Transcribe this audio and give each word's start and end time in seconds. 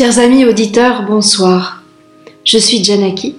Chers 0.00 0.18
amis 0.18 0.46
auditeurs, 0.46 1.04
bonsoir. 1.06 1.82
Je 2.42 2.56
suis 2.56 2.82
Janaki. 2.82 3.34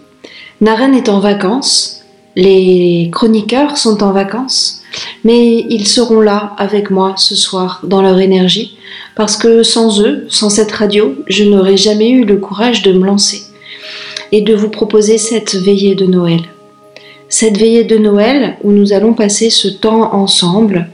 Naren 0.61 0.93
est 0.93 1.09
en 1.09 1.19
vacances, 1.19 2.03
les 2.35 3.09
chroniqueurs 3.11 3.77
sont 3.79 4.03
en 4.03 4.11
vacances, 4.11 4.83
mais 5.23 5.65
ils 5.71 5.87
seront 5.87 6.21
là 6.21 6.53
avec 6.59 6.91
moi 6.91 7.15
ce 7.17 7.33
soir 7.35 7.79
dans 7.83 8.03
leur 8.03 8.19
énergie, 8.19 8.77
parce 9.15 9.37
que 9.37 9.63
sans 9.63 10.03
eux, 10.03 10.27
sans 10.29 10.51
cette 10.51 10.71
radio, 10.71 11.15
je 11.25 11.45
n'aurais 11.45 11.77
jamais 11.77 12.11
eu 12.11 12.25
le 12.25 12.37
courage 12.37 12.83
de 12.83 12.93
me 12.93 13.07
lancer 13.07 13.41
et 14.31 14.41
de 14.41 14.53
vous 14.53 14.69
proposer 14.69 15.17
cette 15.17 15.55
veillée 15.55 15.95
de 15.95 16.05
Noël. 16.05 16.41
Cette 17.27 17.57
veillée 17.57 17.85
de 17.85 17.97
Noël 17.97 18.57
où 18.61 18.71
nous 18.71 18.93
allons 18.93 19.15
passer 19.15 19.49
ce 19.49 19.67
temps 19.67 20.13
ensemble 20.13 20.91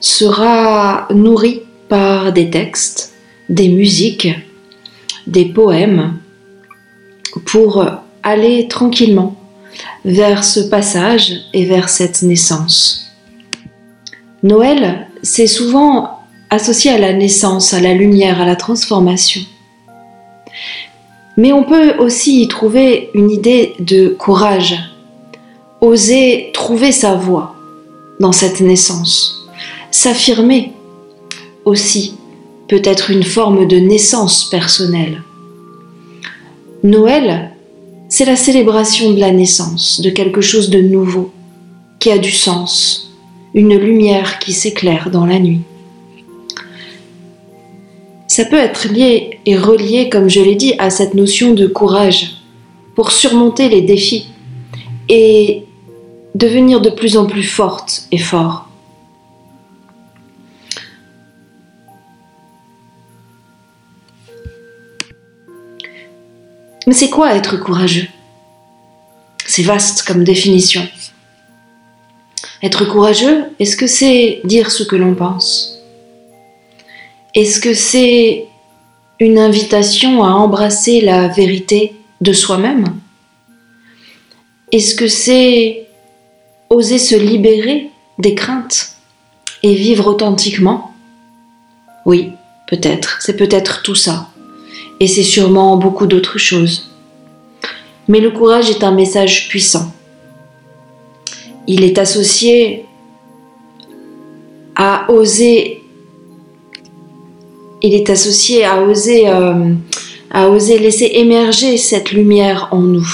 sera 0.00 1.06
nourrie 1.14 1.62
par 1.88 2.32
des 2.32 2.50
textes, 2.50 3.12
des 3.48 3.68
musiques, 3.68 4.30
des 5.26 5.46
poèmes 5.46 6.18
pour 7.44 7.84
aller 8.22 8.68
tranquillement 8.68 9.36
vers 10.04 10.44
ce 10.44 10.60
passage 10.60 11.32
et 11.52 11.64
vers 11.64 11.88
cette 11.88 12.22
naissance. 12.22 13.12
Noël, 14.42 15.08
c'est 15.22 15.46
souvent 15.46 16.20
associé 16.50 16.90
à 16.92 16.98
la 16.98 17.12
naissance, 17.12 17.74
à 17.74 17.80
la 17.80 17.94
lumière, 17.94 18.40
à 18.40 18.46
la 18.46 18.56
transformation. 18.56 19.40
Mais 21.36 21.52
on 21.52 21.64
peut 21.64 21.96
aussi 21.98 22.42
y 22.42 22.48
trouver 22.48 23.10
une 23.14 23.30
idée 23.30 23.74
de 23.78 24.08
courage, 24.08 24.76
oser 25.80 26.50
trouver 26.54 26.92
sa 26.92 27.14
voie 27.14 27.54
dans 28.20 28.32
cette 28.32 28.60
naissance, 28.60 29.46
s'affirmer 29.90 30.72
aussi 31.64 32.16
peut 32.68 32.82
être 32.84 33.10
une 33.10 33.22
forme 33.22 33.66
de 33.66 33.76
naissance 33.76 34.48
personnelle. 34.50 35.22
Noël, 36.82 37.52
c'est 38.08 38.24
la 38.24 38.36
célébration 38.36 39.12
de 39.12 39.20
la 39.20 39.32
naissance, 39.32 40.00
de 40.00 40.10
quelque 40.10 40.40
chose 40.40 40.70
de 40.70 40.80
nouveau, 40.80 41.32
qui 41.98 42.10
a 42.10 42.18
du 42.18 42.30
sens, 42.30 43.16
une 43.54 43.76
lumière 43.76 44.38
qui 44.38 44.52
s'éclaire 44.52 45.10
dans 45.10 45.26
la 45.26 45.38
nuit. 45.38 45.62
Ça 48.28 48.44
peut 48.44 48.58
être 48.58 48.88
lié 48.88 49.38
et 49.46 49.56
relié, 49.56 50.08
comme 50.08 50.28
je 50.28 50.40
l'ai 50.40 50.56
dit, 50.56 50.74
à 50.78 50.90
cette 50.90 51.14
notion 51.14 51.54
de 51.54 51.66
courage 51.66 52.42
pour 52.94 53.12
surmonter 53.12 53.68
les 53.68 53.82
défis 53.82 54.26
et 55.08 55.64
devenir 56.34 56.80
de 56.80 56.90
plus 56.90 57.16
en 57.16 57.26
plus 57.26 57.44
forte 57.44 58.06
et 58.12 58.18
fort. 58.18 58.65
Mais 66.86 66.94
c'est 66.94 67.10
quoi 67.10 67.34
être 67.34 67.56
courageux? 67.56 68.06
C'est 69.44 69.62
vaste 69.62 70.02
comme 70.02 70.22
définition. 70.22 70.86
Être 72.62 72.84
courageux, 72.84 73.44
est-ce 73.58 73.76
que 73.76 73.86
c'est 73.86 74.40
dire 74.44 74.70
ce 74.70 74.84
que 74.84 74.96
l'on 74.96 75.14
pense? 75.14 75.80
Est-ce 77.34 77.60
que 77.60 77.74
c'est 77.74 78.46
une 79.18 79.38
invitation 79.38 80.24
à 80.24 80.30
embrasser 80.30 81.00
la 81.00 81.28
vérité 81.28 81.94
de 82.20 82.32
soi-même? 82.32 82.86
Est-ce 84.72 84.94
que 84.94 85.08
c'est 85.08 85.86
oser 86.70 86.98
se 86.98 87.16
libérer 87.16 87.90
des 88.18 88.34
craintes 88.34 88.92
et 89.62 89.74
vivre 89.74 90.06
authentiquement? 90.06 90.94
Oui, 92.04 92.32
peut-être, 92.68 93.18
c'est 93.20 93.36
peut-être 93.36 93.82
tout 93.82 93.94
ça 93.94 94.30
et 95.00 95.06
c'est 95.06 95.22
sûrement 95.22 95.76
beaucoup 95.76 96.06
d'autres 96.06 96.38
choses. 96.38 96.90
Mais 98.08 98.20
le 98.20 98.30
courage 98.30 98.70
est 98.70 98.84
un 98.84 98.92
message 98.92 99.48
puissant. 99.48 99.92
Il 101.66 101.82
est 101.82 101.98
associé 101.98 102.84
à 104.76 105.10
oser, 105.10 105.82
il 107.82 107.94
est 107.94 108.08
associé 108.10 108.64
à 108.64 108.82
oser, 108.82 109.28
euh, 109.28 109.72
à 110.30 110.48
oser 110.48 110.78
laisser 110.78 111.10
émerger 111.14 111.76
cette 111.76 112.12
lumière 112.12 112.68
en 112.70 112.80
nous. 112.80 113.08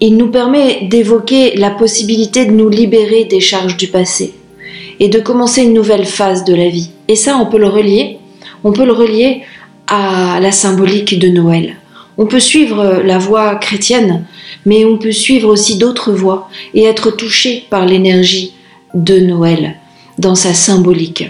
Il 0.00 0.16
nous 0.16 0.28
permet 0.28 0.86
d'évoquer 0.86 1.56
la 1.56 1.70
possibilité 1.70 2.44
de 2.44 2.52
nous 2.52 2.68
libérer 2.68 3.24
des 3.24 3.40
charges 3.40 3.76
du 3.76 3.88
passé 3.88 4.34
et 5.00 5.08
de 5.08 5.18
commencer 5.18 5.62
une 5.62 5.72
nouvelle 5.72 6.06
phase 6.06 6.44
de 6.44 6.54
la 6.54 6.68
vie. 6.68 6.90
Et 7.08 7.16
ça, 7.16 7.36
on 7.36 7.46
peut 7.46 7.58
le 7.58 7.68
relier. 7.68 8.18
À 9.90 10.38
la 10.40 10.52
symbolique 10.52 11.18
de 11.18 11.28
Noël. 11.28 11.76
On 12.18 12.26
peut 12.26 12.40
suivre 12.40 13.00
la 13.02 13.16
voie 13.16 13.54
chrétienne, 13.54 14.26
mais 14.66 14.84
on 14.84 14.98
peut 14.98 15.12
suivre 15.12 15.48
aussi 15.48 15.78
d'autres 15.78 16.12
voies 16.12 16.50
et 16.74 16.84
être 16.84 17.10
touché 17.10 17.64
par 17.70 17.86
l'énergie 17.86 18.52
de 18.92 19.18
Noël 19.18 19.76
dans 20.18 20.34
sa 20.34 20.52
symbolique. 20.52 21.24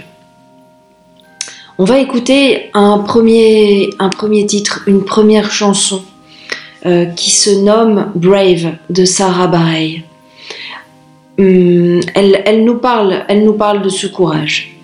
On 1.77 1.85
va 1.85 1.99
écouter 1.99 2.69
un 2.73 2.97
premier, 2.97 3.89
titre, 4.45 4.83
une 4.87 5.05
première 5.05 5.51
chanson 5.51 6.01
euh, 6.85 7.05
qui 7.05 7.31
se 7.31 7.63
nomme 7.63 8.11
Brave 8.15 8.73
de 8.89 9.05
Sarah 9.05 9.47
Bareilles. 9.47 10.03
Hum, 11.39 12.01
elle 12.13 12.65
nous 12.65 12.75
parle 12.75 13.81
de 13.81 13.89
ce 13.89 14.07
courage. 14.07 14.78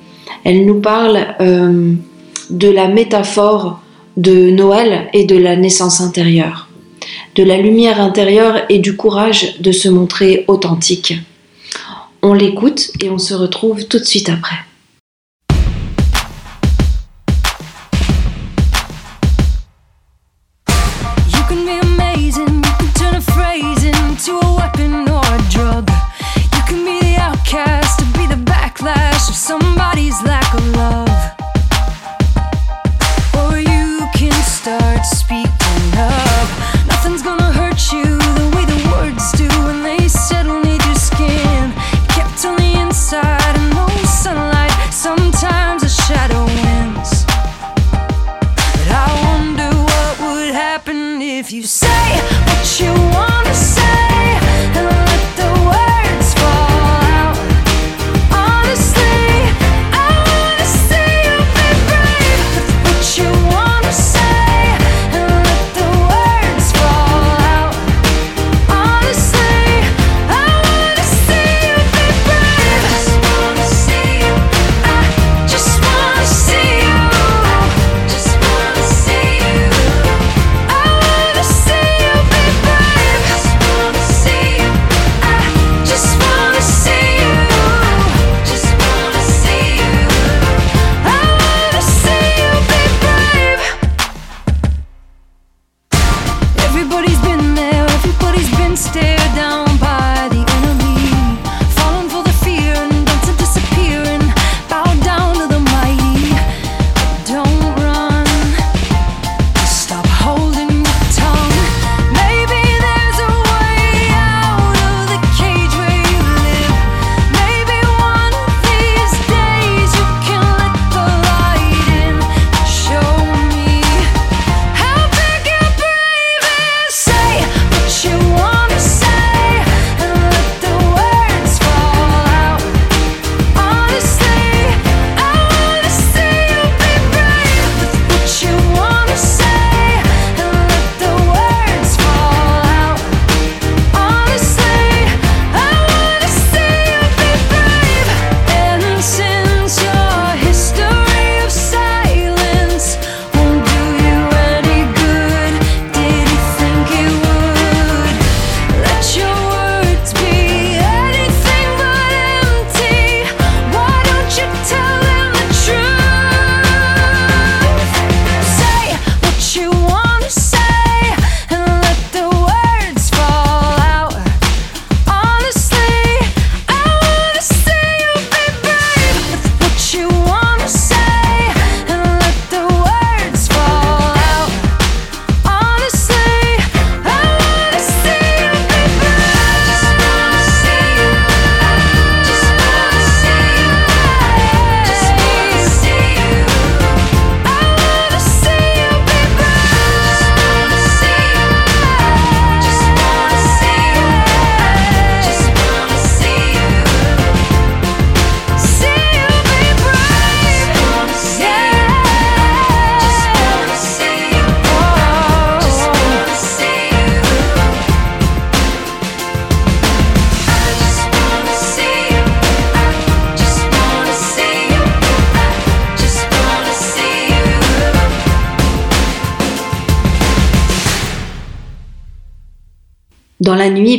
Elle 0.46 0.66
nous 0.66 0.80
parle 0.80 1.36
euh, 1.42 1.94
de 2.52 2.70
la 2.70 2.88
métaphore 2.88 3.82
de 4.16 4.52
Noël 4.52 5.10
et 5.12 5.26
de 5.26 5.36
la 5.36 5.56
naissance 5.56 6.00
intérieure, 6.00 6.70
de 7.36 7.44
la 7.44 7.58
lumière 7.58 8.00
intérieure 8.00 8.62
et 8.70 8.80
du 8.80 8.96
courage 8.96 9.60
de 9.60 9.72
se 9.72 9.90
montrer 9.90 10.46
authentique. 10.48 11.16
On 12.22 12.34
l'écoute 12.34 12.92
et 13.04 13.10
on 13.10 13.18
se 13.18 13.34
retrouve 13.34 13.86
tout 13.88 14.00
de 14.00 14.06
suite 14.06 14.30
après. 14.30 14.56
if 51.26 51.52
you 51.52 51.64
say 51.64 51.88
what 52.46 52.80
you 52.80 52.92
wanna 53.12 53.54
say. 53.54 54.15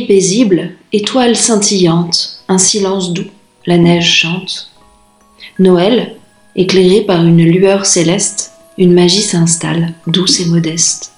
Paisible, 0.01 0.71
étoile 0.93 1.35
scintillante, 1.35 2.43
un 2.47 2.57
silence 2.57 3.13
doux, 3.13 3.29
la 3.65 3.77
neige 3.77 4.11
chante. 4.11 4.71
Noël, 5.59 6.15
éclairé 6.55 7.01
par 7.01 7.25
une 7.25 7.43
lueur 7.43 7.85
céleste, 7.85 8.51
une 8.77 8.93
magie 8.93 9.21
s'installe, 9.21 9.93
douce 10.05 10.39
et 10.39 10.45
modeste. 10.45 11.13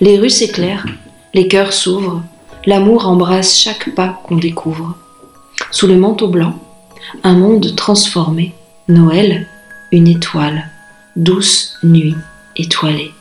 Les 0.00 0.18
rues 0.18 0.30
s'éclairent, 0.30 0.86
les 1.34 1.48
cœurs 1.48 1.72
s'ouvrent, 1.72 2.22
l'amour 2.66 3.06
embrasse 3.06 3.58
chaque 3.58 3.94
pas 3.94 4.20
qu'on 4.24 4.36
découvre. 4.36 4.96
Sous 5.70 5.86
le 5.86 5.96
manteau 5.96 6.28
blanc, 6.28 6.58
un 7.22 7.34
monde 7.34 7.74
transformé, 7.76 8.54
Noël, 8.88 9.46
une 9.92 10.08
étoile, 10.08 10.68
douce 11.16 11.78
nuit 11.82 12.14
étoilée. 12.56 13.12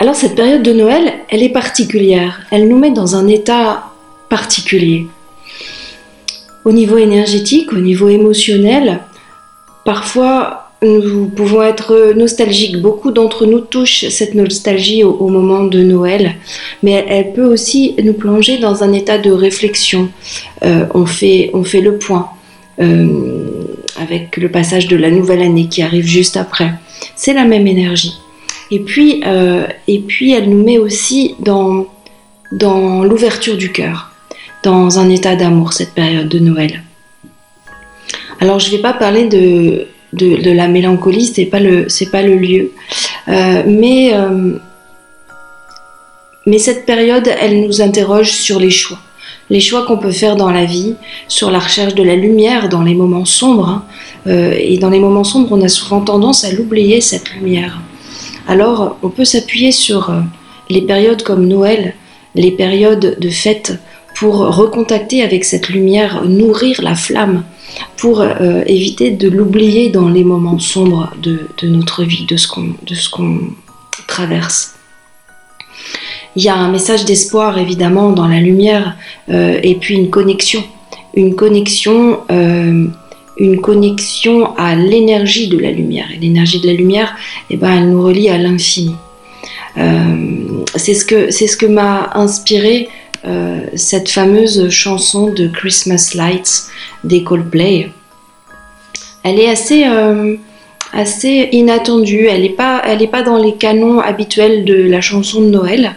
Alors 0.00 0.14
cette 0.14 0.36
période 0.36 0.62
de 0.62 0.72
Noël, 0.72 1.12
elle 1.28 1.42
est 1.42 1.48
particulière, 1.48 2.42
elle 2.52 2.68
nous 2.68 2.78
met 2.78 2.92
dans 2.92 3.16
un 3.16 3.26
état 3.26 3.90
particulier. 4.28 5.06
Au 6.64 6.70
niveau 6.70 6.98
énergétique, 6.98 7.72
au 7.72 7.78
niveau 7.78 8.08
émotionnel, 8.08 9.00
parfois 9.84 10.70
nous 10.82 11.26
pouvons 11.26 11.62
être 11.62 12.12
nostalgiques. 12.14 12.80
Beaucoup 12.80 13.10
d'entre 13.10 13.44
nous 13.46 13.58
touchent 13.58 14.08
cette 14.10 14.34
nostalgie 14.34 15.02
au, 15.02 15.28
moment 15.28 15.64
de 15.64 15.82
Noël, 15.82 16.36
mais 16.84 17.04
elle, 17.08 17.32
peut 17.32 17.46
aussi 17.46 17.96
nous 18.04 18.12
plonger 18.12 18.58
dans 18.58 18.84
un 18.84 18.92
état 18.92 19.18
de 19.18 19.32
réflexion. 19.32 20.10
Euh, 20.64 20.86
on, 20.94 21.06
fait, 21.06 21.50
on 21.54 21.64
fait 21.64 21.80
le 21.80 21.98
point 21.98 22.28
euh, 22.80 23.48
avec 24.00 24.36
le 24.36 24.48
passage 24.48 24.86
de 24.86 24.96
la 24.96 25.10
nouvelle 25.10 25.42
année 25.42 25.66
qui 25.66 25.82
arrive 25.82 26.06
juste 26.06 26.36
après. 26.36 26.72
C'est 27.16 27.34
la 27.34 27.44
même 27.44 27.66
énergie. 27.66 28.14
Et 28.70 28.80
puis, 28.80 29.22
euh, 29.24 29.66
et 29.86 30.00
puis 30.00 30.32
elle 30.32 30.50
nous 30.50 30.62
met 30.62 30.78
aussi 30.78 31.34
dans, 31.40 31.86
dans 32.52 33.02
l'ouverture 33.02 33.56
du 33.56 33.72
cœur, 33.72 34.10
dans 34.62 34.98
un 34.98 35.08
état 35.08 35.36
d'amour, 35.36 35.72
cette 35.72 35.94
période 35.94 36.28
de 36.28 36.38
Noël. 36.38 36.82
Alors 38.40 38.58
je 38.58 38.70
ne 38.70 38.76
vais 38.76 38.82
pas 38.82 38.92
parler 38.92 39.26
de 39.26 39.86
de, 40.14 40.50
la 40.52 40.68
mélancolie, 40.68 41.26
c'est 41.26 41.44
pas 41.44 41.60
le 41.60 41.86
pas 42.10 42.22
le 42.22 42.36
lieu. 42.36 42.72
Euh, 43.28 43.62
mais 43.66 44.14
euh, 44.14 44.58
mais 46.46 46.58
cette 46.58 46.86
période, 46.86 47.30
elle 47.40 47.60
nous 47.60 47.82
interroge 47.82 48.30
sur 48.30 48.58
les 48.58 48.70
choix, 48.70 48.98
les 49.50 49.60
choix 49.60 49.84
qu'on 49.84 49.98
peut 49.98 50.12
faire 50.12 50.36
dans 50.36 50.50
la 50.50 50.64
vie, 50.64 50.94
sur 51.26 51.50
la 51.50 51.58
recherche 51.58 51.94
de 51.94 52.02
la 52.02 52.16
lumière 52.16 52.70
dans 52.70 52.82
les 52.82 52.94
moments 52.94 53.26
sombres. 53.26 53.68
Hein. 53.68 53.84
Et 54.58 54.78
dans 54.78 54.88
les 54.88 55.00
moments 55.00 55.24
sombres, 55.24 55.48
on 55.52 55.60
a 55.60 55.68
souvent 55.68 56.00
tendance 56.00 56.44
à 56.44 56.52
l'oublier 56.52 57.02
cette 57.02 57.34
lumière. 57.34 57.80
Alors, 58.48 58.96
on 59.02 59.10
peut 59.10 59.24
s'appuyer 59.24 59.70
sur 59.70 60.12
les 60.70 60.82
périodes 60.82 61.22
comme 61.22 61.46
Noël, 61.46 61.94
les 62.34 62.50
périodes 62.50 63.18
de 63.20 63.30
fête 63.30 63.78
pour 64.16 64.38
recontacter 64.38 65.22
avec 65.22 65.44
cette 65.44 65.68
lumière, 65.68 66.24
nourrir 66.24 66.82
la 66.82 66.96
flamme 66.96 67.44
pour 67.96 68.20
euh, 68.20 68.62
éviter 68.66 69.10
de 69.10 69.28
l'oublier 69.28 69.90
dans 69.90 70.08
les 70.08 70.24
moments 70.24 70.58
sombres 70.58 71.12
de, 71.22 71.46
notre 71.62 72.04
vie, 72.04 72.26
de 72.26 72.36
ce 72.36 72.48
qu'on 72.48 73.38
traverse. 74.06 74.74
Il 76.36 76.42
y 76.42 76.48
a 76.48 76.54
un 76.54 76.70
message 76.70 77.04
d'espoir 77.04 77.58
évidemment 77.58 78.10
dans 78.10 78.28
la 78.28 78.40
lumière 78.40 78.96
euh, 79.28 79.58
et 79.62 79.74
puis 79.74 79.94
une 79.94 80.10
connexion, 80.10 80.62
une 81.14 81.34
connexion, 81.34 82.20
euh, 82.30 82.86
une 83.38 83.60
connexion 83.60 84.54
à 84.56 84.74
l'énergie 84.74 85.48
de 85.48 85.58
la 85.58 85.70
lumière. 85.70 86.06
Et 86.14 86.18
l'énergie 86.18 86.60
de 86.60 86.66
la 86.66 86.72
lumière, 86.72 87.16
eh 87.50 87.56
ben, 87.56 87.78
elle 87.78 87.90
nous 87.90 88.02
relie 88.02 88.28
à 88.28 88.38
l'infini. 88.38 88.96
c'est 90.74 90.94
ce 90.94 91.04
que 91.04 91.30
ce 91.30 91.56
que 91.56 91.66
m'a 91.66 92.10
inspiré 92.14 92.88
euh, 93.24 93.60
cette 93.74 94.08
fameuse 94.08 94.68
chanson 94.70 95.32
de 95.32 95.48
Christmas 95.48 96.12
Lights 96.14 96.68
des 97.02 97.24
Coldplay. 97.24 97.90
Elle 99.24 99.40
est 99.40 99.50
assez, 99.50 99.84
euh, 99.84 100.36
assez 100.92 101.48
inattendue, 101.52 102.26
elle 102.26 102.42
n'est 102.42 102.48
pas, 102.48 102.82
pas 103.10 103.22
dans 103.22 103.36
les 103.36 103.54
canons 103.54 104.00
habituels 104.00 104.64
de 104.64 104.74
la 104.74 105.00
chanson 105.00 105.40
de 105.40 105.48
Noël. 105.48 105.94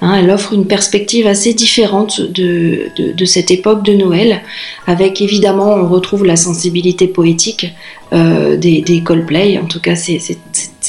Hein. 0.00 0.16
elle 0.18 0.30
offre 0.30 0.52
une 0.52 0.66
perspective 0.66 1.28
assez 1.28 1.54
différente 1.54 2.20
de, 2.20 2.90
cette 3.24 3.52
époque 3.52 3.84
de 3.84 3.92
Noël, 3.92 4.42
avec 4.86 5.20
évidemment, 5.20 5.74
on 5.74 5.88
retrouve 5.88 6.24
la 6.24 6.36
sensibilité 6.36 7.06
poétique 7.06 7.72
euh, 8.12 8.56
des, 8.56 8.80
des, 8.80 9.00
Coldplay. 9.02 9.58
En 9.58 9.66
tout 9.66 9.80
cas, 9.80 9.94
c'est 9.94 10.20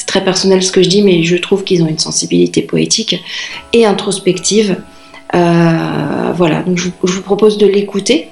très 0.08 0.24
personnel 0.24 0.64
ce 0.64 0.72
que 0.72 0.82
je 0.82 0.90
dis, 0.90 1.04
mais 1.04 1.24
je 1.24 1.38
trouve 1.38 1.64
qu'ils 1.64 1.84
ont 1.84 1.88
une 1.88 2.00
sensibilité 2.00 2.64
poétique 2.64 3.24
et 3.72 3.86
introspective 3.86 4.78
euh, 5.36 6.32
voilà, 6.36 6.62
donc 6.62 6.78
je, 6.78 6.90
vous 7.02 7.22
propose 7.22 7.58
de 7.58 7.66
l'écouter 7.66 8.28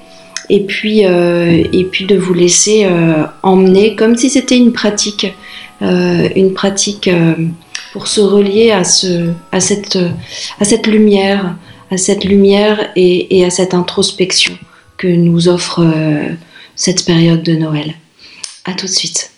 et 0.48 0.64
puis, 0.64 1.06
euh, 1.06 1.64
et 1.72 1.84
puis 1.84 2.04
de 2.04 2.16
vous 2.16 2.34
laisser 2.34 2.84
euh, 2.84 3.24
emmener 3.42 3.96
comme 3.96 4.16
si 4.16 4.30
c'était 4.30 4.56
une 4.56 4.72
pratique, 4.72 5.26
une 5.80 6.54
pratique 6.54 7.10
pour 7.92 8.06
se 8.06 8.20
relier 8.20 8.70
à, 8.70 8.84
ce, 8.84 9.32
à, 9.50 9.58
cette, 9.58 9.98
à 10.60 10.64
cette 10.64 10.86
lumière, 10.86 11.56
à 11.90 11.96
cette 11.96 12.22
lumière 12.24 12.90
et, 12.94 13.38
et 13.38 13.44
à 13.44 13.50
cette 13.50 13.74
introspection 13.74 14.56
que 14.96 15.08
nous 15.08 15.48
offre 15.48 15.84
cette 16.76 17.04
période 17.04 17.42
de 17.42 17.54
Noël. 17.54 17.94
À 18.64 18.74
tout 18.74 18.86
de 18.86 18.92
suite. 18.92 19.31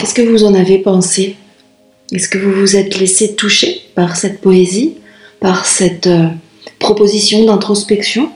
Qu'est-ce 0.00 0.14
que 0.14 0.22
vous 0.22 0.44
en 0.44 0.54
avez 0.54 0.78
pensé? 0.78 1.36
Est-ce 2.12 2.28
que 2.28 2.38
vous 2.38 2.52
vous 2.52 2.74
êtes 2.74 2.98
laissé 2.98 3.34
toucher 3.34 3.82
par 3.94 4.16
cette 4.16 4.40
poésie, 4.40 4.94
par 5.40 5.66
cette 5.66 6.06
euh, 6.06 6.28
proposition 6.78 7.44
d'introspection? 7.44 8.30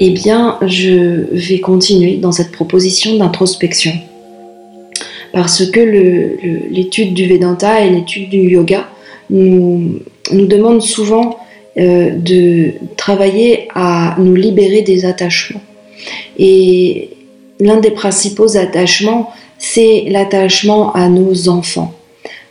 Eh 0.00 0.10
bien, 0.10 0.58
je 0.66 1.26
vais 1.30 1.60
continuer 1.60 2.16
dans 2.16 2.32
cette 2.32 2.50
proposition 2.50 3.16
d'introspection. 3.16 3.92
Parce 5.32 5.64
que 5.70 5.80
l'étude 6.70 7.14
du 7.14 7.28
Vedanta 7.28 7.84
et 7.84 7.90
l'étude 7.90 8.30
du 8.30 8.38
yoga 8.38 8.88
nous, 9.28 10.00
demandent 10.32 10.82
souvent 10.82 11.38
euh, 11.78 12.10
de 12.10 12.72
travailler 12.96 13.68
à 13.74 14.16
nous 14.18 14.34
libérer 14.34 14.82
des 14.82 15.04
attachements. 15.04 15.62
Et 16.38 17.10
l'un 17.60 17.76
des 17.76 17.90
principaux 17.90 18.56
attachements, 18.56 19.30
c'est 19.60 20.06
l'attachement 20.08 20.92
à 20.94 21.08
nos 21.08 21.48
enfants. 21.48 21.94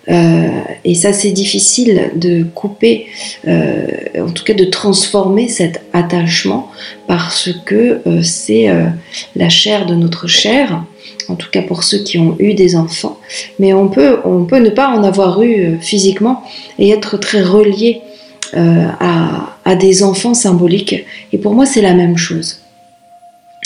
Euh, 0.09 0.61
et 0.85 0.95
ça, 0.95 1.11
c'est 1.11 1.31
difficile 1.31 2.11
de 2.15 2.43
couper, 2.43 3.07
euh, 3.47 3.87
en 4.17 4.31
tout 4.31 4.43
cas 4.43 4.53
de 4.53 4.65
transformer 4.65 5.49
cet 5.49 5.81
attachement, 5.91 6.71
parce 7.07 7.49
que 7.65 8.01
euh, 8.07 8.23
c'est 8.23 8.69
la 9.35 9.49
chair 9.49 9.85
de 9.85 9.95
notre 9.95 10.27
chair, 10.27 10.83
en 11.27 11.35
tout 11.35 11.49
cas 11.51 11.61
pour 11.61 11.83
ceux 11.83 11.99
qui 11.99 12.17
ont 12.17 12.35
eu 12.39 12.53
des 12.53 12.75
enfants. 12.75 13.19
Mais 13.59 13.73
on 13.73 13.89
peut, 13.89 14.19
ne 14.25 14.69
pas 14.69 14.89
en 14.89 15.03
avoir 15.03 15.41
eu 15.41 15.77
physiquement 15.81 16.43
et 16.77 16.89
être 16.89 17.17
très 17.17 17.41
relié 17.41 18.01
à 18.53 19.75
des 19.75 20.01
enfants 20.01 20.33
symboliques. 20.33 20.95
Et 21.33 21.37
pour 21.37 21.53
moi, 21.53 21.67
c'est 21.67 21.81
la 21.81 21.93
même 21.93 22.17
chose. 22.17 22.61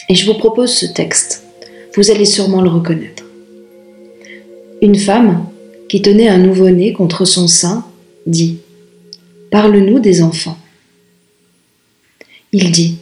Et 0.10 0.16
je 0.16 0.26
vous 0.26 0.38
propose 0.38 0.74
ce 0.74 0.86
texte. 0.86 1.44
Vous 1.96 2.12
allez 2.12 2.26
sûrement 2.26 2.62
le 2.62 2.70
reconnaître. 2.70 3.13
Une 4.84 4.98
femme, 4.98 5.46
qui 5.88 6.02
tenait 6.02 6.28
un 6.28 6.40
nouveau-né 6.40 6.92
contre 6.92 7.24
son 7.24 7.48
sein, 7.48 7.86
dit 8.28 8.58
Parle-nous 9.50 10.00
des 10.00 10.22
enfants. 10.22 10.58
Il 12.52 12.70
dit 12.70 12.98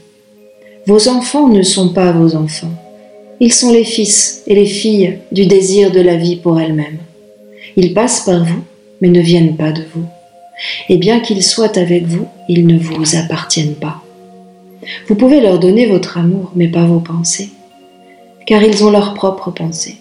Vos 0.85 1.07
enfants 1.07 1.47
ne 1.47 1.63
sont 1.63 1.91
pas 1.91 2.11
vos 2.11 2.35
enfants. 2.35 2.71
Ils 3.39 3.51
sont 3.51 3.73
les 3.73 3.83
fils 3.83 4.43
et 4.45 4.53
les 4.53 4.67
filles 4.67 5.17
du 5.31 5.47
désir 5.47 5.89
de 5.89 6.01
la 6.01 6.17
vie 6.17 6.35
pour 6.35 6.59
elle-même. 6.61 6.99
Ils 7.75 7.95
passent 7.95 8.25
par 8.25 8.45
vous, 8.45 8.61
mais 9.01 9.09
ne 9.09 9.19
viennent 9.19 9.57
pas 9.57 9.71
de 9.71 9.81
vous. 9.95 10.05
Et 10.87 10.97
bien 10.97 11.19
qu'ils 11.19 11.41
soient 11.41 11.79
avec 11.79 12.05
vous, 12.05 12.27
ils 12.47 12.67
ne 12.67 12.77
vous 12.77 13.15
appartiennent 13.15 13.73
pas. 13.73 14.03
Vous 15.07 15.15
pouvez 15.15 15.41
leur 15.41 15.57
donner 15.57 15.87
votre 15.87 16.19
amour, 16.19 16.51
mais 16.55 16.67
pas 16.67 16.85
vos 16.85 16.99
pensées, 16.99 17.49
car 18.45 18.61
ils 18.61 18.83
ont 18.83 18.91
leurs 18.91 19.15
propres 19.15 19.49
pensées. 19.49 20.00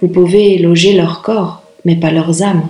Vous 0.00 0.08
pouvez 0.08 0.58
loger 0.58 0.92
leur 0.92 1.22
corps, 1.22 1.62
mais 1.84 1.96
pas 1.96 2.10
leurs 2.10 2.42
âmes, 2.42 2.66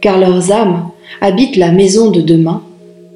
car 0.00 0.18
leurs 0.18 0.50
âmes 0.50 0.90
habitent 1.20 1.56
la 1.56 1.70
maison 1.70 2.10
de 2.10 2.20
demain 2.20 2.62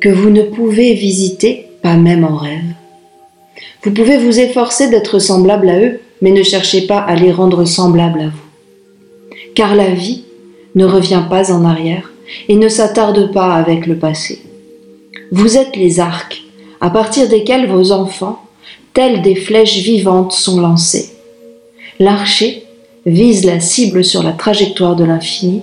que 0.01 0.09
vous 0.09 0.31
ne 0.31 0.43
pouvez 0.43 0.95
visiter 0.95 1.69
pas 1.83 1.97
même 1.97 2.25
en 2.25 2.37
rêve. 2.37 2.75
Vous 3.83 3.91
pouvez 3.91 4.17
vous 4.17 4.39
efforcer 4.39 4.89
d'être 4.89 5.19
semblable 5.19 5.69
à 5.69 5.81
eux, 5.81 6.01
mais 6.21 6.31
ne 6.31 6.43
cherchez 6.43 6.83
pas 6.83 6.99
à 6.99 7.17
les 7.17 7.33
rendre 7.33 7.65
semblables 7.65 8.21
à 8.21 8.29
vous. 8.29 9.37
Car 9.55 9.75
la 9.75 9.91
vie 9.91 10.23
ne 10.75 10.85
revient 10.85 11.25
pas 11.29 11.53
en 11.53 11.65
arrière 11.65 12.13
et 12.49 12.55
ne 12.55 12.69
s'attarde 12.69 13.33
pas 13.33 13.55
avec 13.55 13.87
le 13.87 13.97
passé. 13.97 14.41
Vous 15.33 15.57
êtes 15.57 15.77
les 15.77 15.99
arcs 15.99 16.43
à 16.81 16.91
partir 16.91 17.29
desquels 17.29 17.69
vos 17.69 17.93
enfants, 17.93 18.45
tels 18.95 19.23
des 19.23 19.35
flèches 19.35 19.79
vivantes, 19.79 20.33
sont 20.33 20.61
lancés. 20.61 21.11
L'archer 21.99 22.65
vise 23.07 23.45
la 23.45 23.61
cible 23.61 24.05
sur 24.05 24.23
la 24.23 24.33
trajectoire 24.33 24.97
de 24.97 25.05
l'infini, 25.05 25.63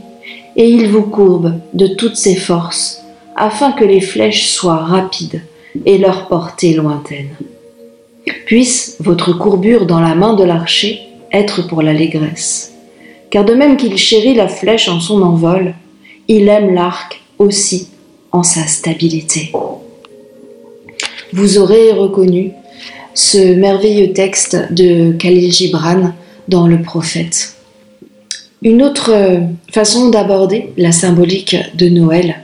et 0.55 0.67
il 0.67 0.89
vous 0.89 1.03
courbe 1.03 1.59
de 1.73 1.87
toutes 1.87 2.15
ses 2.15 2.35
forces, 2.35 3.01
afin 3.35 3.71
que 3.71 3.85
les 3.85 4.01
flèches 4.01 4.47
soient 4.47 4.83
rapides 4.83 5.41
et 5.85 5.97
leur 5.97 6.27
portée 6.27 6.73
lointaine. 6.73 7.29
Puisse 8.45 8.97
votre 8.99 9.33
courbure 9.33 9.85
dans 9.85 10.01
la 10.01 10.15
main 10.15 10.33
de 10.33 10.43
l'archer 10.43 11.01
être 11.31 11.67
pour 11.67 11.81
l'allégresse, 11.81 12.73
car 13.29 13.45
de 13.45 13.53
même 13.53 13.77
qu'il 13.77 13.97
chérit 13.97 14.33
la 14.33 14.47
flèche 14.47 14.89
en 14.89 14.99
son 14.99 15.21
envol, 15.21 15.75
il 16.27 16.47
aime 16.47 16.73
l'arc 16.73 17.21
aussi 17.37 17.87
en 18.31 18.43
sa 18.43 18.67
stabilité. 18.67 19.51
Vous 21.31 21.57
aurez 21.57 21.91
reconnu 21.91 22.51
ce 23.13 23.53
merveilleux 23.53 24.13
texte 24.13 24.71
de 24.71 25.11
Khalil 25.13 25.51
Gibran 25.51 26.13
dans 26.49 26.67
le 26.67 26.81
prophète. 26.81 27.55
Une 28.61 28.81
autre 28.83 29.11
euh, 29.13 29.39
façon 29.71 30.09
d'aborder 30.09 30.73
la 30.77 30.91
symbolique 30.91 31.55
de 31.75 31.87
Noël, 31.87 32.39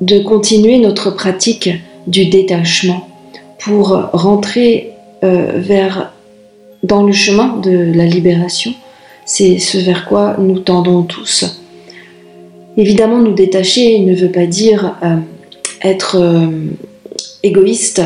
de 0.00 0.20
continuer 0.20 0.78
notre 0.78 1.10
pratique 1.10 1.70
du 2.06 2.26
détachement 2.26 3.08
pour 3.58 3.88
rentrer 4.12 4.92
euh, 5.24 5.52
vers 5.56 6.12
dans 6.82 7.02
le 7.02 7.12
chemin 7.12 7.58
de 7.58 7.92
la 7.92 8.06
libération, 8.06 8.72
c'est 9.26 9.58
ce 9.58 9.78
vers 9.78 10.06
quoi 10.06 10.36
nous 10.38 10.60
tendons 10.60 11.02
tous. 11.02 11.60
Évidemment, 12.76 13.18
nous 13.18 13.34
détacher 13.34 13.98
ne 13.98 14.14
veut 14.14 14.30
pas 14.30 14.46
dire 14.46 14.96
euh, 15.02 15.16
être 15.82 16.18
égoïste, 17.42 18.02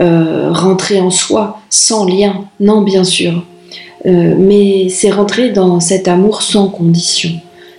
rentrer 0.00 1.00
en 1.00 1.10
soi, 1.10 1.60
sans 1.70 2.04
lien. 2.04 2.44
Non, 2.58 2.82
bien 2.82 3.04
sûr. 3.04 3.44
Euh, 4.04 4.34
mais 4.36 4.88
c'est 4.88 5.10
rentrer 5.10 5.50
dans 5.50 5.78
cet 5.78 6.08
amour 6.08 6.42
sans 6.42 6.68
condition, 6.68 7.30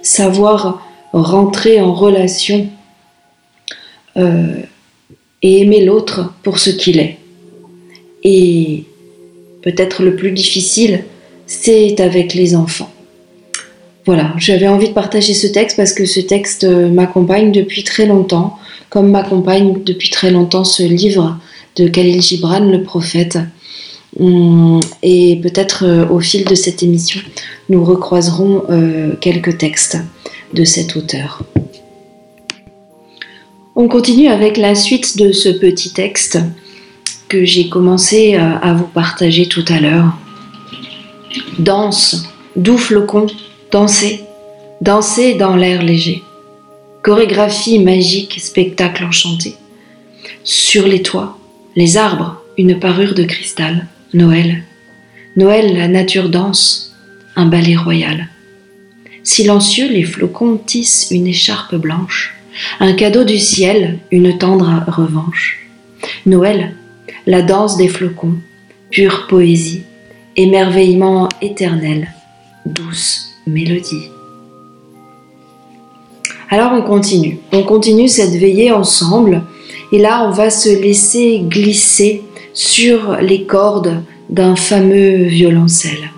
savoir 0.02 0.88
rentrer 1.12 1.82
en 1.82 1.94
relation 1.94 2.68
euh, 4.16 4.62
et 5.42 5.62
aimer 5.62 5.84
l'autre 5.84 6.34
pour 6.44 6.60
ce 6.60 6.70
qu'il 6.70 7.00
est. 7.00 7.18
Et 8.24 8.86
peut-être 9.62 10.02
le 10.02 10.16
plus 10.16 10.32
difficile, 10.32 11.04
c'est 11.46 12.00
avec 12.00 12.34
les 12.34 12.56
enfants. 12.56 12.90
Voilà, 14.06 14.34
j'avais 14.38 14.68
envie 14.68 14.90
de 14.90 14.94
partager 14.94 15.34
ce 15.34 15.48
texte 15.48 15.78
parce 15.78 15.94
que 15.94 16.06
ce 16.06 16.20
texte 16.20 16.66
m'accompagne 16.66 17.52
depuis 17.52 17.84
très 17.84 18.06
longtemps, 18.06 18.58
comme 18.90 19.12
m'accompagne 19.12 19.82
depuis 19.84 20.10
très 20.10 20.32
longtemps 20.32 20.64
ce 20.64 20.84
livre 20.84 21.38
de 21.76 21.88
Khalil 21.88 22.22
Gibran, 22.22 22.60
le 22.60 22.84
prophète. 22.84 23.38
Hum, 24.20 24.80
et 25.02 25.40
peut-être 25.42 25.86
euh, 25.86 26.08
au 26.08 26.20
fil 26.20 26.46
de 26.46 26.54
cette 26.56 26.84
émission, 26.84 27.20
nous 27.70 27.84
recroiserons 27.84 28.64
euh, 28.70 29.16
quelques 29.20 29.58
textes 29.58 29.98
de 30.54 30.64
cet 30.64 30.96
auteur. 30.96 31.44
On 33.76 33.88
continue 33.88 34.28
avec 34.28 34.58
la 34.58 34.76
suite 34.76 35.18
de 35.18 35.32
ce 35.32 35.50
petit 35.50 35.94
texte 35.94 36.38
que 37.28 37.44
j'ai 37.44 37.70
commencé 37.70 38.36
euh, 38.36 38.58
à 38.62 38.74
vous 38.74 38.86
partager 38.86 39.48
tout 39.48 39.66
à 39.68 39.80
l'heure. 39.80 40.14
Danse, 41.58 42.30
doux 42.56 42.78
flocon, 42.78 43.26
dansez, 43.72 44.22
dansez 44.82 45.34
dans 45.34 45.56
l'air 45.56 45.82
léger. 45.82 46.22
Chorégraphie 47.02 47.80
magique, 47.80 48.40
spectacle 48.40 49.06
enchanté. 49.06 49.56
Sur 50.44 50.88
les 50.88 51.02
toits, 51.02 51.36
les 51.76 51.98
arbres, 51.98 52.44
une 52.60 52.80
parure 52.80 53.16
de 53.16 53.24
cristal. 53.24 53.88
Noël. 54.14 54.64
Noël, 55.36 55.76
la 55.76 55.88
nature 55.88 56.30
danse, 56.30 56.96
un 57.36 57.48
ballet 57.48 57.76
royal. 57.76 58.28
Silencieux, 59.24 59.90
les 59.90 60.04
flocons 60.04 60.58
tissent 60.58 61.08
une 61.10 61.26
écharpe 61.26 61.74
blanche, 61.76 62.36
un 62.80 62.94
cadeau 62.94 63.24
du 63.24 63.40
ciel, 63.40 63.98
une 64.12 64.38
tendre 64.38 64.84
revanche. 64.88 65.68
Noël, 66.28 66.76
la 67.26 67.42
danse 67.42 67.76
des 67.76 67.88
flocons, 67.88 68.36
pure 68.92 69.26
poésie, 69.28 69.82
émerveillement 70.36 71.28
éternel, 71.42 72.14
douce 72.68 73.32
mélodie. 73.48 74.10
Alors 76.52 76.74
on 76.74 76.84
continue, 76.84 77.40
on 77.52 77.64
continue 77.64 78.08
cette 78.08 78.36
veillée 78.36 78.72
ensemble, 78.72 79.42
et 79.92 79.98
là 79.98 80.28
on 80.28 80.30
va 80.30 80.52
se 80.52 80.70
laisser 80.70 81.42
glisser 81.48 82.22
sur 82.54 83.18
les 83.18 83.44
cordes 83.44 84.04
d'un 84.30 84.56
fameux 84.56 85.24
violoncelle. 85.24 86.12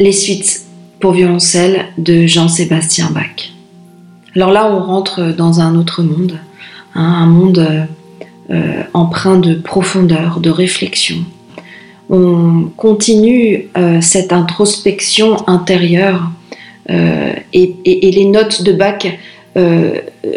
Les 0.00 0.12
suites 0.12 0.62
pour 1.00 1.12
violoncelle 1.12 1.86
de 1.96 2.26
Jean-Sébastien 2.26 3.10
Bach. 3.10 3.52
Alors 4.36 4.52
là, 4.52 4.70
on 4.70 4.82
rentre 4.82 5.34
dans 5.36 5.60
un 5.60 5.74
autre 5.74 6.02
monde, 6.02 6.38
hein, 6.94 7.02
un 7.02 7.26
monde 7.26 7.86
euh, 8.50 8.82
empreint 8.94 9.38
de 9.38 9.54
profondeur, 9.54 10.40
de 10.40 10.50
réflexion. 10.50 11.16
On 12.10 12.70
continue 12.76 13.68
euh, 13.76 14.00
cette 14.00 14.32
introspection 14.32 15.46
intérieure 15.48 16.30
euh, 16.90 17.34
et, 17.52 17.74
et, 17.84 18.10
les 18.10 18.24
notes 18.24 18.62
de 18.62 18.72
Bach 18.72 19.06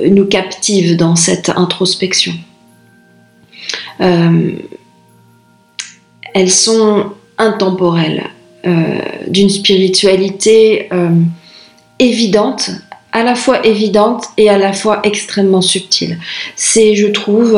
nous 0.10 0.26
captivent 0.26 0.97
dans 0.97 1.15
cette 1.15 1.50
introspection. 1.56 2.34
Euh, 4.02 4.52
elles 6.34 6.52
sont 6.52 7.12
intemporelles, 7.38 8.24
euh, 8.66 9.00
d'une 9.28 9.50
spiritualité 9.50 10.88
euh, 10.94 11.10
évidente, 12.00 12.72
à 13.12 13.24
la 13.24 13.36
fois 13.36 13.66
évidente 13.66 14.26
et 14.38 14.50
à 14.50 14.58
la 14.58 14.72
fois 14.72 15.02
extrêmement 15.04 15.62
subtile. 15.62 16.18
C'est, 16.56 16.96
je 16.96 17.08
trouve, 17.08 17.58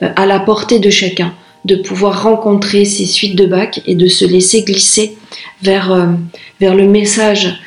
à 0.00 0.26
la 0.26 0.40
portée 0.40 0.80
de 0.80 0.90
chacun 0.90 1.32
de 1.64 1.76
pouvoir 1.76 2.24
rencontrer 2.24 2.84
ces 2.84 3.06
suites 3.06 3.36
de 3.36 3.46
Bach 3.46 3.78
et 3.86 3.94
de 3.94 4.08
se 4.08 4.24
laisser 4.24 4.62
glisser 4.62 5.16
vers, 5.62 6.16
vers 6.58 6.74
le 6.74 6.88
message 6.88 7.60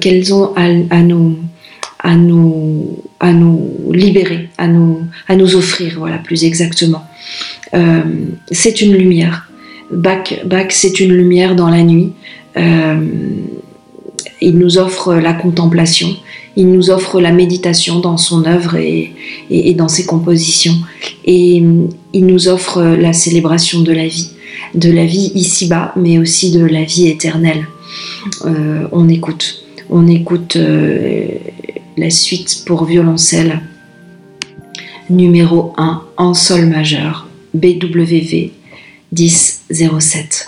qu'elles 0.00 0.32
ont 0.32 0.54
à, 0.56 0.64
à, 0.88 1.02
nous, 1.02 1.36
à 2.04 2.14
nous, 2.14 3.00
libérer, 3.90 4.50
à 4.58 4.68
nous, 4.68 5.00
à 5.26 5.34
nous 5.36 5.56
offrir, 5.56 5.94
voilà, 5.98 6.18
plus 6.18 6.44
exactement. 6.44 7.02
Euh, 7.72 8.02
c'est 8.50 8.82
une 8.82 8.92
lumière. 8.92 9.50
Bach, 9.90 10.34
Bach 10.44 10.66
c'est 10.70 11.00
une 11.00 11.12
lumière 11.12 11.56
dans 11.56 11.70
la 11.70 11.82
nuit. 11.82 12.12
Euh, 12.56 13.00
il 14.40 14.58
nous 14.58 14.76
offre 14.76 15.14
la 15.14 15.32
contemplation, 15.32 16.08
il 16.56 16.70
nous 16.70 16.90
offre 16.90 17.20
la 17.20 17.32
méditation 17.32 18.00
dans 18.00 18.18
son 18.18 18.44
œuvre 18.44 18.76
et, 18.76 19.74
dans 19.74 19.88
ses 19.88 20.04
compositions. 20.04 20.76
Et 21.24 21.62
il 22.12 22.26
nous 22.26 22.48
offre 22.48 22.82
la 22.82 23.14
célébration 23.14 23.80
de 23.80 23.92
la 23.92 24.06
vie, 24.06 24.30
de 24.74 24.90
la 24.90 25.06
vie 25.06 25.32
ici-bas, 25.34 25.94
mais 25.96 26.18
aussi 26.18 26.50
de 26.50 26.64
la 26.64 26.84
vie 26.84 27.08
éternelle. 27.08 27.66
Euh, 28.44 28.86
on 28.92 29.08
écoute, 29.08 29.64
on 29.88 30.06
écoute 30.06 30.58
la 31.96 32.10
suite 32.10 32.64
pour 32.66 32.84
violoncelle 32.84 33.60
numéro 35.10 35.72
1 35.76 36.02
en 36.16 36.34
sol 36.34 36.66
majeur 36.66 37.28
BWV 37.54 38.52
1007. 39.12 40.46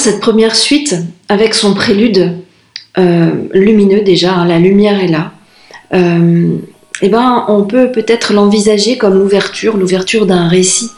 Cette 0.00 0.20
première 0.20 0.56
suite, 0.56 0.96
avec 1.28 1.54
son 1.54 1.74
prélude 1.74 2.38
euh, 2.98 3.30
lumineux 3.52 4.00
déjà, 4.00 4.32
hein, 4.32 4.46
la 4.46 4.58
lumière 4.58 4.98
est 4.98 5.08
là, 5.08 5.32
euh, 5.92 6.56
eh 7.02 7.08
ben, 7.08 7.44
on 7.48 7.64
peut 7.64 7.92
peut-être 7.92 8.32
l'envisager 8.32 8.96
comme 8.96 9.18
l'ouverture, 9.18 9.76
l'ouverture 9.76 10.24
d'un 10.24 10.48
récit 10.48 10.90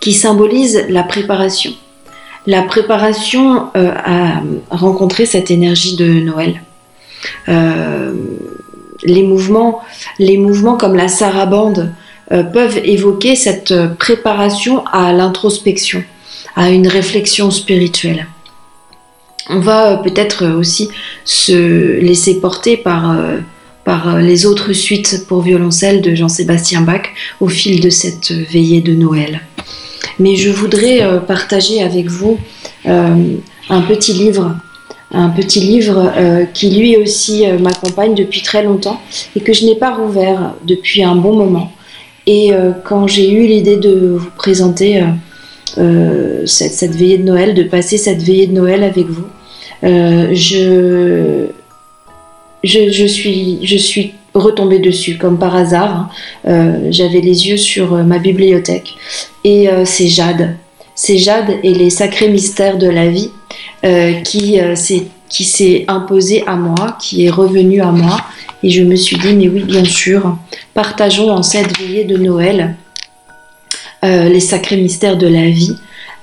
qui 0.00 0.12
symbolise 0.14 0.86
la 0.88 1.02
préparation. 1.02 1.72
La 2.46 2.62
préparation 2.62 3.66
euh, 3.76 3.92
à 3.94 4.40
rencontrer 4.70 5.26
cette 5.26 5.50
énergie 5.50 5.96
de 5.96 6.06
Noël. 6.06 6.62
les, 9.04 9.22
mouvements, 9.22 9.82
les 10.18 10.38
mouvements 10.38 10.76
comme 10.78 10.94
la 10.94 11.08
sarabande 11.08 11.92
peuvent 12.30 12.80
évoquer 12.84 13.36
cette 13.36 13.74
préparation 13.98 14.84
à 14.86 15.12
l'introspection, 15.12 16.02
à 16.56 16.70
une 16.70 16.88
réflexion 16.88 17.50
spirituelle. 17.50 18.26
On 19.48 19.60
va 19.60 19.92
euh, 19.92 19.96
peut-être 19.96 20.46
aussi 20.46 20.88
se 21.24 21.98
laisser 22.00 22.40
porter 22.40 22.76
par, 22.76 23.12
euh, 23.12 23.38
euh, 23.88 24.20
les 24.20 24.46
autres 24.46 24.72
suites 24.72 25.24
pour 25.28 25.42
violoncelle 25.42 26.02
de 26.02 26.14
Jean-Sébastien 26.14 26.80
Bach 26.80 27.02
au 27.40 27.48
fil 27.48 27.80
de 27.80 27.90
cette 27.90 28.32
veillée 28.32 28.80
de 28.80 28.94
Noël. 28.94 29.40
Mais 30.18 30.36
je 30.36 30.50
voudrais 30.50 31.04
partager 31.26 31.82
avec 31.82 32.08
vous 32.08 32.38
un 32.86 33.80
petit 33.86 34.14
livre 34.14 34.56
un 35.12 35.28
petit 35.28 35.60
livre 35.60 36.12
qui 36.54 36.70
lui 36.70 36.96
aussi 36.96 37.44
m'accompagne 37.60 38.14
depuis 38.14 38.40
très 38.40 38.62
longtemps 38.62 39.00
et 39.36 39.40
que 39.40 39.52
je 39.52 39.66
n'ai 39.66 39.76
pas 39.76 39.94
rouvert 39.94 40.54
depuis 40.64 41.02
un 41.04 41.16
bon 41.16 41.36
moment. 41.36 41.72
Et 42.26 42.50
quand 42.84 43.06
j'ai 43.06 43.30
eu 43.30 43.46
l'idée 43.46 43.76
de 43.76 44.16
vous 44.16 44.30
présenter 44.36 45.04
euh, 45.78 46.46
cette, 46.46 46.94
veillée 46.94 47.18
de 47.18 47.24
Noël, 47.24 47.54
de 47.54 47.62
passer 47.62 47.98
cette 47.98 48.22
veillée 48.22 48.46
de 48.46 48.52
Noël 48.52 48.82
avec 48.82 49.06
vous. 49.06 49.26
Euh, 49.84 50.34
je, 50.34 51.46
je, 52.64 53.06
suis, 53.06 53.58
je 53.62 53.76
suis 53.76 54.14
retombée 54.34 54.78
dessus 54.78 55.16
comme 55.18 55.38
par 55.38 55.54
hasard. 55.54 56.10
Euh, 56.46 56.88
j'avais 56.90 57.20
les 57.20 57.48
yeux 57.48 57.56
sur 57.56 57.92
ma 58.04 58.18
bibliothèque 58.18 58.94
et 59.44 59.68
c'est 59.84 60.08
Jade. 60.08 60.56
C'est 60.94 61.18
Jade 61.18 61.56
et 61.62 61.74
les 61.74 61.90
sacrés 61.90 62.28
mystères 62.28 62.78
de 62.78 62.88
la 62.88 63.08
vie 63.08 63.30
qui 64.24 64.58
qui 65.28 65.44
s'est 65.44 65.84
imposé 65.88 66.44
à 66.46 66.56
moi, 66.56 66.96
qui 67.00 67.26
est 67.26 67.30
revenu 67.30 67.80
à 67.80 67.90
moi. 67.90 68.16
Et 68.62 68.70
je 68.70 68.82
me 68.82 68.96
suis 68.96 69.16
dit, 69.18 69.34
mais 69.34 69.48
oui, 69.48 69.64
bien 69.64 69.84
sûr, 69.84 70.36
partageons 70.74 71.30
en 71.30 71.42
cette 71.42 71.78
veillée 71.78 72.04
de 72.04 72.16
Noël 72.16 72.74
euh, 74.04 74.28
les 74.28 74.40
sacrés 74.40 74.76
mystères 74.76 75.16
de 75.16 75.26
la 75.26 75.48
vie 75.48 75.74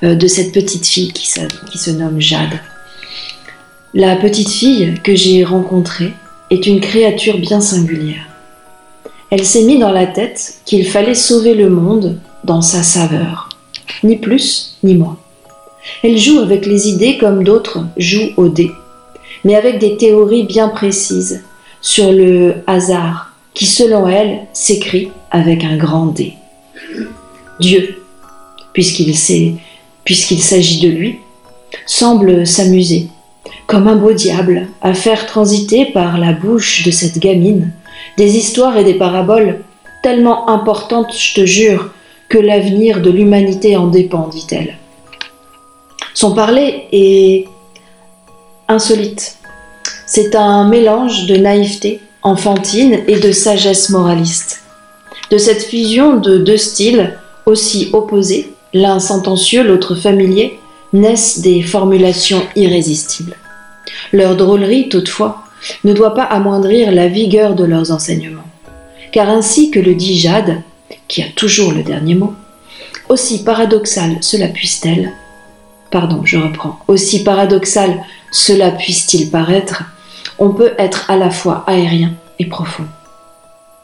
euh, 0.04 0.16
de 0.16 0.28
cette 0.28 0.52
petite 0.52 0.86
fille 0.86 1.12
qui 1.12 1.28
se, 1.28 1.42
qui 1.72 1.78
se 1.78 1.92
nomme 1.92 2.20
Jade. 2.20 2.60
La 3.96 4.16
petite 4.16 4.50
fille 4.50 4.96
que 5.04 5.14
j'ai 5.14 5.44
rencontrée 5.44 6.14
est 6.50 6.66
une 6.66 6.82
créature 6.82 7.38
bien 7.38 7.62
singulière. 7.62 8.28
Elle 9.30 9.46
s'est 9.46 9.66
mis 9.66 9.78
dans 9.78 9.92
la 9.92 10.08
tête 10.08 10.56
qu'il 10.66 10.88
fallait 10.88 11.14
sauver 11.14 11.54
le 11.54 11.70
monde 11.70 12.18
dans 12.44 12.64
sa 12.64 12.82
saveur, 12.82 13.50
ni 14.04 14.18
plus 14.18 14.80
ni 14.82 14.96
moins. 14.96 15.20
Elle 16.02 16.18
joue 16.18 16.40
avec 16.40 16.66
les 16.66 16.90
idées 16.90 17.20
comme 17.20 17.44
d'autres 17.44 17.86
jouent 17.96 18.32
au 18.36 18.48
dé, 18.50 18.72
mais 19.44 19.54
avec 19.54 19.78
des 19.78 19.96
théories 19.96 20.46
bien 20.46 20.70
précises 20.70 21.44
sur 21.80 22.12
le 22.12 22.64
hasard 22.66 23.36
qui, 23.54 23.68
selon 23.68 24.08
elle, 24.08 24.40
s'écrit 24.54 25.12
avec 25.30 25.64
un 25.64 25.78
grand 25.78 26.08
D. 26.08 26.34
Dieu, 27.60 28.02
puisqu'il 28.74 29.16
s'agit 29.16 30.80
de 30.80 30.90
lui, 30.90 31.20
semble 31.86 32.48
s'amuser, 32.48 33.10
comme 33.68 33.88
un 33.88 33.96
beau 33.96 34.14
diable, 34.14 34.68
à 34.82 34.94
faire 34.94 35.26
transiter 35.26 35.86
par 35.86 36.18
la 36.18 36.34
bouche 36.34 36.84
de 36.84 36.92
cette 36.92 37.20
gamine 37.20 37.72
des 38.18 38.38
histoires 38.38 38.78
et 38.78 38.84
des 38.84 38.94
paraboles 38.94 39.64
tellement 40.02 40.50
importantes, 40.50 41.16
je 41.18 41.34
te 41.34 41.46
jure, 41.46 41.92
que 42.30 42.38
l'avenir 42.38 43.02
de 43.02 43.10
l'humanité 43.10 43.78
en 43.78 43.88
dépend, 43.88 44.28
dit-elle. 44.28 44.78
Son 46.14 46.34
parler 46.34 46.86
est 46.92 47.48
insolite. 48.68 49.38
C'est 50.06 50.36
un 50.36 50.68
mélange 50.68 51.26
de 51.28 51.36
naïveté 51.36 52.00
enfantine 52.22 53.00
et 53.08 53.20
de 53.20 53.32
sagesse 53.32 53.90
moraliste. 53.90 54.62
De 55.32 55.38
cette 55.38 55.64
fusion 55.64 56.18
de 56.18 56.38
deux 56.38 56.58
styles, 56.58 57.18
aussi 57.46 57.90
opposés, 57.94 58.54
l'un 58.74 59.00
sentencieux, 59.00 59.64
l'autre 59.64 59.96
familier, 59.96 60.60
naissent 60.94 61.40
des 61.40 61.62
formulations 61.62 62.42
irrésistibles. 62.56 63.36
Leur 64.12 64.36
drôlerie, 64.36 64.90
toutefois, 64.90 65.44
ne 65.84 65.94
doit 65.94 66.14
pas 66.14 66.24
amoindrir 66.24 66.92
la 66.92 67.08
vigueur 67.08 67.56
de 67.56 67.64
leurs 67.64 67.92
enseignements. 67.92 68.42
Car 69.12 69.30
ainsi 69.30 69.72
que 69.72 69.80
le 69.80 69.96
dit 69.96 70.18
Jade, 70.18 70.62
qui 71.08 71.22
a 71.22 71.28
toujours 71.36 71.72
le 71.72 71.84
dernier 71.84 72.16
mot, 72.16 72.34
aussi 73.10 73.44
paradoxal 73.44 74.18
cela 74.22 74.48
puisse-t-elle, 74.48 75.12
pardon, 75.92 76.22
je 76.26 76.38
reprends, 76.38 76.80
aussi 76.88 77.24
paradoxal 77.24 78.04
cela 78.32 78.72
puisse-t-il 78.72 79.30
paraître, 79.30 79.84
on 80.40 80.50
peut 80.50 80.74
être 80.78 81.10
à 81.12 81.18
la 81.18 81.30
fois 81.30 81.64
aérien 81.68 82.14
et 82.40 82.46
profond. 82.46 82.86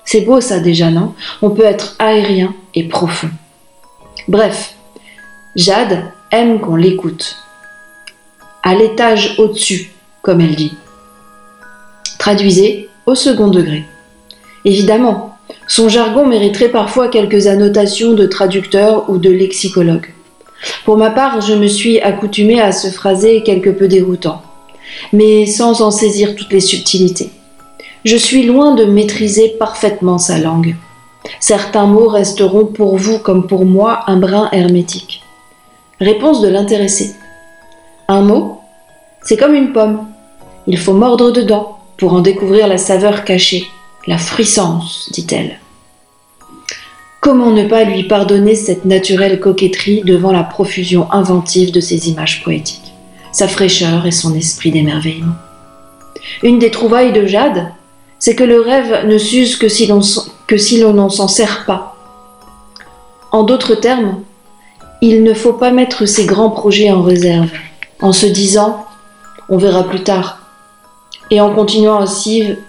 C'est 0.06 0.22
beau 0.22 0.42
ça 0.42 0.60
déjà, 0.60 0.90
non? 0.90 1.14
On 1.44 1.52
peut 1.52 1.66
être 1.66 1.96
aérien 2.00 2.56
et 2.74 2.84
profond. 2.84 3.30
Bref, 4.28 4.74
Jade 5.56 6.04
aime 6.32 6.60
qu'on 6.60 6.76
l'écoute. 6.76 7.38
À 8.64 8.76
l'étage 8.76 9.36
au-dessus, 9.38 9.92
comme 10.22 10.42
elle 10.42 10.56
dit. 10.56 10.74
Traduisez 12.18 12.90
au 13.06 13.16
second 13.16 13.48
degré. 13.48 13.86
Évidemment, 14.66 15.38
son 15.68 15.88
jargon 15.88 16.26
mériterait 16.26 16.70
parfois 16.70 17.08
quelques 17.08 17.48
annotations 17.48 18.14
de 18.14 18.26
traducteur 18.26 19.10
ou 19.10 19.18
de 19.18 19.30
lexicologue. 19.30 20.08
Pour 20.84 20.98
ma 20.98 21.10
part, 21.10 21.42
je 21.42 21.54
me 21.54 21.68
suis 21.68 22.00
accoutumée 22.02 22.60
à 22.60 22.72
ce 22.72 22.90
phrasé 22.90 23.44
quelque 23.44 23.70
peu 23.70 23.88
déroutant, 23.88 24.42
mais 25.14 25.46
sans 25.46 25.82
en 25.82 25.92
saisir 25.92 26.36
toutes 26.36 26.52
les 26.52 26.60
subtilités. 26.60 27.30
Je 28.06 28.18
suis 28.18 28.44
loin 28.44 28.76
de 28.76 28.86
maîtriser 28.86 29.56
parfaitement 29.60 30.18
sa 30.18 30.38
langue. 30.38 30.76
Certains 31.40 31.86
mots 31.86 32.08
resteront 32.08 32.66
pour 32.66 32.98
vous 32.98 33.20
comme 33.20 33.48
pour 33.48 33.66
moi 33.66 34.02
un 34.08 34.18
brin 34.18 34.50
hermétique. 34.52 35.22
Réponse 36.00 36.42
de 36.42 36.48
l'intéressé. 36.48 37.12
Un 38.12 38.22
mot, 38.22 38.60
c'est 39.22 39.38
comme 39.38 39.54
une 39.54 39.72
pomme. 39.72 40.08
Il 40.66 40.80
faut 40.80 40.94
mordre 40.94 41.30
dedans 41.30 41.78
pour 41.96 42.14
en 42.14 42.22
découvrir 42.22 42.68
la 42.68 42.80
saveur 42.80 43.24
cachée, 43.24 43.68
la 44.08 44.18
fruissance, 44.18 45.12
dit-elle. 45.14 45.60
Comment 47.22 47.52
ne 47.52 47.68
pas 47.68 47.84
lui 47.84 48.06
pardonner 48.06 48.56
cette 48.56 48.86
naturelle 48.86 49.40
coquetterie 49.40 50.02
devant 50.04 50.32
la 50.32 50.42
profusion 50.42 51.12
inventive 51.12 51.72
de 51.72 51.80
ses 51.82 52.10
images 52.10 52.44
poétiques, 52.44 52.96
sa 53.32 53.48
fraîcheur 53.48 54.08
et 54.08 54.12
son 54.12 54.34
esprit 54.34 54.72
d'émerveillement? 54.72 55.36
Une 56.42 56.58
des 56.58 56.72
trouvailles 56.72 57.14
de 57.14 57.28
Jade, 57.28 57.68
c'est 58.18 58.34
que 58.34 58.44
le 58.44 58.60
rêve 58.60 59.06
ne 59.06 59.20
s'use 59.20 59.56
que 59.56 59.68
si 59.68 59.86
l'on 59.86 60.94
n'en 60.94 61.10
s'en 61.10 61.28
sert 61.28 61.64
pas. 61.68 61.96
En 63.32 63.44
d'autres 63.44 63.76
termes, 63.76 64.24
il 65.00 65.22
ne 65.22 65.36
faut 65.36 65.54
pas 65.54 65.70
mettre 65.70 66.08
ses 66.08 66.26
grands 66.26 66.50
projets 66.50 66.90
en 66.90 67.04
réserve, 67.04 67.52
en 68.02 68.14
se 68.14 68.26
disant 68.26 68.86
on 69.50 69.58
verra 69.58 69.84
plus 69.84 70.04
tard, 70.04 70.40
et 71.32 71.42
en 71.42 71.54
continuant 71.54 72.00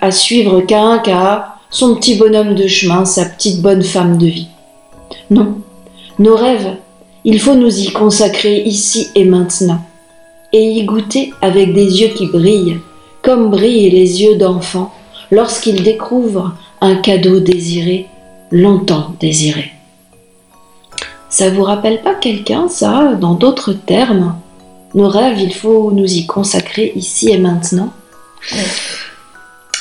à 0.01 0.11
suivre 0.11 0.61
qu'à 0.63 0.83
un 0.83 0.99
qu'à 0.99 1.57
son 1.71 1.95
petit 1.95 2.17
bonhomme 2.17 2.55
de 2.55 2.67
chemin, 2.67 3.05
sa 3.05 3.25
petite 3.25 3.63
bonne 3.63 3.83
femme 3.83 4.19
de 4.19 4.27
vie. 4.27 4.49
Non, 5.31 5.59
nos 6.19 6.37
rêves, 6.37 6.77
il 7.25 7.41
faut 7.41 7.55
nous 7.55 7.79
y 7.81 7.93
consacrer 7.93 8.63
ici 8.63 9.09
et 9.15 9.25
maintenant, 9.25 9.81
et 10.53 10.63
y 10.63 10.85
goûter 10.85 11.33
avec 11.43 11.75
des 11.75 12.01
yeux 12.01 12.15
qui 12.15 12.27
brillent, 12.27 12.81
comme 13.23 13.51
brillent 13.51 13.91
les 13.91 14.23
yeux 14.23 14.37
d'enfants 14.37 14.93
lorsqu'ils 15.31 15.83
découvrent 15.83 16.55
un 16.81 16.97
cadeau 16.97 17.41
désiré, 17.41 18.07
longtemps 18.51 19.15
désiré. 19.21 19.71
Ça 21.29 21.51
vous 21.51 21.63
rappelle 21.63 22.03
pas 22.03 22.15
quelqu'un, 22.15 22.69
ça, 22.69 23.15
dans 23.15 23.35
d'autres 23.35 23.73
termes? 23.73 24.35
Nos 24.95 25.09
rêves, 25.09 25.41
il 25.41 25.55
faut 25.55 25.93
nous 25.93 26.13
y 26.13 26.27
consacrer 26.27 26.93
ici 26.97 27.31
et 27.31 27.39
maintenant. 27.39 27.93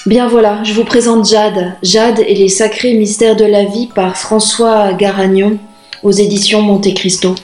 Bien 0.06 0.28
voilà, 0.28 0.64
je 0.64 0.74
vous 0.74 0.84
présente 0.86 1.28
Jade. 1.28 1.74
Jade 1.82 2.20
et 2.20 2.36
les 2.36 2.48
sacrés 2.48 2.94
mystères 2.94 3.36
de 3.36 3.46
la 3.46 3.66
vie 3.66 3.88
par 3.88 4.18
François 4.18 4.94
Garagnon 4.94 5.58
aux 6.04 6.12
éditions 6.12 6.62
Monte 6.62 6.94
Cristo. 6.94 7.36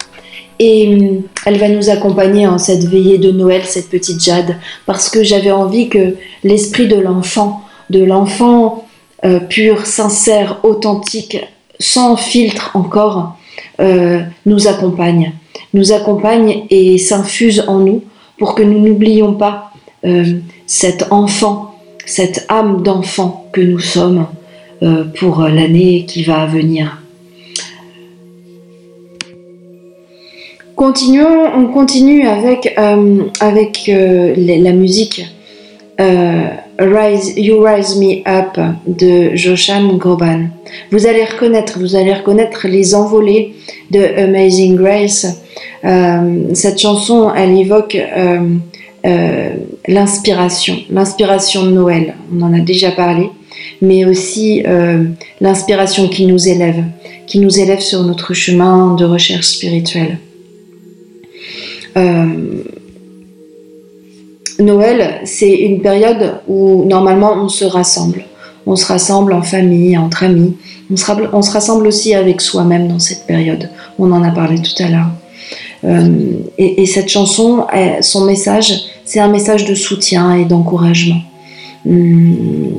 Et 0.60 0.88
hum, 0.88 1.22
elle 1.46 1.58
va 1.58 1.68
nous 1.68 1.90
accompagner 1.90 2.48
en 2.48 2.58
cette 2.60 2.86
veillée 2.86 3.18
de 3.18 3.32
Noël, 3.32 3.64
cette 3.66 3.90
petite 3.90 4.24
Jade, 4.24 4.58
parce 4.86 5.10
que 5.10 5.24
j'avais 5.24 5.52
envie 5.52 5.90
que 5.90 6.16
l'esprit 6.44 6.88
de 6.88 6.98
l'enfant, 6.98 7.62
de 7.90 8.04
l'enfant 8.04 8.88
euh, 9.26 9.40
pur, 9.40 9.86
sincère, 9.86 10.60
authentique, 10.64 11.38
sans 11.80 12.16
filtre 12.16 12.72
encore, 12.76 13.38
euh, 13.80 14.22
nous 14.46 14.68
accompagne. 14.68 15.34
Nous 15.74 15.92
accompagne 15.92 16.66
et 16.70 16.98
s'infuse 16.98 17.66
en 17.68 17.80
nous 17.80 18.04
pour 18.38 18.56
que 18.56 18.64
nous 18.64 18.80
n'oublions 18.80 19.34
pas 19.34 19.72
euh, 20.06 20.40
cet 20.68 21.12
enfant, 21.12 21.76
cette 22.06 22.46
âme 22.50 22.82
d'enfant 22.84 23.50
que 23.52 23.62
nous 23.62 23.80
sommes 23.80 24.28
euh, 24.84 25.04
pour 25.04 25.42
l'année 25.42 26.06
qui 26.06 26.24
va 26.24 26.46
venir. 26.46 27.02
Continuons, 30.76 31.46
on 31.56 31.68
continue 31.68 32.28
avec, 32.28 32.76
euh, 32.78 33.24
avec 33.40 33.86
la 33.88 34.74
musique 34.74 35.26
Rise, 36.80 37.34
You 37.38 37.64
Rise 37.64 37.98
Me 37.98 38.22
Up 38.28 38.60
de 38.88 39.36
Joshan 39.36 39.96
Groban. 39.98 40.48
Vous 40.92 41.08
allez 41.08 41.24
reconnaître, 41.24 41.80
vous 41.80 41.96
allez 41.96 42.14
reconnaître 42.14 42.68
les 42.68 42.96
envolées 42.96 43.54
de 43.92 44.00
Amazing 44.00 44.76
Grace. 44.76 45.42
cette 46.54 46.80
chanson, 46.80 47.32
elle 47.34 47.58
évoque 47.58 47.98
euh, 49.06 49.50
l'inspiration, 49.88 50.78
l'inspiration 50.90 51.64
de 51.64 51.70
Noël, 51.70 52.16
on 52.34 52.42
en 52.42 52.54
a 52.54 52.60
déjà 52.60 52.90
parlé, 52.90 53.30
mais 53.80 54.04
aussi 54.04 54.64
euh, 54.66 55.04
l'inspiration 55.42 56.08
qui 56.08 56.26
nous 56.26 56.48
élève, 56.48 56.84
qui 57.28 57.38
nous 57.38 57.60
élève 57.60 57.82
sur 57.82 58.02
notre 58.04 58.34
chemin 58.34 58.96
de 58.96 59.06
recherche 59.06 59.46
spirituelle. 59.46 60.18
Euh, 61.98 62.64
Noël, 64.60 65.22
c'est 65.26 65.52
une 65.52 65.82
période 65.82 66.42
où 66.48 66.86
normalement 66.86 67.34
on 67.34 67.50
se 67.50 67.66
rassemble. 67.66 68.26
On 68.66 68.76
se 68.76 68.86
rassemble 68.86 69.34
en 69.34 69.42
famille, 69.42 69.98
entre 69.98 70.24
amis. 70.24 70.56
On 70.90 70.96
se, 71.42 71.52
rassemble 71.52 71.88
aussi 71.88 72.16
avec 72.16 72.42
soi-même 72.42 72.88
dans 72.88 73.00
cette 73.00 73.28
période. 73.28 73.70
On 74.00 74.12
en 74.12 74.24
a 74.24 74.32
parlé 74.32 74.60
tout 74.60 74.84
à 74.84 74.88
l'heure. 74.88 75.12
et, 76.58 76.82
et, 76.82 76.86
cette 76.86 77.10
chanson, 77.10 77.68
son 78.02 78.26
message, 78.26 78.86
c'est 79.04 79.20
un 79.20 79.28
message 79.28 79.66
de 79.66 79.76
soutien 79.76 80.36
et 80.36 80.46
d'encouragement. 80.46 81.22
Hum, 81.86 82.74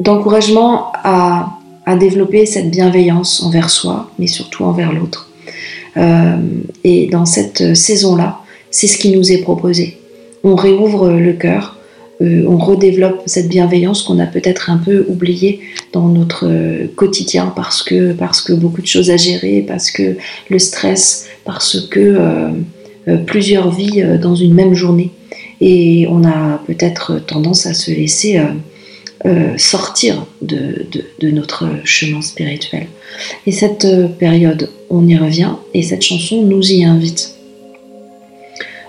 d'encouragement 0.00 0.92
à, 1.02 1.52
développer 2.00 2.46
cette 2.46 2.68
bienveillance 2.68 3.42
envers 3.44 3.70
soi, 3.70 4.10
mais 4.18 4.26
surtout 4.26 4.64
envers 4.64 4.92
l'autre. 4.92 5.30
Euh, 5.96 6.36
et 6.82 7.06
dans 7.06 7.24
cette 7.24 7.76
saison-là, 7.76 8.40
c'est 8.72 8.88
ce 8.88 8.98
qui 8.98 9.16
nous 9.16 9.30
est 9.30 9.38
proposé. 9.38 9.95
On 10.46 10.54
réouvre 10.54 11.10
le 11.10 11.32
cœur, 11.34 11.76
euh, 12.22 12.44
on 12.48 12.56
redéveloppe 12.56 13.22
cette 13.26 13.48
bienveillance 13.48 14.02
qu'on 14.02 14.18
a 14.18 14.26
peut-être 14.26 14.70
un 14.70 14.78
peu 14.78 15.04
oubliée 15.08 15.60
dans 15.92 16.08
notre 16.08 16.48
quotidien 16.94 17.52
parce 17.54 17.82
que, 17.82 18.12
parce 18.12 18.40
que 18.40 18.54
beaucoup 18.54 18.80
de 18.80 18.86
choses 18.86 19.10
à 19.10 19.18
gérer, 19.18 19.62
parce 19.66 19.90
que 19.90 20.16
le 20.48 20.58
stress, 20.58 21.28
parce 21.44 21.88
que 21.88 22.00
euh, 22.00 22.48
euh, 23.08 23.18
plusieurs 23.18 23.70
vies 23.70 24.02
euh, 24.02 24.18
dans 24.18 24.34
une 24.34 24.52
même 24.52 24.74
journée. 24.74 25.10
Et 25.60 26.06
on 26.10 26.24
a 26.24 26.60
peut-être 26.66 27.20
tendance 27.24 27.66
à 27.66 27.72
se 27.72 27.90
laisser 27.90 28.38
euh, 29.24 29.56
sortir 29.56 30.26
de, 30.42 30.86
notre 31.22 31.66
chemin 31.84 32.20
spirituel. 32.20 32.88
Et 33.46 33.52
cette 33.52 33.86
période, 34.18 34.68
on 34.90 35.06
y 35.08 35.16
revient, 35.16 35.52
et 35.72 35.82
cette 35.82 36.02
chanson 36.02 36.42
nous 36.42 36.72
y 36.72 36.84
invite. 36.84 37.35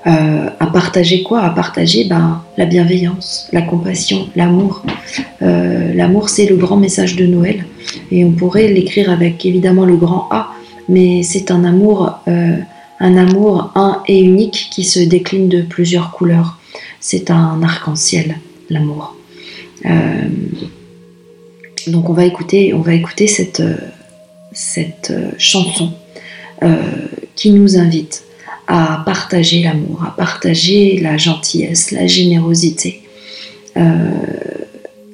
À 0.08 0.68
partager 0.68 1.22
quoi? 1.24 1.42
À 1.42 1.50
partager 1.50 2.06
ben, 2.06 2.42
la 2.58 2.66
bienveillance, 2.66 3.50
la 3.52 3.62
compassion, 3.62 4.30
l'amour. 4.36 4.84
l'amour, 5.42 6.30
c'est 6.30 6.46
le 6.46 6.56
grand 6.56 6.78
message 6.78 7.16
de 7.16 7.26
Noël. 7.26 7.66
Et 8.12 8.24
on 8.24 8.32
pourrait 8.32 8.68
l'écrire 8.70 9.10
avec 9.10 9.46
évidemment 9.46 9.86
le 9.86 9.98
grand 9.98 10.28
A, 10.32 10.52
mais 10.88 11.24
c'est 11.24 11.52
un 11.52 11.66
amour 11.66 12.20
un 13.00 13.18
amour 13.18 13.72
un 13.76 14.02
et 14.08 14.20
unique 14.20 14.70
qui 14.72 14.84
se 14.84 15.00
décline 15.00 15.50
de 15.50 15.62
plusieurs 15.62 16.12
couleurs. 16.12 16.58
C'est 17.00 17.32
un 17.32 17.62
arc-en-ciel, 17.62 18.38
l'amour. 18.70 19.16
Euh, 19.86 20.28
donc 21.88 22.10
on 22.10 22.14
va 22.14 22.26
écouter, 22.26 22.74
on 22.74 22.82
va 22.82 22.94
écouter 22.94 23.28
cette, 23.28 23.64
cette 24.52 25.14
chanson 25.38 25.94
euh, 26.64 26.82
qui 27.36 27.52
nous 27.52 27.78
invite 27.78 28.24
à 28.68 29.02
partager 29.06 29.64
l'amour, 29.64 30.04
à 30.06 30.16
partager 30.16 31.00
la 31.00 31.18
gentillesse, 31.18 31.92
la 31.92 32.08
générosité. 32.08 33.02
Euh, 33.78 34.10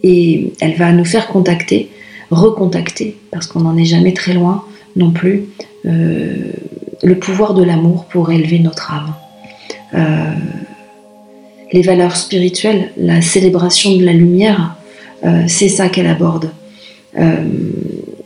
et 0.03 0.51
elle 0.59 0.75
va 0.75 0.91
nous 0.91 1.05
faire 1.05 1.27
contacter, 1.27 1.89
recontacter, 2.31 3.15
parce 3.31 3.47
qu'on 3.47 3.61
n'en 3.61 3.77
est 3.77 3.85
jamais 3.85 4.13
très 4.13 4.33
loin 4.33 4.65
non 4.95 5.11
plus, 5.11 5.45
le 5.85 7.15
pouvoir 7.19 7.53
de 7.53 7.63
l'amour 7.63 8.05
pour 8.05 8.31
élever 8.31 8.59
notre 8.59 8.91
âme. 8.91 9.13
Euh, 9.95 10.33
les 11.71 11.81
valeurs 11.81 12.15
spirituelles, 12.15 12.91
la 12.97 13.21
célébration 13.21 13.95
de 13.95 14.05
la 14.05 14.13
lumière, 14.13 14.75
euh, 15.23 15.43
c'est 15.47 15.69
ça 15.69 15.89
qu'elle 15.89 16.07
aborde. 16.07 16.51
Euh, 17.17 17.43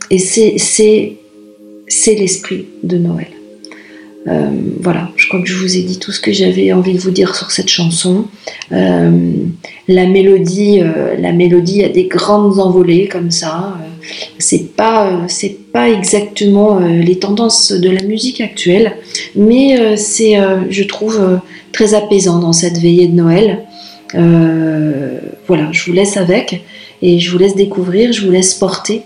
et 0.09 0.19
c'est 0.19 1.17
l'esprit 2.07 2.65
de 2.83 2.97
Noël. 2.97 3.27
Euh, 4.27 4.49
voilà, 4.81 5.09
je 5.15 5.27
crois 5.27 5.41
que 5.41 5.47
je 5.47 5.55
vous 5.55 5.77
ai 5.77 5.81
dit 5.83 5.99
tout 5.99 6.11
ce 6.11 6.19
que 6.19 6.33
j'avais 6.33 6.73
envie 6.73 6.93
de 6.93 6.99
vous 6.99 7.11
dire 7.11 7.35
sur 7.35 7.51
cette 7.51 7.69
chanson. 7.69 8.25
Euh, 8.71 9.31
la 9.87 10.05
mélodie, 10.05 10.79
euh, 10.81 11.15
la 11.17 11.31
mélodie 11.31 11.83
a 11.83 11.89
des 11.89 12.05
grandes 12.05 12.59
envolées 12.59 13.07
comme 13.07 13.31
ça. 13.31 13.77
c'est 14.37 14.75
pas, 14.75 15.25
c'est 15.27 15.71
pas 15.71 15.89
exactement 15.89 16.79
les 16.79 17.19
tendances 17.19 17.71
de 17.71 17.89
la 17.89 18.03
musique 18.03 18.41
actuelle, 18.41 18.93
mais 19.35 19.97
c'est, 19.97 20.37
je 20.69 20.83
trouve, 20.83 21.39
très 21.71 21.93
apaisant 21.93 22.39
dans 22.39 22.53
cette 22.53 22.77
veillée 22.77 23.07
de 23.07 23.15
Noël. 23.15 23.59
voilà, 24.13 25.69
je 25.71 25.85
vous 25.85 25.93
laisse 25.93 26.17
avec 26.17 26.63
et 27.01 27.19
je 27.19 27.31
vous 27.31 27.37
laisse 27.37 27.55
découvrir, 27.55 28.13
je 28.13 28.25
vous 28.25 28.31
laisse 28.31 28.53
porter, 28.53 29.01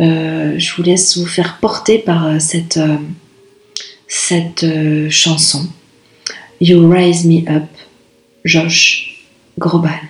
je 0.00 0.76
vous 0.76 0.82
laisse 0.82 1.18
vous 1.18 1.26
faire 1.26 1.58
porter 1.60 1.98
par 1.98 2.40
cette 2.40 2.78
cette 4.08 4.64
euh, 4.64 5.10
chanson 5.10 5.66
You 6.60 6.88
Rise 6.90 7.24
Me 7.24 7.48
Up, 7.50 7.68
Josh 8.44 9.24
Groban. 9.58 10.00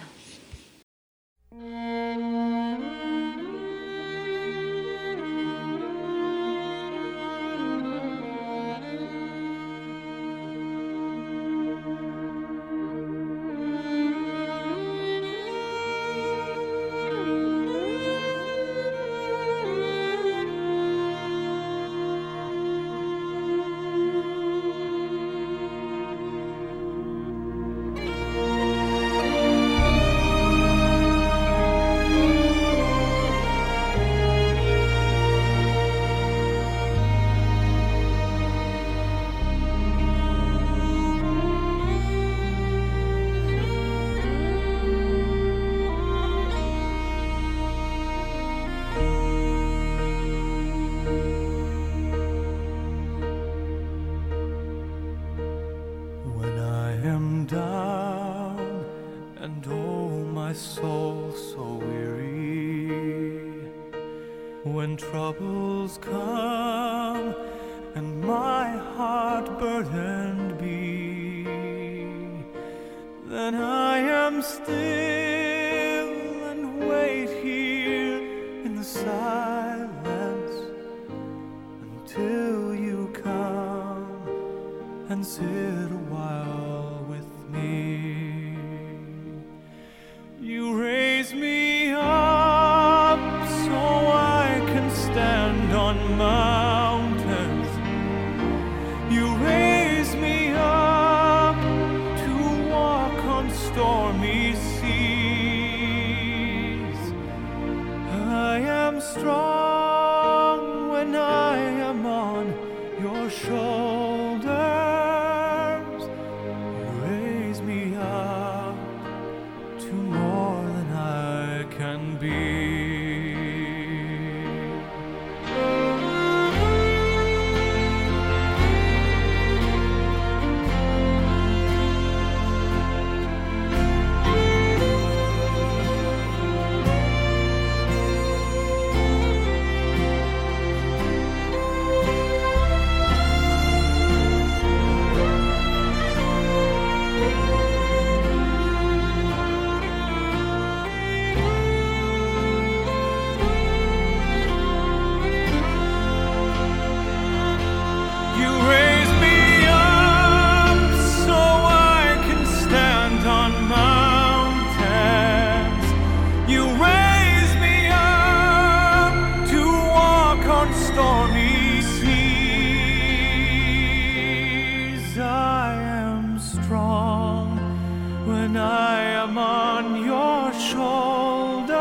When 178.27 178.57
I 178.57 179.01
am 179.23 179.39
on 179.39 180.05
your 180.05 180.53
shoulders. 180.53 181.77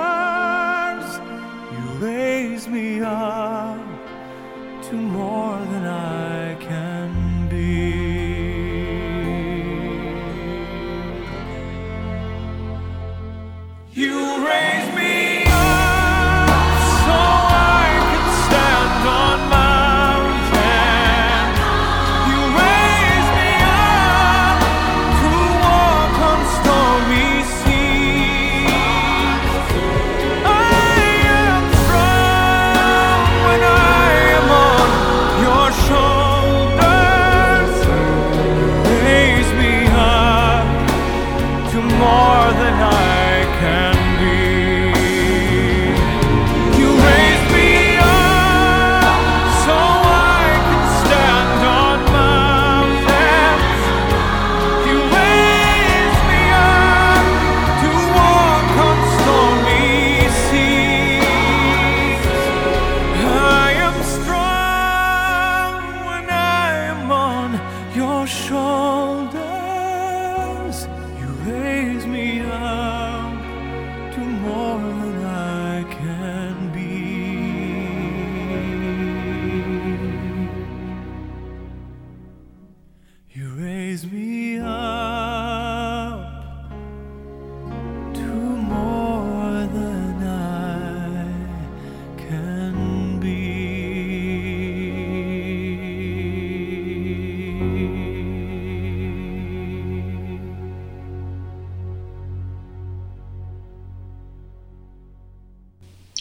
You 1.72 2.06
raise 2.06 2.68
me 2.68 3.02
up 3.02 3.55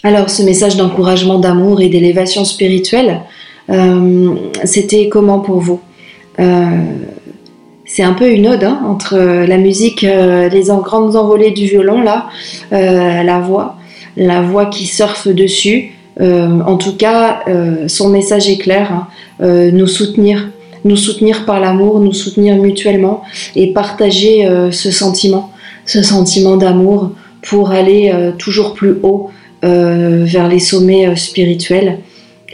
Alors, 0.07 0.28
ce 0.28 0.42
message 0.42 0.76
d'encouragement, 0.76 1.38
d'amour 1.38 1.80
et 1.80 1.88
d'élévation 1.88 2.44
spirituelle, 2.44 3.22
euh, 3.70 4.34
c'était 4.64 5.09
comment 5.09 5.40
pour 5.40 5.61
vous 5.61 5.80
Euh, 6.38 6.66
C'est 7.86 8.02
un 8.02 8.12
peu 8.12 8.30
une 8.30 8.46
ode 8.48 8.64
hein, 8.64 8.80
entre 8.86 9.16
la 9.16 9.57
musique, 9.57 10.05
euh, 10.05 10.48
les 10.50 10.64
grandes 10.64 11.16
envolées 11.16 11.52
du 11.52 11.64
violon, 11.64 12.02
là, 12.02 12.26
la 12.70 13.38
voix, 13.40 13.76
la 14.16 14.42
voix 14.42 14.66
qui 14.66 14.84
surfe 14.84 15.28
dessus. 15.28 15.92
En 16.20 16.76
tout 16.76 16.96
cas, 16.96 17.40
son 17.86 18.09
message 18.11 18.48
est 18.48 18.59
clair 18.59 18.86
hein, 18.92 19.07
nous 19.72 19.86
soutenir, 19.86 20.50
nous 20.84 20.96
soutenir 20.96 21.46
par 21.46 21.61
l'amour, 21.61 22.00
nous 22.00 22.12
soutenir 22.12 22.57
mutuellement 22.57 23.22
et 23.57 23.72
partager 23.72 24.48
ce 24.70 24.90
sentiment, 24.90 25.50
ce 25.86 26.02
sentiment 26.02 26.57
d'amour 26.57 27.11
pour 27.42 27.70
aller 27.70 28.12
toujours 28.38 28.74
plus 28.74 28.96
haut 29.02 29.30
vers 29.64 30.48
les 30.48 30.60
sommets 30.60 31.06
euh, 31.06 31.16
spirituels. 31.16 31.98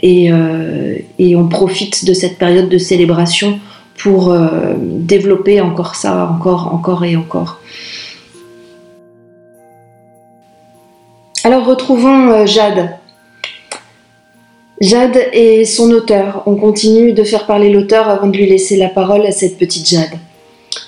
Et, 0.01 0.31
euh, 0.31 0.95
et 1.19 1.35
on 1.35 1.47
profite 1.47 2.05
de 2.05 2.13
cette 2.13 2.37
période 2.37 2.69
de 2.69 2.77
célébration 2.77 3.59
pour 3.97 4.31
euh, 4.31 4.73
développer 4.77 5.61
encore 5.61 5.95
ça, 5.95 6.27
encore, 6.27 6.73
encore 6.73 7.03
et 7.05 7.15
encore. 7.15 7.59
Alors 11.43 11.65
retrouvons 11.65 12.31
euh, 12.31 12.45
Jade. 12.45 12.91
Jade 14.79 15.19
et 15.33 15.65
son 15.65 15.91
auteur. 15.91 16.43
On 16.47 16.55
continue 16.55 17.13
de 17.13 17.23
faire 17.23 17.45
parler 17.45 17.69
l'auteur 17.69 18.09
avant 18.09 18.27
de 18.27 18.37
lui 18.37 18.47
laisser 18.47 18.77
la 18.77 18.89
parole 18.89 19.25
à 19.27 19.31
cette 19.31 19.59
petite 19.59 19.87
Jade. 19.87 20.17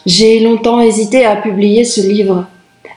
J'ai 0.07 0.39
longtemps 0.39 0.82
hésité 0.82 1.24
à 1.26 1.36
publier 1.36 1.86
ce 1.86 2.01
livre. 2.01 2.47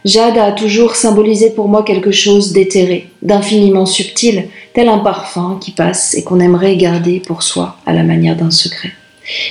Jade 0.07 0.39
a 0.39 0.53
toujours 0.53 0.95
symbolisé 0.95 1.51
pour 1.51 1.67
moi 1.67 1.83
quelque 1.83 2.13
chose 2.13 2.53
d'éthéré, 2.53 3.09
d'infiniment 3.23 3.87
subtil, 3.87 4.47
tel 4.73 4.89
un 4.89 4.99
parfum 4.99 5.59
qui 5.61 5.73
passe 5.73 6.15
et 6.15 6.23
qu'on 6.23 6.39
aimerait 6.39 6.77
garder 6.77 7.19
pour 7.19 7.43
soi 7.43 7.77
à 7.87 7.93
la 7.93 8.05
manière 8.05 8.37
d'un 8.37 8.53
secret. 8.53 8.93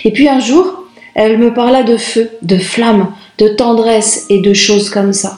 Et 0.06 0.12
puis 0.12 0.30
un 0.30 0.40
jour, 0.40 0.86
elle 1.14 1.38
me 1.40 1.54
parla 1.54 1.84
de 1.84 1.98
feu, 1.98 2.30
de 2.42 2.56
flamme, 2.56 3.08
de 3.38 3.50
tendresse 3.50 4.28
et 4.30 4.40
de 4.40 4.54
choses 4.54 4.90
comme 4.90 5.12
ça. 5.12 5.38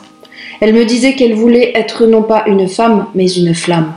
Elle 0.62 0.76
me 0.76 0.86
disait 0.86 1.16
qu'elle 1.16 1.34
voulait 1.34 1.72
être 1.74 2.06
non 2.06 2.22
pas 2.22 2.44
une 2.46 2.68
femme, 2.68 3.08
mais 3.16 3.28
une 3.28 3.56
flamme. 3.56 3.94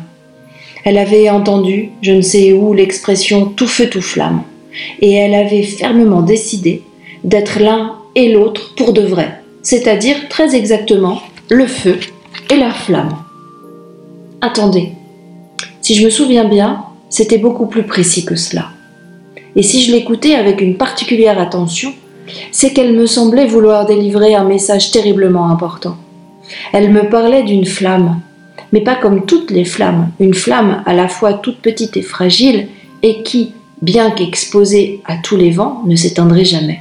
Elle 0.85 0.97
avait 0.97 1.29
entendu, 1.29 1.91
je 2.01 2.13
ne 2.13 2.23
sais 2.23 2.55
où, 2.55 2.73
l'expression 2.73 3.45
tout 3.45 3.69
feu, 3.69 3.91
tout 3.91 4.01
flamme. 4.01 4.43
Et 5.03 5.13
elle 5.13 5.35
avait 5.35 5.65
fermement 5.65 6.23
décidé 6.23 6.83
d'être 7.25 7.61
l'un 7.61 7.97
et 8.15 8.33
l'autre 8.33 8.75
pour 8.75 8.95
de 8.95 9.03
vrai, 9.03 9.40
c'est-à-dire 9.63 10.29
très 10.29 10.55
exactement 10.55 11.21
le 11.49 11.67
feu 11.67 11.99
et 12.51 12.57
la 12.57 12.73
flamme. 12.73 13.17
Attendez, 14.41 14.93
si 15.83 15.95
je 15.95 16.05
me 16.05 16.11
souviens 16.11 16.45
bien, 16.45 16.85
c'était 17.09 17.39
beaucoup 17.39 17.67
plus 17.67 17.83
précis 17.83 18.25
que 18.25 18.37
cela. 18.37 18.69
Et 19.57 19.63
si 19.63 19.83
je 19.83 19.93
l'écoutais 19.93 20.35
avec 20.35 20.61
une 20.61 20.77
particulière 20.77 21.41
attention, 21.41 21.93
c'est 22.53 22.73
qu'elle 22.73 22.95
me 22.95 23.07
semblait 23.07 23.47
vouloir 23.47 23.87
délivrer 23.87 24.35
un 24.35 24.45
message 24.45 24.93
terriblement 24.93 25.51
important. 25.51 25.97
Elle 26.73 26.93
me 26.93 27.09
parlait 27.09 27.43
d'une 27.43 27.67
flamme, 27.67 28.21
mais 28.73 28.81
pas 28.81 28.95
comme 28.95 29.27
toutes 29.27 29.51
les 29.51 29.65
flammes, 29.65 30.11
une 30.21 30.35
flamme 30.35 30.83
à 30.87 30.95
la 30.95 31.09
fois 31.09 31.35
toute 31.35 31.59
petite 31.59 31.97
et 31.97 32.03
fragile, 32.03 32.69
et 33.03 33.23
qui, 33.23 33.53
bien 33.83 34.11
qu'exposée 34.11 35.01
à 35.07 35.17
tous 35.17 35.37
les 35.37 35.51
vents, 35.51 35.83
ne 35.87 35.97
s'éteindrait 35.97 36.45
jamais, 36.45 36.81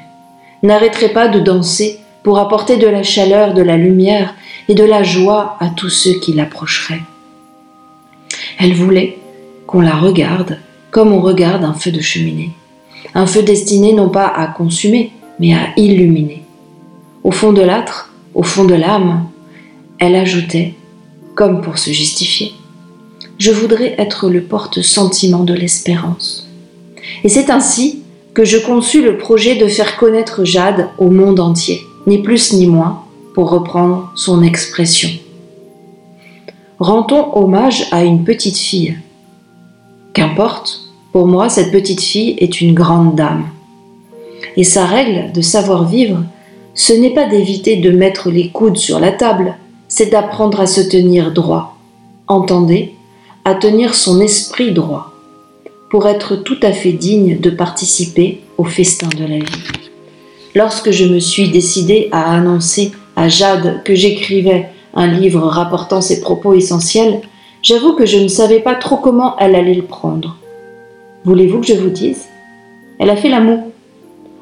n'arrêterait 0.63 1.13
pas 1.13 1.27
de 1.27 1.39
danser 1.39 1.99
pour 2.23 2.39
apporter 2.39 2.77
de 2.77 2.87
la 2.87 3.03
chaleur, 3.03 3.53
de 3.53 3.61
la 3.61 3.77
lumière 3.77 4.35
et 4.67 4.75
de 4.75 4.83
la 4.83 5.03
joie 5.03 5.57
à 5.59 5.69
tous 5.69 5.89
ceux 5.89 6.19
qui 6.19 6.33
l'approcheraient. 6.33 7.01
Elle 8.59 8.73
voulait 8.73 9.17
qu'on 9.65 9.81
la 9.81 9.95
regarde 9.95 10.57
comme 10.91 11.13
on 11.13 11.21
regarde 11.21 11.63
un 11.63 11.73
feu 11.73 11.91
de 11.91 12.01
cheminée. 12.01 12.51
Un 13.13 13.25
feu 13.25 13.43
destiné 13.43 13.93
non 13.93 14.09
pas 14.09 14.27
à 14.27 14.47
consumer, 14.47 15.11
mais 15.39 15.53
à 15.53 15.69
illuminer. 15.77 16.43
Au 17.23 17.31
fond 17.31 17.53
de 17.53 17.61
l'âtre, 17.61 18.13
au 18.33 18.43
fond 18.43 18.65
de 18.65 18.75
l'âme, 18.75 19.27
elle 19.99 20.15
ajoutait, 20.15 20.75
comme 21.35 21.61
pour 21.61 21.77
se 21.77 21.91
justifier, 21.91 22.53
Je 23.37 23.51
voudrais 23.51 23.95
être 23.97 24.29
le 24.29 24.41
porte-sentiment 24.41 25.45
de 25.45 25.53
l'espérance. 25.53 26.49
Et 27.23 27.29
c'est 27.29 27.49
ainsi 27.49 28.03
que 28.33 28.43
je 28.43 28.57
conçus 28.57 29.01
le 29.01 29.17
projet 29.17 29.55
de 29.55 29.67
faire 29.67 29.95
connaître 29.95 30.43
Jade 30.43 30.89
au 30.97 31.09
monde 31.09 31.39
entier, 31.39 31.81
ni 32.09 32.17
plus 32.17 32.53
ni 32.53 32.65
moins, 32.65 33.03
pour 33.35 33.51
reprendre 33.51 34.11
son 34.15 34.41
expression. 34.41 35.09
Rend-on 36.79 37.37
hommage 37.37 37.85
à 37.91 38.03
une 38.03 38.23
petite 38.23 38.57
fille? 38.57 38.97
Qu'importe, 40.13 40.81
pour 41.13 41.27
moi, 41.27 41.49
cette 41.49 41.71
petite 41.71 42.01
fille 42.01 42.35
est 42.39 42.61
une 42.61 42.73
grande 42.73 43.15
dame. 43.15 43.45
Et 44.57 44.63
sa 44.63 44.85
règle 44.85 45.31
de 45.31 45.41
savoir 45.41 45.87
vivre, 45.87 46.23
ce 46.73 46.93
n'est 46.93 47.13
pas 47.13 47.27
d'éviter 47.27 47.77
de 47.77 47.91
mettre 47.91 48.31
les 48.31 48.49
coudes 48.49 48.77
sur 48.77 48.99
la 48.99 49.11
table, 49.11 49.55
c'est 49.87 50.09
d'apprendre 50.11 50.59
à 50.59 50.67
se 50.67 50.81
tenir 50.81 51.31
droit. 51.31 51.77
Entendez, 52.27 52.95
à 53.45 53.53
tenir 53.53 53.93
son 53.93 54.19
esprit 54.19 54.71
droit, 54.71 55.13
pour 55.91 56.07
être 56.07 56.35
tout 56.35 56.59
à 56.63 56.71
fait 56.71 56.93
digne 56.93 57.39
de 57.39 57.51
participer 57.51 58.41
au 58.57 58.63
festin 58.63 59.09
de 59.09 59.25
la 59.25 59.37
vie. 59.37 59.78
Lorsque 60.59 60.91
je 60.91 61.05
me 61.05 61.19
suis 61.19 61.47
décidé 61.47 62.09
à 62.11 62.35
annoncer 62.35 62.91
à 63.15 63.29
Jade 63.29 63.81
que 63.85 63.95
j'écrivais 63.95 64.67
un 64.93 65.07
livre 65.07 65.47
rapportant 65.47 66.01
ses 66.01 66.19
propos 66.19 66.51
essentiels, 66.53 67.21
j'avoue 67.61 67.93
que 67.93 68.05
je 68.05 68.17
ne 68.17 68.27
savais 68.27 68.59
pas 68.59 68.75
trop 68.75 68.97
comment 68.97 69.37
elle 69.37 69.55
allait 69.55 69.73
le 69.73 69.83
prendre. 69.83 70.35
Voulez-vous 71.23 71.61
que 71.61 71.67
je 71.67 71.75
vous 71.75 71.89
dise? 71.89 72.27
Elle 72.99 73.09
a 73.09 73.15
fait 73.15 73.29
la 73.29 73.39
moue, 73.39 73.71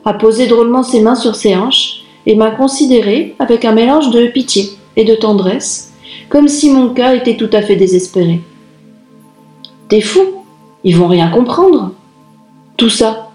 a 0.05 0.13
posé 0.15 0.47
drôlement 0.47 0.81
ses 0.81 1.01
mains 1.01 1.13
sur 1.13 1.35
ses 1.35 1.55
hanches 1.55 2.01
et 2.25 2.33
m'a 2.33 2.49
considéré 2.49 3.35
avec 3.37 3.63
un 3.63 3.73
mélange 3.73 4.09
de 4.09 4.25
pitié 4.25 4.71
et 4.95 5.05
de 5.05 5.13
tendresse, 5.13 5.93
comme 6.29 6.47
si 6.47 6.71
mon 6.71 6.95
cas 6.95 7.13
était 7.13 7.37
tout 7.37 7.51
à 7.53 7.61
fait 7.61 7.75
désespéré. 7.75 8.41
T'es 9.87 10.01
fou? 10.01 10.21
Ils 10.83 10.97
vont 10.97 11.09
rien 11.09 11.29
comprendre. 11.29 11.91
Tout 12.75 12.89
ça, 12.89 13.29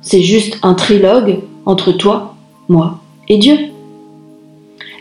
c'est 0.00 0.22
juste 0.22 0.58
un 0.64 0.74
trilogue 0.74 1.38
entre 1.66 1.92
toi, 1.92 2.36
moi 2.68 3.00
et 3.28 3.38
Dieu. 3.38 3.58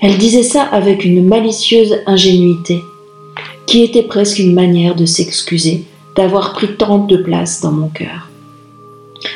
Elle 0.01 0.17
disait 0.17 0.43
ça 0.43 0.63
avec 0.63 1.05
une 1.05 1.25
malicieuse 1.25 1.97
ingénuité, 2.05 2.81
qui 3.65 3.83
était 3.83 4.03
presque 4.03 4.39
une 4.39 4.53
manière 4.53 4.95
de 4.95 5.05
s'excuser 5.05 5.85
d'avoir 6.15 6.53
pris 6.53 6.75
tant 6.77 6.99
de 6.99 7.17
place 7.17 7.61
dans 7.61 7.71
mon 7.71 7.87
cœur. 7.87 8.29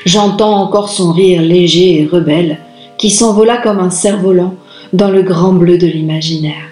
J'entends 0.06 0.56
encore 0.58 0.90
son 0.90 1.12
rire 1.12 1.42
léger 1.42 2.02
et 2.02 2.06
rebelle, 2.06 2.60
qui 2.98 3.10
s'envola 3.10 3.58
comme 3.58 3.80
un 3.80 3.90
cerf-volant 3.90 4.56
dans 4.94 5.10
le 5.10 5.22
grand 5.22 5.54
bleu 5.54 5.78
de 5.78 5.88
l'imaginaire. 5.88 6.70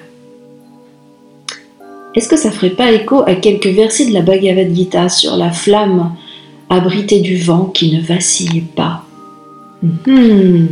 Est-ce 2.16 2.28
que 2.28 2.38
ça 2.38 2.52
ferait 2.52 2.72
pas 2.72 2.92
écho 2.92 3.22
à 3.26 3.36
quelques 3.36 3.68
versets 3.68 4.08
de 4.08 4.14
la 4.14 4.22
Bhagavad 4.22 4.74
Gita 4.74 5.08
sur 5.08 5.36
la 5.38 5.52
flamme 5.52 6.16
abritée 6.70 7.20
du 7.20 7.38
vent 7.38 7.66
qui 7.66 7.96
ne 7.96 8.02
vacille 8.02 8.62
pas? 8.62 9.07
Hmm. 9.84 10.66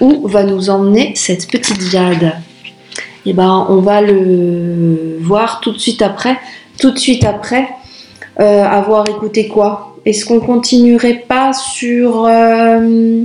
Où 0.00 0.28
va 0.28 0.44
nous 0.44 0.70
emmener 0.70 1.12
cette 1.16 1.50
petite 1.50 1.82
jade 1.82 2.32
Eh 3.26 3.32
ben, 3.32 3.66
on 3.68 3.80
va 3.80 4.00
le 4.00 5.18
voir 5.20 5.60
tout 5.60 5.72
de 5.72 5.78
suite 5.78 6.02
après. 6.02 6.38
Tout 6.78 6.92
de 6.92 6.98
suite 6.98 7.24
après, 7.24 7.68
euh, 8.40 8.62
avoir 8.64 9.08
écouté 9.08 9.48
quoi? 9.48 9.96
Est-ce 10.04 10.24
qu'on 10.24 10.38
continuerait 10.38 11.24
pas 11.26 11.52
sur 11.52 12.24
euh, 12.26 13.24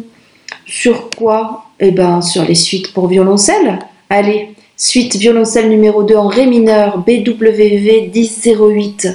sur 0.66 1.10
quoi? 1.12 1.66
Eh 1.80 1.92
ben 1.92 2.22
sur 2.22 2.44
les 2.44 2.56
suites 2.56 2.94
pour 2.94 3.08
violoncelle. 3.08 3.78
Allez, 4.10 4.50
suite 4.76 5.16
violoncelle 5.16 5.70
numéro 5.70 6.04
2 6.04 6.16
en 6.16 6.28
ré 6.28 6.48
mineur 6.48 6.98
BWV 6.98 8.12
1008. 8.14 9.08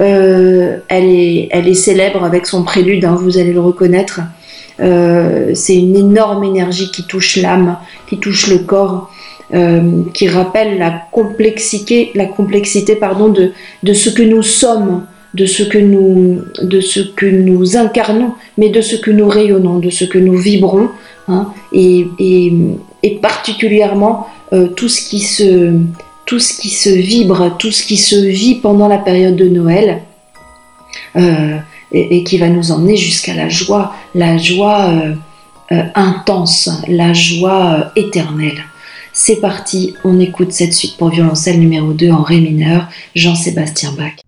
Euh, 0.00 0.78
elle, 0.88 1.04
est, 1.04 1.48
elle 1.52 1.68
est 1.68 1.74
célèbre 1.74 2.24
avec 2.24 2.46
son 2.46 2.64
prélude, 2.64 3.04
hein, 3.04 3.16
vous 3.18 3.38
allez 3.38 3.52
le 3.52 3.60
reconnaître. 3.60 4.20
C'est 4.78 5.76
une 5.76 5.96
énorme 5.96 6.44
énergie 6.44 6.90
qui 6.90 7.04
touche 7.04 7.36
l'âme, 7.36 7.76
qui 8.08 8.18
touche 8.18 8.48
le 8.48 8.58
corps, 8.58 9.10
qui 10.12 10.28
rappelle 10.28 10.78
la 10.78 10.90
complexité, 11.12 12.10
la 12.14 12.26
complexité 12.26 12.96
pardon, 12.96 13.28
de, 13.28 13.52
de 13.82 13.92
ce 13.92 14.10
que 14.10 14.22
nous 14.22 14.42
sommes 14.42 15.04
de 15.34 15.46
ce 15.46 15.64
que 15.64 15.78
nous, 15.78 16.42
de 16.62 16.80
ce 16.80 17.00
que 17.00 17.26
nous 17.26 17.76
incarnons, 17.76 18.32
mais 18.56 18.70
de 18.70 18.80
ce 18.80 18.96
que 18.96 19.10
nous 19.10 19.28
rayonnons, 19.28 19.80
de 19.80 19.90
ce 19.90 20.04
que 20.04 20.18
nous 20.18 20.36
vibrons, 20.36 20.88
hein, 21.28 21.52
et, 21.72 22.06
particulièrement 23.20 24.28
euh, 24.52 24.68
tout, 24.68 24.88
ce 24.88 25.06
qui 25.08 25.20
se, 25.20 25.72
tout 26.24 26.38
ce 26.38 26.58
qui 26.58 26.70
se 26.70 26.88
vibre, 26.88 27.56
tout 27.58 27.72
ce 27.72 27.84
qui 27.84 27.96
se 27.96 28.14
vit 28.14 28.54
pendant 28.54 28.86
la 28.86 28.98
période 28.98 29.36
de 29.36 29.48
Noël, 29.48 30.02
euh, 31.16 31.56
et, 31.94 32.24
qui 32.24 32.38
va 32.38 32.48
nous 32.48 32.72
emmener 32.72 32.96
jusqu'à 32.96 33.34
la 33.34 33.48
joie, 33.48 33.94
la 34.14 34.36
joie 34.36 34.90
euh, 35.72 35.82
intense, 35.94 36.70
la 36.88 37.12
joie 37.12 37.92
éternelle. 37.96 38.64
C'est 39.12 39.36
parti, 39.36 39.94
on 40.02 40.18
écoute 40.18 40.52
cette 40.52 40.74
suite 40.74 40.96
pour 40.96 41.10
violoncelle 41.10 41.60
numéro 41.60 41.92
2 41.92 42.10
en 42.10 42.22
Ré 42.22 42.40
mineur, 42.40 42.88
Jean-Sébastien 43.14 43.92
Bach. 43.92 44.23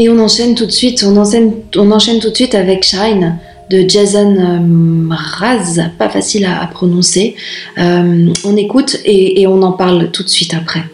Et 0.00 0.08
on 0.08 0.18
enchaîne 0.18 0.54
tout 0.54 0.64
de 0.64 0.70
suite, 0.70 1.04
on 1.06 1.14
enchaîne, 1.18 2.20
tout 2.20 2.30
de 2.30 2.34
suite 2.34 2.54
avec 2.54 2.84
Shine 2.84 3.36
de 3.68 3.86
Jason 3.86 4.34
euh, 4.34 4.58
Mraz, 4.58 5.78
pas 5.98 6.08
facile 6.08 6.46
à, 6.46 6.66
prononcer. 6.68 7.36
Euh, 7.76 8.32
on 8.46 8.56
écoute 8.56 8.96
et 9.04 9.46
on 9.46 9.60
en 9.60 9.72
parle 9.72 10.10
tout 10.10 10.22
de 10.22 10.30
suite 10.30 10.54
après. 10.54 10.84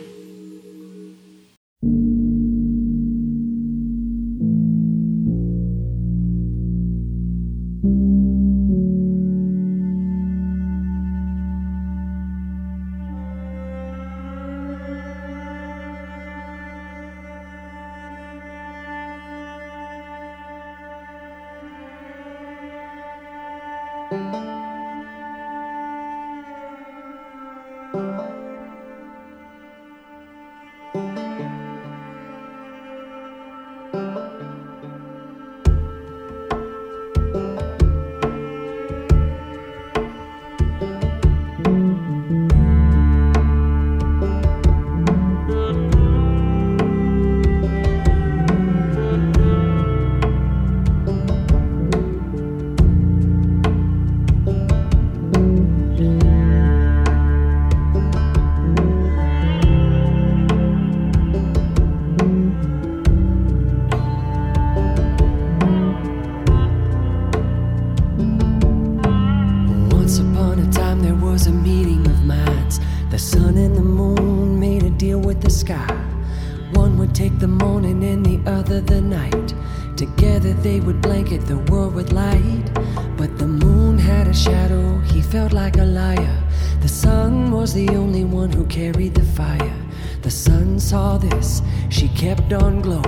dawn 92.49 92.80
glow. 92.80 93.05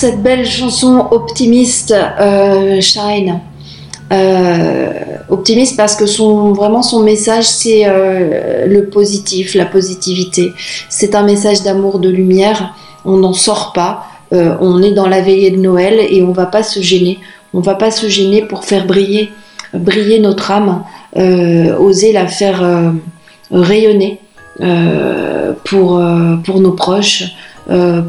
Cette 0.00 0.22
belle 0.22 0.46
chanson 0.46 1.08
optimiste, 1.10 1.92
euh, 1.92 2.80
Shine. 2.80 3.40
Euh, 4.10 4.92
optimiste 5.28 5.76
parce 5.76 5.94
que 5.94 6.06
son, 6.06 6.52
vraiment 6.52 6.80
son 6.80 7.02
message, 7.02 7.44
c'est 7.44 7.82
euh, 7.84 8.64
le 8.66 8.86
positif, 8.86 9.54
la 9.54 9.66
positivité. 9.66 10.52
C'est 10.88 11.14
un 11.14 11.22
message 11.22 11.62
d'amour, 11.64 11.98
de 11.98 12.08
lumière. 12.08 12.74
On 13.04 13.18
n'en 13.18 13.34
sort 13.34 13.74
pas. 13.74 14.06
on 14.32 14.82
est 14.82 14.92
dans 14.92 15.06
la 15.06 15.20
veillée 15.20 15.50
de 15.50 15.58
Noël 15.58 15.98
et 16.08 16.22
on 16.22 16.32
va 16.32 16.46
pas 16.46 16.62
se 16.62 16.80
gêner. 16.80 17.18
On 17.52 17.60
va 17.60 17.74
pas 17.74 17.90
se 17.90 18.08
gêner 18.08 18.40
pour 18.40 18.64
faire 18.64 18.86
briller, 18.86 19.28
briller 19.74 20.18
notre 20.18 20.50
âme, 20.50 20.82
oser 21.78 22.12
la 22.12 22.26
faire 22.26 22.62
rayonner 23.50 24.18
pour, 25.64 26.02
pour 26.44 26.60
nos 26.60 26.72
proches, 26.72 27.24
euh, 27.24 27.49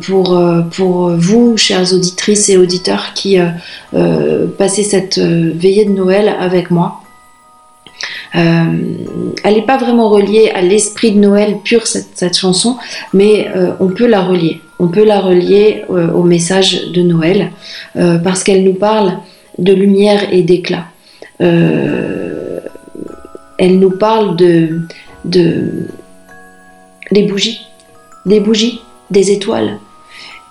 pour, 0.02 0.36
euh, 0.36 0.62
pour 0.62 1.10
vous, 1.12 1.56
chères 1.58 1.94
auditrices 1.94 2.50
et 2.50 2.58
auditeurs, 2.58 3.14
qui 3.14 3.38
euh, 3.40 4.48
passez 4.58 4.84
cette 4.84 5.20
veillée 5.20 5.86
de 5.86 5.92
Noël 5.92 6.34
avec 6.40 6.72
moi. 6.72 7.02
elle 8.34 8.98
n'est 9.44 9.62
pas 9.66 9.78
vraiment 9.78 10.10
reliée 10.10 10.50
à 10.56 10.62
l'esprit 10.62 11.12
de 11.12 11.20
Noël 11.20 11.58
pur, 11.64 11.86
cette, 11.86 12.38
chanson, 12.38 12.78
mais 13.14 13.50
on 13.80 13.90
peut 13.90 14.08
la 14.08 14.22
relier. 14.22 14.62
On 14.80 14.88
peut 14.88 15.06
la 15.06 15.20
relier 15.20 15.84
au 15.90 16.24
message 16.24 16.92
de 16.92 17.02
Noël, 17.02 17.52
parce 17.94 18.44
qu'elle 18.44 18.64
nous 18.64 18.74
parle 18.74 19.18
de 19.60 19.74
lumière 19.74 20.34
et 20.34 20.42
d'éclat. 20.42 20.86
elle 21.40 22.64
nous 23.60 23.92
parle 23.92 24.36
de 24.38 24.80
des 27.12 27.24
bougies, 27.24 27.68
des 28.26 28.40
bougies 28.40 28.82
des 29.12 29.32
étoiles 29.32 29.80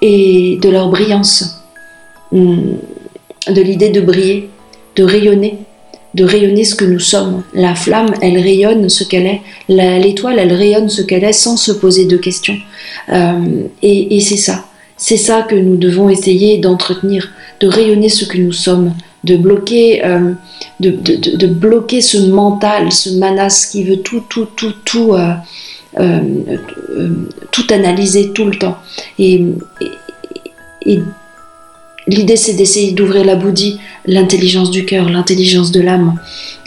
et 0.02 0.58
de 0.60 0.68
leur 0.68 0.88
brillance, 0.88 1.62
hum, 2.32 2.76
de 3.48 3.60
l'idée 3.60 3.90
de 3.90 4.00
briller, 4.00 4.48
de 4.96 5.04
rayonner, 5.04 5.58
de 6.14 6.24
rayonner 6.24 6.64
ce 6.64 6.74
que 6.74 6.84
nous 6.84 7.00
sommes. 7.00 7.42
La 7.54 7.74
flamme, 7.74 8.14
elle 8.20 8.38
rayonne 8.38 8.88
ce 8.88 9.04
qu'elle 9.04 9.26
est. 9.26 9.40
L'étoile, 9.68 10.38
elle 10.38 10.52
rayonne 10.52 10.88
ce 10.88 11.02
qu'elle 11.02 11.24
est 11.24 11.32
sans 11.32 11.56
se 11.56 11.72
poser 11.72 12.06
de 12.06 12.16
questions. 12.16 12.56
Hum, 13.08 13.68
et, 13.82 14.20
c'est 14.20 14.36
ça. 14.36 14.64
C'est 14.96 15.16
ça 15.16 15.42
que 15.42 15.54
nous 15.54 15.76
devons 15.76 16.10
essayer 16.10 16.58
d'entretenir, 16.58 17.30
de 17.60 17.66
rayonner 17.68 18.08
ce 18.08 18.24
que 18.24 18.38
nous 18.38 18.52
sommes, 18.52 18.92
de 19.24 19.36
bloquer, 19.36 20.02
hum, 20.04 20.36
de, 20.80 21.46
bloquer 21.46 22.00
ce 22.00 22.18
mental, 22.18 22.92
ce 22.92 23.10
manas 23.10 23.68
qui 23.70 23.84
veut 23.84 23.98
tout, 23.98 24.22
tout, 24.28 24.48
tout, 24.56 24.74
tout. 24.84 25.14
Euh, 25.14 25.18
euh, 25.18 25.24
euh, 25.24 25.34
tout 25.96 27.66
analyser 27.70 28.32
tout 28.32 28.46
le 28.46 28.56
temps. 28.56 28.78
Et, 29.18 29.44
l'idée, 32.06 32.36
c'est 32.36 32.54
d'essayer 32.54 32.92
d'ouvrir 32.92 33.24
la 33.24 33.36
bouddhie, 33.36 33.78
l'intelligence 34.06 34.70
du 34.70 34.84
cœur, 34.84 35.08
l'intelligence 35.08 35.70
de 35.70 35.80
l'âme, 35.80 36.18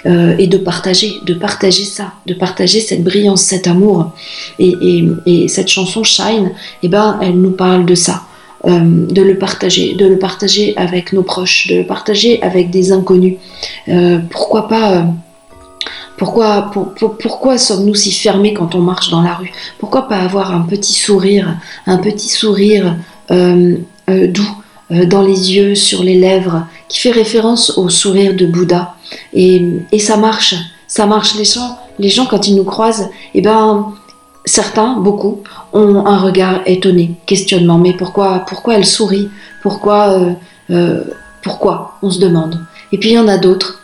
euh, 0.05 0.35
et 0.37 0.47
de 0.47 0.57
partager, 0.57 1.19
de 1.25 1.33
partager 1.33 1.83
ça, 1.83 2.13
de 2.25 2.33
partager 2.33 2.79
cette 2.79 3.03
brillance, 3.03 3.41
cet 3.41 3.67
amour. 3.67 4.11
Et, 4.59 5.05
cette 5.47 5.69
chanson 5.69 6.03
Shine, 6.03 6.51
eh 6.83 6.87
ben, 6.87 7.19
elle 7.21 7.39
nous 7.39 7.51
parle 7.51 7.85
de 7.85 7.95
ça. 7.95 8.23
de 8.65 9.21
le 9.21 9.37
partager, 9.37 9.93
de 9.95 10.05
le 10.05 10.17
partager 10.17 10.73
avec 10.77 11.11
nos 11.11 11.23
proches, 11.23 11.67
de 11.67 11.75
le 11.79 11.85
partager 11.85 12.41
avec 12.41 12.69
des 12.69 12.93
inconnus. 12.93 13.35
pourquoi 14.29 14.69
pas 14.69 15.05
pourquoi, 16.25 17.57
sommes-nous 17.57 17.95
si 17.95 18.11
fermés 18.11 18.53
quand 18.53 18.75
on 18.75 18.79
marche 18.79 19.09
dans 19.09 19.21
la 19.21 19.35
rue? 19.35 19.51
Pourquoi 19.79 20.07
pas 20.07 20.17
avoir 20.17 20.53
un 20.53 20.61
petit 20.61 20.93
sourire, 20.93 21.57
un 21.85 21.97
petit 21.97 22.29
sourire 22.29 22.95
euh, 23.31 23.77
euh, 24.09 24.27
doux 24.27 24.55
euh, 24.91 25.05
dans 25.05 25.21
les 25.21 25.53
yeux, 25.53 25.75
sur 25.75 26.03
les 26.03 26.19
lèvres, 26.19 26.65
qui 26.89 26.99
fait 26.99 27.11
référence 27.11 27.77
au 27.77 27.89
sourire 27.89 28.35
de 28.35 28.45
Bouddha? 28.45 28.95
Et, 29.33 29.61
ça 29.99 30.17
marche, 30.17 30.55
ça 30.87 31.05
marche. 31.05 31.35
Les 31.35 31.45
gens, 31.45 31.77
les 31.99 32.09
gens 32.09 32.25
quand 32.25 32.47
ils 32.47 32.55
nous 32.55 32.63
croisent, 32.63 33.09
eh 33.33 33.41
ben, 33.41 33.93
certains, 34.45 34.95
beaucoup, 34.97 35.41
ont 35.73 36.05
un 36.05 36.17
regard 36.17 36.61
étonné, 36.65 37.15
questionnement. 37.25 37.77
Mais 37.77 37.93
pourquoi, 37.93 38.39
pourquoi 38.47 38.75
elle 38.75 38.85
sourit 38.85 39.29
Pourquoi, 39.61 40.19
pourquoi? 41.41 41.97
On 42.01 42.09
se 42.09 42.19
demande. 42.19 42.59
Et 42.91 42.97
puis 42.97 43.09
il 43.09 43.13
y 43.13 43.19
en 43.19 43.27
a 43.27 43.37
d'autres 43.37 43.79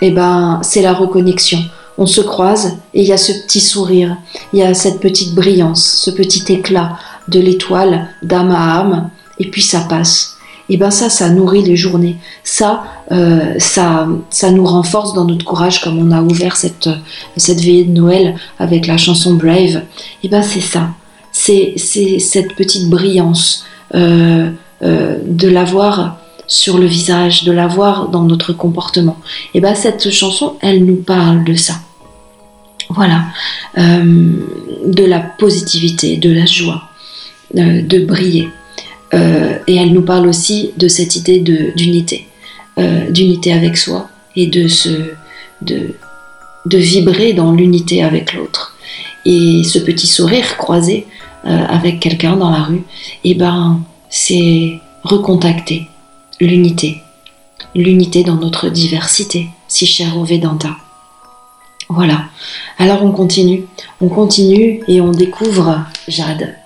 eh 0.00 0.10
ben, 0.10 0.60
c'est 0.62 0.82
la 0.82 0.92
reconnexion. 0.92 1.58
On 1.96 2.06
se 2.06 2.20
croise 2.20 2.78
et 2.92 3.02
il 3.02 3.08
y 3.08 3.12
a 3.12 3.16
ce 3.16 3.32
petit 3.32 3.60
sourire, 3.60 4.16
il 4.52 4.58
y 4.58 4.62
a 4.62 4.74
cette 4.74 5.00
petite 5.00 5.34
brillance, 5.34 5.84
ce 6.04 6.10
petit 6.10 6.52
éclat 6.52 6.98
de 7.28 7.40
l'étoile 7.40 8.08
d'âme 8.22 8.50
à 8.50 8.80
âme, 8.80 9.10
et 9.38 9.48
puis 9.50 9.62
ça 9.62 9.80
passe. 9.80 10.36
Et 10.68 10.76
ben 10.76 10.90
ça, 10.90 11.10
ça 11.10 11.28
nourrit 11.28 11.62
les 11.62 11.76
journées. 11.76 12.16
Ça, 12.42 12.84
euh, 13.12 13.54
ça, 13.58 14.08
ça 14.30 14.50
nous 14.50 14.64
renforce 14.64 15.12
dans 15.12 15.24
notre 15.24 15.44
courage, 15.44 15.82
comme 15.82 15.98
on 15.98 16.10
a 16.10 16.22
ouvert 16.22 16.56
cette, 16.56 16.88
cette 17.36 17.60
veillée 17.60 17.84
de 17.84 17.92
Noël 17.92 18.36
avec 18.58 18.86
la 18.86 18.96
chanson 18.96 19.34
Brave. 19.34 19.82
Et 20.22 20.28
ben 20.28 20.42
c'est 20.42 20.60
ça. 20.60 20.88
C'est 21.32 21.74
cette 21.76 22.54
petite 22.54 22.88
brillance 22.88 23.64
euh, 23.94 24.50
euh, 24.82 25.18
de 25.26 25.48
l'avoir 25.48 26.18
sur 26.46 26.78
le 26.78 26.86
visage, 26.86 27.44
de 27.44 27.52
la 27.52 27.66
voir 27.66 28.08
dans 28.08 28.22
notre 28.22 28.52
comportement. 28.52 29.16
Et 29.54 29.60
bien 29.60 29.74
cette 29.74 30.10
chanson, 30.10 30.54
elle 30.60 30.84
nous 30.84 30.96
parle 30.96 31.44
de 31.44 31.54
ça. 31.54 31.74
Voilà, 32.90 33.24
euh, 33.78 34.32
de 34.86 35.04
la 35.04 35.20
positivité, 35.20 36.16
de 36.16 36.30
la 36.30 36.44
joie, 36.44 36.82
euh, 37.56 37.82
de 37.82 38.04
briller. 38.04 38.48
Euh, 39.14 39.58
et 39.66 39.76
elle 39.76 39.92
nous 39.92 40.02
parle 40.02 40.26
aussi 40.26 40.72
de 40.76 40.88
cette 40.88 41.16
idée 41.16 41.40
d'unité, 41.40 42.26
d'unité 43.10 43.52
avec 43.52 43.76
soi 43.76 44.08
et 44.36 44.48
de, 44.48 44.66
se, 44.66 45.12
de, 45.62 45.94
de 46.66 46.78
vibrer 46.78 47.32
dans 47.32 47.52
l'unité 47.52 48.02
avec 48.02 48.34
l'autre. 48.34 48.76
Et 49.24 49.62
ce 49.64 49.78
petit 49.78 50.06
sourire 50.06 50.56
croisé 50.56 51.06
avec 51.44 52.00
quelqu'un 52.00 52.36
dans 52.36 52.50
la 52.50 52.62
rue, 52.62 52.82
et 53.22 53.34
ben 53.34 53.80
c'est 54.08 54.80
recontacter 55.02 55.88
l'unité, 56.40 57.02
l'unité 57.74 58.24
dans 58.24 58.34
notre 58.34 58.68
diversité, 58.68 59.48
si 59.68 59.86
chère 59.86 60.16
au 60.16 60.24
Vedanta. 60.24 60.70
Voilà. 61.88 62.24
Alors 62.78 63.04
on 63.04 63.12
continue, 63.12 63.66
on 64.00 64.08
continue 64.08 64.80
et 64.88 65.00
on 65.00 65.10
découvre 65.10 65.84
Jade. 66.08 66.56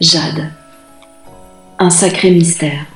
Jade. 0.00 0.50
Un 1.78 1.90
sacré 1.90 2.30
mystère. 2.30 2.86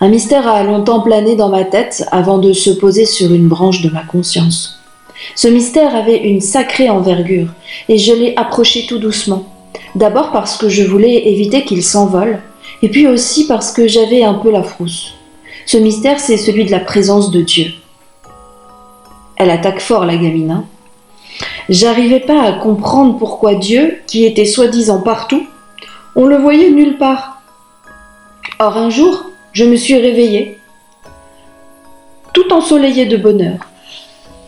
Un 0.00 0.08
mystère 0.08 0.46
a 0.48 0.62
longtemps 0.62 1.00
plané 1.00 1.36
dans 1.36 1.48
ma 1.48 1.64
tête 1.64 2.04
avant 2.10 2.38
de 2.38 2.52
se 2.52 2.70
poser 2.70 3.04
sur 3.04 3.32
une 3.32 3.48
branche 3.48 3.82
de 3.82 3.90
ma 3.90 4.02
conscience. 4.02 4.80
Ce 5.34 5.48
mystère 5.48 5.94
avait 5.94 6.18
une 6.18 6.40
sacrée 6.40 6.88
envergure 6.88 7.48
et 7.88 7.98
je 7.98 8.12
l'ai 8.12 8.34
approché 8.36 8.86
tout 8.86 8.98
doucement. 8.98 9.44
D'abord 9.94 10.30
parce 10.32 10.56
que 10.56 10.68
je 10.68 10.84
voulais 10.84 11.28
éviter 11.28 11.64
qu'il 11.64 11.82
s'envole, 11.82 12.40
et 12.82 12.88
puis 12.88 13.06
aussi 13.06 13.46
parce 13.46 13.72
que 13.72 13.88
j'avais 13.88 14.22
un 14.22 14.34
peu 14.34 14.50
la 14.50 14.62
frousse. 14.62 15.14
Ce 15.66 15.76
mystère, 15.76 16.20
c'est 16.20 16.36
celui 16.36 16.64
de 16.64 16.70
la 16.70 16.80
présence 16.80 17.30
de 17.30 17.42
Dieu. 17.42 17.72
Elle 19.36 19.50
attaque 19.50 19.80
fort 19.80 20.04
la 20.04 20.16
gamine. 20.16 20.50
Hein. 20.50 20.64
J'arrivais 21.68 22.20
pas 22.20 22.42
à 22.42 22.52
comprendre 22.52 23.18
pourquoi 23.18 23.54
Dieu, 23.54 23.98
qui 24.06 24.24
était 24.24 24.46
soi-disant 24.46 25.02
partout, 25.02 25.46
on 26.16 26.26
le 26.26 26.36
voyait 26.36 26.70
nulle 26.70 26.98
part. 26.98 27.42
Or 28.58 28.76
un 28.76 28.90
jour, 28.90 29.24
je 29.52 29.64
me 29.64 29.76
suis 29.76 29.96
réveillée, 29.96 30.58
tout 32.32 32.52
ensoleillée 32.52 33.06
de 33.06 33.16
bonheur. 33.16 33.58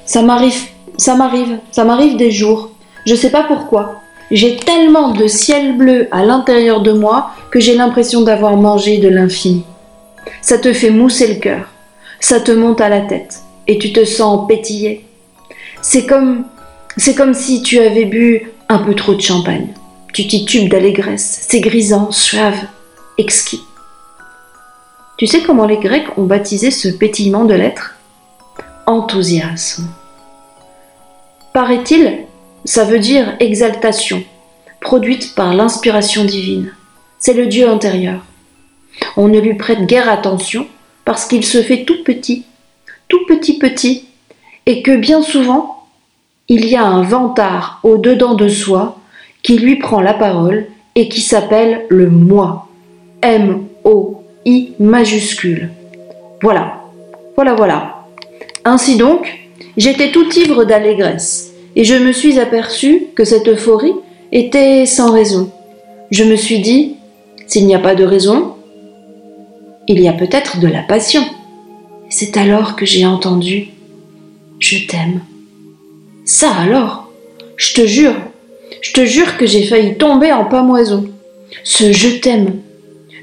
Ça 0.06 0.22
m'arrive, 0.22 0.60
ça 0.96 1.14
m'arrive, 1.14 1.58
ça 1.70 1.84
m'arrive 1.84 2.16
des 2.16 2.30
jours. 2.30 2.70
Je 3.06 3.14
sais 3.14 3.30
pas 3.30 3.44
pourquoi. 3.44 4.00
J'ai 4.30 4.56
tellement 4.56 5.10
de 5.10 5.26
ciel 5.26 5.76
bleu 5.76 6.06
à 6.12 6.24
l'intérieur 6.24 6.82
de 6.82 6.92
moi 6.92 7.30
que 7.50 7.58
j'ai 7.58 7.74
l'impression 7.74 8.22
d'avoir 8.22 8.56
mangé 8.56 8.98
de 8.98 9.08
l'infini. 9.08 9.64
Ça 10.40 10.58
te 10.58 10.72
fait 10.72 10.90
mousser 10.90 11.34
le 11.34 11.40
cœur, 11.40 11.68
ça 12.20 12.38
te 12.38 12.52
monte 12.52 12.80
à 12.80 12.88
la 12.88 13.00
tête 13.00 13.40
et 13.66 13.78
tu 13.78 13.92
te 13.92 14.04
sens 14.04 14.46
pétiller. 14.46 15.04
C'est 15.82 16.06
comme, 16.06 16.44
c'est 16.96 17.16
comme 17.16 17.34
si 17.34 17.62
tu 17.62 17.80
avais 17.80 18.04
bu 18.04 18.52
un 18.68 18.78
peu 18.78 18.94
trop 18.94 19.14
de 19.14 19.20
champagne. 19.20 19.68
Tu 20.12 20.26
titubes 20.26 20.70
d'allégresse, 20.70 21.46
c'est 21.48 21.60
grisant, 21.60 22.12
suave, 22.12 22.66
exquis. 23.18 23.62
Tu 25.18 25.26
sais 25.26 25.42
comment 25.42 25.66
les 25.66 25.78
Grecs 25.78 26.16
ont 26.16 26.24
baptisé 26.24 26.70
ce 26.70 26.88
pétillement 26.88 27.44
de 27.44 27.54
l'être 27.54 27.96
Enthousiasme. 28.86 29.88
Paraît-il, 31.52 32.26
ça 32.70 32.84
veut 32.84 33.00
dire 33.00 33.34
exaltation, 33.40 34.22
produite 34.80 35.34
par 35.34 35.54
l'inspiration 35.54 36.24
divine. 36.24 36.72
C'est 37.18 37.32
le 37.32 37.46
Dieu 37.46 37.68
intérieur. 37.68 38.24
On 39.16 39.26
ne 39.26 39.40
lui 39.40 39.54
prête 39.54 39.86
guère 39.86 40.08
attention 40.08 40.68
parce 41.04 41.26
qu'il 41.26 41.44
se 41.44 41.62
fait 41.62 41.82
tout 41.84 42.04
petit, 42.04 42.44
tout 43.08 43.26
petit 43.26 43.58
petit, 43.58 44.04
et 44.66 44.82
que 44.82 44.96
bien 44.96 45.20
souvent, 45.20 45.88
il 46.46 46.64
y 46.64 46.76
a 46.76 46.84
un 46.84 47.02
vantard 47.02 47.80
au-dedans 47.82 48.34
de 48.34 48.46
soi 48.46 49.00
qui 49.42 49.58
lui 49.58 49.74
prend 49.74 50.00
la 50.00 50.14
parole 50.14 50.68
et 50.94 51.08
qui 51.08 51.22
s'appelle 51.22 51.86
le 51.88 52.08
moi. 52.08 52.68
M-O-I. 53.22 53.66
O-I 53.82 54.74
majuscule. 54.78 55.70
Voilà, 56.40 56.80
voilà, 57.34 57.54
voilà. 57.54 58.06
Ainsi 58.64 58.96
donc, 58.96 59.40
j'étais 59.76 60.12
tout 60.12 60.30
ivre 60.38 60.64
d'allégresse, 60.64 61.49
et 61.76 61.84
je 61.84 61.94
me 61.94 62.12
suis 62.12 62.38
aperçu 62.38 63.06
que 63.14 63.24
cette 63.24 63.48
euphorie 63.48 63.94
était 64.32 64.86
sans 64.86 65.12
raison. 65.12 65.50
Je 66.10 66.24
me 66.24 66.36
suis 66.36 66.60
dit, 66.60 66.96
s'il 67.46 67.66
n'y 67.66 67.74
a 67.74 67.78
pas 67.78 67.94
de 67.94 68.04
raison, 68.04 68.54
il 69.88 70.00
y 70.00 70.08
a 70.08 70.12
peut-être 70.12 70.60
de 70.60 70.68
la 70.68 70.82
passion. 70.82 71.24
C'est 72.08 72.36
alors 72.36 72.76
que 72.76 72.86
j'ai 72.86 73.06
entendu 73.06 73.68
Je 74.58 74.86
t'aime. 74.86 75.20
Ça 76.24 76.52
alors, 76.52 77.10
je 77.56 77.74
te 77.74 77.86
jure, 77.86 78.14
je 78.82 78.92
te 78.92 79.04
jure 79.04 79.36
que 79.36 79.46
j'ai 79.46 79.64
failli 79.64 79.96
tomber 79.96 80.32
en 80.32 80.44
pamoison. 80.44 81.08
Ce 81.64 81.92
je 81.92 82.08
t'aime, 82.20 82.60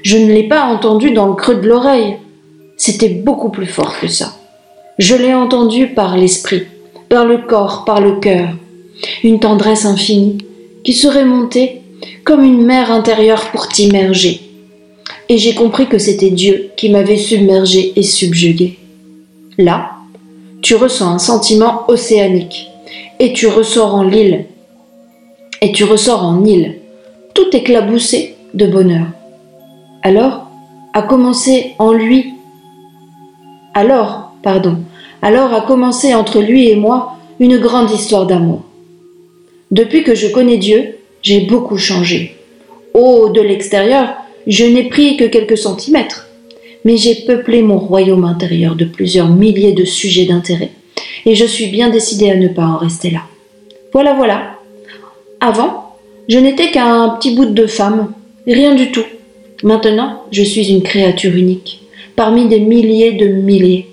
je 0.02 0.16
ne 0.16 0.32
l'ai 0.32 0.46
pas 0.46 0.64
entendu 0.64 1.12
dans 1.12 1.26
le 1.26 1.34
creux 1.34 1.56
de 1.56 1.68
l'oreille. 1.68 2.16
C'était 2.76 3.08
beaucoup 3.08 3.50
plus 3.50 3.66
fort 3.66 3.98
que 3.98 4.08
ça. 4.08 4.36
Je 4.98 5.14
l'ai 5.14 5.34
entendu 5.34 5.88
par 5.88 6.16
l'esprit, 6.16 6.64
par 7.08 7.24
le 7.24 7.38
corps, 7.38 7.84
par 7.84 8.00
le 8.00 8.20
cœur. 8.20 8.50
Une 9.22 9.40
tendresse 9.40 9.84
infinie 9.84 10.38
qui 10.84 10.92
serait 10.92 11.24
montée 11.24 11.82
comme 12.24 12.42
une 12.44 12.64
mer 12.64 12.90
intérieure 12.90 13.50
pour 13.50 13.68
t'immerger. 13.68 14.40
Et 15.28 15.38
j'ai 15.38 15.54
compris 15.54 15.86
que 15.86 15.98
c'était 15.98 16.30
Dieu 16.30 16.70
qui 16.76 16.90
m'avait 16.90 17.16
submergé 17.16 17.92
et 17.96 18.02
subjugué. 18.02 18.78
Là, 19.58 19.92
tu 20.62 20.74
ressens 20.74 21.12
un 21.12 21.18
sentiment 21.18 21.84
océanique 21.88 22.68
et 23.18 23.32
tu 23.32 23.46
ressors 23.46 23.94
en 23.94 24.02
l'île. 24.02 24.46
Et 25.60 25.72
tu 25.72 25.84
ressors 25.84 26.22
en 26.24 26.44
île, 26.44 26.78
tout 27.34 27.48
éclaboussé 27.52 28.36
de 28.54 28.66
bonheur. 28.66 29.06
Alors 30.02 30.48
a 30.94 31.02
commencé 31.02 31.74
en 31.78 31.92
lui. 31.92 32.34
Alors, 33.74 34.32
pardon, 34.42 34.78
alors 35.22 35.52
a 35.52 35.62
commencé 35.62 36.14
entre 36.14 36.40
lui 36.40 36.68
et 36.68 36.76
moi 36.76 37.14
une 37.40 37.58
grande 37.58 37.90
histoire 37.90 38.26
d'amour. 38.26 38.62
Depuis 39.70 40.02
que 40.02 40.14
je 40.14 40.28
connais 40.28 40.56
Dieu, 40.56 40.96
j'ai 41.22 41.40
beaucoup 41.40 41.76
changé. 41.76 42.36
Oh, 42.94 43.30
de 43.34 43.40
l'extérieur, 43.40 44.14
je 44.46 44.64
n'ai 44.64 44.84
pris 44.84 45.16
que 45.16 45.24
quelques 45.24 45.58
centimètres, 45.58 46.28
mais 46.84 46.96
j'ai 46.96 47.14
peuplé 47.14 47.62
mon 47.62 47.78
royaume 47.78 48.24
intérieur 48.24 48.76
de 48.76 48.84
plusieurs 48.84 49.28
milliers 49.28 49.72
de 49.72 49.84
sujets 49.84 50.24
d'intérêt, 50.24 50.70
et 51.26 51.34
je 51.34 51.44
suis 51.44 51.66
bien 51.66 51.90
décidé 51.90 52.30
à 52.30 52.36
ne 52.36 52.48
pas 52.48 52.64
en 52.64 52.78
rester 52.78 53.10
là. 53.10 53.22
Voilà, 53.92 54.14
voilà. 54.14 54.54
Avant, 55.40 55.94
je 56.28 56.38
n'étais 56.38 56.70
qu'un 56.70 57.10
petit 57.10 57.34
bout 57.34 57.46
de 57.46 57.66
femme, 57.66 58.12
rien 58.46 58.74
du 58.74 58.90
tout. 58.90 59.04
Maintenant, 59.62 60.22
je 60.30 60.42
suis 60.42 60.70
une 60.70 60.82
créature 60.82 61.34
unique, 61.34 61.80
parmi 62.16 62.48
des 62.48 62.60
milliers 62.60 63.12
de 63.12 63.26
milliers. 63.26 63.87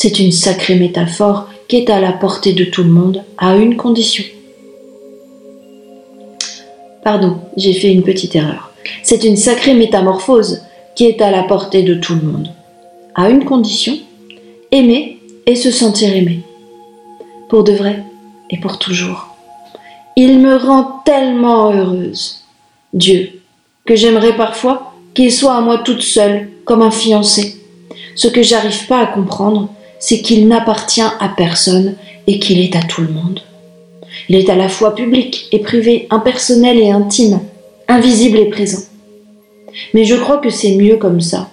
C'est 0.00 0.20
une 0.20 0.30
sacrée 0.30 0.76
métaphore 0.76 1.48
qui 1.66 1.74
est 1.74 1.90
à 1.90 2.00
la 2.00 2.12
portée 2.12 2.52
de 2.52 2.64
tout 2.64 2.84
le 2.84 2.88
monde, 2.88 3.24
à 3.36 3.56
une 3.56 3.76
condition. 3.76 4.22
Pardon, 7.02 7.38
j'ai 7.56 7.72
fait 7.72 7.92
une 7.92 8.04
petite 8.04 8.36
erreur. 8.36 8.70
C'est 9.02 9.24
une 9.24 9.36
sacrée 9.36 9.74
métamorphose 9.74 10.62
qui 10.94 11.06
est 11.06 11.20
à 11.20 11.32
la 11.32 11.42
portée 11.42 11.82
de 11.82 11.94
tout 11.94 12.14
le 12.14 12.20
monde, 12.20 12.54
à 13.16 13.28
une 13.28 13.44
condition, 13.44 13.98
aimer 14.70 15.18
et 15.46 15.56
se 15.56 15.72
sentir 15.72 16.14
aimé. 16.14 16.42
Pour 17.48 17.64
de 17.64 17.72
vrai 17.72 18.04
et 18.50 18.60
pour 18.60 18.78
toujours. 18.78 19.34
Il 20.14 20.38
me 20.38 20.54
rend 20.54 21.02
tellement 21.04 21.72
heureuse, 21.72 22.44
Dieu, 22.92 23.40
que 23.84 23.96
j'aimerais 23.96 24.36
parfois 24.36 24.94
qu'il 25.12 25.32
soit 25.32 25.56
à 25.56 25.60
moi 25.60 25.78
toute 25.78 26.02
seule, 26.02 26.50
comme 26.64 26.82
un 26.82 26.92
fiancé. 26.92 27.60
Ce 28.14 28.28
que 28.28 28.44
j'arrive 28.44 28.86
pas 28.86 29.00
à 29.00 29.06
comprendre, 29.06 29.70
c'est 29.98 30.20
qu'il 30.20 30.48
n'appartient 30.48 31.00
à 31.00 31.28
personne 31.36 31.94
et 32.26 32.38
qu'il 32.38 32.60
est 32.60 32.76
à 32.76 32.82
tout 32.82 33.02
le 33.02 33.08
monde. 33.08 33.40
Il 34.28 34.36
est 34.36 34.50
à 34.50 34.56
la 34.56 34.68
fois 34.68 34.94
public 34.94 35.48
et 35.52 35.58
privé, 35.58 36.06
impersonnel 36.10 36.78
et 36.78 36.90
intime, 36.90 37.40
invisible 37.88 38.38
et 38.38 38.50
présent. 38.50 38.82
Mais 39.94 40.04
je 40.04 40.16
crois 40.16 40.38
que 40.38 40.50
c'est 40.50 40.76
mieux 40.76 40.96
comme 40.96 41.20
ça. 41.20 41.48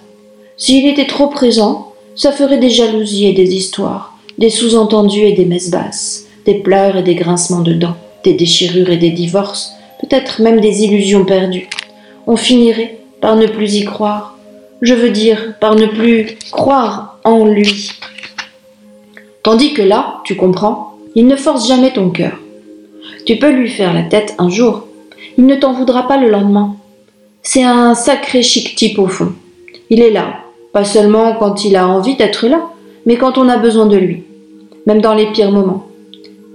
S'il 0.56 0.86
était 0.86 1.06
trop 1.06 1.28
présent, 1.28 1.92
ça 2.14 2.32
ferait 2.32 2.58
des 2.58 2.70
jalousies 2.70 3.26
et 3.26 3.32
des 3.32 3.54
histoires, 3.54 4.16
des 4.38 4.50
sous-entendus 4.50 5.20
et 5.22 5.32
des 5.32 5.44
messes 5.44 5.70
basses, 5.70 6.24
des 6.44 6.54
pleurs 6.54 6.96
et 6.96 7.02
des 7.02 7.14
grincements 7.14 7.60
de 7.60 7.74
dents, 7.74 7.96
des 8.24 8.34
déchirures 8.34 8.90
et 8.90 8.96
des 8.96 9.10
divorces, 9.10 9.72
peut-être 10.00 10.40
même 10.40 10.60
des 10.60 10.84
illusions 10.84 11.24
perdues. 11.24 11.68
On 12.26 12.36
finirait 12.36 12.98
par 13.20 13.36
ne 13.36 13.46
plus 13.46 13.76
y 13.76 13.84
croire. 13.84 14.36
Je 14.82 14.94
veux 14.94 15.10
dire, 15.10 15.54
par 15.60 15.74
ne 15.74 15.86
plus 15.86 16.36
croire 16.52 17.18
en 17.24 17.44
lui. 17.44 17.90
Tandis 19.46 19.74
que 19.74 19.82
là, 19.82 20.22
tu 20.24 20.34
comprends, 20.34 20.96
il 21.14 21.28
ne 21.28 21.36
force 21.36 21.68
jamais 21.68 21.92
ton 21.92 22.10
cœur. 22.10 22.32
Tu 23.26 23.36
peux 23.36 23.52
lui 23.52 23.70
faire 23.70 23.94
la 23.94 24.02
tête 24.02 24.34
un 24.38 24.48
jour. 24.48 24.88
Il 25.38 25.46
ne 25.46 25.54
t'en 25.54 25.72
voudra 25.72 26.08
pas 26.08 26.16
le 26.16 26.28
lendemain. 26.28 26.74
C'est 27.44 27.62
un 27.62 27.94
sacré 27.94 28.42
chic 28.42 28.74
type 28.74 28.98
au 28.98 29.06
fond. 29.06 29.34
Il 29.88 30.02
est 30.02 30.10
là, 30.10 30.40
pas 30.72 30.82
seulement 30.82 31.34
quand 31.34 31.64
il 31.64 31.76
a 31.76 31.86
envie 31.86 32.16
d'être 32.16 32.48
là, 32.48 32.70
mais 33.06 33.18
quand 33.18 33.38
on 33.38 33.48
a 33.48 33.56
besoin 33.56 33.86
de 33.86 33.96
lui, 33.96 34.24
même 34.84 35.00
dans 35.00 35.14
les 35.14 35.30
pires 35.30 35.52
moments. 35.52 35.86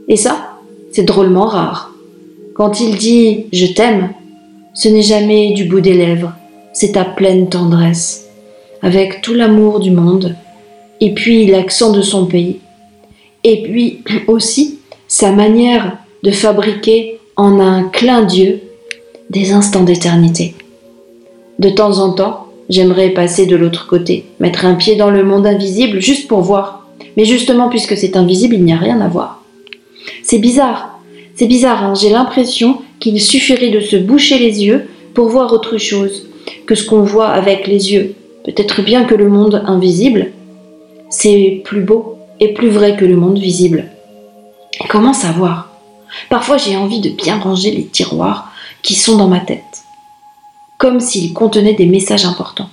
Et 0.10 0.18
ça, 0.18 0.58
c'est 0.92 1.04
drôlement 1.04 1.46
rare. 1.46 1.94
Quand 2.56 2.82
il 2.82 2.98
dit 2.98 3.46
je 3.54 3.68
t'aime, 3.68 4.10
ce 4.74 4.90
n'est 4.90 5.02
jamais 5.02 5.54
du 5.54 5.64
bout 5.64 5.80
des 5.80 5.94
lèvres, 5.94 6.34
c'est 6.74 6.98
à 6.98 7.06
pleine 7.06 7.48
tendresse, 7.48 8.28
avec 8.82 9.22
tout 9.22 9.34
l'amour 9.34 9.80
du 9.80 9.92
monde, 9.92 10.36
et 11.00 11.14
puis 11.14 11.46
l'accent 11.46 11.94
de 11.94 12.02
son 12.02 12.26
pays, 12.26 12.60
et 13.44 13.64
puis 13.64 14.04
aussi 14.28 14.80
sa 15.08 15.32
manière 15.32 15.98
de 16.24 16.32
fabriquer 16.32 17.20
en 17.36 17.60
un 17.60 17.84
clin 17.84 18.24
d'yeux 18.24 18.62
des 19.30 19.52
instants 19.52 19.84
d'éternité. 19.84 20.56
De 21.60 21.70
temps 21.70 22.00
en 22.00 22.14
temps, 22.14 22.48
j'aimerais 22.70 23.10
passer 23.10 23.46
de 23.46 23.56
l'autre 23.56 23.88
côté, 23.88 24.26
mettre 24.40 24.66
un 24.66 24.76
pied 24.76 24.96
dans 24.96 25.10
le 25.10 25.24
monde 25.24 25.48
invisible 25.48 26.02
juste 26.02 26.28
pour 26.28 26.42
voir. 26.42 26.88
Mais 27.18 27.26
justement, 27.26 27.70
puisque 27.70 27.98
c'est 27.98 28.16
invisible, 28.16 28.56
il 28.56 28.64
n'y 28.64 28.74
a 28.74 28.78
rien 28.78 29.02
à 29.02 29.08
voir. 29.08 29.44
C'est 30.24 30.40
bizarre, 30.40 31.00
c'est 31.36 31.48
bizarre, 31.48 31.84
hein. 31.84 31.94
j'ai 31.96 32.10
l'impression 32.10 32.80
qu'il 33.00 33.20
suffirait 33.20 33.70
de 33.70 33.80
se 33.80 33.96
boucher 33.96 34.38
les 34.38 34.64
yeux 34.64 34.88
pour 35.14 35.28
voir 35.28 35.52
autre 35.52 35.78
chose 35.78 36.28
que 36.66 36.76
ce 36.76 36.86
qu'on 36.86 37.04
voit 37.04 37.30
avec 37.30 37.68
les 37.68 37.94
yeux. 37.94 38.16
Peut-être 38.44 38.82
bien 38.82 39.04
que 39.04 39.16
le 39.16 39.30
monde 39.30 39.64
invisible, 39.66 40.32
c'est 41.10 41.62
plus 41.66 41.82
beau 41.82 42.18
et 42.42 42.54
plus 42.54 42.70
vrai 42.70 42.98
que 42.98 43.06
le 43.06 43.16
monde 43.16 43.40
visible. 43.40 43.86
comment 44.90 45.14
savoir? 45.14 45.70
Parfois 46.30 46.58
j'ai 46.58 46.76
envie 46.76 47.00
de 47.00 47.10
bien 47.10 47.40
ranger 47.40 47.72
les 47.72 47.86
tiroirs 47.86 48.52
qui 48.82 48.96
sont 48.96 49.16
dans 49.16 49.28
ma 49.28 49.40
tête, 49.40 49.84
comme 50.78 51.00
s'ils 51.00 51.34
contenaient 51.34 51.76
des 51.76 51.86
messages 51.86 52.26
importants. 52.26 52.70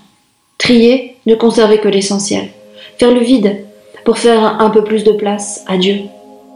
Trier, 0.57 1.17
ne 1.27 1.35
conserver 1.35 1.79
que 1.79 1.89
l'essentiel. 1.89 2.49
Faire 2.99 3.13
le 3.13 3.21
vide, 3.21 3.65
pour 4.05 4.19
faire 4.19 4.61
un 4.61 4.71
peu 4.71 4.83
plus 4.83 5.05
de 5.05 5.13
place 5.13 5.63
à 5.69 5.77
Dieu, 5.77 6.01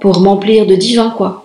pour 0.01 0.21
m'emplir 0.21 0.67
de 0.67 0.75
divin 0.75 1.11
quoi. 1.11 1.45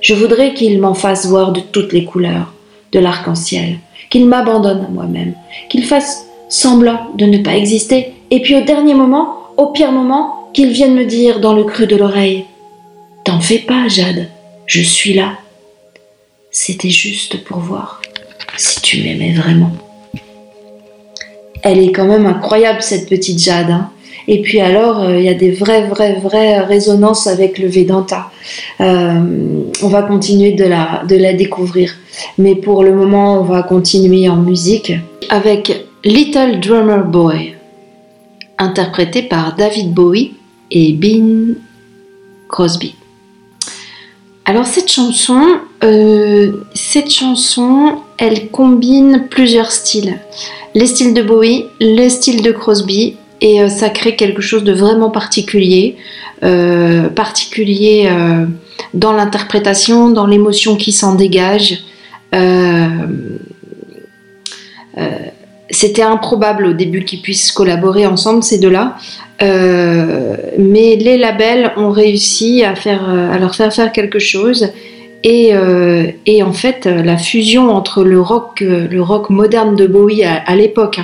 Je 0.00 0.14
voudrais 0.14 0.52
qu'il 0.52 0.80
m'en 0.80 0.94
fasse 0.94 1.26
voir 1.26 1.52
de 1.52 1.60
toutes 1.60 1.92
les 1.92 2.04
couleurs, 2.04 2.52
de 2.92 2.98
l'arc-en-ciel, 2.98 3.78
qu'il 4.10 4.26
m'abandonne 4.26 4.84
à 4.84 4.88
moi-même, 4.88 5.34
qu'il 5.70 5.84
fasse 5.84 6.26
semblant 6.48 7.10
de 7.14 7.24
ne 7.24 7.38
pas 7.38 7.56
exister, 7.56 8.12
et 8.30 8.42
puis 8.42 8.56
au 8.56 8.60
dernier 8.62 8.94
moment, 8.94 9.38
au 9.56 9.68
pire 9.68 9.92
moment, 9.92 10.43
qu'il 10.54 10.70
vienne 10.70 10.94
me 10.94 11.04
dire 11.04 11.40
dans 11.40 11.52
le 11.52 11.64
creux 11.64 11.86
de 11.86 11.96
l'oreille 11.96 12.46
T'en 13.24 13.40
fais 13.40 13.58
pas, 13.58 13.88
Jade, 13.88 14.28
je 14.66 14.80
suis 14.80 15.14
là. 15.14 15.32
C'était 16.50 16.90
juste 16.90 17.42
pour 17.44 17.58
voir 17.58 18.00
si 18.56 18.80
tu 18.80 19.02
m'aimais 19.02 19.32
vraiment. 19.32 19.72
Elle 21.62 21.78
est 21.78 21.90
quand 21.90 22.06
même 22.06 22.26
incroyable, 22.26 22.82
cette 22.82 23.08
petite 23.08 23.42
Jade. 23.42 23.70
Hein. 23.70 23.90
et 24.28 24.42
puis 24.42 24.60
alors, 24.60 25.00
euh, 25.00 25.18
il 25.18 25.24
y 25.24 25.28
a 25.28 25.34
des 25.34 25.50
vraies, 25.50 25.86
vraies, 25.86 26.20
vraies 26.20 26.60
résonances 26.60 27.26
avec 27.26 27.58
le 27.58 27.66
Vedanta. 27.66 28.30
Euh, 28.80 29.64
on 29.82 29.88
va 29.88 30.02
continuer 30.02 30.52
de 30.52 30.64
la, 30.64 31.02
de 31.08 31.16
la 31.16 31.32
découvrir. 31.32 31.96
Mais 32.38 32.54
pour 32.54 32.84
le 32.84 32.94
moment, 32.94 33.40
on 33.40 33.44
va 33.44 33.62
continuer 33.62 34.28
en 34.28 34.36
musique 34.36 34.92
avec 35.30 35.72
Little 36.04 36.60
Drummer 36.60 37.04
Boy, 37.04 37.54
interprété 38.58 39.22
par 39.22 39.56
David 39.56 39.92
Bowie 39.92 40.34
et 40.74 40.92
Bing 40.92 41.54
Crosby. 42.48 42.94
Alors 44.44 44.66
cette 44.66 44.92
chanson, 44.92 45.40
euh, 45.82 46.52
cette 46.74 47.10
chanson, 47.10 47.96
elle 48.18 48.50
combine 48.50 49.26
plusieurs 49.30 49.72
styles. 49.72 50.18
Les 50.74 50.86
styles 50.86 51.14
de 51.14 51.22
Bowie, 51.22 51.64
les 51.80 52.10
styles 52.10 52.42
de 52.42 52.52
Crosby, 52.52 53.16
et 53.40 53.62
euh, 53.62 53.68
ça 53.68 53.88
crée 53.88 54.16
quelque 54.16 54.42
chose 54.42 54.64
de 54.64 54.72
vraiment 54.72 55.10
particulier, 55.10 55.96
euh, 56.42 57.08
particulier 57.08 58.10
dans 58.92 59.12
l'interprétation, 59.12 60.10
dans 60.10 60.26
l'émotion 60.26 60.76
qui 60.76 60.92
s'en 60.92 61.14
dégage. 61.14 61.82
C'était 65.70 66.02
improbable 66.02 66.66
au 66.66 66.72
début 66.72 67.04
qu'ils 67.04 67.22
puissent 67.22 67.52
collaborer 67.52 68.06
ensemble, 68.06 68.42
ces 68.42 68.58
deux-là. 68.58 68.96
Euh, 69.42 70.36
mais 70.58 70.96
les 70.96 71.16
labels 71.16 71.72
ont 71.76 71.90
réussi 71.90 72.62
à, 72.64 72.74
à 72.86 73.38
leur 73.38 73.54
faire 73.54 73.72
faire 73.72 73.92
quelque 73.92 74.18
chose. 74.18 74.68
Et, 75.26 75.54
euh, 75.54 76.08
et, 76.26 76.42
en 76.42 76.52
fait, 76.52 76.84
la 76.84 77.16
fusion 77.16 77.70
entre 77.70 78.04
le 78.04 78.20
rock, 78.20 78.62
moderne 79.30 79.74
de 79.74 79.86
Bowie 79.86 80.22
à, 80.22 80.54
l'époque 80.54 81.00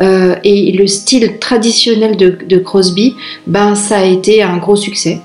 hein, 0.00 0.36
et 0.44 0.70
le 0.70 0.86
style 0.86 1.38
traditionnel 1.40 2.16
de, 2.16 2.58
Crosby, 2.58 3.16
ben, 3.48 3.74
ça 3.74 3.98
a 3.98 4.04
été 4.04 4.44
un 4.44 4.58
gros 4.58 4.76
succès. 4.76 5.18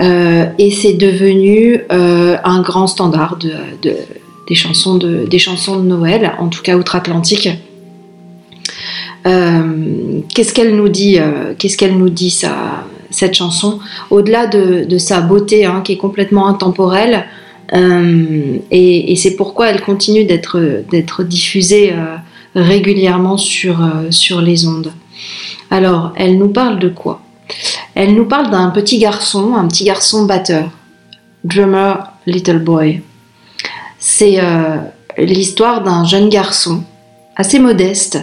et 0.00 0.70
c'est 0.70 0.92
devenu 0.92 1.80
un 1.90 2.62
grand 2.62 2.86
standard 2.86 3.36
des 4.46 4.54
chansons 4.54 4.96
de 4.96 5.82
Noël, 5.82 6.32
en 6.38 6.46
tout 6.46 6.62
cas 6.62 6.76
outre-Atlantique. 6.76 7.48
Euh, 9.26 10.20
qu'est-ce 10.34 10.52
qu'elle 10.52 10.76
nous 10.76 10.88
dit 10.88 11.18
euh, 11.18 11.54
Qu'est-ce 11.58 11.76
qu'elle 11.76 11.96
nous 11.96 12.08
dit 12.08 12.30
ça, 12.30 12.84
cette 13.10 13.34
chanson? 13.34 13.80
Au-delà 14.10 14.46
de, 14.46 14.98
sa 14.98 15.20
beauté, 15.20 15.66
hein, 15.66 15.82
qui 15.84 15.92
est 15.92 15.98
complètement 15.98 16.46
intemporelle, 16.46 17.26
euh, 17.74 18.58
et, 18.70 19.14
c'est 19.16 19.36
pourquoi 19.36 19.68
elle 19.68 19.82
continue 19.82 20.24
d'être 20.24 21.22
diffusée 21.22 21.94
régulièrement 22.54 23.36
sur 23.36 24.40
les 24.40 24.66
ondes. 24.66 24.92
Alors, 25.70 26.12
elle 26.16 26.38
nous 26.38 26.48
parle 26.48 26.78
de 26.78 26.88
quoi? 26.88 27.20
Elle 27.94 28.14
nous 28.14 28.24
parle 28.24 28.50
d'un 28.50 28.70
petit 28.70 28.98
garçon, 28.98 29.54
un 29.54 29.68
petit 29.68 29.84
garçon 29.84 30.24
batteur, 30.24 30.70
drummer 31.44 32.12
little 32.26 32.58
boy. 32.58 33.02
C'est 33.98 34.38
l'histoire 35.18 35.82
d'un 35.82 36.04
jeune 36.04 36.28
garçon 36.28 36.82
assez 37.36 37.58
modeste 37.58 38.18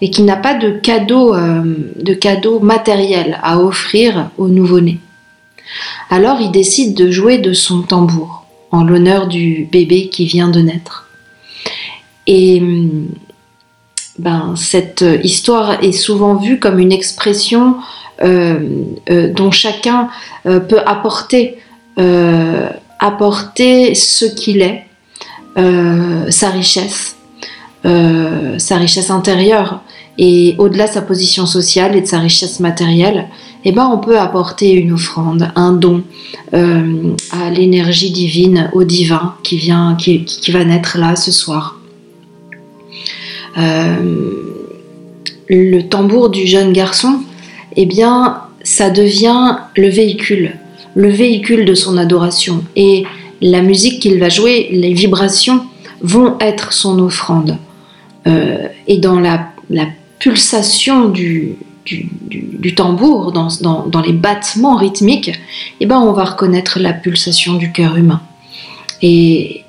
et 0.00 0.10
qui 0.10 0.22
n'a 0.22 0.36
pas 0.36 0.54
de 0.54 0.70
cadeau, 0.70 1.34
euh, 1.34 1.62
de 1.96 2.14
cadeau 2.14 2.60
matériel 2.60 3.38
à 3.42 3.58
offrir 3.58 4.30
au 4.38 4.48
nouveau-né. 4.48 4.98
Alors 6.10 6.40
il 6.40 6.50
décide 6.50 6.94
de 6.94 7.10
jouer 7.10 7.38
de 7.38 7.52
son 7.52 7.82
tambour 7.82 8.44
en 8.70 8.84
l'honneur 8.84 9.26
du 9.26 9.68
bébé 9.70 10.08
qui 10.08 10.26
vient 10.26 10.48
de 10.48 10.60
naître. 10.60 11.08
Et 12.26 12.62
ben, 14.18 14.54
cette 14.56 15.04
histoire 15.22 15.82
est 15.82 15.92
souvent 15.92 16.36
vue 16.36 16.58
comme 16.58 16.78
une 16.78 16.92
expression 16.92 17.76
euh, 18.22 18.60
euh, 19.10 19.32
dont 19.32 19.50
chacun 19.50 20.08
peut 20.44 20.80
apporter 20.84 21.58
ce 23.94 24.24
qu'il 24.26 24.62
est, 24.62 24.86
sa 26.30 26.50
richesse, 26.50 27.16
sa 27.84 28.76
richesse 28.76 29.10
intérieure, 29.10 29.82
et 30.18 30.54
au-delà 30.58 30.86
de 30.86 30.92
sa 30.92 31.02
position 31.02 31.46
sociale 31.46 31.96
et 31.96 32.02
de 32.02 32.06
sa 32.06 32.18
richesse 32.18 32.60
matérielle, 32.60 33.28
eh 33.64 33.72
ben, 33.72 33.88
on 33.92 33.98
peut 33.98 34.18
apporter 34.18 34.72
une 34.72 34.92
offrande, 34.92 35.50
un 35.54 35.72
don 35.72 36.02
euh, 36.52 37.14
à 37.30 37.50
l'énergie 37.50 38.10
divine, 38.10 38.70
au 38.72 38.84
divin 38.84 39.34
qui, 39.42 39.56
vient, 39.56 39.96
qui, 39.96 40.26
va 40.50 40.64
naître 40.64 40.98
là 40.98 41.16
ce 41.16 41.32
soir. 41.32 41.78
Euh, 43.56 43.96
le 45.48 45.82
tambour 45.82 46.30
du 46.30 46.46
jeune 46.46 46.72
garçon, 46.72 47.20
eh 47.76 47.86
bien, 47.86 48.40
ça 48.62 48.90
devient 48.90 49.56
le 49.76 49.88
véhicule, 49.88 50.56
le 50.94 51.08
véhicule 51.08 51.64
de 51.64 51.74
son 51.74 51.96
adoration. 51.96 52.64
Et 52.76 53.04
la 53.40 53.62
musique 53.62 54.00
qu'il 54.00 54.18
va 54.18 54.28
jouer, 54.28 54.68
les 54.72 54.92
vibrations 54.92 55.62
vont 56.02 56.36
être 56.40 56.72
son 56.72 56.98
offrande. 56.98 57.58
Euh, 58.26 58.68
et 58.86 58.98
dans 58.98 59.20
la, 59.20 59.48
pulsation 60.18 61.08
du, 61.08 61.56
tambour, 62.76 63.32
dans, 63.32 64.02
les 64.04 64.12
battements 64.12 64.76
rythmiques, 64.76 65.32
eh 65.80 65.86
ben 65.86 65.98
on 65.98 66.12
va 66.12 66.24
reconnaître 66.24 66.78
la 66.78 66.92
pulsation 66.92 67.54
du 67.54 67.72
cœur 67.72 67.96
humain. 67.96 68.22
Et 69.00 69.64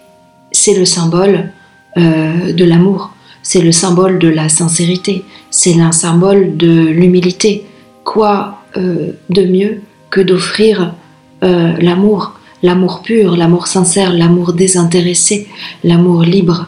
c'est 0.51 0.77
le 0.77 0.85
symbole 0.85 1.49
euh, 1.97 2.53
de 2.53 2.65
l'amour, 2.65 3.15
c'est 3.41 3.61
le 3.61 3.71
symbole 3.71 4.19
de 4.19 4.27
la 4.27 4.47
sincérité, 4.47 5.23
c'est 5.49 5.79
un 5.79 5.91
symbole 5.91 6.55
de 6.55 6.85
l'humilité. 6.87 7.65
Quoi 8.03 8.59
euh, 8.77 9.13
de 9.29 9.45
mieux 9.45 9.81
que 10.09 10.21
d'offrir 10.21 10.93
l'amour, 11.41 12.39
l'amour 12.61 13.01
pur, 13.01 13.35
l'amour 13.35 13.67
sincère, 13.67 14.13
l'amour 14.13 14.53
désintéressé, 14.53 15.47
l'amour 15.83 16.21
libre. 16.23 16.67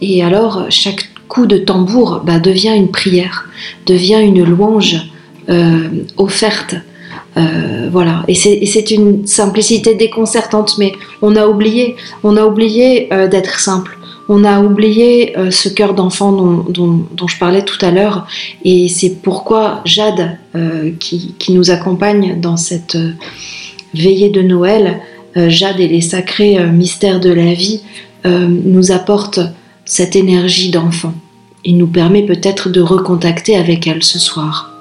Et 0.00 0.22
alors, 0.22 0.66
chaque 0.70 1.08
coup 1.28 1.46
de 1.46 1.58
tambour 1.58 2.22
bah, 2.24 2.38
devient 2.38 2.74
une 2.76 2.90
prière, 2.90 3.48
devient 3.86 4.20
une 4.22 4.44
louange 4.44 5.10
euh, 5.48 5.88
offerte. 6.16 6.74
Euh, 7.36 7.88
voilà, 7.92 8.24
et 8.28 8.34
c'est 8.34 8.90
une 8.90 9.26
simplicité 9.26 9.94
déconcertante, 9.94 10.76
mais 10.78 10.92
on 11.20 11.36
a 11.36 11.46
oublié, 11.46 11.96
on 12.24 12.36
a 12.36 12.44
oublié 12.46 13.12
euh, 13.12 13.28
d'être 13.28 13.60
simple. 13.60 13.98
On 14.28 14.42
a 14.42 14.60
oublié 14.60 15.36
ce 15.52 15.68
cœur 15.68 15.94
d'enfant 15.94 16.32
dont, 16.32 17.28
je 17.28 17.38
parlais 17.38 17.62
tout 17.62 17.78
à 17.80 17.92
l'heure, 17.92 18.26
et 18.64 18.88
c'est 18.88 19.22
pourquoi 19.22 19.82
Jade, 19.84 20.36
qui, 20.98 21.36
nous 21.50 21.70
accompagne 21.70 22.40
dans 22.40 22.56
cette 22.56 22.98
veillée 23.94 24.30
de 24.30 24.42
Noël, 24.42 25.00
Jade 25.36 25.78
et 25.78 25.86
les 25.86 26.00
sacrés 26.00 26.58
mystères 26.66 27.20
de 27.20 27.30
la 27.30 27.54
vie, 27.54 27.82
nous 28.24 28.90
apporte 28.90 29.38
cette 29.86 30.16
énergie 30.16 30.70
d'enfant. 30.70 31.14
Il 31.64 31.78
nous 31.78 31.86
permet 31.86 32.22
peut-être 32.22 32.68
de 32.68 32.80
recontacter 32.80 33.56
avec 33.56 33.86
elle 33.86 34.02
ce 34.02 34.18
soir. 34.18 34.72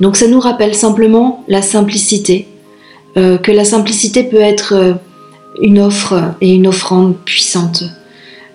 Donc 0.00 0.16
ça 0.16 0.26
nous 0.26 0.40
rappelle 0.40 0.74
simplement 0.74 1.44
la 1.46 1.62
simplicité, 1.62 2.48
euh, 3.16 3.38
que 3.38 3.52
la 3.52 3.64
simplicité 3.64 4.24
peut 4.24 4.40
être 4.40 4.74
euh, 4.74 4.94
une 5.60 5.78
offre 5.78 6.34
et 6.40 6.52
une 6.54 6.66
offrande 6.66 7.16
puissante. 7.24 7.84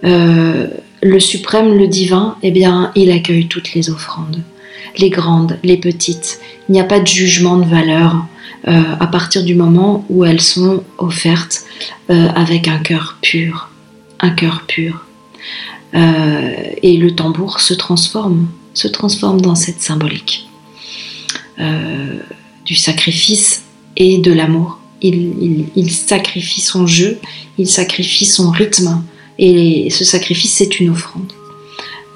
Euh, 0.04 0.68
le 1.04 1.20
suprême, 1.20 1.78
le 1.78 1.88
divin, 1.88 2.36
eh 2.42 2.52
bien, 2.52 2.92
il 2.96 3.12
accueille 3.12 3.48
toutes 3.48 3.74
les 3.76 3.90
offrandes, 3.92 4.42
les 4.98 5.12
grandes, 5.12 5.60
les 5.64 5.78
petites. 5.78 6.40
Il 6.68 6.74
n'y 6.74 6.82
a 6.82 6.86
pas 6.86 7.00
de 7.00 7.08
jugement 7.08 7.58
de 7.58 7.66
valeur 7.66 8.26
à 8.66 9.08
partir 9.08 9.46
du 9.46 9.56
moment 9.56 10.04
où 10.10 10.26
elles 10.26 10.42
sont 10.42 10.84
offertes 10.98 11.64
avec 12.10 12.68
un 12.68 12.80
cœur 12.80 13.18
pur 13.22 13.70
un 14.20 14.30
cœur 14.30 14.64
pur. 14.68 15.06
Euh, 15.94 16.52
et 16.82 16.98
le 16.98 17.16
tambour 17.16 17.62
se 17.62 17.74
transforme, 17.74 18.48
se 18.74 18.88
transforme 18.88 19.42
dans 19.42 19.56
cette 19.56 19.82
symbolique 19.82 20.48
euh, 21.60 22.20
du 22.66 22.76
sacrifice 22.76 23.64
et 23.96 24.18
de 24.18 24.32
l'amour. 24.32 24.80
Il, 25.02 25.92
sacrifie 25.92 26.62
son 26.62 26.88
jeu, 26.88 27.20
il 27.60 27.68
sacrifie 27.68 28.26
son 28.26 28.50
rythme, 28.50 29.04
et 29.38 29.90
ce 29.92 30.04
sacrifice 30.04 30.54
c'est 30.54 30.80
une 30.80 30.90
offrande. 30.90 31.32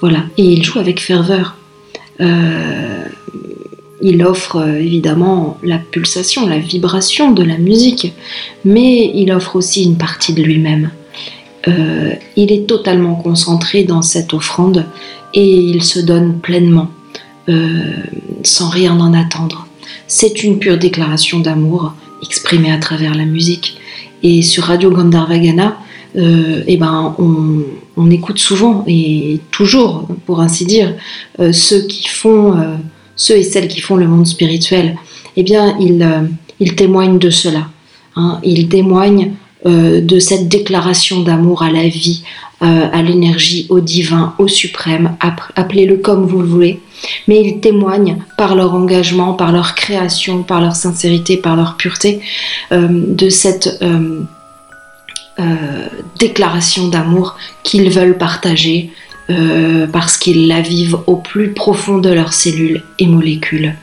Voilà, 0.00 0.24
et 0.36 0.44
il 0.44 0.64
joue 0.64 0.80
avec 0.80 1.00
ferveur. 1.00 1.56
Euh, 2.20 3.04
il 4.02 4.24
offre 4.24 4.66
évidemment 4.66 5.58
la 5.62 5.78
pulsation, 5.78 6.48
la 6.48 6.58
vibration 6.58 7.30
de 7.30 7.44
la 7.44 7.56
musique, 7.56 8.12
mais 8.64 9.12
il 9.14 9.30
offre 9.32 9.54
aussi 9.54 9.84
une 9.84 9.96
partie 9.96 10.34
de 10.34 10.42
lui-même. 10.42 10.90
Euh, 11.68 12.12
il 12.36 12.50
est 12.50 12.66
totalement 12.66 13.14
concentré 13.14 13.84
dans 13.84 14.02
cette 14.02 14.34
offrande 14.34 14.86
et 15.34 15.46
il 15.46 15.82
se 15.82 16.00
donne 16.00 16.38
pleinement, 16.40 16.88
euh, 17.48 17.92
sans 18.42 18.68
rien 18.68 18.98
en 18.98 19.14
attendre. 19.14 19.66
C'est 20.08 20.42
une 20.42 20.58
pure 20.58 20.78
déclaration 20.78 21.38
d'amour 21.38 21.94
exprimée 22.22 22.72
à 22.72 22.78
travers 22.78 23.14
la 23.14 23.24
musique. 23.24 23.78
Et 24.22 24.42
sur 24.42 24.64
Radio 24.64 24.90
Gandharvagana, 24.90 25.76
euh, 26.16 26.62
eh 26.66 26.76
ben, 26.76 27.16
on, 27.18 28.10
écoute 28.10 28.38
souvent 28.38 28.84
et 28.86 29.40
toujours, 29.50 30.06
pour 30.26 30.40
ainsi 30.40 30.66
dire, 30.66 30.94
ceux 31.52 31.86
qui 31.86 32.08
font, 32.08 32.54
ceux 33.16 33.36
et 33.36 33.42
celles 33.42 33.68
qui 33.68 33.80
font 33.80 33.96
le 33.96 34.06
monde 34.06 34.26
spirituel. 34.26 34.96
Eh 35.36 35.42
bien, 35.42 35.78
ils, 35.80 36.74
témoignent 36.74 37.18
de 37.18 37.30
cela. 37.30 37.68
Hein. 38.16 38.38
Ils 38.42 38.68
témoignent 38.68 39.32
euh, 39.64 40.00
de 40.00 40.18
cette 40.18 40.48
déclaration 40.48 41.20
d'amour 41.20 41.62
à 41.62 41.70
la 41.70 41.86
vie, 41.86 42.24
euh, 42.62 42.88
à 42.92 43.00
l'énergie, 43.00 43.66
au 43.70 43.78
divin, 43.78 44.34
au 44.38 44.48
suprême, 44.48 45.16
appelez-le 45.54 45.98
comme 45.98 46.26
vous 46.26 46.40
le 46.40 46.48
voulez, 46.48 46.80
mais 47.28 47.40
ils 47.40 47.60
témoignent 47.60 48.18
par 48.36 48.56
leur 48.56 48.74
engagement, 48.74 49.34
par 49.34 49.52
leur 49.52 49.76
création, 49.76 50.42
par 50.42 50.60
leur 50.60 50.74
sincérité, 50.74 51.36
par 51.36 51.54
leur 51.54 51.76
pureté, 51.76 52.20
euh, 52.72 52.88
de 52.90 53.28
cette 53.28 53.84
déclaration 56.18 56.88
d'amour 56.88 57.36
qu'ils 57.62 57.90
veulent 57.90 58.18
partager 58.18 58.90
parce 59.92 60.18
qu'ils 60.18 60.46
la 60.46 60.60
vivent 60.60 60.98
au 61.06 61.16
plus 61.16 61.52
profond 61.52 61.98
de 61.98 62.10
leurs 62.10 62.34
cellules 62.34 62.82
et 62.98 63.06
molécules. 63.06 63.74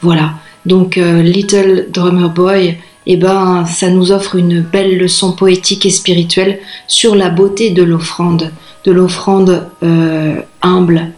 Voilà, 0.00 0.34
donc 0.64 0.96
Little 0.96 1.88
Drummer 1.90 2.30
Boy 2.30 2.76
eh 3.06 3.16
ben, 3.16 3.64
ça 3.66 3.88
nous 3.88 4.10
offre 4.10 4.34
une 4.34 4.60
belle 4.60 4.98
leçon 4.98 5.32
poétique 5.32 5.86
et 5.86 5.90
spirituelle 5.90 6.58
sur 6.88 7.14
la 7.14 7.30
beauté 7.30 7.70
de 7.70 7.82
l'offrande, 7.82 8.50
de 8.84 8.92
l'offrande 8.92 9.68
euh, 9.82 10.40
humble, 10.60 11.12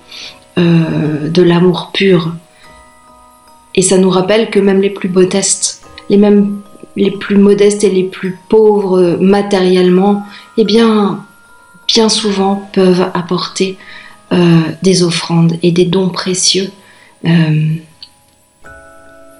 euh, 0.58 1.28
de 1.28 1.42
l'amour 1.42 1.90
pur. 1.92 2.32
Et 3.74 3.82
ça 3.82 3.96
nous 3.96 4.10
rappelle 4.10 4.50
que 4.50 4.58
même 4.58 4.82
les 4.82 4.90
plus 4.90 5.08
modestes, 5.08 5.82
les 6.10 6.18
mêmes 6.18 6.60
les 6.96 7.12
plus 7.12 7.36
modestes 7.36 7.84
et 7.84 7.90
les 7.90 8.02
plus 8.02 8.36
pauvres 8.48 9.18
matériellement, 9.20 10.24
eh 10.56 10.64
bien, 10.64 11.24
bien 11.86 12.08
souvent 12.08 12.68
peuvent 12.72 13.06
apporter 13.14 13.78
euh, 14.32 14.60
des 14.82 15.04
offrandes 15.04 15.58
et 15.62 15.70
des 15.70 15.84
dons 15.84 16.08
précieux 16.08 16.70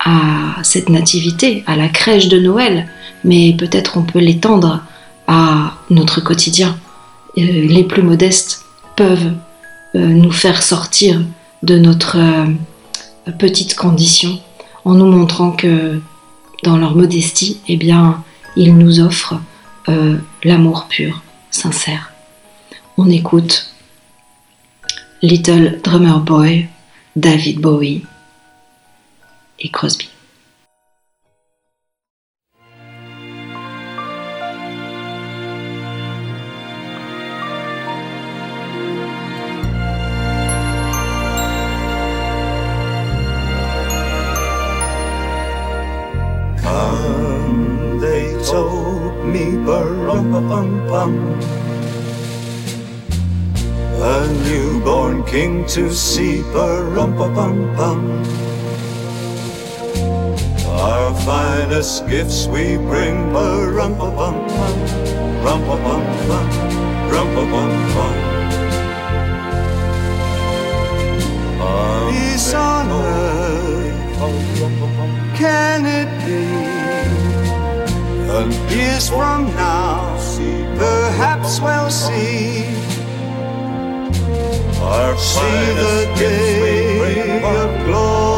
à 0.08 0.64
cette 0.64 0.88
nativité, 0.88 1.62
à 1.66 1.76
la 1.76 1.88
crèche 1.88 2.28
de 2.28 2.38
Noël, 2.38 2.88
mais 3.24 3.52
peut-être 3.52 3.98
on 3.98 4.02
peut 4.02 4.20
l'étendre 4.20 4.82
à 5.26 5.74
notre 5.90 6.22
quotidien. 6.22 6.78
Euh, 7.36 7.42
les 7.42 7.84
plus 7.84 8.02
modestes 8.02 8.64
peuvent 8.96 9.32
euh, 9.94 10.06
nous 10.06 10.30
faire 10.30 10.62
sortir 10.62 11.20
de 11.62 11.78
notre 11.78 12.16
euh, 12.16 13.32
petite 13.38 13.74
condition 13.76 14.40
en 14.86 14.94
nous 14.94 15.06
montrant 15.06 15.50
que 15.50 16.00
dans 16.64 16.78
leur 16.78 16.96
modestie, 16.96 17.60
eh 17.68 17.76
bien, 17.76 18.24
ils 18.56 18.74
nous 18.76 19.00
offrent 19.00 19.38
l'amour 20.44 20.86
pur, 20.88 21.22
sincère. 21.50 22.12
On 22.98 23.08
écoute 23.08 23.72
Little 25.22 25.80
Drummer 25.82 26.20
Boy, 26.20 26.68
David 27.16 27.60
Bowie 27.60 28.02
et 29.60 29.70
Crosby. 29.70 30.08
They 48.00 48.32
told 48.44 49.26
me, 49.26 49.56
a 54.00 54.26
newborn 54.44 55.24
king 55.24 55.66
to 55.66 55.92
see, 55.92 56.42
bum 56.52 57.74
bum 57.76 58.57
our 60.78 61.12
finest 61.26 62.06
gifts 62.08 62.46
we 62.46 62.76
bring, 62.76 63.32
rum 63.32 63.96
pa 63.96 64.10
bum 64.10 64.34
rum 65.44 65.60
pa 65.66 65.76
bum 65.84 66.02
rum 67.10 67.28
pa 67.34 67.42
bum. 67.52 67.70
Peace 72.10 72.54
on 72.54 72.86
earth, 72.90 74.18
can 75.36 75.84
it 75.84 76.10
be? 76.24 76.44
And 78.30 78.52
years 78.70 79.08
from 79.08 79.46
now, 79.56 80.16
perhaps 80.76 81.60
we'll 81.60 81.90
see. 81.90 82.64
Our 84.80 85.16
see 85.18 85.64
the 85.82 85.96
day 86.16 87.42
of 87.42 87.86
glory. 87.86 88.37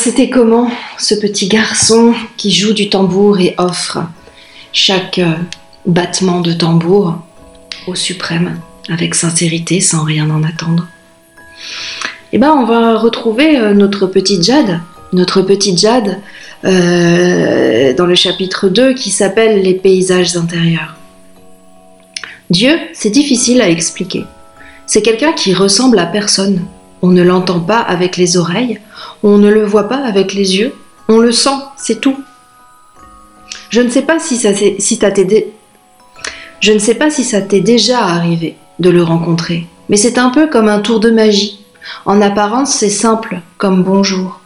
c'était 0.00 0.30
comment 0.30 0.70
ce 0.98 1.14
petit 1.14 1.46
garçon 1.46 2.14
qui 2.38 2.50
joue 2.50 2.72
du 2.72 2.88
tambour 2.88 3.38
et 3.38 3.54
offre 3.58 3.98
chaque 4.72 5.18
euh, 5.18 5.34
battement 5.84 6.40
de 6.40 6.54
tambour 6.54 7.18
au 7.86 7.94
suprême 7.94 8.58
avec 8.88 9.14
sincérité 9.14 9.80
sans 9.80 10.02
rien 10.02 10.30
en 10.30 10.42
attendre? 10.42 10.88
Eh 12.32 12.38
ben 12.38 12.50
on 12.50 12.64
va 12.64 12.96
retrouver 12.96 13.58
euh, 13.58 13.74
notre 13.74 14.06
petite 14.06 14.42
Jade, 14.42 14.80
notre 15.12 15.42
petite 15.42 15.78
Jade 15.78 16.18
euh, 16.64 17.92
dans 17.92 18.06
le 18.06 18.14
chapitre 18.14 18.70
2 18.70 18.94
qui 18.94 19.10
s'appelle 19.10 19.60
Les 19.60 19.74
paysages 19.74 20.34
intérieurs. 20.34 20.96
Dieu, 22.48 22.72
c'est 22.94 23.10
difficile 23.10 23.60
à 23.60 23.68
expliquer. 23.68 24.24
C'est 24.86 25.02
quelqu'un 25.02 25.32
qui 25.32 25.52
ressemble 25.52 25.98
à 25.98 26.06
personne. 26.06 26.64
On 27.02 27.08
ne 27.08 27.22
l'entend 27.22 27.60
pas 27.60 27.80
avec 27.80 28.16
les 28.16 28.36
oreilles, 28.36 28.80
on 29.22 29.38
ne 29.38 29.50
le 29.50 29.64
voit 29.64 29.88
pas 29.88 30.04
avec 30.04 30.34
les 30.34 30.58
yeux, 30.58 30.74
on 31.08 31.18
le 31.18 31.32
sent, 31.32 31.58
c'est 31.76 32.00
tout. 32.00 32.18
Je 33.70 33.80
ne 33.80 33.88
sais 33.88 34.02
pas 34.02 34.18
si 34.18 34.36
ça 34.36 34.50
Je 34.52 36.72
ne 36.72 36.78
sais 36.78 36.94
pas 36.94 37.10
si 37.10 37.24
ça 37.24 37.40
t'est 37.40 37.60
déjà 37.60 38.00
arrivé 38.00 38.56
de 38.78 38.90
le 38.90 39.02
rencontrer, 39.02 39.66
mais 39.88 39.96
c'est 39.96 40.18
un 40.18 40.30
peu 40.30 40.48
comme 40.48 40.68
un 40.68 40.80
tour 40.80 41.00
de 41.00 41.10
magie. 41.10 41.64
En 42.04 42.20
apparence, 42.20 42.74
c'est 42.74 42.90
simple, 42.90 43.40
comme 43.58 43.82
bonjour. 43.82 44.40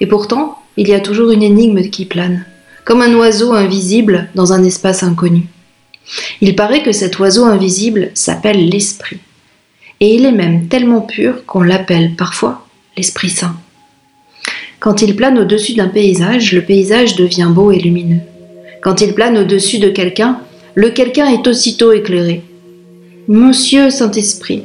Et 0.00 0.06
pourtant, 0.06 0.58
il 0.76 0.88
y 0.88 0.94
a 0.94 1.00
toujours 1.00 1.30
une 1.30 1.42
énigme 1.42 1.90
qui 1.90 2.04
plane, 2.04 2.44
comme 2.84 3.02
un 3.02 3.14
oiseau 3.14 3.52
invisible 3.52 4.28
dans 4.34 4.52
un 4.52 4.64
espace 4.64 5.02
inconnu. 5.02 5.48
Il 6.40 6.56
paraît 6.56 6.82
que 6.82 6.92
cet 6.92 7.18
oiseau 7.18 7.44
invisible 7.44 8.10
s'appelle 8.14 8.68
l'esprit. 8.68 9.18
Et 10.00 10.14
il 10.14 10.26
est 10.26 10.32
même 10.32 10.68
tellement 10.68 11.00
pur 11.00 11.44
qu'on 11.46 11.62
l'appelle 11.62 12.14
parfois 12.16 12.66
l'Esprit 12.96 13.30
Saint. 13.30 13.56
Quand 14.80 15.02
il 15.02 15.16
plane 15.16 15.38
au-dessus 15.38 15.74
d'un 15.74 15.88
paysage, 15.88 16.52
le 16.52 16.62
paysage 16.62 17.16
devient 17.16 17.48
beau 17.50 17.72
et 17.72 17.78
lumineux. 17.78 18.20
Quand 18.80 19.00
il 19.00 19.12
plane 19.12 19.38
au-dessus 19.38 19.78
de 19.78 19.88
quelqu'un, 19.88 20.40
le 20.74 20.90
quelqu'un 20.90 21.26
est 21.26 21.46
aussitôt 21.48 21.92
éclairé. 21.92 22.42
Monsieur 23.26 23.90
Saint-Esprit, 23.90 24.62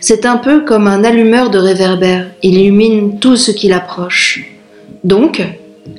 c'est 0.00 0.26
un 0.26 0.36
peu 0.36 0.64
comme 0.64 0.86
un 0.86 1.02
allumeur 1.04 1.50
de 1.50 1.58
réverbère, 1.58 2.30
il 2.42 2.54
illumine 2.54 3.18
tout 3.18 3.36
ce 3.36 3.50
qui 3.50 3.68
l'approche. 3.68 4.44
Donc, 5.02 5.42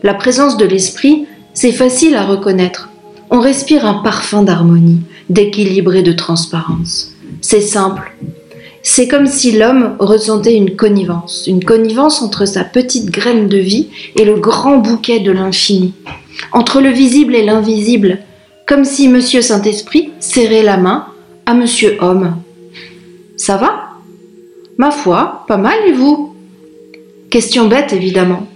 la 0.03 0.13
présence 0.13 0.57
de 0.57 0.65
l'Esprit, 0.65 1.25
c'est 1.53 1.71
facile 1.71 2.15
à 2.15 2.25
reconnaître. 2.25 2.89
On 3.29 3.39
respire 3.39 3.85
un 3.85 3.95
parfum 3.95 4.43
d'harmonie, 4.43 5.01
d'équilibre 5.29 5.95
et 5.95 6.03
de 6.03 6.13
transparence. 6.13 7.13
C'est 7.41 7.61
simple. 7.61 8.13
C'est 8.85 9.07
comme 9.07 9.27
si 9.27 9.53
l'homme 9.53 9.95
ressentait 9.99 10.57
une 10.57 10.75
connivence, 10.75 11.45
une 11.47 11.63
connivence 11.63 12.21
entre 12.21 12.45
sa 12.45 12.65
petite 12.65 13.09
graine 13.09 13.47
de 13.47 13.57
vie 13.57 13.87
et 14.17 14.25
le 14.25 14.35
grand 14.35 14.77
bouquet 14.77 15.21
de 15.21 15.31
l'infini, 15.31 15.93
entre 16.51 16.81
le 16.81 16.89
visible 16.89 17.33
et 17.33 17.45
l'invisible, 17.45 18.19
comme 18.67 18.83
si 18.83 19.07
Monsieur 19.07 19.41
Saint-Esprit 19.41 20.11
serrait 20.19 20.63
la 20.63 20.75
main 20.75 21.07
à 21.45 21.53
Monsieur 21.53 21.97
Homme. 22.01 22.35
Ça 23.37 23.55
va? 23.55 23.89
Ma 24.77 24.91
foi, 24.91 25.45
pas 25.47 25.57
mal 25.57 25.77
et 25.87 25.93
vous? 25.93 26.35
Question 27.29 27.67
bête 27.69 27.93
évidemment. 27.93 28.47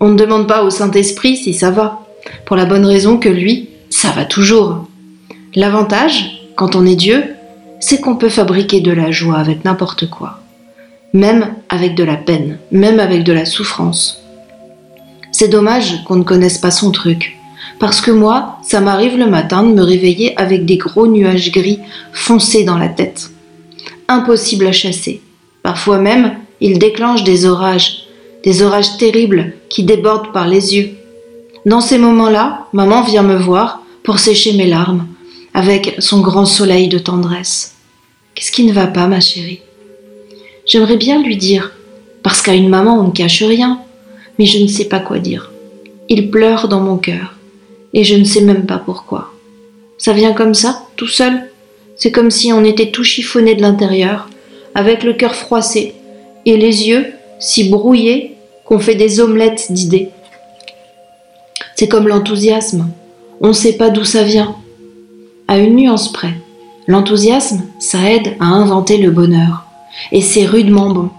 On 0.00 0.08
ne 0.08 0.18
demande 0.18 0.48
pas 0.48 0.64
au 0.64 0.70
Saint-Esprit 0.70 1.36
si 1.36 1.54
ça 1.54 1.70
va, 1.70 2.06
pour 2.44 2.56
la 2.56 2.66
bonne 2.66 2.84
raison 2.84 3.18
que 3.18 3.28
lui, 3.28 3.68
ça 3.88 4.10
va 4.10 4.24
toujours. 4.24 4.84
L'avantage, 5.54 6.42
quand 6.56 6.74
on 6.74 6.84
est 6.84 6.96
Dieu, 6.96 7.35
c'est 7.88 8.00
qu'on 8.00 8.16
peut 8.16 8.30
fabriquer 8.30 8.80
de 8.80 8.90
la 8.90 9.12
joie 9.12 9.36
avec 9.36 9.64
n'importe 9.64 10.10
quoi, 10.10 10.40
même 11.12 11.54
avec 11.68 11.94
de 11.94 12.02
la 12.02 12.16
peine, 12.16 12.58
même 12.72 12.98
avec 12.98 13.22
de 13.22 13.32
la 13.32 13.44
souffrance. 13.44 14.24
C'est 15.30 15.46
dommage 15.46 16.02
qu'on 16.02 16.16
ne 16.16 16.24
connaisse 16.24 16.58
pas 16.58 16.72
son 16.72 16.90
truc, 16.90 17.38
parce 17.78 18.00
que 18.00 18.10
moi, 18.10 18.58
ça 18.64 18.80
m'arrive 18.80 19.16
le 19.16 19.28
matin 19.28 19.62
de 19.62 19.72
me 19.72 19.84
réveiller 19.84 20.36
avec 20.36 20.64
des 20.66 20.78
gros 20.78 21.06
nuages 21.06 21.52
gris 21.52 21.78
foncés 22.12 22.64
dans 22.64 22.76
la 22.76 22.88
tête. 22.88 23.30
Impossible 24.08 24.66
à 24.66 24.72
chasser. 24.72 25.22
Parfois 25.62 25.98
même, 25.98 26.34
il 26.60 26.80
déclenche 26.80 27.22
des 27.22 27.46
orages, 27.46 28.08
des 28.42 28.62
orages 28.62 28.96
terribles 28.96 29.52
qui 29.70 29.84
débordent 29.84 30.32
par 30.32 30.48
les 30.48 30.74
yeux. 30.74 30.90
Dans 31.66 31.80
ces 31.80 31.98
moments-là, 31.98 32.66
maman 32.72 33.02
vient 33.02 33.22
me 33.22 33.36
voir 33.36 33.80
pour 34.02 34.18
sécher 34.18 34.54
mes 34.54 34.66
larmes 34.66 35.06
avec 35.54 35.94
son 36.00 36.20
grand 36.20 36.46
soleil 36.46 36.88
de 36.88 36.98
tendresse. 36.98 37.75
Qu'est-ce 38.36 38.52
qui 38.52 38.64
ne 38.64 38.72
va 38.72 38.86
pas, 38.86 39.06
ma 39.06 39.18
chérie? 39.18 39.62
J'aimerais 40.66 40.98
bien 40.98 41.22
lui 41.22 41.38
dire, 41.38 41.72
parce 42.22 42.42
qu'à 42.42 42.52
une 42.52 42.68
maman 42.68 43.00
on 43.00 43.04
ne 43.04 43.10
cache 43.12 43.42
rien, 43.42 43.80
mais 44.38 44.44
je 44.44 44.62
ne 44.62 44.68
sais 44.68 44.84
pas 44.84 45.00
quoi 45.00 45.18
dire. 45.18 45.52
Il 46.10 46.30
pleure 46.30 46.68
dans 46.68 46.80
mon 46.80 46.98
cœur, 46.98 47.32
et 47.94 48.04
je 48.04 48.14
ne 48.14 48.24
sais 48.24 48.42
même 48.42 48.66
pas 48.66 48.76
pourquoi. 48.76 49.32
Ça 49.96 50.12
vient 50.12 50.34
comme 50.34 50.52
ça, 50.52 50.82
tout 50.96 51.06
seul? 51.06 51.50
C'est 51.96 52.12
comme 52.12 52.30
si 52.30 52.52
on 52.52 52.62
était 52.62 52.90
tout 52.90 53.04
chiffonné 53.04 53.54
de 53.54 53.62
l'intérieur, 53.62 54.28
avec 54.74 55.02
le 55.02 55.14
cœur 55.14 55.34
froissé, 55.34 55.94
et 56.44 56.58
les 56.58 56.88
yeux 56.88 57.06
si 57.40 57.70
brouillés 57.70 58.34
qu'on 58.66 58.78
fait 58.78 58.96
des 58.96 59.18
omelettes 59.18 59.72
d'idées. 59.72 60.10
C'est 61.74 61.88
comme 61.88 62.06
l'enthousiasme. 62.06 62.90
On 63.40 63.48
ne 63.48 63.52
sait 63.54 63.78
pas 63.78 63.88
d'où 63.88 64.04
ça 64.04 64.24
vient. 64.24 64.56
À 65.48 65.56
une 65.56 65.76
nuance 65.76 66.12
près. 66.12 66.34
L'enthousiasme, 66.86 67.62
ça 67.78 68.10
aide 68.10 68.36
à 68.38 68.46
inventer 68.46 68.98
le 68.98 69.10
bonheur. 69.10 69.64
Et 70.12 70.20
c'est 70.20 70.46
rudement 70.46 70.90
bon. 70.90 71.10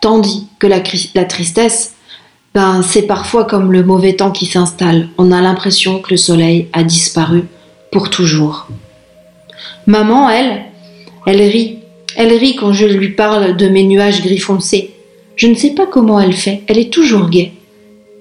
Tandis 0.00 0.46
que 0.58 0.66
la, 0.66 0.80
tristesse, 0.80 1.94
ben, 2.54 2.82
c'est 2.82 3.02
parfois 3.02 3.44
comme 3.44 3.72
le 3.72 3.82
mauvais 3.82 4.14
temps 4.14 4.30
qui 4.30 4.46
s'installe. 4.46 5.08
On 5.18 5.32
a 5.32 5.40
l'impression 5.40 6.00
que 6.00 6.10
le 6.10 6.16
soleil 6.16 6.68
a 6.72 6.84
disparu 6.84 7.44
pour 7.90 8.10
toujours. 8.10 8.68
Maman, 9.86 10.30
elle, 10.30 10.62
elle 11.26 11.42
rit. 11.42 11.78
Elle 12.16 12.32
rit 12.32 12.56
quand 12.56 12.72
je 12.72 12.86
lui 12.86 13.10
parle 13.10 13.56
de 13.56 13.68
mes 13.68 13.84
nuages 13.84 14.22
gris 14.22 14.38
foncés. 14.38 14.94
Je 15.34 15.46
ne 15.46 15.54
sais 15.54 15.70
pas 15.70 15.86
comment 15.86 16.20
elle 16.20 16.32
fait. 16.32 16.62
Elle 16.68 16.78
est 16.78 16.92
toujours 16.92 17.28
gaie. 17.28 17.52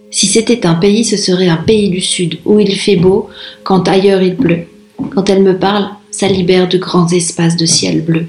Si 0.09 0.25
c'était 0.25 0.65
un 0.65 0.75
pays, 0.75 1.03
ce 1.03 1.17
serait 1.17 1.49
un 1.49 1.57
pays 1.57 1.89
du 1.89 2.01
Sud, 2.01 2.39
où 2.45 2.59
il 2.59 2.75
fait 2.75 2.95
beau, 2.95 3.29
quand 3.63 3.87
ailleurs 3.87 4.21
il 4.21 4.35
pleut. 4.35 4.67
Quand 5.13 5.29
elle 5.29 5.43
me 5.43 5.57
parle, 5.57 5.89
ça 6.17 6.27
libère 6.27 6.67
de 6.67 6.79
grands 6.79 7.07
espaces 7.09 7.57
de 7.57 7.67
ciel 7.67 8.01
bleu. 8.01 8.25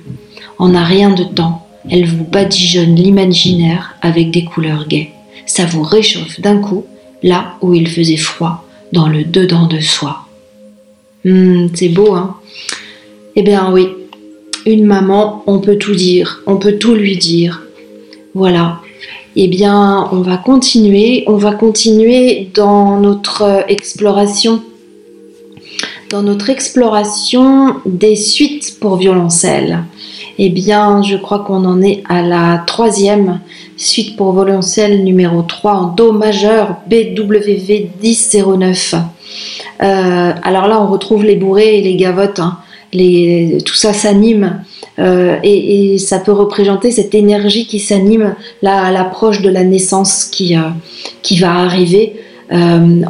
En 0.58 0.74
a 0.74 0.84
rien 0.84 1.08
de 1.08 1.24
temps, 1.24 1.66
elle 1.90 2.04
vous 2.04 2.24
badigeonne 2.24 2.94
l'imaginaire 2.94 3.96
avec 4.02 4.30
des 4.30 4.44
couleurs 4.44 4.86
gaies. 4.86 5.12
Ça 5.46 5.64
vous 5.64 5.82
réchauffe 5.82 6.38
d'un 6.38 6.58
coup, 6.58 6.84
là 7.22 7.54
où 7.62 7.72
il 7.72 7.88
faisait 7.88 8.18
froid, 8.18 8.66
dans 8.92 9.08
le 9.08 9.24
dedans 9.24 9.66
de 9.66 9.80
soi. 9.80 10.18
Hum, 11.24 11.70
c'est 11.72 11.88
beau, 11.88 12.12
hein 12.12 12.36
Eh 13.36 13.42
bien 13.42 13.72
oui, 13.72 13.88
une 14.66 14.84
maman, 14.84 15.42
on 15.46 15.58
peut 15.58 15.78
tout 15.78 15.94
dire, 15.94 16.42
on 16.46 16.56
peut 16.56 16.76
tout 16.76 16.94
lui 16.94 17.16
dire. 17.16 17.62
Voilà, 18.34 18.82
eh 19.34 19.48
bien, 19.48 20.08
on 20.12 20.20
va 20.20 20.36
continuer. 20.36 21.24
On 21.26 21.36
va 21.36 21.52
continuer 21.52 22.50
dans 22.54 23.00
notre 23.00 23.64
exploration, 23.68 24.62
dans 26.10 26.22
notre 26.22 26.50
exploration 26.50 27.76
des 27.86 28.16
suites 28.16 28.78
pour 28.80 28.96
violoncelle. 28.96 29.84
Eh 30.38 30.50
bien, 30.50 31.02
je 31.02 31.16
crois 31.16 31.40
qu'on 31.40 31.64
en 31.64 31.82
est 31.82 32.02
à 32.08 32.22
la 32.22 32.62
troisième 32.66 33.40
suite 33.76 34.16
pour 34.16 34.32
violoncelle 34.32 35.04
numéro 35.04 35.42
3 35.42 35.72
en 35.72 35.86
Do 35.86 36.12
majeur 36.12 36.76
BWV 36.88 37.90
1009. 38.02 38.94
Euh, 39.82 40.32
alors 40.42 40.68
là, 40.68 40.80
on 40.80 40.86
retrouve 40.86 41.24
les 41.24 41.36
bourrées 41.36 41.78
et 41.78 41.82
les 41.82 41.96
gavottes. 41.96 42.40
Hein. 42.40 42.58
tout 42.92 43.74
ça 43.74 43.92
s'anime 43.92 44.62
euh, 44.98 45.36
et, 45.42 45.98
ça 45.98 46.18
peut 46.18 46.32
représenter 46.32 46.90
cette 46.90 47.14
énergie 47.14 47.66
qui 47.66 47.78
s'anime 47.78 48.34
à 48.64 48.90
l'approche 48.90 49.42
de 49.42 49.48
la 49.48 49.64
naissance 49.64 50.24
qui, 50.24 50.56
euh, 50.56 50.70
qui 51.22 51.38
va 51.38 51.54
arriver. 51.54 52.14
Euh, 52.52 53.02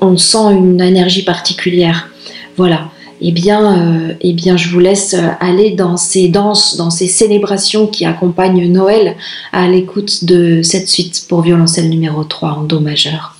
on, 0.00 0.16
sent 0.16 0.52
une 0.52 0.80
énergie 0.80 1.24
particulière. 1.24 2.08
Voilà. 2.56 2.90
Eh 3.22 3.32
bien, 3.32 4.14
eh 4.20 4.34
bien, 4.34 4.58
je 4.58 4.68
vous 4.68 4.78
laisse 4.78 5.16
aller 5.40 5.70
dans 5.70 5.96
ces 5.96 6.28
danses, 6.28 6.76
dans 6.76 6.90
ces 6.90 7.06
célébrations 7.06 7.86
qui 7.86 8.04
accompagnent 8.04 8.70
Noël 8.70 9.16
à 9.52 9.68
l'écoute 9.68 10.24
de 10.24 10.60
cette 10.62 10.88
suite 10.88 11.24
pour 11.26 11.40
violoncelle 11.40 11.88
numéro 11.88 12.24
3 12.24 12.50
en 12.50 12.62
Do 12.64 12.78
majeur. 12.80 13.35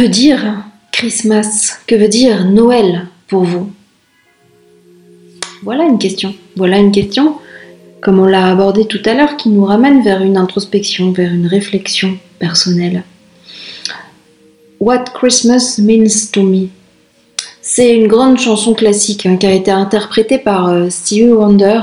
Veut 0.00 0.08
dire 0.08 0.64
Christmas 0.92 1.78
Que 1.86 1.94
veut 1.94 2.08
dire 2.08 2.46
Noël 2.46 3.08
pour 3.28 3.44
vous? 3.44 3.70
Voilà 5.62 5.84
une 5.84 5.98
question. 5.98 6.34
Voilà 6.56 6.78
une 6.78 6.90
question, 6.90 7.34
comme 8.00 8.18
on 8.18 8.24
l'a 8.24 8.50
abordé 8.50 8.86
tout 8.86 9.02
à 9.04 9.12
l'heure, 9.12 9.36
qui 9.36 9.50
nous 9.50 9.64
ramène 9.64 10.02
vers 10.02 10.22
une 10.22 10.38
introspection, 10.38 11.12
vers 11.12 11.30
une 11.30 11.46
réflexion 11.46 12.16
personnelle. 12.38 13.02
What 14.78 15.04
Christmas 15.12 15.78
Means 15.78 16.30
to 16.32 16.44
Me. 16.44 16.68
C'est 17.60 17.94
une 17.94 18.08
grande 18.08 18.38
chanson 18.38 18.72
classique 18.72 19.26
hein, 19.26 19.36
qui 19.36 19.46
a 19.46 19.52
été 19.52 19.70
interprétée 19.70 20.38
par 20.38 20.68
euh, 20.68 20.88
Stevie 20.88 21.28
Wonder. 21.28 21.80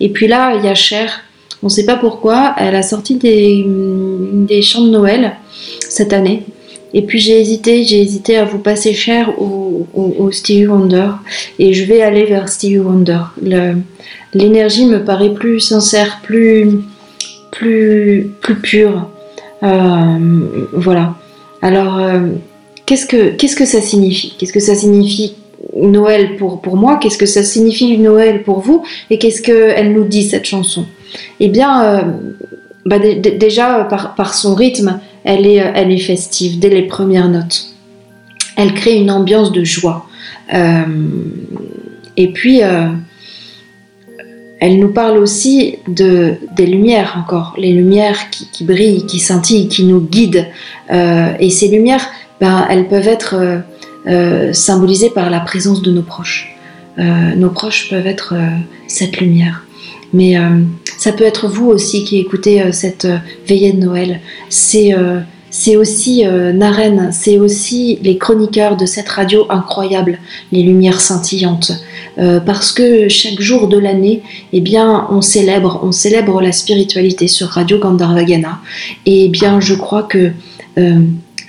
Et 0.00 0.08
puis 0.08 0.26
là, 0.26 0.54
il 0.56 0.64
y 0.64 0.68
a 0.68 0.74
Cher. 0.74 1.20
On 1.62 1.66
ne 1.66 1.70
sait 1.70 1.84
pas 1.84 1.96
pourquoi, 1.96 2.54
elle 2.56 2.74
a 2.74 2.82
sorti 2.82 3.16
des, 3.16 3.62
des 3.66 4.62
chants 4.62 4.86
de 4.86 4.90
Noël 4.90 5.36
cette 5.80 6.14
année. 6.14 6.46
Et 6.94 7.02
puis 7.02 7.18
j'ai 7.18 7.40
hésité, 7.40 7.84
j'ai 7.84 8.00
hésité 8.00 8.36
à 8.36 8.44
vous 8.44 8.58
passer 8.58 8.92
cher 8.92 9.32
au, 9.40 9.86
Stevie 10.30 10.66
Wonder. 10.66 11.10
Et 11.58 11.72
je 11.74 11.84
vais 11.84 12.02
aller 12.02 12.24
vers 12.24 12.48
Stevie 12.48 12.78
Wonder. 12.78 13.20
L'énergie 14.34 14.86
me 14.86 15.04
paraît 15.04 15.34
plus 15.34 15.60
sincère, 15.60 16.20
plus, 16.22 16.68
plus, 17.50 18.30
plus 18.40 18.56
pure. 18.56 19.08
Euh, 19.62 20.68
voilà. 20.72 21.14
Alors, 21.60 21.98
euh, 21.98 22.20
qu'est-ce 22.86 23.06
que 23.06 23.36
que 23.36 23.64
ça 23.66 23.80
signifie? 23.80 24.34
Qu'est-ce 24.38 24.52
que 24.52 24.60
ça 24.60 24.74
signifie 24.74 25.34
Noël 25.76 26.36
pour, 26.36 26.60
pour 26.60 26.76
moi? 26.76 26.96
Qu'est-ce 26.96 27.18
que 27.18 27.26
ça 27.26 27.42
signifie 27.42 27.98
Noël 27.98 28.42
pour 28.42 28.60
vous? 28.60 28.82
Et 29.10 29.18
qu'est-ce 29.18 29.42
qu'elle 29.42 29.92
nous 29.92 30.04
dit 30.04 30.24
cette 30.24 30.44
chanson? 30.44 30.86
Eh 31.40 31.48
bien, 31.48 31.84
euh, 31.84 32.02
bah, 32.84 32.98
déjà 32.98 33.84
par, 33.84 34.14
par 34.14 34.34
son 34.34 34.54
rythme, 34.54 35.00
elle 35.24 35.46
est, 35.46 35.56
elle 35.56 35.90
est 35.90 35.98
festive 35.98 36.58
dès 36.58 36.68
les 36.68 36.82
premières 36.82 37.28
notes. 37.28 37.72
Elle 38.56 38.74
crée 38.74 38.96
une 38.96 39.10
ambiance 39.10 39.52
de 39.52 39.64
joie. 39.64 40.06
Euh, 40.52 40.84
et 42.16 42.32
puis, 42.32 42.62
euh, 42.62 42.88
elle 44.60 44.78
nous 44.78 44.92
parle 44.92 45.18
aussi 45.18 45.78
de, 45.88 46.34
des 46.54 46.66
lumières 46.66 47.16
encore, 47.18 47.54
les 47.58 47.72
lumières 47.72 48.30
qui, 48.30 48.64
brillent, 48.64 49.06
qui 49.06 49.18
scintillent, 49.18 49.68
qui 49.68 49.84
nous 49.84 50.00
guident. 50.00 50.46
Euh, 50.90 51.32
et 51.40 51.50
ces 51.50 51.68
lumières, 51.68 52.06
ben, 52.40 52.66
elles 52.70 52.88
peuvent 52.88 53.08
être 53.08 53.62
symbolisées 54.52 55.10
par 55.10 55.30
la 55.30 55.38
présence 55.38 55.80
de 55.80 55.92
nos 55.92 56.02
proches. 56.02 56.56
nos 56.98 57.50
proches 57.50 57.88
peuvent 57.88 58.08
être 58.08 58.34
cette 58.88 59.20
lumière. 59.20 59.64
Mais 60.12 60.36
ça 61.02 61.10
peut 61.10 61.24
être 61.24 61.48
vous 61.48 61.66
aussi 61.66 62.04
qui 62.04 62.18
écoutez 62.18 62.62
euh, 62.62 62.70
cette 62.70 63.06
euh, 63.06 63.18
veillée 63.44 63.72
de 63.72 63.80
Noël. 63.80 64.20
C'est 64.48 64.94
euh, 64.94 65.18
c'est 65.50 65.74
aussi 65.76 66.24
Naren, 66.24 67.10
c'est 67.12 67.38
aussi 67.38 67.98
les 68.02 68.16
chroniqueurs 68.16 68.78
de 68.78 68.86
cette 68.86 69.10
radio 69.10 69.44
incroyable, 69.50 70.18
les 70.50 70.62
lumières 70.62 70.98
scintillantes. 70.98 71.72
parce 72.46 72.72
que 72.72 73.10
chaque 73.10 73.38
jour 73.38 73.68
de 73.68 73.76
l'année, 73.76 74.22
eh 74.54 74.62
bien, 74.62 75.06
on 75.10 75.20
célèbre, 75.20 75.80
on 75.82 75.92
célèbre 75.92 76.40
la 76.40 76.52
spiritualité 76.52 77.28
sur 77.28 77.48
Radio 77.48 77.78
Gandharvagana. 77.78 78.60
Et 79.04 79.26
eh 79.26 79.28
bien, 79.28 79.60
je 79.60 79.74
crois 79.74 80.04
que 80.04 80.32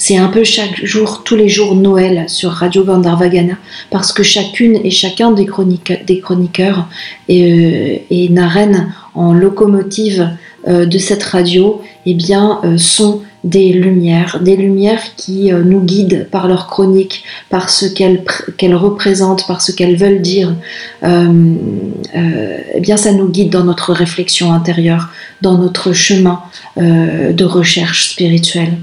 c'est 0.03 0.17
un 0.17 0.27
peu 0.27 0.43
chaque 0.43 0.85
jour, 0.85 1.23
tous 1.23 1.37
les 1.37 1.47
jours 1.47 1.75
Noël 1.75 2.25
sur 2.27 2.51
Radio 2.51 2.83
Gandharvagana, 2.83 3.53
parce 3.89 4.11
que 4.11 4.21
chacune 4.21 4.77
et 4.83 4.89
chacun 4.89 5.31
des, 5.31 5.45
chroniqueurs 5.45 6.89
et, 7.29 8.03
et 8.09 8.27
Naren 8.27 8.93
en 9.15 9.31
locomotive 9.33 10.27
euh, 10.67 10.85
de 10.85 10.97
cette 10.97 11.23
radio 11.23 11.81
eh 12.05 12.15
bien, 12.15 12.59
euh, 12.65 12.77
sont 12.77 13.21
des 13.45 13.71
lumières, 13.71 14.41
des 14.41 14.57
lumières 14.57 15.15
qui 15.15 15.53
euh, 15.53 15.63
nous 15.63 15.79
guident 15.79 16.27
par 16.29 16.49
leur 16.49 16.67
chronique, 16.67 17.23
par 17.49 17.69
ce 17.69 17.85
qu'elles 17.85 18.75
représentent, 18.75 19.47
par 19.47 19.61
ce 19.61 19.71
qu'elles 19.71 19.95
veulent 19.95 20.21
dire. 20.21 20.53
eh 21.01 22.79
bien, 22.81 22.97
ça 22.97 23.13
nous 23.13 23.29
guide 23.29 23.51
dans 23.51 23.63
notre 23.63 23.93
réflexion 23.93 24.51
intérieure, 24.51 25.11
dans 25.41 25.57
notre 25.57 25.93
chemin 25.93 26.41
de 26.75 27.45
recherche 27.45 28.09
spirituelle. 28.09 28.73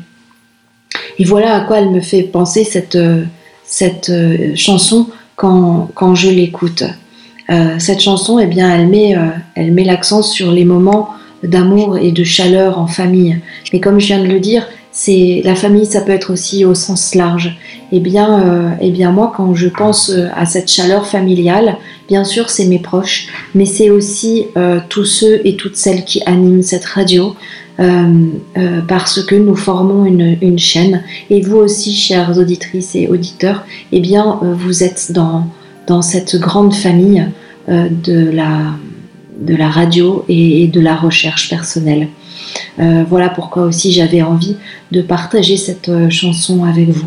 Et 1.18 1.24
voilà 1.24 1.54
à 1.54 1.60
quoi 1.60 1.78
elle 1.78 1.90
me 1.90 2.00
fait 2.00 2.22
penser 2.22 2.64
cette, 2.64 2.98
cette 3.64 4.12
chanson 4.56 5.08
quand, 5.36 5.88
quand 5.94 6.14
je 6.14 6.30
l'écoute. 6.30 6.84
Euh, 7.50 7.78
cette 7.78 8.00
chanson, 8.00 8.38
eh 8.38 8.46
bien, 8.46 8.72
elle 8.72 8.86
met, 8.86 9.16
euh, 9.16 9.26
elle 9.56 9.72
met 9.72 9.84
l'accent 9.84 10.22
sur 10.22 10.52
les 10.52 10.64
moments 10.64 11.08
d'amour 11.42 11.98
et 11.98 12.12
de 12.12 12.22
chaleur 12.22 12.78
en 12.78 12.86
famille. 12.86 13.38
Mais 13.72 13.80
comme 13.80 13.98
je 13.98 14.06
viens 14.06 14.22
de 14.22 14.28
le 14.28 14.38
dire, 14.38 14.68
c'est 14.92 15.40
la 15.44 15.54
famille, 15.54 15.86
ça 15.86 16.00
peut 16.00 16.12
être 16.12 16.32
aussi 16.32 16.64
au 16.64 16.74
sens 16.74 17.14
large. 17.14 17.58
Eh 17.90 17.98
bien, 17.98 18.40
euh, 18.40 18.70
eh 18.80 18.90
bien 18.90 19.10
moi, 19.10 19.32
quand 19.34 19.54
je 19.54 19.68
pense 19.68 20.12
à 20.34 20.46
cette 20.46 20.70
chaleur 20.70 21.06
familiale, 21.06 21.76
bien 22.11 22.24
sûr, 22.24 22.51
c'est 22.51 22.66
mes 22.66 22.81
proches, 22.81 23.28
mais 23.55 23.65
c'est 23.65 23.89
aussi 23.89 24.47
tous 24.91 25.07
ceux 25.07 25.41
et 25.47 25.57
toutes 25.57 25.77
celles 25.77 26.05
qui 26.05 26.20
animent 26.27 26.62
cette 26.62 26.85
radio, 26.85 27.37
parce 28.89 29.23
que 29.23 29.37
nous 29.37 29.57
formons 29.57 30.05
une, 30.05 30.59
chaîne. 30.59 31.05
Et 31.31 31.41
vous 31.41 31.57
aussi, 31.57 31.95
chères 31.95 32.37
auditrices 32.37 32.97
et 32.97 33.07
auditeurs, 33.07 33.65
eh 33.93 34.01
bien, 34.01 34.41
vous 34.43 34.82
êtes 34.82 35.12
dans, 35.12 36.03
cette 36.03 36.37
grande 36.37 36.74
famille 36.74 37.27
euh, 37.70 37.89
de, 37.89 38.31
la, 38.32 39.69
radio 39.69 40.24
et, 40.28 40.66
de 40.66 40.81
la 40.81 40.97
recherche 40.97 41.49
personnelle. 41.49 42.09
Euh, 42.81 43.05
voilà 43.09 43.28
pourquoi 43.28 43.62
aussi 43.62 43.93
j'avais 43.93 44.23
envie 44.23 44.57
de 44.91 45.03
partager 45.03 45.57
cette 45.57 45.89
euh, 45.89 46.11
chanson 46.11 46.65
avec 46.65 46.89
vous. 46.89 47.07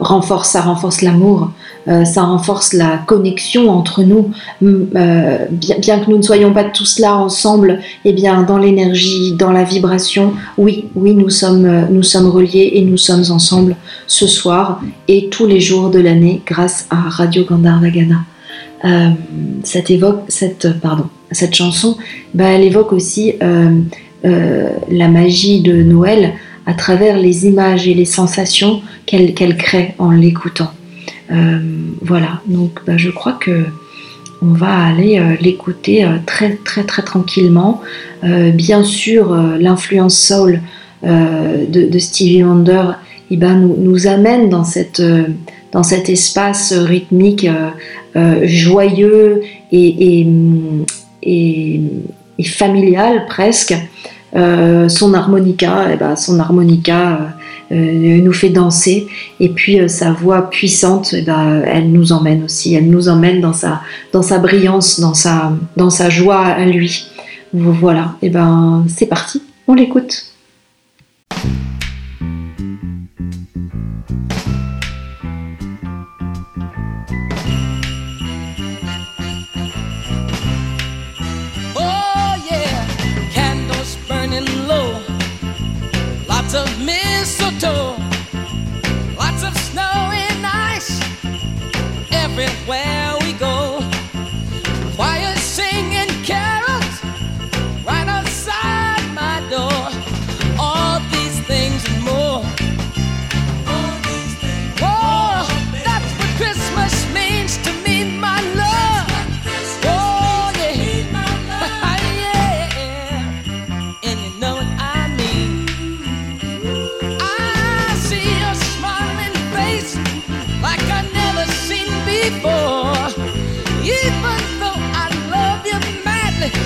Renforce, 0.00 0.50
ça 0.50 0.62
renforce 0.62 1.02
l'amour, 1.02 1.50
ça 1.86 2.22
renforce 2.22 2.72
la 2.72 2.98
connexion 3.06 3.70
entre 3.70 4.02
nous. 4.02 4.30
bien, 4.60 5.98
que 5.98 6.10
nous 6.10 6.16
ne 6.16 6.22
soyons 6.22 6.54
pas 6.54 6.64
tous 6.64 6.98
là 6.98 7.16
ensemble, 7.16 7.80
et 8.04 8.10
eh 8.10 8.12
bien 8.14 8.42
dans 8.42 8.56
l'énergie, 8.56 9.32
dans 9.32 9.52
la 9.52 9.64
vibration, 9.64 10.32
oui, 10.56 10.86
oui, 10.94 11.14
nous 11.14 11.28
sommes, 11.28 11.88
nous 11.90 12.02
sommes 12.02 12.28
reliés 12.28 12.72
et 12.74 12.82
nous 12.82 12.96
sommes 12.96 13.24
ensemble 13.30 13.76
ce 14.06 14.26
soir 14.26 14.80
et 15.08 15.28
tous 15.28 15.46
les 15.46 15.60
jours 15.60 15.90
de 15.90 16.00
l'année 16.00 16.40
grâce 16.46 16.86
à 16.90 17.08
Radio 17.10 17.44
Gandharvagana. 17.44 18.20
Euh, 18.84 19.10
cette, 19.62 19.90
évoque, 19.90 20.24
cette, 20.28 20.78
pardon, 20.80 21.04
cette 21.30 21.54
chanson, 21.54 21.96
bah, 22.34 22.48
elle 22.48 22.62
évoque 22.62 22.92
aussi 22.92 23.32
euh, 23.42 23.80
euh, 24.26 24.68
la 24.90 25.08
magie 25.08 25.62
de 25.62 25.82
Noël 25.82 26.34
à 26.66 26.74
travers 26.74 27.18
les 27.18 27.46
images 27.46 27.86
et 27.88 27.94
les 27.94 28.04
sensations 28.04 28.82
qu'elle 29.06 29.56
crée 29.56 29.94
en 29.98 30.10
l'écoutant. 30.10 30.72
voilà, 32.02 32.40
donc 32.46 32.80
bah, 32.86 32.96
je 32.96 33.10
crois 33.10 33.32
que 33.34 33.64
on 34.42 34.52
va 34.52 34.84
aller 34.84 35.20
l'écouter 35.40 36.06
très 36.26 36.56
très 36.56 36.84
très 36.84 37.02
tranquillement. 37.02 37.80
bien 38.22 38.84
sûr, 38.84 39.34
l'influence 39.58 40.18
soul 40.18 40.60
de, 41.02 41.98
Stevie 41.98 42.44
Wonder 42.44 42.92
eh 43.30 43.36
ben, 43.36 43.56
nous, 43.56 44.06
amène 44.06 44.48
dans, 44.48 44.64
cette, 44.64 45.00
euh, 45.00 45.24
cet 45.82 46.08
espace 46.08 46.72
rythmique 46.72 47.46
euh, 47.46 47.70
euh, 48.16 48.46
joyeux 48.46 49.42
et, 49.72 50.26
familial 52.44 53.24
presque. 53.26 53.74
Son 54.34 55.14
harmonica, 55.14 55.88
eh 55.92 55.96
ben, 55.96 56.16
son 56.16 56.40
harmonica 56.40 57.34
nous 57.70 58.32
fait 58.32 58.50
danser 58.50 59.06
et 59.40 59.48
puis 59.48 59.88
sa 59.88 60.12
voix 60.12 60.50
puissante, 60.50 61.14
eh 61.16 61.22
ben, 61.22 61.62
elle 61.66 61.90
nous 61.90 62.12
emmène 62.12 62.44
aussi, 62.44 62.74
elle 62.74 62.90
nous 62.90 63.08
emmène 63.08 63.40
dans 63.40 63.52
sa, 63.52 63.80
dans 64.12 64.22
sa 64.22 64.38
brillance, 64.38 65.00
dans 65.00 65.14
sa, 65.14 65.52
dans 65.76 65.90
sa 65.90 66.10
joie 66.10 66.44
à 66.46 66.64
lui. 66.64 67.06
Voilà, 67.52 68.16
et 68.20 68.30
ben 68.30 68.84
c'est 68.88 69.06
parti, 69.06 69.40
on 69.68 69.74
l'écoute. 69.74 70.34
where 92.66 93.03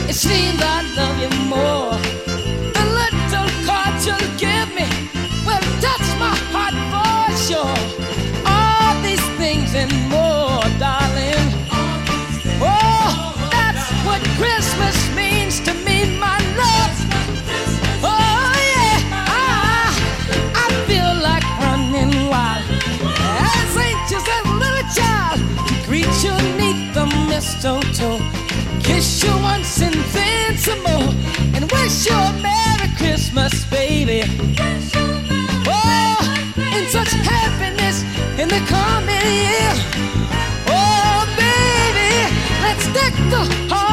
It 0.09 0.15
seems 0.15 0.59
I 0.63 0.81
love 0.97 1.19
you 1.21 1.29
more. 1.53 1.93
The 2.77 2.85
little 3.01 3.49
card 3.67 3.95
you 4.09 4.17
give 4.39 4.69
me 4.75 4.89
will 5.45 5.67
touch 5.85 6.09
my 6.19 6.35
heart 6.49 6.77
for 6.91 7.29
sure. 7.47 7.79
All 8.47 8.95
these 9.03 9.27
things 9.37 9.75
and 9.75 9.93
more, 10.09 10.65
darling. 10.81 11.47
Oh, 12.61 13.37
that's 13.53 13.91
what 14.07 14.23
Christmas 14.41 14.97
means 15.15 15.61
to 15.61 15.75
me, 15.75 16.19
my 16.19 16.39
love. 16.57 16.97
Oh 18.03 18.53
yeah, 18.73 18.99
ah, 19.29 19.93
I 20.65 20.67
feel 20.89 21.13
like 21.29 21.45
running 21.61 22.31
wild, 22.31 22.65
as 23.45 23.77
little 24.57 24.89
child 24.97 25.39
the 26.95 27.07
mistletoe. 27.29 28.28
Kiss 29.19 29.27
you 29.27 29.43
once 29.43 29.83
and 29.83 30.83
more. 30.85 31.13
And 31.55 31.73
wish 31.73 32.07
you 32.07 32.15
a 32.15 32.33
Merry 32.41 32.89
Christmas, 32.97 33.65
baby. 33.65 34.23
Oh, 35.67 36.19
in 36.57 36.87
such 36.89 37.11
happiness 37.27 38.05
in 38.39 38.49
the 38.49 38.61
coming 38.69 39.27
year. 39.27 39.75
Oh, 40.69 41.27
baby, 41.37 42.33
let's 42.63 42.87
deck 42.95 43.15
the 43.31 43.43
hearts 43.69 43.88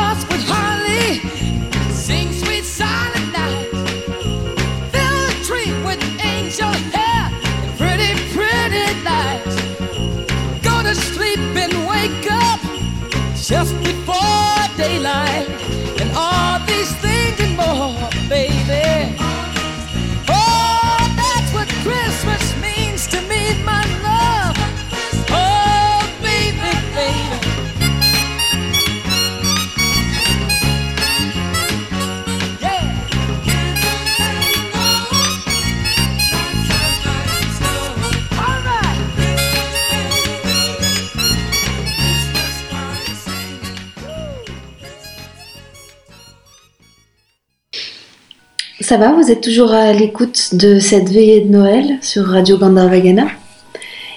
Ça 48.96 49.02
va, 49.02 49.12
vous 49.12 49.30
êtes 49.30 49.42
toujours 49.42 49.74
à 49.74 49.92
l'écoute 49.92 50.52
de 50.56 50.80
cette 50.80 51.10
veillée 51.10 51.42
de 51.42 51.50
Noël 51.50 51.98
sur 52.02 52.24
Radio 52.28 52.58
Gandharvagana 52.58 53.28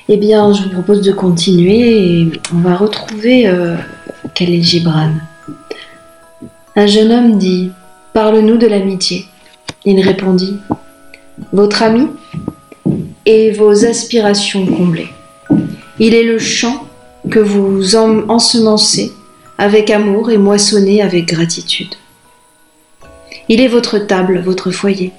Eh 0.09 0.17
bien, 0.17 0.53
je 0.53 0.63
vous 0.63 0.69
propose 0.69 1.01
de 1.01 1.11
continuer 1.11 2.21
et 2.21 2.29
on 2.55 2.59
va 2.61 2.77
retrouver 2.77 3.49
euh, 3.49 3.75
Khalil 4.37 4.63
Gibran. 4.63 5.11
Un 6.77 6.87
jeune 6.87 7.11
homme 7.11 7.39
dit 7.39 7.73
Parle-nous 8.13 8.57
de 8.57 8.69
l'amitié. 8.69 9.25
Il 9.85 10.01
répondit 10.01 10.55
Votre 11.53 11.83
ami 11.83 12.07
et 13.27 13.51
vos 13.51 13.85
aspirations 13.85 14.65
comblées. 14.65 15.09
Il 15.99 16.15
est 16.15 16.23
le 16.23 16.39
champ 16.39 16.87
que 17.29 17.41
vous 17.41 17.97
en- 17.97 18.29
ensemencez 18.29 19.11
avec 19.59 19.91
amour 19.91 20.31
et 20.31 20.39
moissonnez 20.39 21.03
avec 21.03 21.27
gratitude. 21.27 21.97
Il 23.51 23.63
est 23.63 23.69
votre 23.69 23.99
table, 23.99 24.41
votre 24.41 24.71
foyer, 24.71 25.13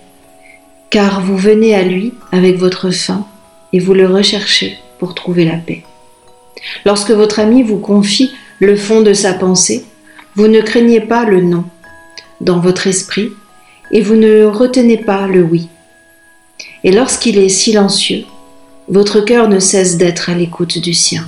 car 0.92 1.22
vous 1.22 1.36
venez 1.36 1.74
à 1.74 1.82
lui 1.82 2.14
avec 2.32 2.58
votre 2.58 2.92
faim 2.92 3.26
et 3.74 3.80
vous 3.80 3.96
le 3.96 4.06
recherchez 4.06 4.78
pour 5.00 5.16
trouver 5.16 5.46
la 5.46 5.58
paix. 5.58 5.84
Lorsque 6.86 7.10
votre 7.10 7.40
ami 7.40 7.64
vous 7.64 7.80
confie 7.80 8.32
le 8.60 8.76
fond 8.76 9.02
de 9.02 9.14
sa 9.14 9.34
pensée, 9.34 9.84
vous 10.36 10.48
ne 10.48 10.62
craignez 10.62 11.02
pas 11.02 11.26
le 11.26 11.42
non 11.42 11.64
dans 12.40 12.60
votre 12.60 12.86
esprit 12.86 13.30
et 13.92 14.02
vous 14.02 14.16
ne 14.16 14.44
retenez 14.44 14.98
pas 14.98 15.26
le 15.26 15.42
oui. 15.42 15.68
Et 16.84 16.92
lorsqu'il 16.92 17.40
est 17.40 17.50
silencieux, 17.50 18.26
votre 18.88 19.22
cœur 19.22 19.50
ne 19.50 19.60
cesse 19.60 19.98
d'être 19.98 20.30
à 20.30 20.36
l'écoute 20.36 20.78
du 20.78 20.94
sien. 20.94 21.28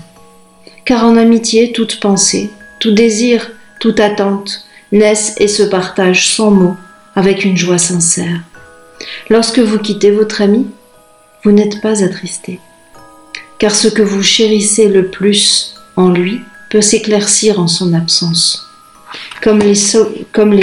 Car 0.85 1.03
en 1.05 1.17
amitié, 1.17 1.71
toute 1.71 1.99
pensée, 1.99 2.51
tout 2.79 2.91
désir, 2.91 3.51
toute 3.79 3.99
attente 3.99 4.65
naissent 4.91 5.33
et 5.39 5.47
se 5.47 5.63
partagent 5.63 6.27
sans 6.27 6.51
mots 6.51 6.75
avec 7.15 7.45
une 7.45 7.57
joie 7.57 7.77
sincère. 7.77 8.41
Lorsque 9.29 9.59
vous 9.59 9.79
quittez 9.79 10.11
votre 10.11 10.41
ami, 10.41 10.67
vous 11.43 11.51
n'êtes 11.51 11.81
pas 11.81 12.03
attristé, 12.03 12.59
car 13.57 13.73
ce 13.73 13.87
que 13.87 14.01
vous 14.01 14.21
chérissez 14.21 14.87
le 14.87 15.07
plus 15.07 15.75
en 15.95 16.09
lui 16.09 16.41
peut 16.69 16.81
s'éclaircir 16.81 17.59
en 17.59 17.67
son 17.67 17.93
absence. 17.93 18.67
Comme 19.41 19.59
les, 19.59 19.75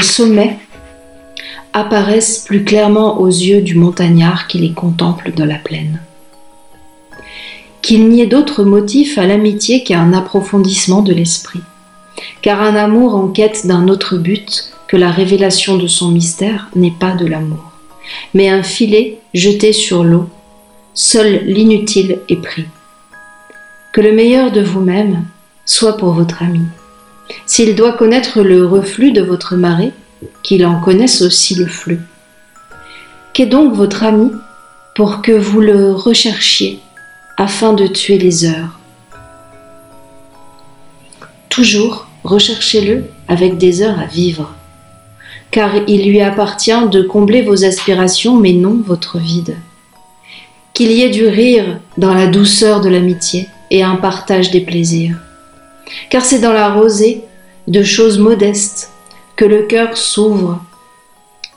sommets 0.02 0.58
apparaissent 1.72 2.44
plus 2.46 2.64
clairement 2.64 3.20
aux 3.20 3.28
yeux 3.28 3.60
du 3.60 3.74
montagnard 3.74 4.46
qui 4.46 4.58
les 4.58 4.72
contemple 4.72 5.32
de 5.32 5.44
la 5.44 5.56
plaine. 5.56 6.00
Qu'il 7.82 8.08
n'y 8.08 8.22
ait 8.22 8.26
d'autre 8.26 8.64
motif 8.64 9.18
à 9.18 9.26
l'amitié 9.26 9.84
qu'un 9.84 10.12
approfondissement 10.12 11.02
de 11.02 11.12
l'esprit, 11.12 11.60
car 12.40 12.62
un 12.62 12.74
amour 12.74 13.14
en 13.14 13.28
quête 13.28 13.66
d'un 13.66 13.88
autre 13.88 14.16
but 14.16 14.72
que 14.88 14.96
la 14.96 15.10
révélation 15.10 15.76
de 15.76 15.86
son 15.86 16.10
mystère 16.10 16.70
n'est 16.74 16.94
pas 16.98 17.12
de 17.12 17.26
l'amour, 17.26 17.72
mais 18.34 18.48
un 18.48 18.62
filet 18.62 19.18
jeté 19.34 19.72
sur 19.72 20.02
l'eau, 20.02 20.28
seul 20.94 21.44
l'inutile 21.44 22.20
est 22.28 22.42
pris. 22.42 22.64
Que 23.92 24.00
le 24.00 24.12
meilleur 24.12 24.50
de 24.50 24.62
vous-même 24.62 25.24
soit 25.66 25.96
pour 25.96 26.12
votre 26.12 26.42
ami. 26.42 26.62
S'il 27.46 27.74
doit 27.74 27.92
connaître 27.92 28.42
le 28.42 28.66
reflux 28.66 29.12
de 29.12 29.20
votre 29.20 29.56
marée, 29.56 29.92
qu'il 30.42 30.64
en 30.64 30.80
connaisse 30.80 31.20
aussi 31.22 31.54
le 31.54 31.66
flux. 31.66 32.00
Qu'est 33.34 33.46
donc 33.46 33.74
votre 33.74 34.02
ami 34.02 34.32
pour 34.96 35.22
que 35.22 35.32
vous 35.32 35.60
le 35.60 35.92
recherchiez 35.92 36.80
afin 37.36 37.74
de 37.74 37.86
tuer 37.86 38.18
les 38.18 38.46
heures? 38.46 38.78
Toujours 41.50 42.08
recherchez-le 42.24 43.04
avec 43.28 43.58
des 43.58 43.82
heures 43.82 44.00
à 44.00 44.06
vivre, 44.06 44.54
car 45.50 45.70
il 45.86 46.08
lui 46.08 46.20
appartient 46.20 46.88
de 46.90 47.02
combler 47.02 47.42
vos 47.42 47.64
aspirations 47.64 48.36
mais 48.36 48.52
non 48.52 48.80
votre 48.84 49.18
vide. 49.18 49.56
Qu'il 50.74 50.92
y 50.92 51.02
ait 51.02 51.10
du 51.10 51.26
rire 51.26 51.80
dans 51.96 52.14
la 52.14 52.26
douceur 52.26 52.80
de 52.80 52.88
l'amitié 52.88 53.48
et 53.70 53.82
un 53.82 53.96
partage 53.96 54.50
des 54.50 54.60
plaisirs, 54.60 55.16
car 56.10 56.24
c'est 56.24 56.38
dans 56.38 56.52
la 56.52 56.72
rosée 56.72 57.24
de 57.66 57.82
choses 57.82 58.18
modestes 58.18 58.92
que 59.36 59.44
le 59.44 59.62
cœur 59.62 59.96
s'ouvre, 59.96 60.62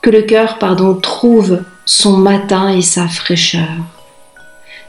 que 0.01 0.09
le 0.09 0.23
cœur, 0.23 0.57
pardon, 0.57 0.95
trouve 0.95 1.61
son 1.85 2.18
matin 2.18 2.69
et 2.69 2.81
sa 2.81 3.07
fraîcheur. 3.07 3.69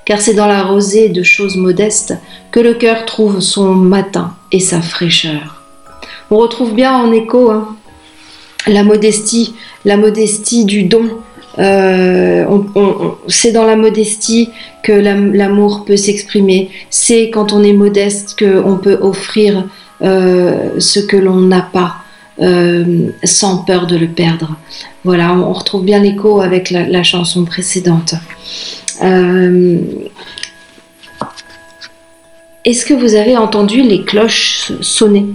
Car 0.05 0.20
c'est 0.20 0.35
dans 0.35 0.47
la 0.47 0.62
rosée 0.62 1.09
de 1.09 1.23
choses 1.23 1.57
modestes 1.57 2.15
que 2.51 2.61
le 2.61 2.74
cœur 2.74 3.05
trouve 3.05 3.41
son 3.41 3.74
matin 3.74 4.35
et 4.51 4.61
sa 4.61 4.83
fraîcheur. 4.83 5.62
On 6.31 6.39
retrouve 6.39 6.74
bien 6.74 6.95
en 6.95 7.12
écho 7.12 7.51
hein, 7.51 7.77
la 8.67 8.83
modestie, 8.83 9.55
la 9.85 9.97
modestie 9.97 10.65
du 10.65 10.85
don. 10.85 11.09
Euh, 11.59 12.45
c'est 13.29 13.53
dans 13.53 13.65
la 13.67 13.77
modestie 13.77 14.49
que 14.83 14.93
l'am- 14.93 15.35
l'amour 15.35 15.85
peut 15.85 15.97
s'exprimer. 15.99 16.71
C'est 16.91 17.31
quand 17.31 17.53
on 17.53 17.63
est 17.63 17.75
modeste 17.75 18.39
qu'on 18.39 18.79
peut 18.79 18.99
offrir 19.01 19.65
euh, 20.03 20.71
ce 20.79 21.01
que 21.01 21.17
l'on 21.17 21.37
n'a 21.41 21.63
pas. 21.73 21.97
sans 23.25 23.59
peur 23.59 23.87
de 23.87 23.97
le 23.97 24.09
perdre. 24.09 24.57
Voilà, 25.05 25.33
on 25.35 25.53
retrouve 25.53 25.85
bien 25.85 26.01
l'écho 26.01 26.41
avec 26.41 26.71
la, 26.71 27.03
chanson 27.03 27.45
précédente. 27.45 28.15
Est-ce 32.65 32.87
que 32.87 32.95
vous 32.95 33.15
avez 33.15 33.37
entendu 33.37 33.83
les 33.83 34.03
cloches 34.03 34.73
sonner? 34.81 35.27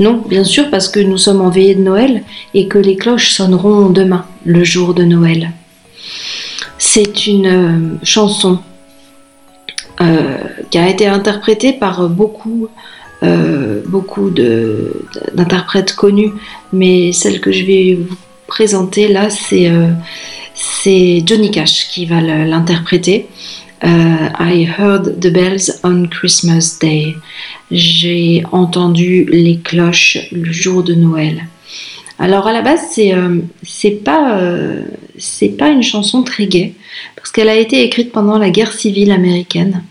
Non, 0.00 0.22
bien 0.26 0.44
sûr, 0.44 0.70
parce 0.70 0.88
que 0.88 0.98
nous 0.98 1.18
sommes 1.18 1.42
en 1.42 1.50
veillée 1.50 1.74
de 1.74 1.82
Noël 1.82 2.24
et 2.54 2.66
que 2.68 2.78
les 2.78 2.96
cloches 2.96 3.32
sonneront 3.32 3.90
demain, 3.90 4.24
le 4.46 4.64
jour 4.64 4.94
de 4.94 5.04
Noël. 5.04 5.52
C'est 6.78 7.26
une 7.26 7.98
chanson 8.02 8.58
euh, 10.00 10.38
qui 10.70 10.78
a 10.78 10.88
été 10.88 11.06
interprété 11.06 11.74
par 11.74 12.08
beaucoup, 12.08 12.68
euh, 13.22 13.82
beaucoup 13.86 14.30
d'interprètes 14.30 15.94
connus, 15.94 16.32
mais 16.72 17.12
celle 17.12 17.38
que 17.42 17.52
je 17.52 17.66
vais 17.66 17.98
vous 18.00 18.16
présenter 18.46 19.06
là, 19.08 19.28
c'est 19.28 19.68
euh, 19.68 19.90
Johnny 21.26 21.50
Cash 21.50 21.88
qui 21.90 22.06
va 22.06 22.22
l'interpréter. 22.22 23.26
I 23.82 24.66
heard 24.78 25.20
the 25.20 25.32
bells 25.32 25.80
on 25.82 26.06
Christmas 26.06 26.78
Day. 26.80 27.16
J'ai 27.70 28.42
entendu 28.52 29.24
les 29.30 29.58
cloches 29.58 30.18
le 30.32 30.52
jour 30.52 30.82
de 30.82 30.94
Noël. 30.94 31.44
Alors 32.18 32.46
à 32.46 32.52
la 32.52 32.62
base, 32.62 32.80
c'est 32.92 33.14
c'est 33.62 34.04
pas 34.04 34.38
c'est 35.18 35.56
pas 35.56 35.70
une 35.70 35.82
chanson 35.82 36.22
très 36.22 36.46
gaie 36.46 36.74
parce 37.16 37.30
qu'elle 37.30 37.48
a 37.48 37.56
été 37.56 37.82
écrite 37.82 38.12
pendant 38.12 38.38
la 38.38 38.50
guerre 38.50 38.72
civile 38.72 39.12
américaine. 39.12 39.82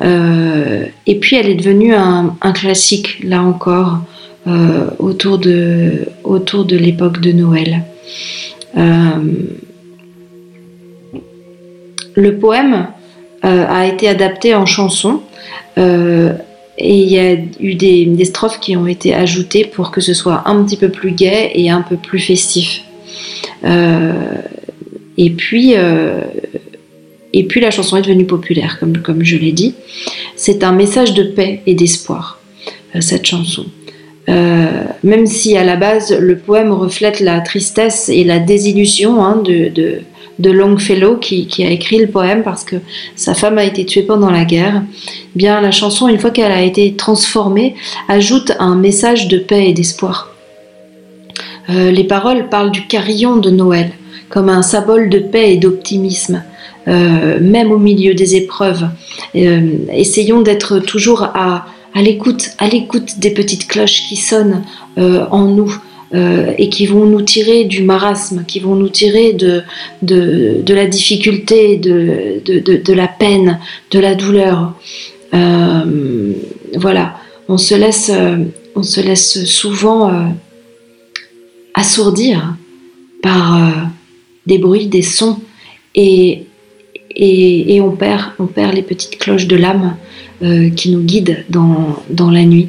Euh, 0.00 0.86
et 1.06 1.18
puis 1.18 1.36
elle 1.36 1.48
est 1.48 1.54
devenue 1.54 1.94
un, 1.94 2.36
classique, 2.52 3.20
là 3.24 3.42
encore, 3.42 4.00
euh, 4.46 4.90
autour 4.98 5.38
de, 5.38 6.06
autour 6.24 6.64
de 6.64 6.76
l'époque 6.76 7.20
de 7.20 7.32
Noël. 7.32 7.84
Euh, 8.76 9.18
le 12.14 12.38
poème 12.38 12.88
a 13.42 13.86
été 13.86 14.08
adapté 14.08 14.54
en 14.54 14.66
chanson 14.66 15.20
et 15.76 16.32
il 16.78 17.08
y 17.08 17.18
a 17.18 17.34
eu 17.60 17.74
des, 17.74 18.24
strophes 18.24 18.60
qui 18.60 18.76
ont 18.76 18.86
été 18.86 19.14
ajoutées 19.14 19.64
pour 19.64 19.90
que 19.90 20.00
ce 20.00 20.14
soit 20.14 20.42
un 20.46 20.62
petit 20.64 20.76
peu 20.76 20.88
plus 20.88 21.12
gai 21.12 21.52
et 21.54 21.70
un 21.70 21.82
peu 21.82 21.96
plus 21.96 22.18
festif. 22.18 22.82
et 23.64 25.30
puis 25.30 25.74
et 27.32 27.44
puis 27.44 27.60
la 27.60 27.70
chanson 27.70 27.96
est 27.96 28.02
devenue 28.02 28.24
populaire, 28.24 28.78
comme, 28.80 28.98
comme 28.98 29.22
je 29.22 29.36
l'ai 29.36 29.52
dit. 29.52 29.74
C'est 30.36 30.64
un 30.64 30.72
message 30.72 31.14
de 31.14 31.24
paix 31.24 31.60
et 31.66 31.74
d'espoir, 31.74 32.40
euh, 32.94 33.00
cette 33.00 33.26
chanson. 33.26 33.66
Euh, 34.28 34.84
même 35.02 35.26
si 35.26 35.56
à 35.56 35.64
la 35.64 35.76
base 35.76 36.12
le 36.12 36.36
poème 36.36 36.70
reflète 36.70 37.20
la 37.20 37.40
tristesse 37.40 38.10
et 38.10 38.24
la 38.24 38.38
désillusion 38.38 39.24
hein, 39.24 39.40
de, 39.42 40.02
Longfellow 40.38 41.16
qui, 41.16 41.48
a 41.64 41.70
écrit 41.70 41.98
le 41.98 42.06
poème 42.06 42.42
parce 42.42 42.64
que 42.64 42.76
sa 43.16 43.34
femme 43.34 43.58
a 43.58 43.64
été 43.64 43.84
tuée 43.84 44.02
pendant 44.02 44.30
la 44.30 44.44
guerre, 44.44 44.82
bien 45.34 45.60
la 45.60 45.70
chanson, 45.70 46.08
une 46.08 46.18
fois 46.18 46.30
qu'elle 46.30 46.52
a 46.52 46.62
été 46.62 46.94
transformée, 46.94 47.74
ajoute 48.08 48.52
un 48.58 48.76
message 48.76 49.28
de 49.28 49.38
paix 49.38 49.68
et 49.68 49.72
d'espoir. 49.72 50.32
Euh, 51.70 51.90
les 51.90 52.04
paroles 52.04 52.48
parlent 52.48 52.70
du 52.70 52.86
carillon 52.86 53.36
de 53.36 53.50
Noël 53.50 53.90
comme 54.30 54.48
un 54.48 54.62
symbole 54.62 55.08
de 55.08 55.18
paix 55.18 55.52
et 55.52 55.56
d'optimisme. 55.56 56.42
Euh, 56.86 57.38
même 57.38 57.70
au 57.70 57.76
milieu 57.76 58.14
des 58.14 58.36
épreuves. 58.36 58.88
Euh, 59.36 59.72
essayons 59.92 60.40
d'être 60.40 60.78
toujours 60.78 61.22
à, 61.22 61.66
l'écoute, 61.94 62.52
à 62.58 62.66
l'écoute 62.66 63.18
des 63.18 63.30
petites 63.30 63.68
cloches 63.68 64.04
qui 64.08 64.16
sonnent 64.16 64.62
en 64.96 65.44
nous. 65.44 65.76
Et 66.12 66.70
qui 66.70 66.86
vont 66.86 67.04
nous 67.04 67.22
tirer 67.22 67.64
du 67.64 67.82
marasme, 67.82 68.44
qui 68.46 68.60
vont 68.60 68.74
nous 68.74 68.88
tirer 68.88 69.34
de, 69.34 69.62
la 70.02 70.86
difficulté, 70.86 71.76
de, 71.76 72.92
la 72.92 73.08
peine, 73.08 73.58
de 73.90 73.98
la 73.98 74.14
douleur. 74.14 74.74
voilà, 75.32 77.16
on 77.48 77.58
se 77.58 77.74
laisse, 77.74 78.10
laisse 79.04 79.44
souvent 79.44 80.32
assourdir 81.74 82.56
par 83.22 83.90
des 84.46 84.58
bruits, 84.58 84.86
des 84.86 85.02
sons, 85.02 85.38
et 85.94 86.46
on, 87.80 87.90
perd, 87.90 88.74
les 88.74 88.82
petites 88.82 89.18
cloches 89.18 89.46
de 89.46 89.56
l'âme 89.56 89.96
euh, 90.42 90.70
qui 90.70 90.90
nous 90.90 91.02
guident 91.02 91.44
dans 91.48 92.30
la 92.30 92.44
nuit. 92.44 92.68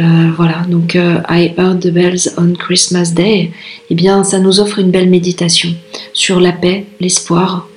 Euh, 0.00 0.30
voilà, 0.34 0.62
donc 0.68 0.96
euh, 0.96 1.20
I 1.28 1.52
heard 1.58 1.80
the 1.80 1.90
bells 1.90 2.30
on 2.38 2.54
Christmas 2.54 3.12
Day, 3.14 3.50
eh 3.90 3.94
bien 3.94 4.24
ça 4.24 4.38
nous 4.38 4.58
offre 4.58 4.78
une 4.78 4.90
belle 4.90 5.10
méditation 5.10 5.74
sur 6.14 6.40
la 6.40 6.52
paix, 6.52 6.86
l'espoir. 7.00 7.68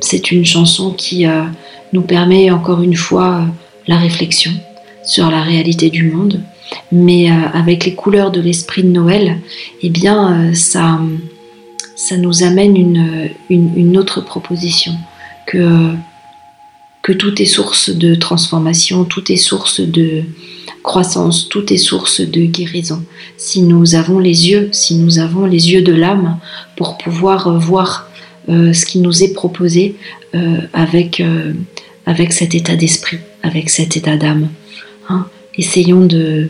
c'est 0.00 0.30
une 0.30 0.44
chanson 0.44 0.92
qui 0.92 1.24
nous 1.94 2.02
permet 2.02 2.50
encore 2.50 2.82
une 2.82 2.94
fois 2.94 3.46
la 3.88 3.96
réflexion 3.96 4.52
sur 5.02 5.30
la 5.30 5.42
réalité 5.42 5.88
du 5.88 6.10
monde, 6.10 6.42
mais 6.92 7.30
avec 7.30 7.86
les 7.86 7.94
couleurs 7.94 8.30
de 8.30 8.40
l'esprit 8.40 8.82
de 8.82 8.90
Noël, 8.90 9.38
eh 9.82 9.88
bien 9.88 10.52
ça 10.54 11.00
ça 11.96 12.18
nous 12.18 12.42
amène 12.44 12.76
une, 12.76 13.30
une, 13.48 13.96
autre 13.96 14.20
proposition 14.20 14.92
que, 15.46 15.94
que 17.06 17.12
tout 17.12 17.40
est 17.40 17.46
source 17.46 17.90
de 17.90 18.16
transformation, 18.16 19.04
tout 19.04 19.30
est 19.30 19.36
source 19.36 19.80
de 19.80 20.24
croissance, 20.82 21.48
tout 21.48 21.72
est 21.72 21.76
source 21.76 22.20
de 22.20 22.40
guérison. 22.46 23.00
Si 23.36 23.62
nous 23.62 23.94
avons 23.94 24.18
les 24.18 24.48
yeux, 24.50 24.70
si 24.72 24.96
nous 24.96 25.20
avons 25.20 25.46
les 25.46 25.70
yeux 25.70 25.82
de 25.82 25.92
l'âme 25.92 26.40
pour 26.76 26.98
pouvoir 26.98 27.60
voir 27.60 28.10
euh, 28.48 28.72
ce 28.72 28.84
qui 28.84 28.98
nous 28.98 29.22
est 29.22 29.32
proposé 29.32 29.94
euh, 30.34 30.62
avec, 30.72 31.20
euh, 31.20 31.52
avec 32.06 32.32
cet 32.32 32.56
état 32.56 32.74
d'esprit, 32.74 33.18
avec 33.44 33.70
cet 33.70 33.96
état 33.96 34.16
d'âme. 34.16 34.48
Hein. 35.08 35.28
Essayons 35.54 36.06
de, 36.06 36.48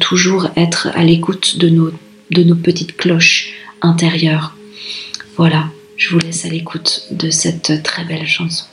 toujours 0.00 0.48
être 0.56 0.88
à 0.94 1.04
l'écoute 1.04 1.56
de 1.56 1.68
nos 2.42 2.56
petites 2.56 2.96
cloches 2.96 3.52
intérieures 3.80 4.56
Voilà, 5.36 5.66
je 5.96 6.08
vous 6.10 6.18
laisse 6.18 6.44
à 6.46 6.48
l'écoute 6.48 7.06
de 7.12 7.30
cette 7.30 7.84
très 7.84 8.04
belle 8.04 8.26
chanson. 8.26 8.64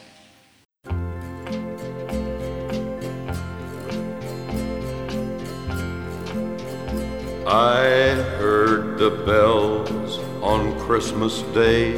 I 7.47 8.15
heard 8.39 8.97
the 8.97 9.11
bells 9.11 10.17
on 10.41 10.79
Christmas 10.79 11.43
Day, 11.53 11.91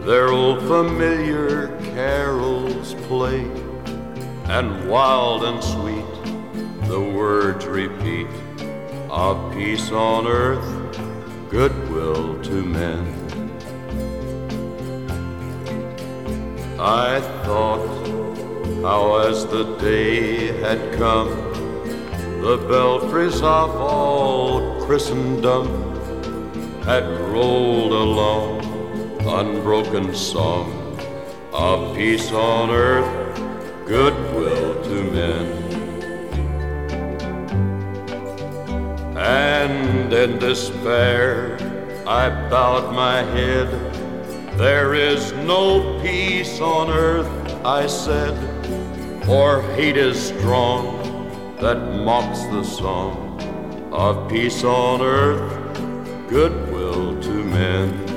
their 0.00 0.30
old 0.30 0.58
familiar 0.62 1.68
carols 1.94 2.94
play, 3.06 3.42
and 4.46 4.88
wild 4.88 5.44
and 5.44 5.62
sweet 5.62 6.88
the 6.88 7.00
words 7.00 7.64
repeat 7.66 8.26
of 9.08 9.54
peace 9.54 9.92
on 9.92 10.26
earth, 10.26 10.98
goodwill 11.48 12.42
to 12.42 12.64
men. 12.64 13.06
I 16.80 17.20
thought 17.44 17.86
how 18.82 19.18
as 19.28 19.46
the 19.46 19.76
day 19.76 20.48
had 20.60 20.92
come, 20.98 21.53
the 22.44 22.58
belfries 22.68 23.40
of 23.40 23.74
all 23.74 24.84
Christendom 24.84 25.66
had 26.82 27.02
rolled 27.32 27.92
along 27.92 28.60
unbroken 29.26 30.14
song 30.14 30.70
of 31.54 31.96
peace 31.96 32.30
on 32.32 32.68
earth, 32.68 33.40
goodwill 33.86 34.74
to 34.84 35.04
men. 35.04 35.46
And 39.16 40.12
in 40.12 40.38
despair 40.38 41.56
I 42.06 42.28
bowed 42.50 42.94
my 42.94 43.22
head 43.22 43.68
there 44.58 44.92
is 44.92 45.32
no 45.32 45.98
peace 46.02 46.60
on 46.60 46.90
earth, 46.90 47.26
I 47.64 47.86
said, 47.86 48.36
for 49.24 49.62
hate 49.62 49.96
is 49.96 50.28
strong 50.28 51.03
that 51.64 51.80
mocks 52.04 52.42
the 52.52 52.62
song 52.62 53.40
of 53.90 54.28
peace 54.28 54.62
on 54.64 55.00
earth, 55.00 55.78
goodwill 56.28 57.18
to 57.22 57.30
men. 57.30 58.13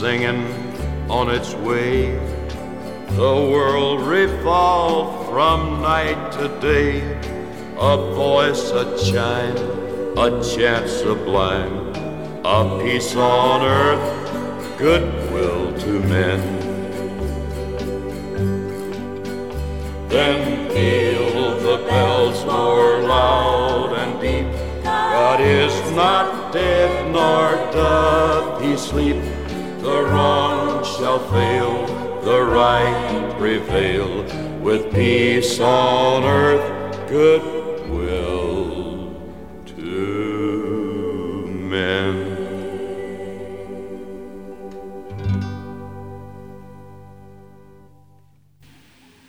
Singing 0.00 0.42
on 1.10 1.28
its 1.28 1.52
way. 1.56 2.12
The 3.20 3.36
world 3.52 4.00
revolved 4.00 5.28
from 5.28 5.82
night 5.82 6.32
to 6.32 6.48
day. 6.58 7.02
A 7.76 7.96
voice, 8.14 8.70
a 8.70 8.84
chime, 8.96 9.58
a 10.16 10.28
chant 10.42 10.88
sublime, 10.88 11.92
a 12.46 12.80
peace 12.82 13.14
on 13.14 13.60
earth, 13.60 14.78
goodwill 14.78 15.78
to 15.80 15.92
men. 16.14 16.40
Then 20.08 20.70
peal 20.70 21.60
the 21.60 21.76
bells 21.90 22.42
more 22.46 23.00
loud 23.02 23.92
and 23.98 24.18
deep. 24.18 24.50
God 24.82 25.42
is 25.42 25.74
not 25.92 26.54
dead, 26.54 27.12
nor 27.12 27.50
doth 27.70 28.62
he 28.62 28.78
sleep. 28.78 29.39
The 29.82 30.02
wrong 30.10 30.84
shall 30.84 31.18
fail, 31.30 31.86
the 32.22 32.42
right 32.42 33.34
prevail, 33.38 34.24
with 34.60 34.92
peace 34.92 35.58
on 35.58 36.22
earth, 36.22 37.08
goodwill 37.08 38.60
to 39.64 41.46
men. 41.70 42.14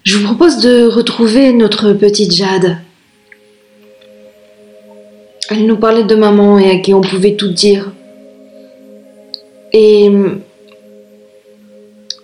Je 0.04 0.18
vous 0.18 0.26
propose 0.26 0.58
de 0.58 0.86
retrouver 0.86 1.54
notre 1.54 1.94
petite 1.94 2.34
Jade. 2.34 2.76
Elle 5.50 5.66
nous 5.66 5.78
parlait 5.78 6.04
de 6.04 6.16
maman 6.16 6.60
et 6.60 6.72
à 6.72 6.80
qui 6.80 6.94
on 6.94 7.00
pouvait 7.00 7.38
tout 7.38 7.54
dire. 7.54 7.94
Et 9.74 10.10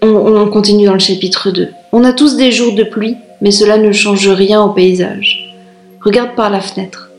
on, 0.01 0.07
on 0.07 0.47
continue 0.49 0.85
dans 0.85 0.93
le 0.93 0.99
chapitre 0.99 1.51
2. 1.51 1.69
On 1.91 2.03
a 2.03 2.13
tous 2.13 2.35
des 2.37 2.51
jours 2.51 2.73
de 2.73 2.83
pluie, 2.83 3.15
mais 3.41 3.51
cela 3.51 3.77
ne 3.77 3.91
change 3.91 4.27
rien 4.27 4.61
au 4.61 4.69
paysage. 4.69 5.55
Regarde 6.01 6.35
par 6.35 6.49
la 6.49 6.61
fenêtre. 6.61 7.09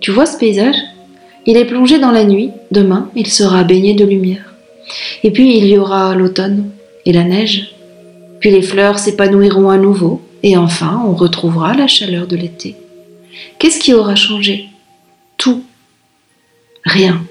Tu 0.00 0.10
vois 0.10 0.26
ce 0.26 0.38
paysage? 0.38 0.76
Il 1.46 1.56
est 1.56 1.64
plongé 1.64 1.98
dans 1.98 2.10
la 2.10 2.24
nuit. 2.24 2.50
Demain, 2.70 3.10
il 3.16 3.26
sera 3.28 3.64
baigné 3.64 3.94
de 3.94 4.04
lumière. 4.04 4.54
Et 5.22 5.30
puis 5.30 5.56
il 5.56 5.66
y 5.66 5.78
aura 5.78 6.14
l'automne 6.14 6.70
et 7.04 7.12
la 7.12 7.24
neige. 7.24 7.74
Puis 8.40 8.50
les 8.50 8.62
fleurs 8.62 8.98
s'épanouiront 8.98 9.70
à 9.70 9.78
nouveau. 9.78 10.20
Et 10.42 10.56
enfin, 10.56 11.02
on 11.06 11.14
retrouvera 11.14 11.74
la 11.74 11.86
chaleur 11.86 12.26
de 12.26 12.36
l'été. 12.36 12.76
Qu'est-ce 13.58 13.80
qui 13.80 13.94
aura 13.94 14.14
changé? 14.14 14.68
Tout. 15.36 15.62
Rien. 16.84 17.22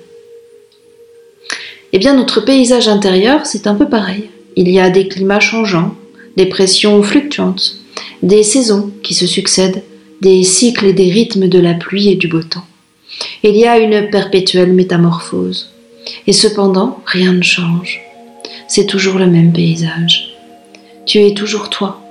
Eh 1.94 2.00
bien, 2.00 2.16
notre 2.16 2.42
paysage 2.42 2.88
intérieur, 2.88 3.46
c'est 3.46 3.68
un 3.68 3.76
peu 3.76 3.88
pareil. 3.88 4.30
Il 4.56 4.70
y 4.70 4.80
a 4.80 4.90
des 4.90 5.08
climats 5.08 5.40
changeants, 5.40 5.96
des 6.36 6.48
pressions 6.48 7.02
fluctuantes, 7.02 7.78
des 8.24 8.44
saisons 8.44 8.92
qui 9.04 9.14
se 9.14 9.28
succèdent, 9.28 9.84
des 10.22 10.44
cycles 10.44 10.88
et 10.88 10.94
des 10.94 11.10
rythmes 11.10 11.48
de 11.48 11.60
la 11.60 11.74
pluie 11.74 12.10
et 12.10 12.16
du 12.16 12.28
beau 12.28 12.42
temps. 12.42 12.66
Il 13.44 13.56
y 13.56 13.66
a 13.66 13.78
une 13.78 14.10
perpétuelle 14.10 14.74
métamorphose. 14.74 15.72
Et 16.26 16.34
cependant, 16.34 17.02
rien 17.06 17.34
ne 17.34 17.42
change. 17.42 18.02
C'est 18.68 18.86
toujours 18.86 19.18
le 19.18 19.28
même 19.28 19.54
paysage. 19.54 20.34
Tu 21.06 21.20
es 21.20 21.34
toujours 21.34 21.70
toi. 21.70 22.02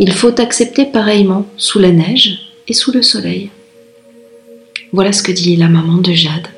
Il 0.00 0.12
faut 0.12 0.32
t'accepter 0.32 0.86
pareillement 0.86 1.46
sous 1.56 1.78
la 1.78 1.92
neige 1.92 2.38
et 2.66 2.72
sous 2.72 2.92
le 2.92 3.02
soleil. 3.02 3.50
Voilà 4.92 5.12
ce 5.12 5.22
que 5.22 5.32
dit 5.32 5.56
la 5.56 5.68
maman 5.68 5.98
de 5.98 6.12
Jade. 6.12 6.48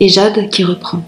Et 0.00 0.08
Jade 0.08 0.50
qui 0.50 0.64
reprend. 0.64 1.02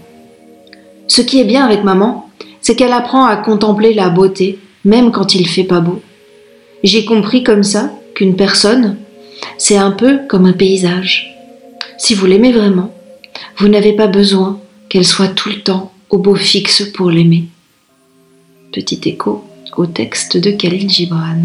Ce 1.07 1.21
qui 1.21 1.39
est 1.39 1.45
bien 1.45 1.65
avec 1.65 1.83
maman, 1.83 2.29
c'est 2.61 2.75
qu'elle 2.75 2.93
apprend 2.93 3.25
à 3.25 3.37
contempler 3.37 3.93
la 3.93 4.09
beauté, 4.09 4.59
même 4.83 5.11
quand 5.11 5.35
il 5.35 5.47
fait 5.47 5.63
pas 5.63 5.79
beau. 5.79 6.01
J'ai 6.83 7.05
compris 7.05 7.43
comme 7.43 7.63
ça 7.63 7.91
qu'une 8.13 8.35
personne, 8.35 8.97
c'est 9.57 9.77
un 9.77 9.91
peu 9.91 10.19
comme 10.27 10.45
un 10.45 10.53
paysage. 10.53 11.33
Si 11.97 12.13
vous 12.13 12.25
l'aimez 12.25 12.51
vraiment, 12.51 12.93
vous 13.57 13.67
n'avez 13.67 13.93
pas 13.93 14.07
besoin 14.07 14.59
qu'elle 14.89 15.05
soit 15.05 15.29
tout 15.29 15.49
le 15.49 15.61
temps 15.61 15.91
au 16.09 16.17
beau 16.17 16.35
fixe 16.35 16.83
pour 16.93 17.09
l'aimer. 17.09 17.45
Petit 18.71 18.99
écho 19.05 19.43
au 19.75 19.85
texte 19.85 20.37
de 20.37 20.51
Khalil 20.51 20.89
Gibran. 20.89 21.41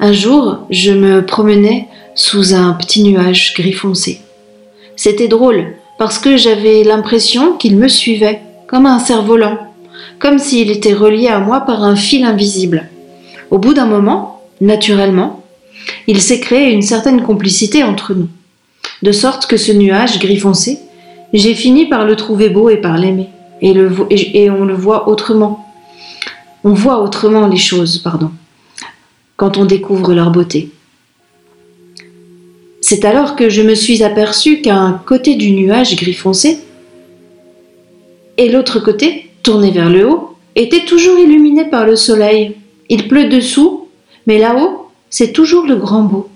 Un 0.00 0.12
jour, 0.12 0.58
je 0.70 0.92
me 0.92 1.24
promenais 1.24 1.88
sous 2.14 2.54
un 2.54 2.72
petit 2.74 3.02
nuage 3.02 3.54
gris 3.54 3.72
foncé. 3.72 4.20
C'était 4.96 5.28
drôle 5.28 5.74
parce 5.98 6.18
que 6.18 6.36
j'avais 6.36 6.84
l'impression 6.84 7.54
qu'il 7.54 7.76
me 7.76 7.88
suivait 7.88 8.40
comme 8.68 8.86
un 8.86 9.00
cerf-volant, 9.00 9.58
comme 10.20 10.38
s'il 10.38 10.70
était 10.70 10.94
relié 10.94 11.28
à 11.28 11.40
moi 11.40 11.60
par 11.62 11.82
un 11.82 11.96
fil 11.96 12.24
invisible. 12.24 12.88
Au 13.50 13.58
bout 13.58 13.74
d'un 13.74 13.86
moment, 13.86 14.42
naturellement, 14.60 15.42
il 16.06 16.20
s'est 16.20 16.40
créé 16.40 16.72
une 16.72 16.82
certaine 16.82 17.22
complicité 17.22 17.82
entre 17.82 18.14
nous, 18.14 18.28
de 19.02 19.12
sorte 19.12 19.46
que 19.46 19.56
ce 19.56 19.72
nuage 19.72 20.18
gris 20.18 20.38
foncé, 20.38 20.78
j'ai 21.32 21.54
fini 21.54 21.86
par 21.86 22.04
le 22.04 22.16
trouver 22.16 22.48
beau 22.48 22.70
et 22.70 22.76
par 22.76 22.96
l'aimer, 22.96 23.28
et, 23.60 23.74
et 24.42 24.50
on 24.50 24.64
le 24.64 24.74
voit 24.74 25.08
autrement. 25.08 25.66
On 26.64 26.72
voit 26.72 27.02
autrement 27.02 27.46
les 27.48 27.56
choses, 27.56 27.98
pardon, 27.98 28.30
quand 29.36 29.56
on 29.56 29.64
découvre 29.64 30.14
leur 30.14 30.30
beauté. 30.30 30.70
C'est 32.80 33.04
alors 33.04 33.36
que 33.36 33.48
je 33.48 33.62
me 33.62 33.74
suis 33.74 34.02
aperçu 34.02 34.60
qu'un 34.60 35.00
côté 35.04 35.34
du 35.34 35.50
nuage 35.52 35.96
gris 35.96 36.14
foncé 36.14 36.58
et 38.38 38.48
l'autre 38.48 38.78
côté, 38.78 39.30
tourné 39.42 39.72
vers 39.72 39.90
le 39.90 40.08
haut, 40.08 40.36
était 40.54 40.84
toujours 40.84 41.18
illuminé 41.18 41.64
par 41.64 41.84
le 41.84 41.96
soleil. 41.96 42.54
Il 42.88 43.08
pleut 43.08 43.28
dessous, 43.28 43.88
mais 44.26 44.38
là-haut, 44.38 44.90
c'est 45.10 45.32
toujours 45.32 45.66
le 45.66 45.74
grand 45.74 46.04
beau. 46.04 46.28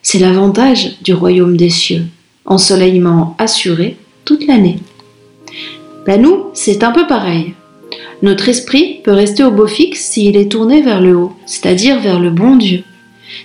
C'est 0.00 0.18
l'avantage 0.18 0.96
du 1.02 1.12
royaume 1.12 1.56
des 1.56 1.68
cieux, 1.68 2.04
ensoleillement 2.46 3.36
assuré 3.38 3.98
toute 4.24 4.46
l'année. 4.46 4.78
Ben 6.06 6.20
nous, 6.20 6.46
c'est 6.54 6.82
un 6.82 6.92
peu 6.92 7.06
pareil. 7.06 7.52
Notre 8.22 8.48
esprit 8.48 9.00
peut 9.04 9.12
rester 9.12 9.44
au 9.44 9.50
beau 9.50 9.66
fixe 9.66 10.00
s'il 10.00 10.36
est 10.36 10.50
tourné 10.50 10.80
vers 10.80 11.02
le 11.02 11.14
haut, 11.14 11.32
c'est-à-dire 11.44 12.00
vers 12.00 12.20
le 12.20 12.30
bon 12.30 12.56
Dieu. 12.56 12.84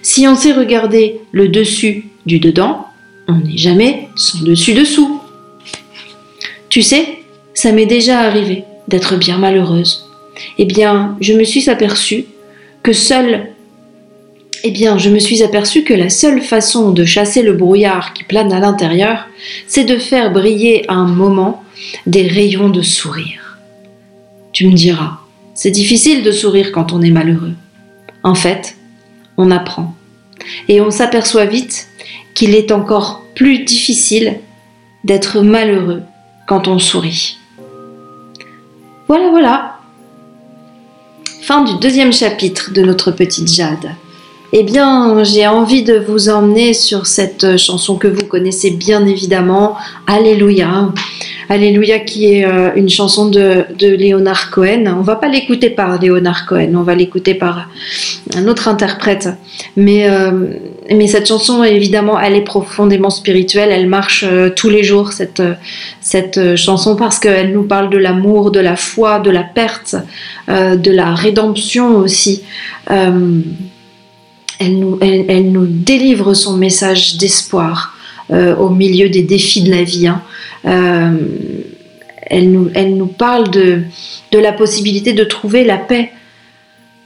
Si 0.01 0.27
on 0.27 0.35
sait 0.35 0.53
regarder 0.53 1.19
le 1.31 1.47
dessus 1.47 2.05
du 2.25 2.39
dedans, 2.39 2.87
on 3.27 3.35
n'est 3.35 3.57
jamais 3.57 4.07
son 4.15 4.43
dessus-dessous. 4.43 5.19
Tu 6.69 6.81
sais, 6.81 7.19
ça 7.53 7.71
m'est 7.71 7.85
déjà 7.85 8.19
arrivé 8.19 8.63
d'être 8.87 9.15
bien 9.15 9.37
malheureuse. 9.37 10.09
Eh 10.57 10.65
bien, 10.65 11.17
je 11.19 11.33
me 11.33 11.43
suis 11.43 11.69
aperçue 11.69 12.25
que 12.83 12.93
seule 12.93 13.47
eh 14.63 14.71
bien, 14.71 14.97
je 14.97 15.09
me 15.09 15.19
suis 15.19 15.43
aperçue 15.43 15.83
que 15.83 15.93
la 15.93 16.09
seule 16.09 16.41
façon 16.41 16.91
de 16.91 17.05
chasser 17.05 17.41
le 17.41 17.53
brouillard 17.53 18.13
qui 18.13 18.23
plane 18.23 18.51
à 18.51 18.59
l'intérieur, 18.59 19.27
c'est 19.67 19.83
de 19.83 19.97
faire 19.97 20.31
briller 20.31 20.83
à 20.87 20.93
un 20.95 21.07
moment 21.07 21.63
des 22.05 22.27
rayons 22.27 22.69
de 22.69 22.81
sourire. 22.81 23.59
Tu 24.53 24.67
me 24.67 24.73
diras, 24.73 25.19
c'est 25.53 25.71
difficile 25.71 26.23
de 26.23 26.31
sourire 26.31 26.71
quand 26.71 26.91
on 26.91 27.01
est 27.01 27.11
malheureux. 27.11 27.53
En 28.23 28.35
fait, 28.35 28.76
on 29.37 29.51
apprend. 29.51 29.95
Et 30.67 30.81
on 30.81 30.91
s'aperçoit 30.91 31.45
vite 31.45 31.87
qu'il 32.33 32.55
est 32.55 32.71
encore 32.71 33.23
plus 33.35 33.63
difficile 33.63 34.39
d'être 35.03 35.41
malheureux 35.41 36.03
quand 36.47 36.67
on 36.67 36.79
sourit. 36.79 37.37
Voilà, 39.07 39.29
voilà. 39.29 39.79
Fin 41.41 41.63
du 41.63 41.77
deuxième 41.79 42.11
chapitre 42.11 42.71
de 42.73 42.81
notre 42.81 43.11
petite 43.11 43.47
Jade. 43.47 43.91
Eh 44.53 44.63
bien, 44.63 45.23
j'ai 45.25 45.45
envie 45.45 45.83
de 45.83 45.97
vous 45.97 46.29
emmener 46.29 46.73
sur 46.73 47.05
cette 47.05 47.57
chanson 47.57 47.97
que 47.97 48.07
vous 48.07 48.25
connaissez 48.25 48.71
bien 48.71 49.05
évidemment, 49.05 49.75
Alléluia. 50.07 50.93
Alléluia 51.49 51.99
qui 51.99 52.33
est 52.33 52.45
euh, 52.45 52.71
une 52.75 52.89
chanson 52.89 53.29
de, 53.29 53.65
Leonard 53.79 54.51
Cohen. 54.51 54.85
On 54.97 55.01
va 55.01 55.15
pas 55.15 55.29
l'écouter 55.29 55.69
par 55.69 56.01
Leonard 56.01 56.45
Cohen, 56.45 56.73
on 56.75 56.83
va 56.83 56.93
l'écouter 56.93 57.33
par 57.33 57.69
un 58.35 58.47
autre 58.47 58.67
interprète. 58.67 59.29
Mais, 59.77 60.09
euh, 60.09 60.47
cette 61.07 61.27
chanson, 61.27 61.63
évidemment, 61.63 62.19
elle 62.19 62.35
est 62.35 62.41
profondément 62.41 63.09
spirituelle. 63.09 63.69
Elle 63.71 63.87
marche 63.87 64.25
euh, 64.27 64.49
tous 64.49 64.69
les 64.69 64.83
jours, 64.83 65.11
cette 65.11 66.55
chanson, 66.55 66.95
parce 66.95 67.19
qu'elle 67.19 67.53
nous 67.53 67.63
parle 67.63 67.89
de 67.89 67.97
l'amour, 67.97 68.51
de 68.51 68.59
la 68.59 68.75
foi, 68.75 69.19
de 69.19 69.29
la 69.29 69.43
perte, 69.43 69.95
de 70.47 70.91
la 70.91 71.13
rédemption 71.13 71.97
aussi. 71.97 72.43
Elle 74.59 74.79
nous, 74.79 75.65
délivre 75.67 76.33
son 76.33 76.57
message 76.57 77.17
d'espoir 77.17 77.95
euh, 78.31 78.55
au 78.55 78.69
milieu 78.69 79.09
des 79.09 79.21
défis 79.21 79.61
de 79.61 79.71
la 79.71 79.83
vie. 79.83 80.07
Hein. 80.07 80.21
Euh, 80.65 81.11
elle, 82.29 82.51
nous, 82.51 83.07
parle 83.07 83.49
de, 83.51 83.83
la 84.33 84.51
possibilité 84.51 85.13
de 85.13 85.23
trouver 85.23 85.63
la 85.63 85.77
paix 85.77 86.11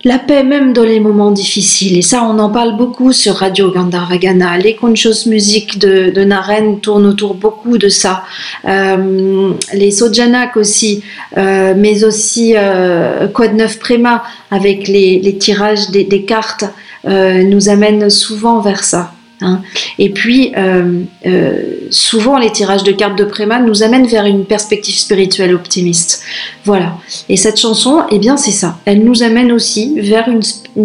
la 0.04 0.18
paix 0.18 0.44
même 0.44 0.74
dans 0.74 0.82
les 0.84 1.00
moments 1.00 1.30
difficiles. 1.30 1.96
Et 1.96 2.02
ça, 2.02 2.24
on 2.24 2.40
en 2.40 2.50
parle 2.50 2.76
beaucoup 2.76 3.14
sur 3.14 3.36
Radio 3.36 3.70
Gandharvagana. 3.70 4.58
Les 4.58 4.76
conscious 4.76 5.28
music 5.28 5.78
de, 5.78 6.10
de 6.10 6.24
Naren 6.24 6.80
tournent 6.80 7.06
autour 7.06 7.36
beaucoup 7.36 7.78
de 7.78 7.88
ça. 7.88 8.24
Euh, 8.68 9.54
les 9.74 9.92
Sojanak 9.92 10.58
aussi, 10.58 11.04
mais 11.38 12.04
aussi 12.04 12.56
euh, 12.58 13.28
Code 13.28 13.54
9 13.54 13.78
Prema 13.78 14.24
avec 14.50 14.88
les, 14.88 15.38
tirages 15.38 15.92
des, 15.92 16.26
cartes 16.26 16.66
nous 17.06 17.70
amènent 17.70 18.10
souvent 18.10 18.62
vers 18.62 18.84
ça. 18.84 19.14
Hein. 19.42 19.62
Et 19.98 20.10
puis, 20.10 20.54
euh, 20.56 21.02
euh, 21.26 21.64
souvent, 21.90 22.38
les 22.38 22.52
tirages 22.52 22.84
de 22.84 22.92
cartes 22.92 23.18
de 23.18 23.24
Préma 23.24 23.60
nous 23.60 23.84
amènent 23.84 24.06
vers 24.06 24.26
une 24.26 24.46
perspective 24.46 24.96
spirituelle 24.96 25.56
optimiste. 25.56 26.24
Voilà. 26.64 26.98
Et 27.28 27.38
cette 27.38 27.60
chanson, 27.60 28.04
eh 28.12 28.20
bien, 28.20 28.38
c'est 28.38 28.52
ça. 28.52 28.78
Elle 28.86 29.04
nous 29.04 29.24
amène 29.24 29.52
aussi 29.52 30.00
vers 30.00 30.30
une, 30.30 30.42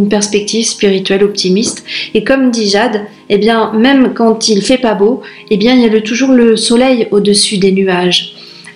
perspective 0.08 0.64
spirituelle 0.64 1.22
optimiste. 1.22 1.84
Et 2.14 2.24
comme 2.24 2.50
dit 2.50 2.68
Jade, 2.68 3.02
eh 3.28 3.38
bien, 3.38 3.72
même 3.72 4.14
quand 4.14 4.48
il 4.48 4.62
fait 4.62 4.78
pas 4.78 4.94
beau, 4.94 5.22
eh 5.50 5.56
bien, 5.56 5.74
il 5.74 5.82
y 5.82 5.96
a 5.96 6.00
toujours 6.00 6.32
le 6.32 6.56
soleil 6.56 7.06
au-dessus 7.10 7.58
des 7.58 7.72
nuages. 7.72 8.34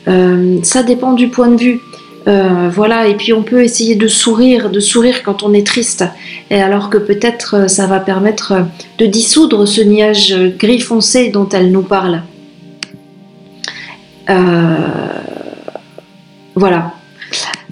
Euh, 0.08 0.58
ça 0.62 0.82
dépend 0.82 1.12
du 1.12 1.28
point 1.28 1.48
de 1.48 1.56
vue. 1.56 1.80
Euh, 2.28 2.68
voilà, 2.70 3.06
et 3.09 3.14
puis 3.14 3.32
on 3.32 3.42
peut 3.42 3.62
essayer 3.62 3.94
de 3.94 4.06
sourire, 4.06 4.70
de 4.70 4.80
sourire 4.80 5.22
quand 5.22 5.42
on 5.42 5.55
est 5.55 5.66
triste, 5.66 6.05
et 6.51 6.60
alors 6.60 6.90
que 6.90 6.98
peut-être 6.98 7.56
euh, 7.56 7.68
ça 7.68 7.86
va 7.86 7.98
permettre 7.98 8.66
de 8.98 9.06
dissoudre 9.06 9.66
ce 9.66 9.80
nuage 9.80 10.34
gris 10.59 10.80
foncé 10.80 11.30
dont 11.30 11.48
elle 11.48 11.72
nous 11.72 11.82
parle. 11.82 12.22
Euh, 14.28 14.76
voilà. 16.55 16.92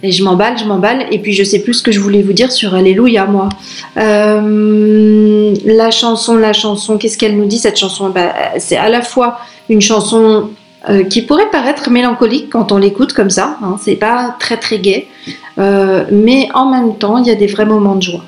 Et 0.02 0.12
je 0.12 0.22
m'emballe, 0.22 0.56
je 0.56 0.64
m'emballe, 0.64 1.06
et 1.10 1.18
puis 1.18 1.32
je 1.32 1.42
sais 1.42 1.58
plus 1.58 1.74
ce 1.74 1.82
que 1.82 1.90
je 1.90 2.00
voulais 2.00 2.22
vous 2.22 2.32
dire 2.32 2.52
sur 2.52 2.74
Alléluia, 2.74 3.26
moi. 3.26 3.48
Euh, 3.96 5.54
la 5.64 5.90
chanson, 5.90 6.36
la 6.36 6.52
chanson, 6.52 6.98
qu'est-ce 6.98 7.18
qu'elle 7.18 7.36
nous 7.36 7.46
dit 7.46 7.58
cette 7.58 7.76
chanson? 7.76 8.10
Bah, 8.10 8.32
C'est 8.58 8.76
à 8.76 8.88
la 8.88 9.02
fois 9.02 9.38
une 9.68 9.80
chanson 9.80 10.50
euh, 10.88 11.02
qui 11.02 11.22
pourrait 11.22 11.50
paraître 11.50 11.90
mélancolique 11.90 12.50
quand 12.50 12.70
on 12.70 12.78
l'écoute 12.78 13.12
comme 13.12 13.30
ça. 13.30 13.58
Hein, 13.62 13.78
c'est 13.82 13.96
pas 13.96 14.36
très 14.38 14.56
très 14.58 14.78
gai, 14.78 15.08
euh, 15.58 16.04
mais 16.12 16.48
en 16.54 16.70
même 16.70 16.96
temps, 16.96 17.18
il 17.18 17.26
y 17.26 17.32
a 17.32 17.34
des 17.34 17.48
vrais 17.48 17.66
moments 17.66 17.96
de 17.96 18.02
joie. 18.02 18.24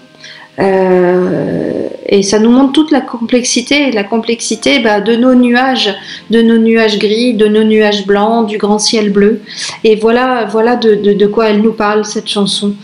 Euh, 0.59 1.89
et 2.09 2.25
ça 2.25 2.41
nous 2.41 2.51
montre 2.51 2.73
toute 2.73 2.91
la 2.91 3.01
complexité, 3.03 3.93
la 3.93 4.03
complexité 4.03 4.81
bah, 4.81 5.01
de 5.01 5.15
nos 5.15 5.37
nuages, 5.37 5.95
de 6.31 6.43
nos 6.43 6.59
nuages 6.59 6.99
gris, 6.99 7.35
de 7.35 7.47
nos 7.47 7.63
nuages 7.63 8.05
blancs, 8.05 8.49
du 8.49 8.59
grand 8.59 8.81
ciel 8.81 9.13
bleu. 9.13 9.43
Et 9.85 9.95
voilà, 9.95 10.45
voilà 10.51 10.75
de, 10.75 11.27
quoi 11.27 11.51
elle 11.51 11.63
nous 11.63 11.73
parle 11.73 12.05
cette 12.05 12.29
chanson. 12.29 12.75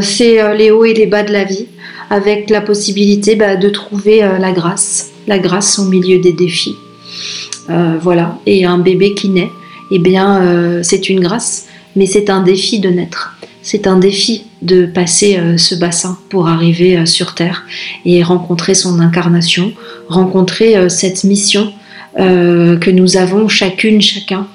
C'est 0.00 0.56
les 0.56 0.70
hauts 0.70 0.84
et 0.84 0.94
les 0.94 1.06
bas 1.06 1.24
de 1.24 1.32
la 1.32 1.42
vie, 1.42 1.66
avec 2.08 2.50
la 2.50 2.60
possibilité 2.60 3.34
bah, 3.34 3.56
de 3.56 3.68
trouver 3.68 4.20
la 4.20 4.52
grâce, 4.52 5.10
la 5.26 5.40
grâce 5.40 5.80
au 5.80 5.84
milieu 5.86 6.18
des 6.20 6.32
défis. 6.32 6.76
Euh, 7.70 7.98
voilà. 8.00 8.38
Et 8.46 8.64
un 8.64 8.78
bébé 8.78 9.14
qui 9.14 9.28
naît, 9.28 9.50
eh 9.90 9.98
bien, 9.98 10.42
euh, 10.42 10.80
c'est 10.82 11.08
une 11.08 11.20
grâce, 11.20 11.66
mais 11.94 12.06
c'est 12.06 12.30
un 12.30 12.42
défi 12.42 12.80
de 12.80 12.88
naître. 12.88 13.36
C'est 13.62 13.86
un 13.86 13.98
défi 13.98 14.44
de 14.62 14.86
passer 14.86 15.36
euh, 15.36 15.56
ce 15.56 15.74
bassin 15.74 16.18
pour 16.28 16.48
arriver 16.48 17.04
sur 17.06 17.34
Terre 17.34 17.64
et 18.04 18.22
rencontrer 18.22 18.74
son 18.74 19.00
incarnation, 19.00 19.72
rencontrer 20.08 20.88
cette 20.88 21.24
mission 21.24 21.72
que 22.16 22.90
nous 22.90 23.18
avons 23.18 23.46
chacune, 23.46 24.00
chacun. 24.00 24.46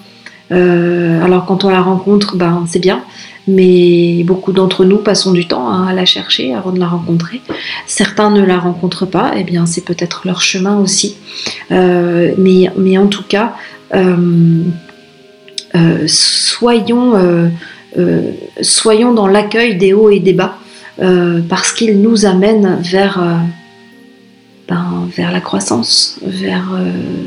alors 0.50 1.46
quand 1.46 1.64
on 1.64 1.70
la 1.70 1.82
rencontre, 1.82 2.36
ben, 2.36 2.66
c'est 2.68 2.80
bien, 2.80 3.04
mais 3.48 4.24
beaucoup 4.24 4.52
d'entre 4.52 4.86
nous 4.86 4.98
passons 4.98 5.32
du 5.32 5.48
temps 5.48 5.72
à 5.72 5.94
la 5.94 6.06
chercher 6.06 6.54
avant 6.54 6.72
de 6.72 6.80
la 6.80 6.88
rencontrer. 6.88 7.42
Certains 7.88 8.30
ne 8.30 8.44
la 8.44 8.60
rencontrent 8.60 9.06
pas, 9.06 9.34
et 9.36 9.40
eh 9.42 9.44
bien 9.44 9.66
c'est 9.66 9.84
peut-être 9.84 10.22
leur 10.26 10.42
chemin 10.42 10.78
aussi. 10.78 11.16
Euh, 11.72 12.34
mais, 12.38 12.72
mais 12.78 12.98
en 12.98 13.08
tout 13.08 13.24
cas, 13.24 13.56
euh, 13.94 14.64
euh, 15.76 16.08
soyons, 16.08 17.52
soyons 18.62 19.14
dans 19.14 19.28
l'accueil 19.28 19.76
des 19.78 19.94
hauts 19.94 20.10
et 20.10 20.20
des 20.20 20.34
bas, 20.34 20.58
parce 21.50 21.72
qu'ils 21.72 22.02
nous 22.02 22.26
amènent 22.26 22.80
vers, 22.82 23.20
ben, 24.72 25.10
vers 25.16 25.32
la 25.32 25.42
croissance, 25.42 26.20
vers, 26.26 26.70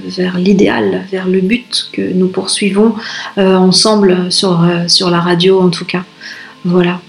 vers 0.06 0.38
l'idéal, 0.38 1.04
vers 1.10 1.28
le 1.28 1.40
but 1.40 1.88
que 1.92 2.02
nous 2.02 2.28
poursuivons 2.28 2.94
ensemble 3.36 4.32
sur, 4.32 4.66
sur 4.88 5.10
la 5.10 5.20
radio 5.20 5.60
en 5.60 5.70
tout 5.70 5.84
cas. 5.84 6.04
Voilà. 6.64 7.00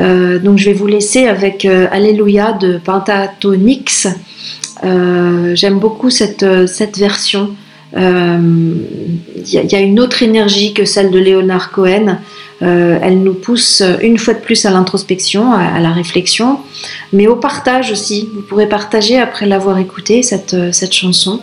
Euh, 0.00 0.38
donc 0.38 0.58
je 0.58 0.66
vais 0.66 0.74
vous 0.74 0.86
laisser 0.86 1.26
avec 1.26 1.64
euh, 1.64 1.86
Alléluia 1.90 2.52
de 2.52 2.78
Pentatonix. 2.78 4.08
Euh, 4.84 5.54
J'aime 5.54 5.78
beaucoup 5.78 6.10
cette 6.10 6.44
version. 6.98 7.54
Il 7.96 8.82
y, 9.46 9.56
y, 9.56 9.74
a 9.74 9.80
une 9.80 9.98
autre 10.00 10.22
énergie 10.22 10.74
que 10.74 10.84
celle 10.84 11.10
de 11.10 11.18
Léonard 11.18 11.70
Cohen. 11.70 12.18
elle 12.60 13.22
nous 13.22 13.34
pousse 13.34 13.82
une 14.02 14.18
fois 14.18 14.34
de 14.34 14.40
plus 14.40 14.66
à 14.66 14.70
l'introspection, 14.70 15.52
à, 15.52 15.80
la 15.80 15.92
réflexion, 15.92 16.58
mais 17.12 17.26
au 17.26 17.36
partage 17.36 17.90
aussi. 17.90 18.28
Vous 18.34 18.42
pourrez 18.42 18.68
partager 18.68 19.18
après 19.18 19.46
l'avoir 19.46 19.78
écouté 19.78 20.22
cette, 20.22 20.72
cette 20.72 20.92
chanson. 20.92 21.40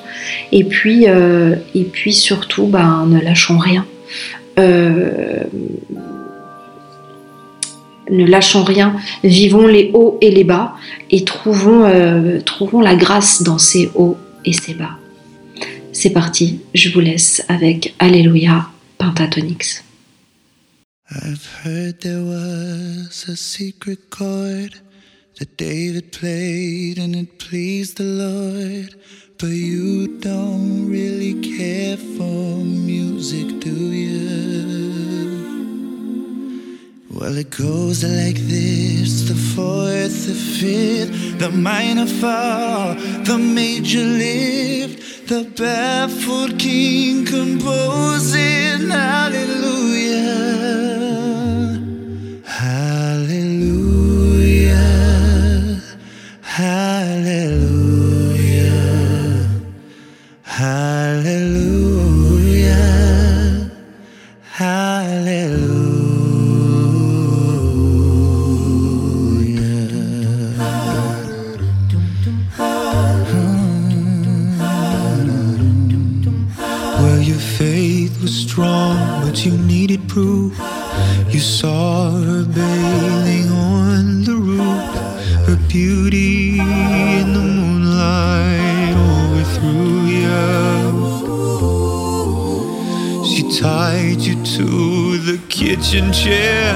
Et 0.52 0.64
puis, 0.64 1.06
et 1.06 1.84
puis 1.84 2.14
surtout, 2.14 2.68
ben, 2.68 3.08
ne 3.10 3.20
lâchons 3.20 3.58
rien. 3.58 3.86
Euh, 4.58 5.44
ne 8.10 8.26
lâchons 8.26 8.64
rien, 8.64 8.96
vivons 9.24 9.68
les 9.68 9.92
hauts 9.94 10.18
et 10.22 10.30
les 10.30 10.44
bas 10.44 10.76
et 11.10 11.26
trouvons, 11.26 11.84
euh, 11.86 12.40
trouvons 12.40 12.80
la 12.80 12.96
grâce 12.96 13.42
dans 13.42 13.58
ces 13.58 13.90
hauts 13.96 14.18
et 14.46 14.54
ces 14.54 14.76
bas. 14.76 14.98
C'est 15.98 16.10
parti, 16.10 16.60
je 16.74 16.90
vous 16.90 17.00
laisse 17.00 17.42
avec 17.48 17.96
Alléluia 18.00 18.70
Pentatonix. 18.98 19.82
I've 21.10 21.48
heard 21.64 22.02
there 22.02 22.22
was 22.22 23.24
a 23.30 23.38
secret 23.38 24.10
chord 24.10 24.74
that 25.40 25.56
David 25.58 26.12
played 26.12 27.00
and 27.00 27.16
it 27.16 27.40
pleased 27.40 27.96
the 27.96 28.04
Lord. 28.04 28.94
But 29.40 29.52
you 29.52 30.20
don't 30.20 30.90
really 30.90 31.36
care 31.40 31.96
for 31.96 32.58
music, 32.58 33.62
do 33.62 33.72
you? 33.72 34.85
Well, 37.16 37.38
it 37.38 37.50
goes 37.50 38.04
like 38.04 38.36
this 38.36 39.30
the 39.30 39.36
fourth, 39.36 40.28
the 40.28 40.34
fifth, 40.34 41.40
the 41.40 41.50
minor 41.50 42.08
fall, 42.08 42.96
the 43.24 43.38
major 43.38 44.04
lift, 44.04 45.30
the 45.30 45.46
baffled 45.58 46.60
king 46.60 47.26
composing 47.26 48.90
hallelujah. 48.90 50.26
Hallelujah. 52.44 53.62
Hallelujah. 56.42 57.46
Hallelujah. 60.44 61.55
You 81.36 81.42
saw 81.42 82.12
her 82.12 82.46
bathing 82.46 83.52
on 83.52 84.24
the 84.24 84.36
roof, 84.36 84.96
her 85.46 85.58
beauty 85.68 86.60
in 86.60 87.34
the 87.34 87.42
moonlight 87.42 88.96
overthrew 88.96 90.06
you. 90.16 90.46
She 93.26 93.42
tied 93.60 94.22
you 94.22 94.36
to 94.56 95.18
the 95.18 95.38
kitchen 95.50 96.14
chair. 96.14 96.72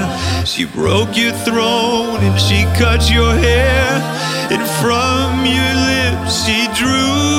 She 0.45 0.65
broke 0.65 1.15
your 1.15 1.31
throne 1.31 2.19
and 2.19 2.37
she 2.37 2.65
cut 2.77 3.09
your 3.09 3.33
hair. 3.35 4.01
And 4.51 4.67
from 4.81 5.45
your 5.45 5.73
lips 5.87 6.43
she 6.45 6.67
drew 6.75 7.38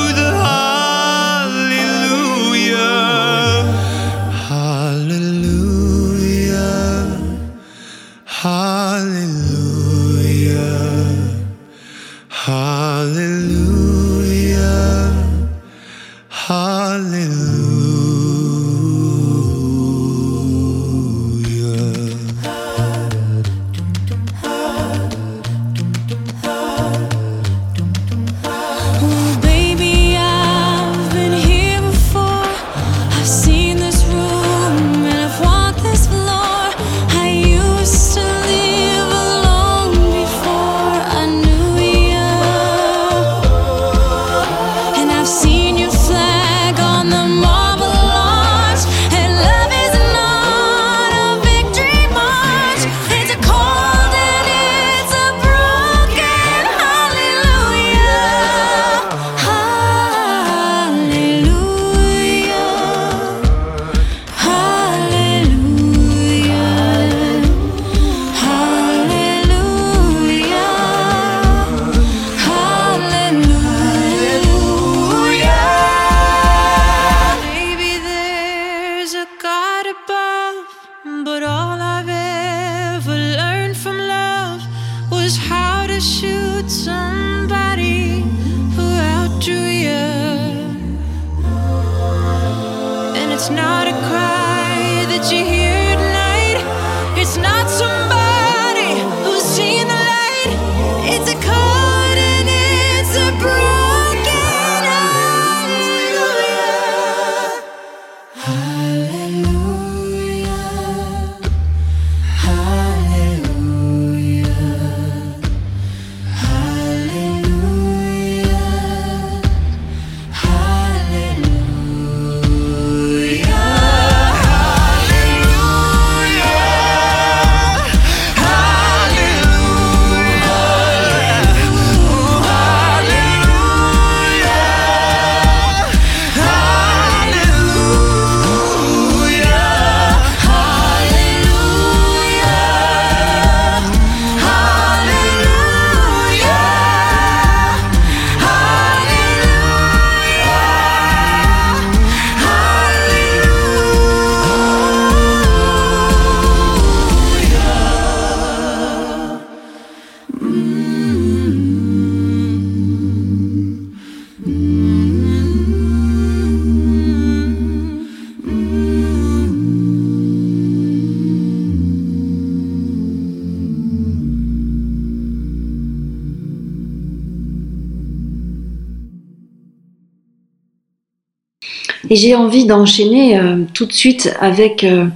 j'ai 182.20 182.34
envie 182.34 182.66
d'enchaîner 182.66 183.38
euh, 183.38 183.64
tout 183.72 183.86
de 183.86 183.92
suite 183.92 184.34
avec, 184.40 184.84
euh, 184.84 185.06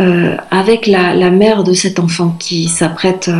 euh, 0.00 0.36
avec 0.50 0.88
la, 0.88 1.30
mère 1.30 1.62
de 1.62 1.72
cet 1.72 2.00
enfant 2.00 2.36
qui 2.40 2.66
s'apprête 2.66 3.30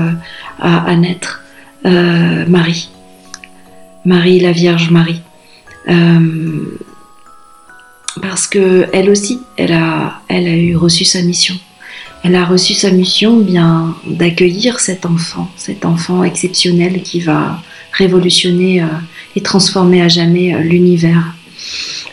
à, 0.60 0.84
à 0.84 0.96
naître, 0.96 1.42
Marie. 1.84 2.88
Marie, 4.04 4.40
la 4.40 4.52
Vierge 4.52 4.90
Marie. 4.90 5.20
Parce 8.22 8.46
que 8.46 8.86
elle 8.92 9.10
aussi, 9.10 9.40
elle 9.56 9.72
a, 9.72 10.20
elle 10.28 10.46
a 10.46 10.56
eu 10.56 10.76
reçu 10.76 11.04
sa 11.04 11.20
mission. 11.22 11.56
Elle 12.22 12.36
a 12.36 12.44
reçu 12.44 12.74
sa 12.74 12.90
mission 12.90 13.36
bien 13.38 13.96
d'accueillir 14.06 14.80
cet 14.80 15.04
enfant, 15.04 15.50
cet 15.56 15.84
enfant 15.84 16.22
exceptionnel 16.22 17.02
qui 17.02 17.20
va 17.20 17.60
révolutionner 17.92 18.82
et 19.36 19.40
transformer 19.42 20.00
à 20.00 20.08
jamais 20.08 20.58
l'univers. 20.62 21.33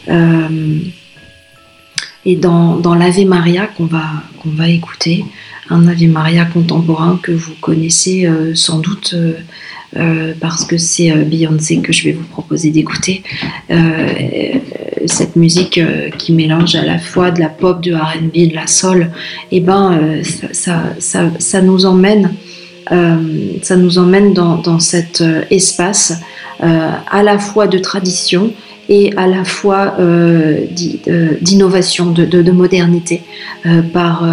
Euh, 0.09 0.79
et 2.25 2.35
dans, 2.35 2.95
l'Ave 2.95 3.25
Maria 3.25 3.67
qu'on 3.67 3.85
va, 3.85 4.03
va 4.45 4.69
écouter, 4.69 5.25
un 5.69 5.87
Ave 5.87 6.07
Maria 6.07 6.45
contemporain 6.45 7.19
que 7.21 7.31
vous 7.31 7.53
connaissez 7.61 8.25
euh, 8.25 8.53
sans 8.53 8.79
doute 8.79 9.15
euh, 9.95 10.33
parce 10.39 10.65
que 10.65 10.77
c'est 10.77 11.11
Beyoncé 11.11 11.79
que 11.79 11.91
je 11.91 12.03
vais 12.03 12.11
vous 12.11 12.25
proposer 12.25 12.69
d'écouter. 12.69 13.23
Cette 15.07 15.35
musique 15.35 15.79
qui 16.19 16.31
mélange 16.31 16.75
à 16.75 16.85
la 16.85 16.99
fois 16.99 17.31
de 17.31 17.39
la 17.39 17.49
pop, 17.49 17.81
de 17.81 17.93
R&B, 17.93 18.49
de 18.51 18.55
la 18.55 18.67
soul, 18.67 19.09
et 19.51 19.59
ben 19.59 19.93
euh, 19.93 20.23
ça, 20.23 20.47
ça, 20.51 20.83
ça, 20.99 21.31
ça 21.39 21.61
nous 21.63 21.85
emmène, 21.87 22.35
ça 22.87 23.75
nous 23.77 23.97
emmène 23.97 24.33
dans, 24.33 24.57
dans 24.57 24.79
cet 24.79 25.23
espace 25.49 26.13
à 26.59 27.23
la 27.23 27.39
fois 27.39 27.67
de 27.67 27.79
tradition 27.79 28.53
et 28.91 29.13
à 29.15 29.25
la 29.25 29.45
fois 29.45 29.95
euh, 29.99 30.65
euh, 31.07 31.29
d'innovation, 31.41 32.11
de, 32.11 32.25
de, 32.25 32.41
de 32.41 32.51
modernité 32.51 33.21
euh, 33.65 33.81
par, 33.81 34.27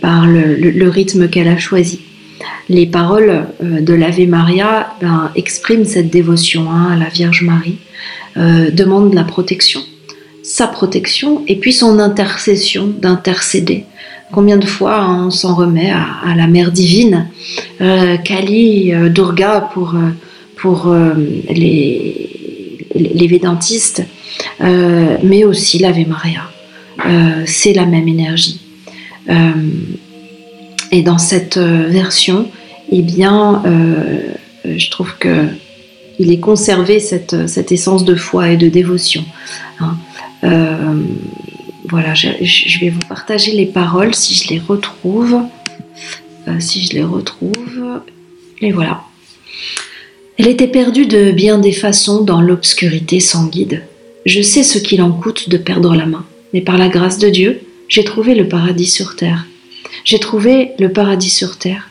par 0.00 0.26
le, 0.26 0.88
rythme 0.88 1.28
qu'elle 1.28 1.46
a 1.46 1.58
choisi. 1.58 2.00
Les 2.70 2.86
paroles 2.86 3.44
de 3.60 3.92
l'Ave 3.92 4.26
Maria 4.26 4.94
ben, 5.02 5.30
expriment 5.36 5.84
cette 5.84 6.08
dévotion 6.08 6.70
hein, 6.70 6.92
à 6.92 6.96
la 6.96 7.10
Vierge 7.10 7.42
Marie, 7.42 7.76
euh, 8.38 8.70
demandent 8.70 9.12
la 9.12 9.24
protection, 9.24 9.80
sa 10.42 10.66
protection 10.66 11.42
et 11.46 11.56
puis 11.56 11.74
son 11.74 11.98
intercession 11.98 12.86
d'intercéder. 12.86 13.84
Combien 14.32 14.56
de 14.56 14.64
fois 14.64 15.00
hein, 15.00 15.26
on 15.26 15.30
s'en 15.30 15.54
remet 15.54 15.90
à, 15.90 16.34
la 16.34 16.46
Mère 16.46 16.72
divine, 16.72 17.28
Kali, 17.78 18.92
Durga 19.10 19.68
pour, 19.74 19.96
pour 20.56 20.94
les, 21.50 22.29
les 22.94 23.26
védantistes, 23.26 24.02
euh, 24.60 25.16
mais 25.22 25.44
aussi 25.44 25.78
l'Ave 25.78 26.06
Maria. 26.06 26.50
Euh, 27.06 27.44
c'est 27.46 27.72
la 27.72 27.86
même 27.86 28.08
énergie. 28.08 28.60
Euh, 29.28 29.34
et 30.92 31.02
dans 31.02 31.18
cette 31.18 31.56
version, 31.56 32.48
eh 32.90 33.02
bien, 33.02 33.62
je 34.64 34.90
trouve 34.90 35.16
que 35.18 35.46
il 36.18 36.32
est 36.32 36.40
conservé 36.40 36.98
cette, 37.00 37.46
cette 37.48 37.70
essence 37.72 38.04
de 38.04 38.14
foi 38.16 38.50
et 38.50 38.56
de 38.56 38.68
dévotion. 38.68 39.24
hein. 39.78 39.96
Voilà, 41.88 42.14
je, 42.14 42.28
je 42.42 42.78
vais 42.80 42.90
vous 42.90 43.00
partager 43.08 43.52
les 43.52 43.66
paroles 43.66 44.14
si 44.14 44.34
je 44.34 44.48
les 44.48 44.58
retrouve. 44.58 45.42
Si 46.58 46.84
je 46.84 46.94
les 46.94 47.04
retrouve. 47.04 48.02
Et 48.60 48.72
voilà. 48.72 49.02
Elle 50.42 50.48
était 50.48 50.68
perdue 50.68 51.04
de 51.04 51.32
bien 51.32 51.58
des 51.58 51.70
façons 51.70 52.22
dans 52.22 52.40
l'obscurité 52.40 53.20
sans 53.20 53.48
guide. 53.48 53.82
Je 54.24 54.40
sais 54.40 54.62
ce 54.62 54.78
qu'il 54.78 55.02
en 55.02 55.12
coûte 55.12 55.50
de 55.50 55.58
perdre 55.58 55.94
la 55.94 56.06
main, 56.06 56.24
mais 56.54 56.62
par 56.62 56.78
la 56.78 56.88
grâce 56.88 57.18
de 57.18 57.28
Dieu, 57.28 57.60
j'ai 57.88 58.04
trouvé 58.04 58.34
le 58.34 58.48
paradis 58.48 58.86
sur 58.86 59.16
terre. 59.16 59.44
J'ai 60.02 60.18
trouvé 60.18 60.70
le 60.78 60.90
paradis 60.90 61.28
sur 61.28 61.58
terre. 61.58 61.90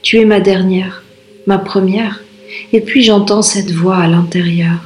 Tu 0.00 0.18
es 0.18 0.24
ma 0.24 0.40
dernière, 0.40 1.02
ma 1.46 1.58
première. 1.58 2.24
Et 2.72 2.80
puis 2.80 3.02
j'entends 3.02 3.42
cette 3.42 3.70
voix 3.70 3.98
à 3.98 4.08
l'intérieur. 4.08 4.78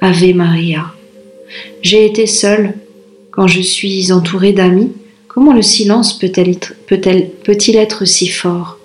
Ave 0.00 0.34
Maria. 0.34 0.86
J'ai 1.82 2.04
été 2.04 2.26
seule. 2.26 2.74
Quand 3.30 3.46
je 3.46 3.60
suis 3.60 4.10
entourée 4.10 4.52
d'amis, 4.52 4.90
comment 5.28 5.52
le 5.52 5.62
silence 5.62 6.18
peut-elle 6.18 6.48
être- 6.48 6.74
peut-il 6.88 7.76
être 7.76 8.04
si 8.06 8.26
fort? 8.26 8.80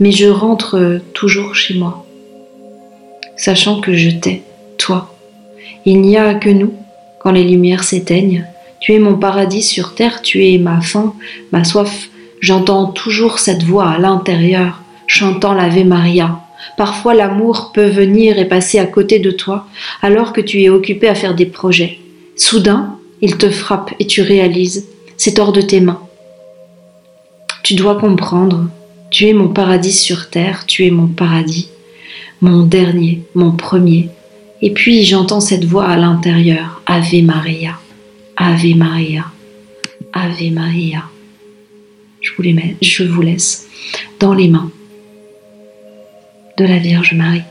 Mais 0.00 0.10
je 0.10 0.26
rentre 0.26 1.00
toujours 1.12 1.54
chez 1.54 1.74
moi, 1.74 2.05
sachant 3.36 3.80
que 3.80 3.94
je 3.94 4.10
t'ai, 4.10 4.42
toi. 4.78 5.14
Il 5.84 6.00
n'y 6.00 6.16
a 6.16 6.34
que 6.34 6.50
nous 6.50 6.74
quand 7.20 7.32
les 7.32 7.44
lumières 7.44 7.84
s'éteignent. 7.84 8.44
Tu 8.80 8.94
es 8.94 8.98
mon 8.98 9.16
paradis 9.16 9.62
sur 9.62 9.94
terre, 9.94 10.22
tu 10.22 10.46
es 10.46 10.58
ma 10.58 10.80
faim, 10.80 11.14
ma 11.52 11.64
soif. 11.64 12.08
J'entends 12.40 12.86
toujours 12.86 13.38
cette 13.38 13.62
voix 13.62 13.88
à 13.88 13.98
l'intérieur, 13.98 14.82
chantant 15.06 15.54
l'Ave 15.54 15.84
Maria. 15.84 16.40
Parfois 16.76 17.14
l'amour 17.14 17.72
peut 17.72 17.86
venir 17.86 18.38
et 18.38 18.44
passer 18.44 18.78
à 18.78 18.86
côté 18.86 19.18
de 19.18 19.30
toi, 19.30 19.66
alors 20.02 20.32
que 20.32 20.40
tu 20.40 20.62
es 20.62 20.68
occupé 20.68 21.08
à 21.08 21.14
faire 21.14 21.34
des 21.34 21.46
projets. 21.46 21.98
Soudain, 22.36 22.98
il 23.22 23.38
te 23.38 23.48
frappe 23.48 23.94
et 23.98 24.06
tu 24.06 24.22
réalises, 24.22 24.86
c'est 25.16 25.38
hors 25.38 25.52
de 25.52 25.62
tes 25.62 25.80
mains. 25.80 26.00
Tu 27.62 27.74
dois 27.74 27.98
comprendre, 27.98 28.68
tu 29.10 29.26
es 29.26 29.32
mon 29.32 29.48
paradis 29.48 29.92
sur 29.92 30.28
terre, 30.28 30.64
tu 30.66 30.86
es 30.86 30.90
mon 30.90 31.06
paradis, 31.06 31.70
mon 32.40 32.64
dernier, 32.64 33.22
mon 33.34 33.52
premier. 33.52 34.10
Et 34.62 34.72
puis 34.72 35.04
j'entends 35.04 35.40
cette 35.40 35.64
voix 35.64 35.86
à 35.86 35.96
l'intérieur, 35.96 36.82
Ave 36.86 37.22
Maria, 37.22 37.78
Ave 38.36 38.76
Maria, 38.76 39.26
Ave 40.12 40.52
Maria. 40.52 41.04
Je 42.22 43.04
vous, 43.04 43.22
laisse 43.22 43.68
dans 44.18 44.34
les 44.34 44.48
mains 44.48 44.70
de 46.58 46.64
la 46.64 46.78
Vierge 46.78 47.14
Marie. 47.14 47.42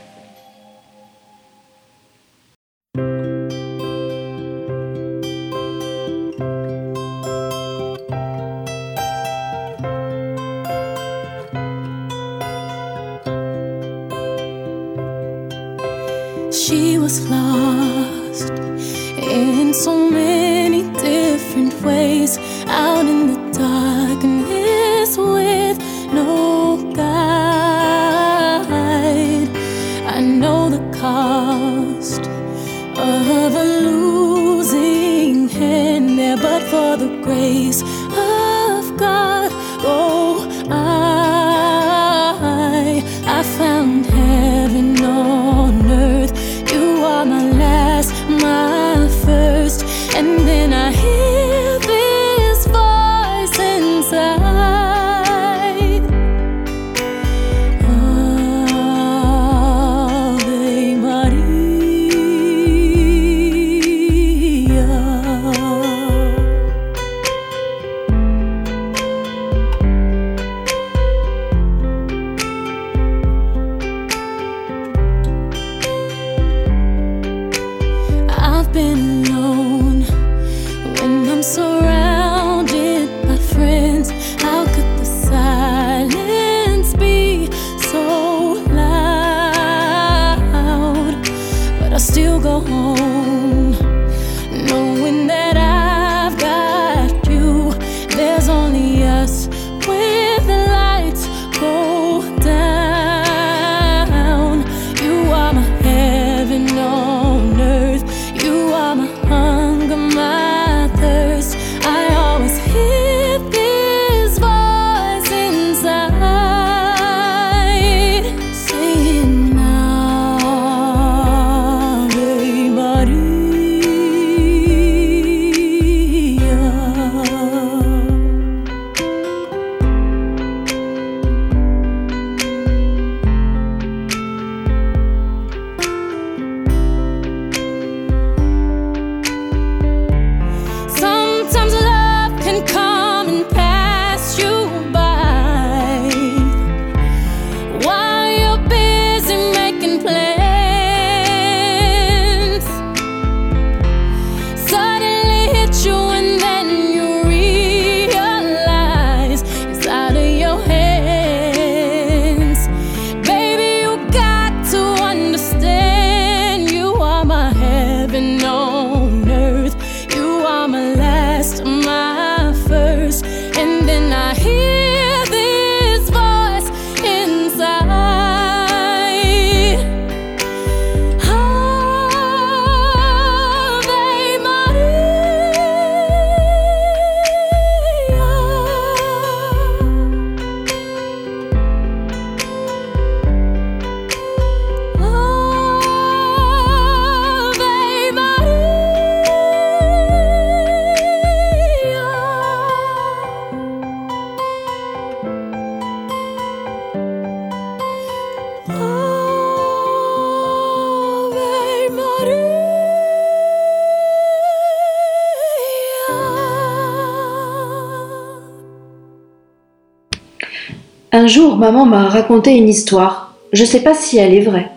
Un 221.26 221.28
jour, 221.28 221.56
maman 221.56 221.86
m'a 221.86 222.08
raconté 222.08 222.52
une 222.52 222.68
histoire. 222.68 223.34
Je 223.52 223.64
sais 223.64 223.80
pas 223.80 223.94
si 223.94 224.16
elle 224.16 224.32
est 224.32 224.42
vraie. 224.42 224.70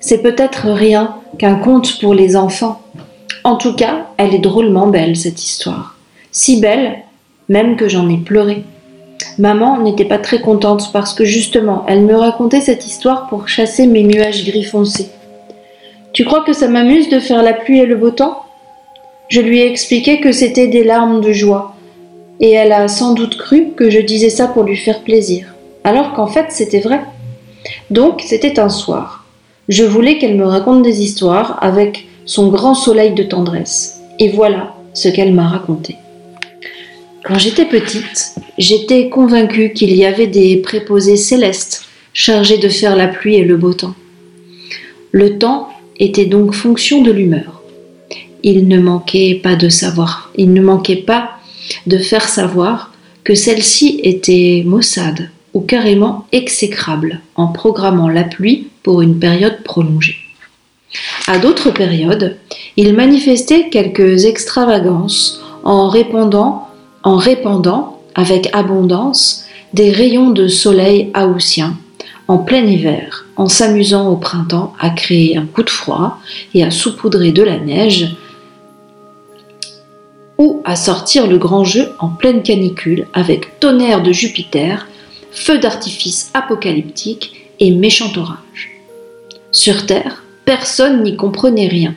C'est 0.00 0.20
peut-être 0.20 0.68
rien 0.68 1.14
qu'un 1.38 1.54
conte 1.54 2.00
pour 2.00 2.12
les 2.12 2.34
enfants. 2.34 2.82
En 3.44 3.54
tout 3.54 3.76
cas, 3.76 4.08
elle 4.16 4.34
est 4.34 4.40
drôlement 4.40 4.88
belle, 4.88 5.14
cette 5.14 5.44
histoire. 5.44 5.96
Si 6.32 6.60
belle, 6.60 7.04
même 7.48 7.76
que 7.76 7.88
j'en 7.88 8.08
ai 8.08 8.16
pleuré. 8.16 8.64
Maman 9.38 9.78
n'était 9.78 10.04
pas 10.04 10.18
très 10.18 10.40
contente 10.40 10.90
parce 10.92 11.14
que 11.14 11.24
justement, 11.24 11.84
elle 11.86 12.02
me 12.02 12.16
racontait 12.16 12.60
cette 12.60 12.84
histoire 12.84 13.28
pour 13.28 13.46
chasser 13.46 13.86
mes 13.86 14.02
nuages 14.02 14.44
gris 14.44 14.64
foncés. 14.64 15.08
Tu 16.12 16.24
crois 16.24 16.42
que 16.42 16.52
ça 16.52 16.66
m'amuse 16.66 17.10
de 17.10 17.20
faire 17.20 17.44
la 17.44 17.52
pluie 17.52 17.78
et 17.78 17.86
le 17.86 17.94
beau 17.94 18.10
temps? 18.10 18.40
Je 19.28 19.40
lui 19.40 19.60
ai 19.60 19.70
expliqué 19.70 20.18
que 20.18 20.32
c'était 20.32 20.66
des 20.66 20.82
larmes 20.82 21.20
de 21.20 21.30
joie, 21.30 21.76
et 22.40 22.50
elle 22.50 22.72
a 22.72 22.88
sans 22.88 23.14
doute 23.14 23.38
cru 23.38 23.68
que 23.76 23.88
je 23.88 24.00
disais 24.00 24.30
ça 24.30 24.48
pour 24.48 24.64
lui 24.64 24.76
faire 24.76 25.02
plaisir, 25.02 25.51
alors 25.84 26.12
qu'en 26.14 26.26
fait 26.26 26.46
c'était 26.50 26.80
vrai. 26.80 27.00
Donc 27.90 28.22
c'était 28.24 28.58
un 28.58 28.68
soir. 28.68 29.24
Je 29.68 29.84
voulais 29.84 30.18
qu'elle 30.18 30.36
me 30.36 30.46
raconte 30.46 30.82
des 30.82 31.02
histoires 31.02 31.58
avec 31.62 32.06
son 32.24 32.48
grand 32.48 32.74
soleil 32.74 33.14
de 33.14 33.22
tendresse, 33.22 34.00
et 34.18 34.28
voilà 34.28 34.74
ce 34.94 35.08
qu'elle 35.08 35.32
m'a 35.32 35.48
raconté. 35.48 35.96
Quand 37.24 37.38
j'étais 37.38 37.64
petite, 37.64 38.34
j'étais 38.58 39.08
convaincue 39.08 39.72
qu'il 39.72 39.94
y 39.94 40.04
avait 40.04 40.26
des 40.26 40.56
préposés 40.56 41.16
célestes 41.16 41.84
chargés 42.12 42.58
de 42.58 42.68
faire 42.68 42.96
la 42.96 43.08
pluie 43.08 43.36
et 43.36 43.44
le 43.44 43.56
beau 43.56 43.72
temps. 43.72 43.94
Le 45.12 45.38
temps 45.38 45.68
était 45.98 46.26
donc 46.26 46.52
fonction 46.52 47.02
de 47.02 47.12
l'humeur. 47.12 47.62
Il 48.42 48.66
ne 48.66 48.80
manquait 48.80 49.40
pas 49.40 49.54
de 49.54 49.68
savoir, 49.68 50.32
il 50.36 50.52
ne 50.52 50.60
manquait 50.60 50.96
pas 50.96 51.30
de 51.86 51.98
faire 51.98 52.28
savoir 52.28 52.92
que 53.22 53.36
celle-ci 53.36 54.00
était 54.02 54.64
maussade 54.66 55.30
ou 55.54 55.60
carrément 55.60 56.26
exécrable 56.32 57.20
en 57.36 57.48
programmant 57.48 58.08
la 58.08 58.24
pluie 58.24 58.68
pour 58.82 59.02
une 59.02 59.18
période 59.18 59.62
prolongée. 59.62 60.16
À 61.26 61.38
d'autres 61.38 61.70
périodes, 61.70 62.36
il 62.76 62.94
manifestait 62.94 63.68
quelques 63.70 64.24
extravagances 64.24 65.42
en 65.64 65.88
répandant, 65.88 66.68
en 67.02 67.16
répandant 67.16 68.00
avec 68.14 68.50
abondance 68.52 69.44
des 69.72 69.90
rayons 69.90 70.30
de 70.30 70.48
soleil 70.48 71.10
haussiens 71.16 71.76
en 72.28 72.38
plein 72.38 72.64
hiver, 72.64 73.26
en 73.36 73.48
s'amusant 73.48 74.08
au 74.08 74.16
printemps 74.16 74.72
à 74.78 74.90
créer 74.90 75.36
un 75.36 75.46
coup 75.46 75.62
de 75.62 75.70
froid 75.70 76.18
et 76.54 76.64
à 76.64 76.70
saupoudrer 76.70 77.32
de 77.32 77.42
la 77.42 77.58
neige, 77.58 78.16
ou 80.38 80.62
à 80.64 80.76
sortir 80.76 81.26
le 81.26 81.38
grand 81.38 81.64
jeu 81.64 81.90
en 81.98 82.08
pleine 82.08 82.42
canicule 82.42 83.06
avec 83.12 83.60
tonnerre 83.60 84.02
de 84.02 84.12
Jupiter, 84.12 84.86
feu 85.32 85.58
d'artifice 85.58 86.30
apocalyptique 86.34 87.50
et 87.60 87.70
méchant 87.70 88.12
orage. 88.16 88.70
Sur 89.50 89.86
Terre, 89.86 90.22
Personne 90.44 91.02
n'y 91.02 91.16
comprenait 91.16 91.68
rien. 91.68 91.94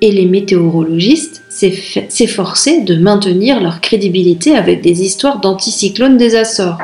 Et 0.00 0.12
les 0.12 0.26
météorologistes 0.26 1.42
s'efforçaient 1.50 2.82
de 2.82 2.96
maintenir 2.96 3.60
leur 3.60 3.80
crédibilité 3.80 4.54
avec 4.56 4.80
des 4.80 5.02
histoires 5.02 5.40
d'anticyclones 5.40 6.16
des 6.16 6.36
Açores. 6.36 6.78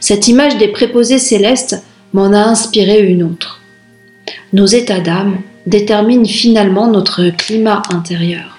Cette 0.00 0.28
image 0.28 0.58
des 0.58 0.68
préposés 0.68 1.18
célestes 1.18 1.82
m'en 2.12 2.32
a 2.32 2.38
inspiré 2.38 3.00
une 3.00 3.22
autre. 3.22 3.60
Nos 4.52 4.66
états 4.66 5.00
d'âme 5.00 5.38
déterminent 5.66 6.26
finalement 6.26 6.88
notre 6.88 7.30
climat 7.30 7.82
intérieur. 7.90 8.58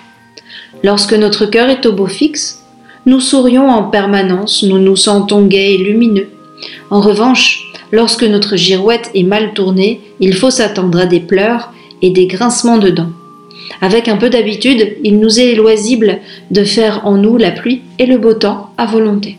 Lorsque 0.84 1.14
notre 1.14 1.46
cœur 1.46 1.70
est 1.70 1.86
au 1.86 1.94
beau 1.94 2.08
fixe, 2.08 2.64
nous 3.08 3.22
sourions 3.22 3.70
en 3.70 3.84
permanence, 3.84 4.64
nous 4.64 4.80
nous 4.80 4.98
sentons 4.98 5.46
gais 5.46 5.76
et 5.76 5.78
lumineux. 5.78 6.28
En 6.92 7.00
revanche, 7.00 7.72
lorsque 7.94 8.26
notre 8.26 8.58
girouette 8.58 9.10
est 9.16 9.24
mal 9.24 9.54
tournée, 9.54 10.02
il 10.20 10.34
faut 10.34 10.52
s'attendre 10.52 11.00
à 11.00 11.06
des 11.06 11.22
pleurs 11.22 11.72
et 12.02 12.10
des 12.10 12.28
grincements 12.28 12.78
de 12.78 12.90
dents. 12.90 13.12
Avec 13.80 14.10
un 14.10 14.18
peu 14.18 14.30
d'habitude, 14.30 14.98
il 15.06 15.20
nous 15.20 15.40
est 15.40 15.56
loisible 15.56 16.20
de 16.52 16.66
faire 16.66 17.06
en 17.06 17.16
nous 17.16 17.38
la 17.38 17.52
pluie 17.52 17.82
et 17.98 18.06
le 18.06 18.18
beau 18.18 18.34
temps 18.34 18.72
à 18.78 18.86
volonté. 18.86 19.38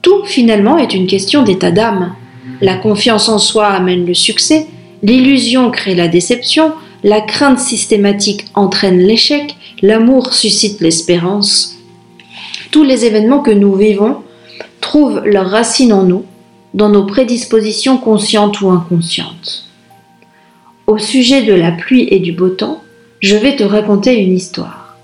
Tout 0.00 0.24
finalement 0.24 0.78
est 0.78 0.94
une 0.94 1.06
question 1.06 1.42
d'état 1.42 1.70
d'âme. 1.70 2.14
La 2.62 2.76
confiance 2.76 3.28
en 3.28 3.38
soi 3.38 3.68
amène 3.68 4.06
le 4.06 4.14
succès, 4.14 4.66
l'illusion 5.02 5.70
crée 5.70 5.94
la 5.94 6.08
déception, 6.08 6.72
la 7.02 7.20
crainte 7.20 7.58
systématique 7.58 8.46
entraîne 8.54 9.00
l'échec, 9.00 9.54
l'amour 9.82 10.32
suscite 10.32 10.80
l'espérance. 10.80 11.73
Tous 12.74 12.82
les 12.82 13.04
événements 13.04 13.38
que 13.38 13.52
nous 13.52 13.72
vivons 13.76 14.16
trouvent 14.80 15.22
leurs 15.24 15.48
racines 15.48 15.92
en 15.92 16.02
nous, 16.02 16.24
dans 16.74 16.88
nos 16.88 17.06
prédispositions 17.06 17.98
conscientes 17.98 18.60
ou 18.62 18.68
inconscientes. 18.68 19.66
Au 20.88 20.98
sujet 20.98 21.44
de 21.44 21.52
la 21.52 21.70
pluie 21.70 22.08
et 22.10 22.18
du 22.18 22.32
beau 22.32 22.48
temps, 22.48 22.82
je 23.20 23.36
vais 23.36 23.54
te 23.54 23.62
raconter 23.62 24.16
une 24.20 24.32
histoire. 24.32 24.96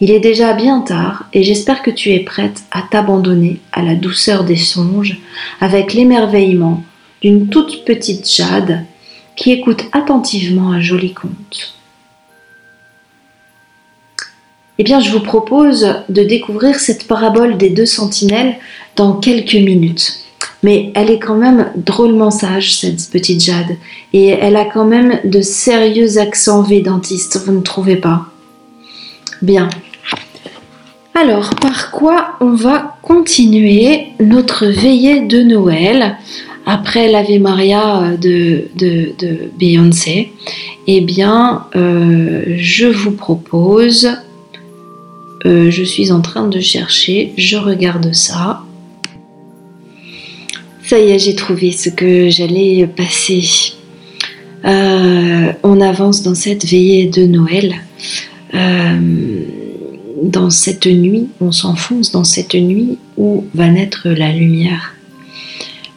Il 0.00 0.10
est 0.10 0.20
déjà 0.20 0.54
bien 0.54 0.80
tard 0.80 1.26
et 1.34 1.42
j'espère 1.42 1.82
que 1.82 1.90
tu 1.90 2.12
es 2.12 2.20
prête 2.20 2.62
à 2.70 2.80
t'abandonner 2.90 3.60
à 3.72 3.82
la 3.82 3.94
douceur 3.94 4.44
des 4.44 4.56
songes 4.56 5.18
avec 5.60 5.92
l'émerveillement 5.92 6.82
d'une 7.20 7.48
toute 7.48 7.84
petite 7.84 8.26
Jade 8.26 8.86
qui 9.36 9.52
écoute 9.52 9.84
attentivement 9.92 10.72
un 10.72 10.80
joli 10.80 11.12
conte. 11.12 11.74
Eh 14.78 14.84
bien, 14.84 15.00
je 15.00 15.10
vous 15.10 15.20
propose 15.20 15.86
de 16.08 16.22
découvrir 16.22 16.76
cette 16.76 17.06
parabole 17.06 17.58
des 17.58 17.70
deux 17.70 17.86
sentinelles 17.86 18.56
dans 18.96 19.14
quelques 19.14 19.54
minutes. 19.54 20.18
Mais 20.62 20.92
elle 20.94 21.10
est 21.10 21.18
quand 21.18 21.34
même 21.34 21.72
drôlement 21.76 22.30
sage, 22.30 22.76
cette 22.76 23.10
petite 23.10 23.42
Jade. 23.42 23.76
Et 24.12 24.28
elle 24.28 24.56
a 24.56 24.64
quand 24.64 24.84
même 24.84 25.20
de 25.24 25.40
sérieux 25.40 26.18
accents 26.18 26.62
védantistes, 26.62 27.42
vous 27.44 27.52
ne 27.52 27.60
trouvez 27.60 27.96
pas? 27.96 28.26
Bien. 29.42 29.68
Alors, 31.14 31.50
par 31.56 31.90
quoi 31.90 32.36
on 32.40 32.54
va 32.54 32.96
continuer 33.02 34.06
notre 34.20 34.66
veillée 34.66 35.20
de 35.20 35.42
Noël 35.42 36.16
après 36.64 37.10
l'Ave 37.10 37.38
Maria 37.40 38.12
de, 38.20 38.68
de, 38.76 39.50
Beyoncé? 39.58 40.32
Eh 40.86 41.00
bien, 41.00 41.66
euh, 41.76 42.54
je 42.56 42.86
vous 42.86 43.12
propose, 43.12 44.08
euh, 45.44 45.70
je 45.70 45.82
suis 45.82 46.12
en 46.12 46.20
train 46.20 46.48
de 46.48 46.60
chercher, 46.60 47.32
je 47.36 47.56
regarde 47.56 48.12
ça. 48.12 48.62
Ça 50.84 50.98
y 50.98 51.10
est, 51.10 51.18
j'ai 51.18 51.34
trouvé 51.34 51.72
ce 51.72 51.88
que 51.88 52.28
j'allais 52.28 52.86
passer. 52.86 53.44
Euh, 54.64 55.52
on 55.62 55.80
avance 55.80 56.22
dans 56.22 56.34
cette 56.34 56.64
veillée 56.66 57.06
de 57.06 57.26
Noël. 57.26 57.74
dans 60.22 60.50
cette 60.50 60.86
nuit, 60.86 61.28
on 61.40 61.50
s'enfonce 61.50 62.12
dans 62.12 62.24
cette 62.24 62.54
nuit 62.54 62.98
où 63.16 63.44
va 63.54 63.68
naître 63.68 64.08
la 64.08 64.30
lumière. 64.32 64.94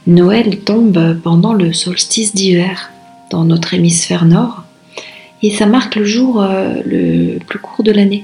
Noël 0.07 0.59
tombe 0.59 1.19
pendant 1.23 1.53
le 1.53 1.73
solstice 1.73 2.33
d'hiver 2.33 2.91
dans 3.31 3.43
notre 3.43 3.73
hémisphère 3.73 4.25
nord 4.25 4.65
et 5.41 5.51
ça 5.51 5.65
marque 5.65 5.95
le 5.95 6.05
jour 6.05 6.41
euh, 6.41 6.81
le 6.85 7.39
plus 7.39 7.59
court 7.59 7.83
de 7.83 7.91
l'année. 7.91 8.23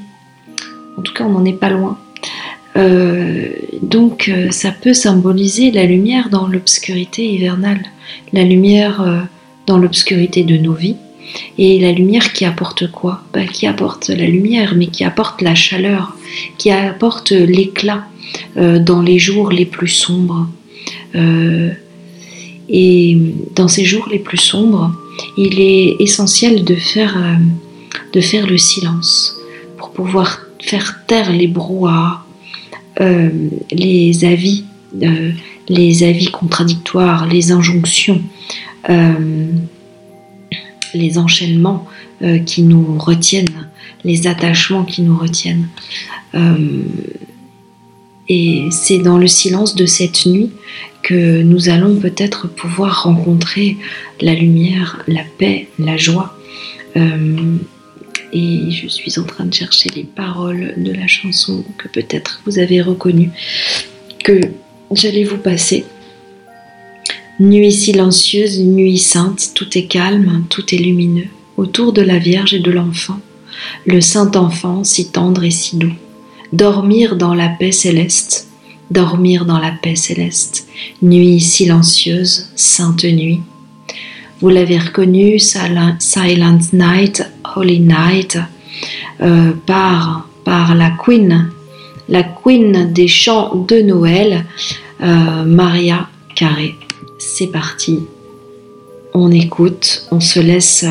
En 1.02 1.04
tout 1.04 1.14
cas, 1.14 1.24
on 1.24 1.32
n'en 1.32 1.46
est 1.46 1.54
pas 1.54 1.70
loin. 1.70 1.98
Euh, 2.78 3.50
donc, 3.82 4.30
euh, 4.30 4.52
ça 4.52 4.72
peut 4.72 4.94
symboliser 4.94 5.72
la 5.72 5.84
lumière 5.84 6.30
dans 6.30 6.48
l'obscurité 6.48 7.26
hivernale, 7.26 7.82
la 8.34 8.44
lumière 8.44 9.28
dans 9.66 9.78
l'obscurité 9.80 10.44
de 10.44 10.58
nos 10.58 10.74
vies, 10.74 10.96
et 11.58 11.80
la 11.80 11.92
lumière 11.92 12.34
qui 12.34 12.46
apporte 12.46 12.92
quoi? 12.92 13.24
Ben, 13.34 13.48
Qui 13.48 13.66
apporte 13.66 14.10
la 14.10 14.28
lumière, 14.28 14.76
mais 14.78 14.88
qui 14.88 15.04
apporte 15.04 15.42
la 15.42 15.56
chaleur, 15.56 16.16
qui 16.60 16.70
apporte 16.70 17.32
l'éclat 17.32 18.06
dans 18.56 19.02
les 19.02 19.18
jours 19.18 19.52
les 19.52 19.66
plus 19.66 19.88
sombres. 19.88 20.48
Euh, 21.16 21.72
et 22.72 23.18
dans 23.56 23.68
ces 23.68 23.84
jours 23.84 24.08
les 24.10 24.20
plus 24.20 24.38
sombres, 24.38 24.94
il 25.38 25.60
est 25.60 25.98
essentiel 26.00 26.64
de 26.64 26.76
faire, 26.76 27.18
euh, 27.18 27.36
de 28.14 28.22
faire 28.22 28.48
le 28.48 28.58
silence 28.58 29.36
pour 29.78 29.92
pouvoir 29.92 30.42
faire 30.62 31.02
taire 31.08 31.32
les 31.32 31.48
brouhahas, 31.48 32.24
euh, 33.00 33.30
les 33.72 34.26
avis, 34.26 34.66
les 35.70 36.04
avis 36.04 36.28
contradictoires, 36.28 37.26
les 37.26 37.52
injonctions, 37.52 38.22
les 40.94 41.18
enchaînements 41.18 41.88
qui 42.46 42.64
nous 42.64 42.98
retiennent, 42.98 43.70
les 44.04 44.28
attachements 44.28 44.84
qui 44.84 45.02
nous 45.02 45.18
retiennent. 45.18 45.68
et 48.28 48.68
c'est 48.70 49.00
dans 49.00 49.18
le 49.18 49.28
silence 49.28 49.76
de 49.76 49.86
cette 49.86 50.26
nuit 50.26 50.52
que 51.02 51.42
nous 51.42 51.70
allons 51.70 51.96
peut-être 51.96 52.48
pouvoir 52.48 53.04
rencontrer 53.04 53.78
la 54.20 54.34
lumière, 54.34 55.04
la 55.08 55.24
paix, 55.38 55.68
la 55.80 55.98
joie. 55.98 56.38
Euh, 56.98 57.58
et 58.34 58.72
je 58.72 58.88
suis 58.88 59.20
en 59.20 59.24
train 59.24 59.46
de 59.46 59.54
chercher 59.54 59.90
les 59.96 60.04
paroles 60.04 60.74
de 60.78 60.92
la 60.92 61.08
chanson 61.08 61.64
que 61.78 61.88
peut-être 61.88 62.42
vous 62.46 62.60
avez 62.60 62.82
reconnue, 62.82 63.32
que 64.24 64.40
j'allais 64.92 65.24
vous 65.24 65.38
passer. 65.38 65.86
Nuit 67.40 67.72
silencieuse, 67.72 68.60
nuit 68.60 69.00
sainte, 69.00 69.52
tout 69.56 69.78
est 69.78 69.86
calme, 69.86 70.46
tout 70.50 70.74
est 70.74 70.78
lumineux. 70.78 71.28
Autour 71.58 71.92
de 71.94 72.02
la 72.02 72.20
Vierge 72.20 72.54
et 72.54 72.60
de 72.60 72.72
l'enfant, 72.72 73.20
le 73.86 74.02
saint 74.02 74.32
enfant 74.36 74.84
si 74.84 75.12
tendre 75.12 75.44
et 75.44 75.52
si 75.52 75.78
doux. 75.78 75.94
Dormir 76.54 77.16
dans 77.16 77.34
la 77.34 77.50
paix 77.50 77.72
céleste, 77.72 78.48
dormir 78.90 79.46
dans 79.46 79.60
la 79.60 79.72
paix 79.72 79.96
céleste. 79.96 80.68
Nuit 81.02 81.40
silencieuse, 81.40 82.50
sainte 82.56 83.06
nuit. 83.06 83.42
Vous 84.42 84.50
l'avez 84.50 84.80
reconnu, 84.80 85.38
Silent 85.38 86.60
Night, 86.74 87.24
Holy 87.56 87.80
Night, 87.80 88.38
euh, 89.22 89.52
par, 89.66 90.28
par 90.44 90.74
la 90.76 90.92
Queen, 90.92 91.52
la 92.10 92.24
Queen 92.24 92.92
des 92.92 93.08
chants 93.08 93.56
de 93.56 93.82
Noël, 93.82 94.46
euh, 95.02 95.44
Maria 95.46 96.08
Carré. 96.36 96.76
C'est 97.20 97.52
parti. 97.52 98.00
On 99.14 99.32
écoute, 99.32 100.08
on 100.12 100.20
se 100.20 100.40
laisse 100.40 100.86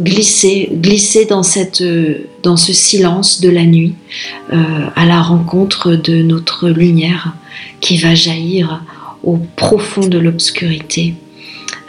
glisser, 0.00 0.68
glisser 0.72 1.26
dans, 1.26 1.42
ce 1.42 2.72
silence 2.72 3.40
de 3.40 3.50
la 3.50 3.64
nuit 3.64 3.94
euh, 4.52 4.56
à 4.96 5.06
la 5.06 5.22
rencontre 5.22 5.94
de 5.94 6.22
notre 6.22 6.68
lumière 6.68 7.34
qui 7.80 7.98
va 7.98 8.14
jaillir 8.14 8.82
au 9.22 9.38
profond 9.56 10.06
de 10.06 10.18
l'obscurité. 10.18 11.14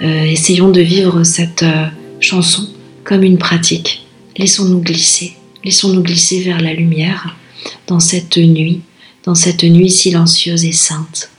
Essayons 0.02 0.70
de 0.70 0.80
vivre 0.80 1.24
cette 1.24 1.66
chanson 2.22 2.68
comme 3.10 3.24
une 3.24 3.40
pratique. 3.40 4.06
Laissons-nous 4.38 4.82
glisser, 4.82 5.34
laissons-nous 5.64 6.04
glisser 6.04 6.44
vers 6.44 6.62
la 6.62 6.76
lumière 6.76 7.36
dans 7.88 8.00
cette 8.00 8.38
nuit, 8.38 8.82
dans 9.24 9.34
cette 9.34 9.64
nuit 9.64 9.90
silencieuse 9.90 10.64
et 10.64 10.74
sainte. 10.74 11.32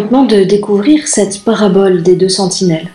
De 0.00 0.44
découvrir 0.44 1.08
cette 1.08 1.42
parabole 1.42 2.02
des 2.02 2.16
deux 2.16 2.28
sentinelles. 2.28 2.90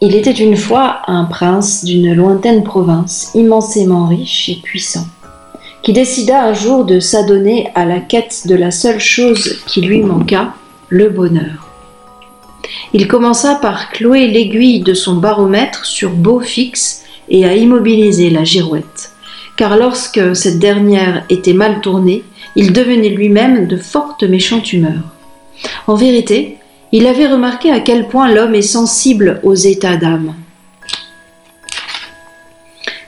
Il 0.00 0.14
était 0.14 0.30
une 0.30 0.56
fois 0.56 1.02
un 1.08 1.24
prince 1.24 1.84
d'une 1.84 2.14
lointaine 2.14 2.64
province, 2.64 3.30
immensément 3.34 4.06
riche 4.06 4.48
et 4.48 4.56
puissant, 4.62 5.06
qui 5.82 5.92
décida 5.92 6.42
un 6.42 6.54
jour 6.54 6.86
de 6.86 7.00
s'adonner 7.00 7.68
à 7.74 7.84
la 7.84 8.00
quête 8.00 8.46
de 8.46 8.54
la 8.54 8.70
seule 8.70 8.98
chose 8.98 9.58
qui 9.66 9.82
lui 9.82 10.02
manqua, 10.02 10.54
le 10.88 11.10
bonheur. 11.10 11.68
Il 12.94 13.06
commença 13.06 13.56
par 13.56 13.90
clouer 13.90 14.28
l'aiguille 14.28 14.80
de 14.80 14.94
son 14.94 15.16
baromètre 15.16 15.84
sur 15.84 16.10
beau 16.10 16.40
fixe 16.40 17.02
et 17.28 17.44
à 17.44 17.54
immobiliser 17.54 18.30
la 18.30 18.44
girouette, 18.44 19.12
car 19.56 19.76
lorsque 19.76 20.34
cette 20.34 20.58
dernière 20.58 21.24
était 21.28 21.52
mal 21.52 21.80
tournée, 21.82 22.24
il 22.54 22.72
devenait 22.72 23.10
lui-même 23.10 23.66
de 23.66 23.76
forte 23.76 24.22
méchante 24.22 24.72
humeur. 24.72 25.15
En 25.86 25.94
vérité, 25.94 26.56
il 26.92 27.06
avait 27.06 27.26
remarqué 27.28 27.70
à 27.70 27.80
quel 27.80 28.08
point 28.08 28.32
l'homme 28.32 28.54
est 28.54 28.62
sensible 28.62 29.40
aux 29.44 29.54
états 29.54 29.96
d'âme. 29.96 30.34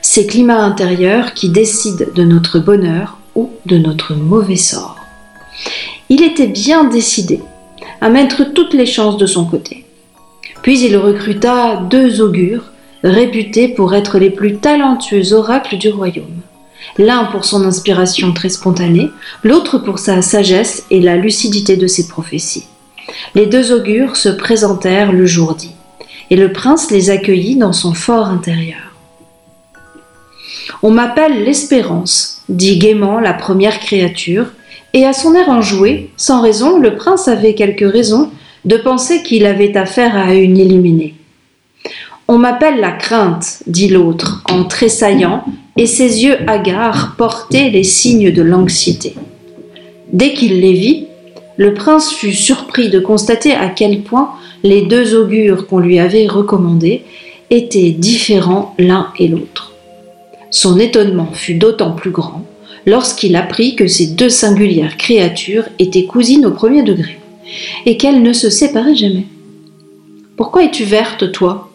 Ces 0.01 0.25
climats 0.25 0.63
intérieurs 0.63 1.33
qui 1.33 1.49
décident 1.49 2.05
de 2.15 2.23
notre 2.23 2.59
bonheur 2.59 3.17
ou 3.35 3.49
de 3.65 3.77
notre 3.77 4.15
mauvais 4.15 4.55
sort. 4.55 4.97
Il 6.09 6.23
était 6.23 6.47
bien 6.47 6.85
décidé 6.85 7.41
à 8.01 8.09
mettre 8.09 8.53
toutes 8.53 8.73
les 8.73 8.85
chances 8.85 9.17
de 9.17 9.25
son 9.25 9.45
côté. 9.45 9.85
Puis 10.61 10.79
il 10.79 10.97
recruta 10.97 11.77
deux 11.89 12.21
augures, 12.21 12.71
réputés 13.03 13.67
pour 13.67 13.93
être 13.93 14.19
les 14.19 14.29
plus 14.29 14.57
talentueux 14.57 15.33
oracles 15.33 15.77
du 15.77 15.89
royaume. 15.89 16.41
L'un 16.97 17.25
pour 17.25 17.45
son 17.45 17.65
inspiration 17.65 18.33
très 18.33 18.49
spontanée, 18.49 19.11
l'autre 19.43 19.77
pour 19.77 19.99
sa 19.99 20.21
sagesse 20.21 20.85
et 20.89 20.99
la 20.99 21.15
lucidité 21.15 21.77
de 21.77 21.87
ses 21.87 22.07
prophéties. 22.07 22.65
Les 23.35 23.45
deux 23.45 23.71
augures 23.71 24.15
se 24.15 24.29
présentèrent 24.29 25.11
le 25.11 25.25
jour 25.25 25.55
dit, 25.55 25.75
et 26.29 26.35
le 26.35 26.51
prince 26.51 26.91
les 26.91 27.09
accueillit 27.09 27.55
dans 27.55 27.73
son 27.73 27.93
fort 27.93 28.27
intérieur. 28.27 28.93
On 30.83 30.91
m'appelle 30.91 31.43
l'espérance, 31.43 32.43
dit 32.47 32.77
gaiement 32.77 33.19
la 33.19 33.33
première 33.33 33.79
créature, 33.79 34.47
et 34.93 35.05
à 35.05 35.13
son 35.13 35.35
air 35.35 35.49
enjoué, 35.49 36.09
sans 36.17 36.41
raison, 36.41 36.79
le 36.79 36.95
prince 36.95 37.27
avait 37.27 37.53
quelques 37.53 37.91
raisons 37.91 38.31
de 38.65 38.77
penser 38.77 39.23
qu'il 39.23 39.45
avait 39.45 39.77
affaire 39.77 40.15
à 40.15 40.33
une 40.33 40.57
illuminée. 40.57 41.15
On 42.27 42.37
m'appelle 42.37 42.79
la 42.79 42.91
crainte, 42.91 43.63
dit 43.67 43.87
l'autre, 43.87 44.43
en 44.49 44.63
tressaillant, 44.63 45.45
et 45.79 45.85
ses 45.85 46.25
yeux 46.25 46.35
hagards 46.45 47.15
portaient 47.17 47.69
les 47.69 47.85
signes 47.85 48.33
de 48.33 48.41
l'anxiété. 48.41 49.15
Dès 50.11 50.33
qu'il 50.33 50.59
les 50.59 50.73
vit, 50.73 51.05
le 51.55 51.73
prince 51.73 52.11
fut 52.11 52.33
surpris 52.33 52.89
de 52.89 52.99
constater 52.99 53.53
à 53.53 53.69
quel 53.69 54.01
point 54.01 54.31
les 54.61 54.81
deux 54.81 55.15
augures 55.15 55.67
qu'on 55.67 55.79
lui 55.79 55.97
avait 55.97 56.27
recommandés 56.27 57.03
étaient 57.49 57.91
différents 57.91 58.75
l'un 58.77 59.13
et 59.19 59.29
l'autre. 59.29 59.71
Son 60.51 60.77
étonnement 60.79 61.31
fut 61.31 61.53
d'autant 61.53 61.91
plus 61.91 62.11
grand 62.11 62.43
lorsqu'il 62.85 63.37
apprit 63.37 63.77
que 63.77 63.87
ces 63.87 64.07
deux 64.07 64.29
singulières 64.29 64.97
créatures 64.97 65.69
étaient 65.79 66.05
cousines 66.05 66.45
au 66.45 66.51
premier 66.51 66.83
degré, 66.83 67.19
et 67.85 67.95
qu'elles 67.95 68.21
ne 68.21 68.33
se 68.33 68.49
séparaient 68.49 68.95
jamais. 68.95 69.27
Pourquoi 70.35 70.65
es-tu 70.65 70.83
verte, 70.83 71.31
toi? 71.31 71.68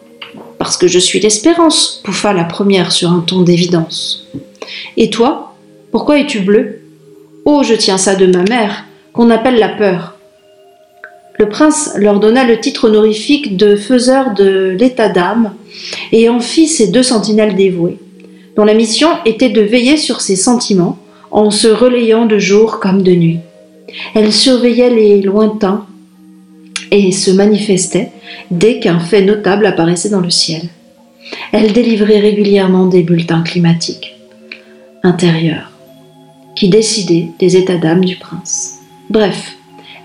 Parce 0.57 0.77
que 0.77 0.87
je 0.87 0.99
suis 0.99 1.19
l'espérance, 1.19 2.01
pouffa 2.03 2.33
la 2.33 2.43
première 2.43 2.91
sur 2.91 3.11
un 3.11 3.19
ton 3.19 3.41
d'évidence. 3.41 4.27
Et 4.97 5.09
toi 5.09 5.55
Pourquoi 5.91 6.19
es-tu 6.19 6.39
bleue 6.39 6.81
Oh, 7.45 7.61
je 7.63 7.73
tiens 7.75 7.97
ça 7.97 8.15
de 8.15 8.25
ma 8.25 8.43
mère, 8.43 8.85
qu'on 9.13 9.29
appelle 9.29 9.59
la 9.59 9.69
peur. 9.69 10.17
Le 11.37 11.49
prince 11.49 11.91
leur 11.97 12.19
donna 12.19 12.45
le 12.45 12.59
titre 12.59 12.87
honorifique 12.87 13.57
de 13.57 13.75
faiseur 13.75 14.33
de 14.33 14.75
l'état 14.79 15.09
d'âme 15.09 15.53
et 16.11 16.29
en 16.29 16.39
fit 16.39 16.67
ses 16.67 16.87
deux 16.87 17.03
sentinelles 17.03 17.55
dévouées, 17.55 17.97
dont 18.55 18.63
la 18.63 18.73
mission 18.73 19.09
était 19.25 19.49
de 19.49 19.61
veiller 19.61 19.97
sur 19.97 20.21
ses 20.21 20.37
sentiments 20.37 20.97
en 21.31 21.51
se 21.51 21.67
relayant 21.67 22.25
de 22.25 22.39
jour 22.39 22.79
comme 22.79 23.01
de 23.01 23.11
nuit. 23.11 23.39
Elles 24.13 24.31
surveillaient 24.31 24.89
les 24.89 25.21
lointains 25.21 25.85
et 26.95 27.11
se 27.11 27.29
manifestaient 27.29 28.11
dès 28.51 28.79
qu'un 28.79 28.99
fait 28.99 29.21
notable 29.21 29.65
apparaissait 29.65 30.09
dans 30.09 30.21
le 30.21 30.29
ciel. 30.29 30.61
Elles 31.51 31.73
délivraient 31.73 32.19
régulièrement 32.19 32.85
des 32.85 33.03
bulletins 33.03 33.41
climatiques 33.41 34.15
intérieurs 35.03 35.71
qui 36.55 36.69
décidaient 36.69 37.27
des 37.37 37.57
états 37.57 37.75
d'âme 37.75 38.05
du 38.05 38.15
prince. 38.15 38.79
Bref, 39.09 39.57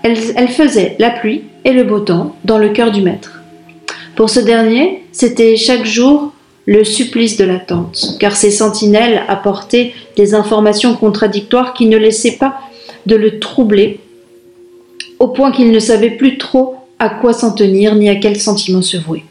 elle, 0.03 0.17
faisait 0.49 0.97
la 0.99 1.11
pluie 1.11 1.43
et 1.63 1.71
le 1.71 1.85
beau 1.85 2.01
temps 2.01 2.35
dans 2.43 2.57
le 2.57 2.69
cœur 2.69 2.91
du 2.91 3.01
maître. 3.01 3.41
Pour 4.15 4.29
ce 4.29 4.41
dernier, 4.41 5.03
c'était 5.13 5.55
chaque 5.55 5.85
jour 5.85 6.33
le 6.65 6.83
supplice 6.83 7.37
de 7.37 7.45
l'attente, 7.45 8.17
car 8.19 8.35
ces 8.35 8.51
sentinelles 8.51 9.23
apportaient 9.29 9.93
des 10.17 10.33
informations 10.33 10.95
contradictoires 10.95 11.73
qui 11.73 11.85
ne 11.85 11.97
laissaient 11.97 12.37
pas 12.37 12.59
de 13.05 13.15
le 13.15 13.39
troubler, 13.39 13.99
au 15.19 15.29
point 15.29 15.51
qu'il 15.51 15.71
ne 15.71 15.79
savait 15.79 16.11
plus 16.11 16.37
trop 16.37 16.80
à 17.01 17.09
quoi 17.09 17.33
s'en 17.33 17.51
tenir 17.51 17.95
ni 17.95 18.09
à 18.09 18.15
quel 18.15 18.39
sentiment 18.39 18.83
se 18.83 18.95
vouer. 18.95 19.25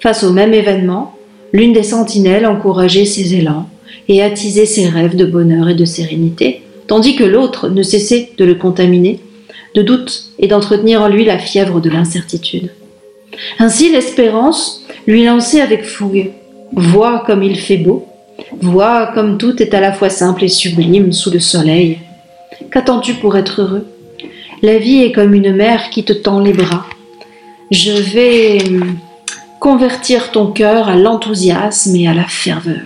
Face 0.00 0.24
au 0.24 0.32
même 0.32 0.52
événement, 0.52 1.14
l'une 1.52 1.72
des 1.72 1.84
sentinelles 1.84 2.44
encourageait 2.44 3.04
ses 3.04 3.34
élans 3.34 3.68
et 4.08 4.20
attisait 4.20 4.66
ses 4.66 4.88
rêves 4.88 5.14
de 5.14 5.24
bonheur 5.24 5.68
et 5.68 5.76
de 5.76 5.84
sérénité, 5.84 6.62
tandis 6.88 7.14
que 7.14 7.22
l'autre 7.22 7.68
ne 7.68 7.84
cessait 7.84 8.30
de 8.36 8.44
le 8.44 8.56
contaminer 8.56 9.20
de 9.76 9.82
doute 9.82 10.32
et 10.40 10.48
d'entretenir 10.48 11.02
en 11.02 11.08
lui 11.08 11.24
la 11.24 11.38
fièvre 11.38 11.80
de 11.80 11.88
l'incertitude. 11.88 12.72
Ainsi 13.60 13.92
l'espérance 13.92 14.84
lui 15.06 15.24
lançait 15.24 15.60
avec 15.60 15.84
fougue 15.84 16.32
Vois 16.72 17.22
comme 17.26 17.44
il 17.44 17.56
fait 17.60 17.76
beau, 17.76 18.06
vois 18.60 19.12
comme 19.14 19.38
tout 19.38 19.62
est 19.62 19.72
à 19.72 19.80
la 19.80 19.92
fois 19.92 20.10
simple 20.10 20.42
et 20.42 20.48
sublime 20.48 21.12
sous 21.12 21.30
le 21.30 21.38
soleil. 21.38 22.00
Qu'attends-tu 22.72 23.14
pour 23.14 23.36
être 23.36 23.62
heureux? 23.62 23.86
La 24.62 24.78
vie 24.78 25.02
est 25.02 25.12
comme 25.12 25.34
une 25.34 25.54
mère 25.54 25.90
qui 25.90 26.02
te 26.04 26.14
tend 26.14 26.40
les 26.40 26.54
bras. 26.54 26.86
Je 27.70 27.92
vais 27.92 28.58
convertir 29.60 30.30
ton 30.30 30.50
cœur 30.50 30.88
à 30.88 30.96
l'enthousiasme 30.96 31.94
et 31.96 32.08
à 32.08 32.14
la 32.14 32.24
ferveur. 32.24 32.82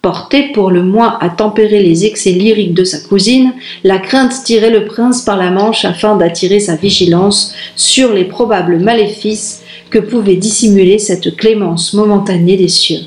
Porté 0.00 0.52
pour 0.54 0.70
le 0.70 0.82
moins 0.82 1.18
à 1.20 1.28
tempérer 1.28 1.82
les 1.82 2.06
excès 2.06 2.30
lyriques 2.30 2.74
de 2.74 2.84
sa 2.84 3.00
cousine, 3.00 3.52
la 3.84 3.98
crainte 3.98 4.44
tirait 4.44 4.70
le 4.70 4.86
prince 4.86 5.22
par 5.22 5.36
la 5.36 5.50
manche 5.50 5.84
afin 5.84 6.16
d'attirer 6.16 6.60
sa 6.60 6.76
vigilance 6.76 7.54
sur 7.74 8.14
les 8.14 8.24
probables 8.24 8.78
maléfices 8.78 9.62
que 9.90 9.98
pouvait 9.98 10.36
dissimuler 10.36 10.98
cette 10.98 11.36
clémence 11.36 11.92
momentanée 11.92 12.56
des 12.56 12.68
cieux. 12.68 13.00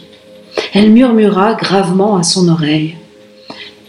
Elle 0.74 0.92
murmura 0.92 1.54
gravement 1.54 2.18
à 2.18 2.24
son 2.24 2.50
oreille, 2.50 2.96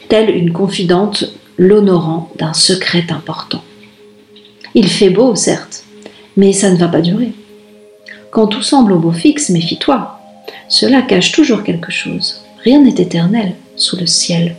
telle 0.09 0.31
une 0.31 0.53
confidente 0.53 1.35
l'honorant 1.61 2.31
d'un 2.37 2.55
secret 2.55 3.05
important. 3.11 3.63
Il 4.75 4.89
fait 4.89 5.11
beau, 5.11 5.35
certes, 5.35 5.85
mais 6.39 6.55
ça 6.55 6.71
ne 6.71 6.79
va 6.79 6.89
pas 6.89 7.03
durer. 7.03 7.33
Quand 8.31 8.47
tout 8.47 8.63
semble 8.63 8.93
au 8.93 8.99
beau 8.99 9.13
fixe, 9.13 9.51
méfie-toi. 9.51 10.19
Cela 10.69 11.03
cache 11.03 11.33
toujours 11.33 11.63
quelque 11.63 11.93
chose. 11.93 12.41
Rien 12.65 12.81
n'est 12.81 13.03
éternel 13.03 13.53
sous 13.77 13.99
le 13.99 14.07
ciel. 14.07 14.57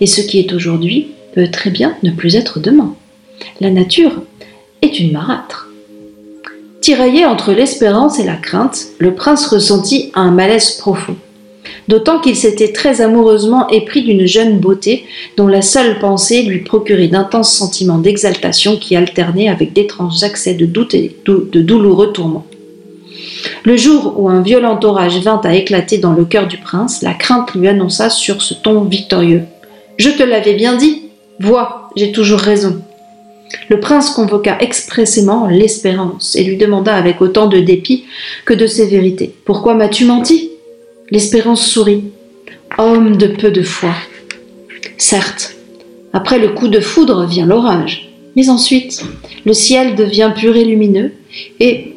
Et 0.00 0.06
ce 0.06 0.22
qui 0.22 0.38
est 0.38 0.54
aujourd'hui 0.54 1.08
peut 1.34 1.50
très 1.50 1.68
bien 1.68 1.96
ne 2.02 2.10
plus 2.10 2.34
être 2.34 2.60
demain. 2.60 2.94
La 3.60 3.70
nature 3.70 4.22
est 4.80 4.98
une 5.00 5.12
marâtre. 5.12 5.68
Tiraillé 6.80 7.26
entre 7.26 7.52
l'espérance 7.52 8.18
et 8.18 8.24
la 8.24 8.36
crainte, 8.36 8.86
le 8.98 9.14
prince 9.14 9.46
ressentit 9.48 10.10
un 10.14 10.30
malaise 10.30 10.70
profond. 10.78 11.16
D'autant 11.88 12.20
qu'il 12.20 12.36
s'était 12.36 12.72
très 12.72 13.00
amoureusement 13.00 13.68
épris 13.68 14.02
d'une 14.02 14.26
jeune 14.26 14.58
beauté 14.58 15.04
dont 15.36 15.46
la 15.46 15.62
seule 15.62 15.98
pensée 15.98 16.42
lui 16.42 16.58
procurait 16.58 17.08
d'intenses 17.08 17.54
sentiments 17.54 17.98
d'exaltation 17.98 18.76
qui 18.76 18.96
alternaient 18.96 19.48
avec 19.48 19.72
d'étranges 19.72 20.22
accès 20.22 20.54
de 20.54 20.66
doute 20.66 20.94
et 20.94 21.16
de 21.24 21.60
douloureux 21.60 22.12
tourments. 22.12 22.46
Le 23.64 23.76
jour 23.76 24.14
où 24.18 24.28
un 24.28 24.42
violent 24.42 24.78
orage 24.82 25.18
vint 25.18 25.40
à 25.44 25.54
éclater 25.54 25.98
dans 25.98 26.12
le 26.12 26.24
cœur 26.24 26.46
du 26.46 26.58
prince, 26.58 27.02
la 27.02 27.14
crainte 27.14 27.54
lui 27.54 27.68
annonça 27.68 28.10
sur 28.10 28.42
ce 28.42 28.54
ton 28.54 28.82
victorieux. 28.82 29.42
Je 29.98 30.10
te 30.10 30.22
l'avais 30.22 30.54
bien 30.54 30.76
dit. 30.76 31.02
Vois, 31.40 31.90
j'ai 31.96 32.12
toujours 32.12 32.38
raison. 32.38 32.80
Le 33.68 33.80
prince 33.80 34.10
convoqua 34.10 34.58
expressément 34.60 35.46
l'espérance 35.46 36.36
et 36.36 36.44
lui 36.44 36.56
demanda 36.56 36.94
avec 36.94 37.20
autant 37.20 37.46
de 37.46 37.58
dépit 37.58 38.04
que 38.44 38.54
de 38.54 38.66
sévérité. 38.66 39.34
Pourquoi 39.44 39.74
m'as-tu 39.74 40.04
menti? 40.04 40.51
L'espérance 41.12 41.66
sourit. 41.66 42.04
Homme 42.78 43.18
de 43.18 43.26
peu 43.26 43.50
de 43.50 43.60
foi. 43.62 43.92
Certes, 44.96 45.54
après 46.14 46.38
le 46.38 46.48
coup 46.48 46.68
de 46.68 46.80
foudre 46.80 47.26
vient 47.26 47.44
l'orage, 47.44 48.10
mais 48.34 48.48
ensuite 48.48 49.04
le 49.44 49.52
ciel 49.52 49.94
devient 49.94 50.32
pur 50.34 50.56
et 50.56 50.64
lumineux, 50.64 51.12
et 51.60 51.96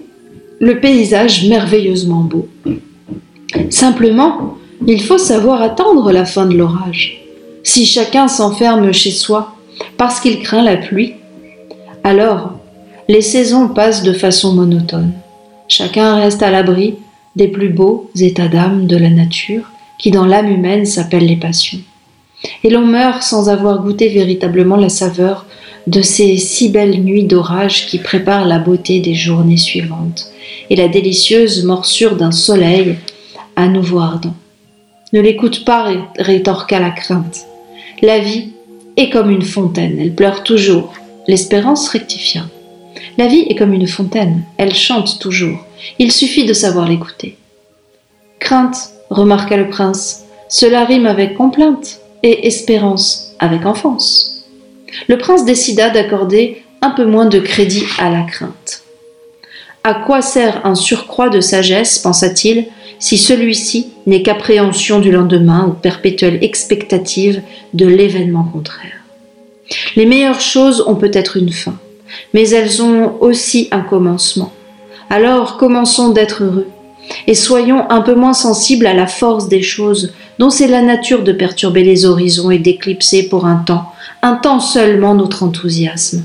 le 0.60 0.82
paysage 0.82 1.48
merveilleusement 1.48 2.24
beau. 2.24 2.50
Simplement, 3.70 4.58
il 4.86 5.02
faut 5.02 5.18
savoir 5.18 5.62
attendre 5.62 6.12
la 6.12 6.26
fin 6.26 6.46
de 6.46 6.58
l'orage. 6.58 7.24
Si 7.64 7.86
chacun 7.86 8.28
s'enferme 8.28 8.92
chez 8.92 9.12
soi 9.12 9.56
parce 9.96 10.20
qu'il 10.20 10.40
craint 10.40 10.64
la 10.64 10.76
pluie. 10.76 11.14
Alors, 12.04 12.52
les 13.08 13.22
saisons 13.22 13.70
passent 13.70 14.04
de 14.04 14.12
façon 14.12 14.54
monotone. 14.54 15.14
Chacun 15.70 16.16
reste 16.16 16.44
à 16.44 16.52
l'abri 16.52 16.96
des 17.36 17.48
plus 17.48 17.70
beaux 17.70 18.10
états 18.20 18.48
d'âme 18.48 18.88
de 18.88 18.98
la 18.98 19.10
nature 19.10 19.72
qui 19.98 20.12
dans 20.12 20.26
l'âme 20.26 20.50
humaine 20.50 20.86
s'appellent 20.86 21.26
les 21.26 21.36
passions. 21.36 21.80
Et 22.64 22.70
l'on 22.70 22.86
meurt 22.86 23.24
sans 23.24 23.50
avoir 23.50 23.82
goûté 23.82 24.10
véritablement 24.10 24.76
la 24.76 24.90
saveur 24.90 25.46
de 25.88 26.02
ces 26.02 26.38
si 26.38 26.70
belles 26.70 27.04
nuits 27.04 27.24
d'orage 27.24 27.88
qui 27.88 28.00
préparent 28.00 28.48
la 28.48 28.60
beauté 28.60 29.00
des 29.00 29.16
journées 29.16 29.58
suivantes 29.58 30.32
et 30.70 30.76
la 30.76 30.88
délicieuse 30.88 31.64
morsure 31.64 32.16
d'un 32.16 32.32
soleil 32.32 32.96
à 33.56 33.68
nouveau 33.68 34.00
ardent. 34.00 34.34
Ne 35.14 35.22
l'écoute 35.22 35.64
pas, 35.64 35.92
rétorqua 36.18 36.80
la 36.80 36.90
crainte. 36.90 37.46
La 38.02 38.20
vie 38.20 38.50
est 38.98 39.10
comme 39.10 39.30
une 39.30 39.44
fontaine, 39.44 39.98
elle 40.00 40.14
pleure 40.14 40.44
toujours. 40.44 40.94
L'espérance 41.28 41.90
rectifia. 41.90 42.44
La 43.18 43.28
vie 43.28 43.46
est 43.50 43.56
comme 43.56 43.74
une 43.74 43.88
fontaine, 43.88 44.44
elle 44.58 44.76
chante 44.76 45.20
toujours. 45.20 45.60
Il 46.00 46.12
suffit 46.12 46.46
de 46.46 46.54
savoir 46.54 46.88
l'écouter. 46.88 47.38
Crainte, 48.40 48.90
remarqua 49.10 49.56
le 49.56 49.70
prince, 49.70 50.26
cela 50.50 50.84
rime 50.84 51.06
avec 51.06 51.36
complainte 51.36 52.00
et 52.24 52.48
espérance 52.48 53.34
avec 53.40 53.66
enfance. 53.66 54.46
Le 55.08 55.18
prince 55.18 55.46
décida 55.46 55.90
d'accorder 55.90 56.64
un 56.82 56.90
peu 56.90 57.06
moins 57.06 57.26
de 57.26 57.40
crédit 57.40 57.84
à 58.00 58.10
la 58.10 58.24
crainte. 58.24 58.84
À 59.84 59.94
quoi 59.94 60.22
sert 60.22 60.66
un 60.66 60.76
surcroît 60.76 61.30
de 61.30 61.40
sagesse, 61.40 62.00
pensa-t-il, 62.00 62.66
si 63.00 63.18
celui-ci 63.18 63.88
n'est 64.08 64.24
qu'appréhension 64.24 65.00
du 65.00 65.12
lendemain 65.12 65.68
ou 65.68 65.74
perpétuelle 65.74 66.40
expectative 66.42 67.42
de 67.74 67.86
l'événement 67.86 68.44
contraire? 68.44 69.04
Les 69.96 70.06
meilleures 70.06 70.42
choses 70.42 70.84
ont 70.88 70.96
peut-être 70.96 71.38
une 71.38 71.52
fin, 71.52 71.78
mais 72.34 72.50
elles 72.50 72.82
ont 72.82 73.14
aussi 73.22 73.68
un 73.72 73.82
commencement. 73.82 74.52
Alors 75.10 75.58
commençons 75.58 76.10
d'être 76.10 76.44
heureux 76.44 76.68
et 77.28 77.36
soyons 77.36 77.90
un 77.90 78.02
peu 78.02 78.16
moins 78.16 78.34
sensibles 78.34 78.88
à 78.88 78.94
la 78.94 79.08
force 79.08 79.48
des 79.48 79.62
choses 79.62 80.14
dont 80.40 80.50
c'est 80.50 80.68
la 80.68 80.82
nature 80.82 81.24
de 81.24 81.32
perturber 81.32 81.84
les 81.84 82.06
horizons 82.06 82.52
et 82.52 82.60
d'éclipser 82.60 83.30
pour 83.30 83.46
un 83.46 83.58
temps, 83.58 83.92
un 84.22 84.36
temps 84.36 84.60
seulement 84.60 85.14
notre 85.14 85.44
enthousiasme. 85.44 86.24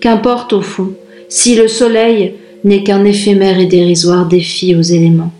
Qu'importe 0.00 0.52
au 0.52 0.62
fond 0.62 0.92
si 1.28 1.56
le 1.56 1.66
soleil 1.66 2.34
n'est 2.64 2.82
qu'un 2.82 3.04
éphémère 3.04 3.58
et 3.58 3.66
dérisoire 3.66 4.26
défi 4.26 4.74
aux 4.76 4.82
éléments, 4.82 5.32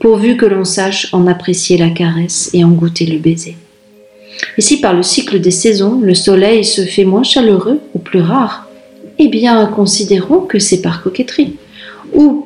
pourvu 0.00 0.36
que 0.36 0.46
l'on 0.46 0.64
sache 0.64 1.08
en 1.12 1.26
apprécier 1.26 1.76
la 1.76 1.90
caresse 1.90 2.50
et 2.52 2.64
en 2.64 2.70
goûter 2.70 3.06
le 3.06 3.18
baiser. 3.18 3.56
Et 4.56 4.60
si 4.60 4.80
par 4.80 4.94
le 4.94 5.02
cycle 5.02 5.40
des 5.40 5.50
saisons 5.50 6.00
le 6.00 6.14
soleil 6.14 6.64
se 6.64 6.82
fait 6.82 7.04
moins 7.04 7.22
chaleureux 7.22 7.80
ou 7.94 7.98
plus 7.98 8.20
rare, 8.20 8.67
eh 9.18 9.28
bien 9.28 9.66
considérons 9.66 10.40
que 10.40 10.58
c'est 10.58 10.82
par 10.82 11.02
coquetterie. 11.02 11.56
Où 12.14 12.44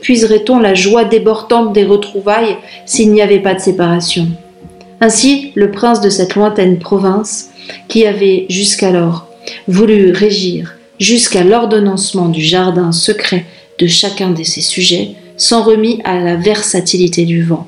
puiserait-on 0.00 0.58
la 0.58 0.74
joie 0.74 1.04
débordante 1.04 1.72
des 1.72 1.84
retrouvailles 1.84 2.56
s'il 2.86 3.12
n'y 3.12 3.22
avait 3.22 3.40
pas 3.40 3.54
de 3.54 3.60
séparation? 3.60 4.28
Ainsi, 5.00 5.52
le 5.54 5.70
prince 5.70 6.00
de 6.00 6.08
cette 6.08 6.34
lointaine 6.34 6.78
province, 6.78 7.50
qui 7.88 8.06
avait 8.06 8.46
jusqu'alors 8.48 9.26
voulu 9.68 10.10
régir 10.12 10.74
jusqu'à 10.98 11.44
l'ordonnancement 11.44 12.28
du 12.28 12.42
jardin 12.42 12.90
secret 12.92 13.44
de 13.78 13.86
chacun 13.86 14.30
de 14.30 14.42
ses 14.42 14.62
sujets, 14.62 15.10
s'en 15.36 15.62
remit 15.62 16.00
à 16.04 16.18
la 16.18 16.36
versatilité 16.36 17.24
du 17.26 17.42
vent. 17.42 17.66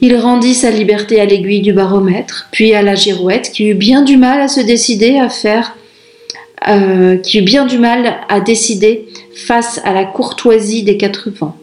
Il 0.00 0.16
rendit 0.16 0.54
sa 0.54 0.70
liberté 0.70 1.20
à 1.20 1.24
l'aiguille 1.24 1.62
du 1.62 1.72
baromètre, 1.72 2.48
puis 2.50 2.74
à 2.74 2.82
la 2.82 2.96
girouette, 2.96 3.52
qui 3.52 3.68
eut 3.68 3.74
bien 3.74 4.02
du 4.02 4.16
mal 4.16 4.40
à 4.40 4.48
se 4.48 4.60
décider 4.60 5.18
à 5.18 5.28
faire, 5.28 5.76
euh, 6.68 7.16
qui 7.16 7.38
eut 7.38 7.42
bien 7.42 7.66
du 7.66 7.78
mal 7.78 8.16
à 8.28 8.40
décider 8.40 9.06
face 9.34 9.80
à 9.84 9.92
la 9.92 10.04
courtoisie 10.04 10.82
des 10.82 10.96
quatre 10.96 11.30
vents. 11.30 11.56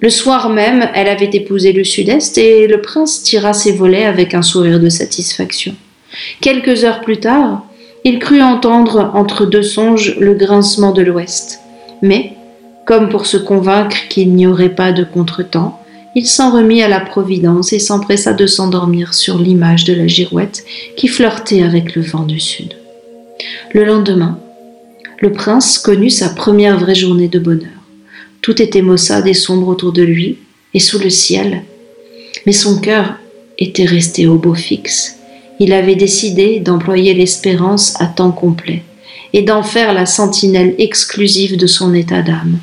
Le 0.00 0.10
soir 0.10 0.50
même, 0.50 0.88
elle 0.94 1.08
avait 1.08 1.30
épousé 1.32 1.72
le 1.72 1.84
sud-est 1.84 2.36
et 2.36 2.66
le 2.66 2.80
prince 2.80 3.22
tira 3.22 3.52
ses 3.52 3.72
volets 3.72 4.04
avec 4.04 4.34
un 4.34 4.42
sourire 4.42 4.80
de 4.80 4.88
satisfaction. 4.88 5.74
Quelques 6.40 6.84
heures 6.84 7.00
plus 7.00 7.18
tard, 7.18 7.64
il 8.04 8.18
crut 8.18 8.42
entendre 8.42 9.10
entre 9.14 9.46
deux 9.46 9.62
songes 9.62 10.16
le 10.18 10.34
grincement 10.34 10.92
de 10.92 11.02
l'ouest. 11.02 11.60
Mais, 12.02 12.32
comme 12.86 13.08
pour 13.08 13.24
se 13.26 13.38
convaincre 13.38 13.96
qu'il 14.08 14.34
n'y 14.34 14.46
aurait 14.46 14.74
pas 14.74 14.92
de 14.92 15.04
contretemps, 15.04 15.80
il 16.14 16.26
s'en 16.26 16.50
remit 16.50 16.82
à 16.82 16.88
la 16.88 17.00
Providence 17.00 17.72
et 17.72 17.78
s'empressa 17.78 18.34
de 18.34 18.46
s'endormir 18.46 19.14
sur 19.14 19.38
l'image 19.38 19.84
de 19.84 19.94
la 19.94 20.06
girouette 20.06 20.64
qui 20.96 21.08
flirtait 21.08 21.62
avec 21.62 21.94
le 21.94 22.02
vent 22.02 22.24
du 22.24 22.40
sud. 22.40 22.74
Le 23.72 23.84
lendemain, 23.84 24.38
le 25.20 25.32
prince 25.32 25.78
connut 25.78 26.10
sa 26.10 26.28
première 26.28 26.78
vraie 26.78 26.94
journée 26.94 27.28
de 27.28 27.38
bonheur. 27.38 27.70
Tout 28.42 28.60
était 28.60 28.82
maussade 28.82 29.26
et 29.26 29.34
sombre 29.34 29.68
autour 29.68 29.92
de 29.92 30.02
lui 30.02 30.38
et 30.74 30.80
sous 30.80 30.98
le 30.98 31.10
ciel, 31.10 31.62
mais 32.46 32.52
son 32.52 32.78
cœur 32.78 33.14
était 33.58 33.84
resté 33.84 34.26
au 34.26 34.36
beau 34.36 34.54
fixe. 34.54 35.16
Il 35.60 35.72
avait 35.72 35.94
décidé 35.94 36.60
d'employer 36.60 37.14
l'espérance 37.14 37.94
à 38.00 38.06
temps 38.06 38.32
complet 38.32 38.82
et 39.32 39.42
d'en 39.42 39.62
faire 39.62 39.94
la 39.94 40.06
sentinelle 40.06 40.74
exclusive 40.78 41.56
de 41.56 41.66
son 41.66 41.94
état 41.94 42.22
d'âme. 42.22 42.58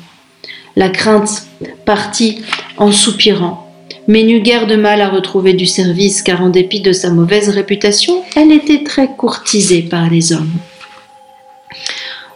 La 0.76 0.88
crainte 0.88 1.46
partit 1.84 2.42
en 2.76 2.92
soupirant, 2.92 3.70
mais 4.08 4.22
n'eut 4.22 4.40
guère 4.40 4.66
de 4.66 4.76
mal 4.76 5.00
à 5.00 5.08
retrouver 5.08 5.52
du 5.52 5.66
service 5.66 6.22
car 6.22 6.42
en 6.42 6.48
dépit 6.48 6.80
de 6.80 6.92
sa 6.92 7.10
mauvaise 7.10 7.48
réputation, 7.48 8.22
elle 8.36 8.52
était 8.52 8.84
très 8.84 9.08
courtisée 9.16 9.82
par 9.82 10.08
les 10.10 10.32
hommes. 10.32 10.52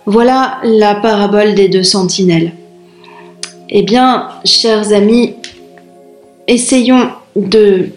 Voilà 0.09 0.61
la 0.63 0.95
parabole 0.95 1.57
des 1.57 1.69
deux 1.69 1.83
sentinelles. 1.83 2.53
Eh 3.69 3.83
bien, 3.83 4.29
chers 4.45 4.93
amis, 4.93 5.35
essayons 6.47 7.11
de, 7.35 7.89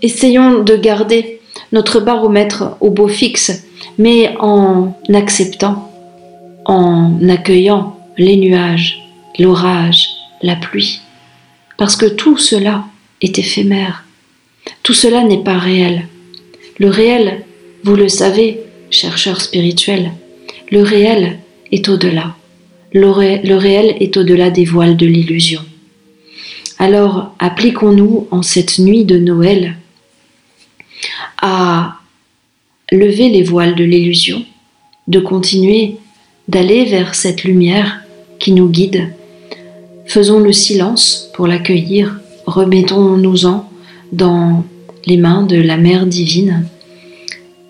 essayons 0.00 0.62
de 0.62 0.74
garder 0.74 1.40
notre 1.70 2.00
baromètre 2.00 2.78
au 2.80 2.88
beau 2.88 3.08
fixe, 3.08 3.62
mais 3.98 4.34
en 4.40 4.94
acceptant, 5.12 5.92
en 6.64 7.18
accueillant 7.28 7.98
les 8.16 8.36
nuages, 8.36 8.98
l'orage, 9.38 10.08
la 10.40 10.56
pluie, 10.56 11.02
parce 11.76 11.94
que 11.94 12.06
tout 12.06 12.38
cela 12.38 12.84
est 13.20 13.38
éphémère. 13.38 14.04
Tout 14.82 14.94
cela 14.94 15.24
n'est 15.24 15.44
pas 15.44 15.58
réel. 15.58 16.08
Le 16.78 16.88
réel, 16.88 17.44
vous 17.84 17.96
le 17.96 18.08
savez, 18.08 18.60
chercheurs 18.90 19.42
spirituels, 19.42 20.12
le 20.70 20.82
réel 20.82 21.38
est 21.72 21.88
au-delà. 21.88 22.34
Le, 22.92 23.08
réel 23.08 23.96
est 24.00 24.16
au-delà 24.16 24.50
des 24.50 24.64
voiles 24.64 24.96
de 24.96 25.06
l'illusion. 25.06 25.60
Alors, 26.78 27.34
appliquons-nous 27.38 28.28
en 28.30 28.42
cette 28.42 28.78
nuit 28.78 29.04
de 29.04 29.18
Noël 29.18 29.76
à 31.40 31.96
lever 32.90 33.28
les 33.28 33.42
voiles 33.42 33.74
de 33.74 33.84
l'illusion, 33.84 34.44
de 35.06 35.20
continuer 35.20 35.96
d'aller 36.48 36.84
vers 36.84 37.14
cette 37.14 37.44
lumière 37.44 38.00
qui 38.38 38.52
nous 38.52 38.68
guide. 38.68 39.12
Faisons 40.06 40.40
le 40.40 40.52
silence 40.52 41.30
pour 41.34 41.46
l'accueillir, 41.46 42.20
remettons-nous-en 42.46 43.70
dans 44.12 44.64
les 45.04 45.18
mains 45.18 45.42
de 45.42 45.56
la 45.56 45.76
Mère 45.76 46.06
divine 46.06 46.66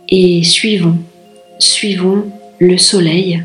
et 0.09 0.45
suivons, 0.45 0.99
suivons 1.59 2.31
le 2.59 2.77
soleil. 2.77 3.43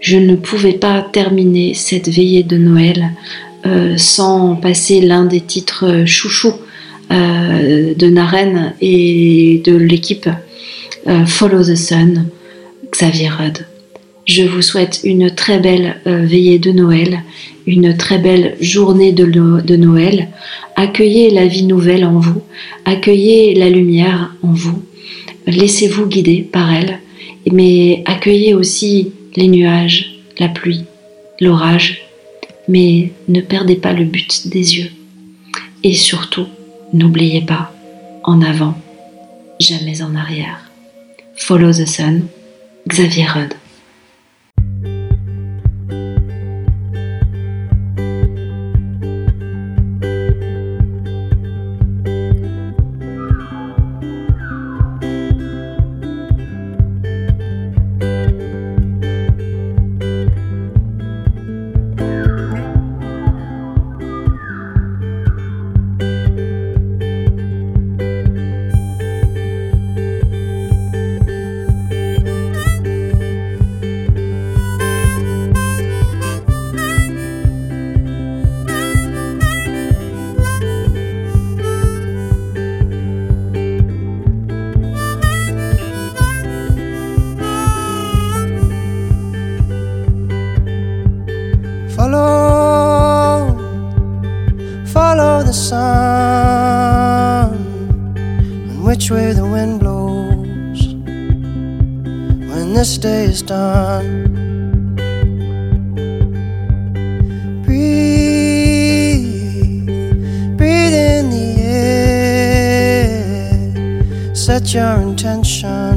Je 0.00 0.16
ne 0.16 0.36
pouvais 0.36 0.74
pas 0.74 1.02
terminer 1.02 1.74
cette 1.74 2.08
veillée 2.08 2.42
de 2.42 2.56
Noël 2.56 3.10
euh, 3.66 3.96
sans 3.96 4.54
passer 4.54 5.00
l'un 5.00 5.24
des 5.24 5.40
titres 5.40 6.04
chouchous 6.06 6.54
euh, 7.10 7.94
de 7.94 8.06
Naren 8.08 8.74
et 8.80 9.60
de 9.64 9.74
l'équipe 9.74 10.28
euh, 11.08 11.26
Follow 11.26 11.64
the 11.64 11.74
Sun, 11.74 12.26
Xavier 12.92 13.28
Rudd. 13.28 13.66
Je 14.24 14.42
vous 14.44 14.62
souhaite 14.62 15.00
une 15.04 15.34
très 15.34 15.58
belle 15.58 15.96
veillée 16.04 16.58
de 16.58 16.70
Noël, 16.70 17.22
une 17.66 17.96
très 17.96 18.18
belle 18.18 18.56
journée 18.60 19.12
de 19.12 19.76
Noël. 19.76 20.28
Accueillez 20.76 21.30
la 21.30 21.46
vie 21.46 21.64
nouvelle 21.64 22.04
en 22.04 22.18
vous, 22.18 22.42
accueillez 22.84 23.54
la 23.54 23.70
lumière 23.70 24.34
en 24.42 24.52
vous, 24.52 24.82
laissez-vous 25.46 26.06
guider 26.06 26.42
par 26.42 26.74
elle 26.74 26.98
mais 27.52 28.02
accueillez 28.06 28.54
aussi 28.54 29.12
les 29.36 29.48
nuages, 29.48 30.12
la 30.38 30.48
pluie, 30.48 30.84
l'orage, 31.40 32.02
mais 32.68 33.12
ne 33.28 33.40
perdez 33.40 33.76
pas 33.76 33.92
le 33.92 34.04
but 34.04 34.48
des 34.48 34.78
yeux. 34.78 34.90
Et 35.84 35.94
surtout, 35.94 36.46
n'oubliez 36.92 37.42
pas, 37.42 37.72
en 38.24 38.42
avant, 38.42 38.74
jamais 39.60 40.02
en 40.02 40.14
arrière. 40.14 40.70
Follow 41.36 41.72
the 41.72 41.86
sun, 41.86 42.26
Xavier 42.88 43.26
Rudd. 43.26 43.54
day 102.98 103.24
is 103.26 103.42
done. 103.42 104.24
Breathe, 107.64 109.26
breathe 110.56 110.94
in 110.94 111.30
the 111.30 111.60
air. 111.60 113.04
Set 114.34 114.74
your 114.74 115.00
intentions. 115.00 115.88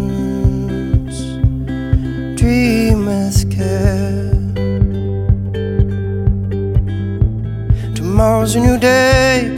Dream 2.39 3.05
with 3.07 3.49
care. 3.51 4.29
Tomorrow's 7.95 8.55
a 8.55 8.59
new 8.59 8.77
day. 8.77 9.50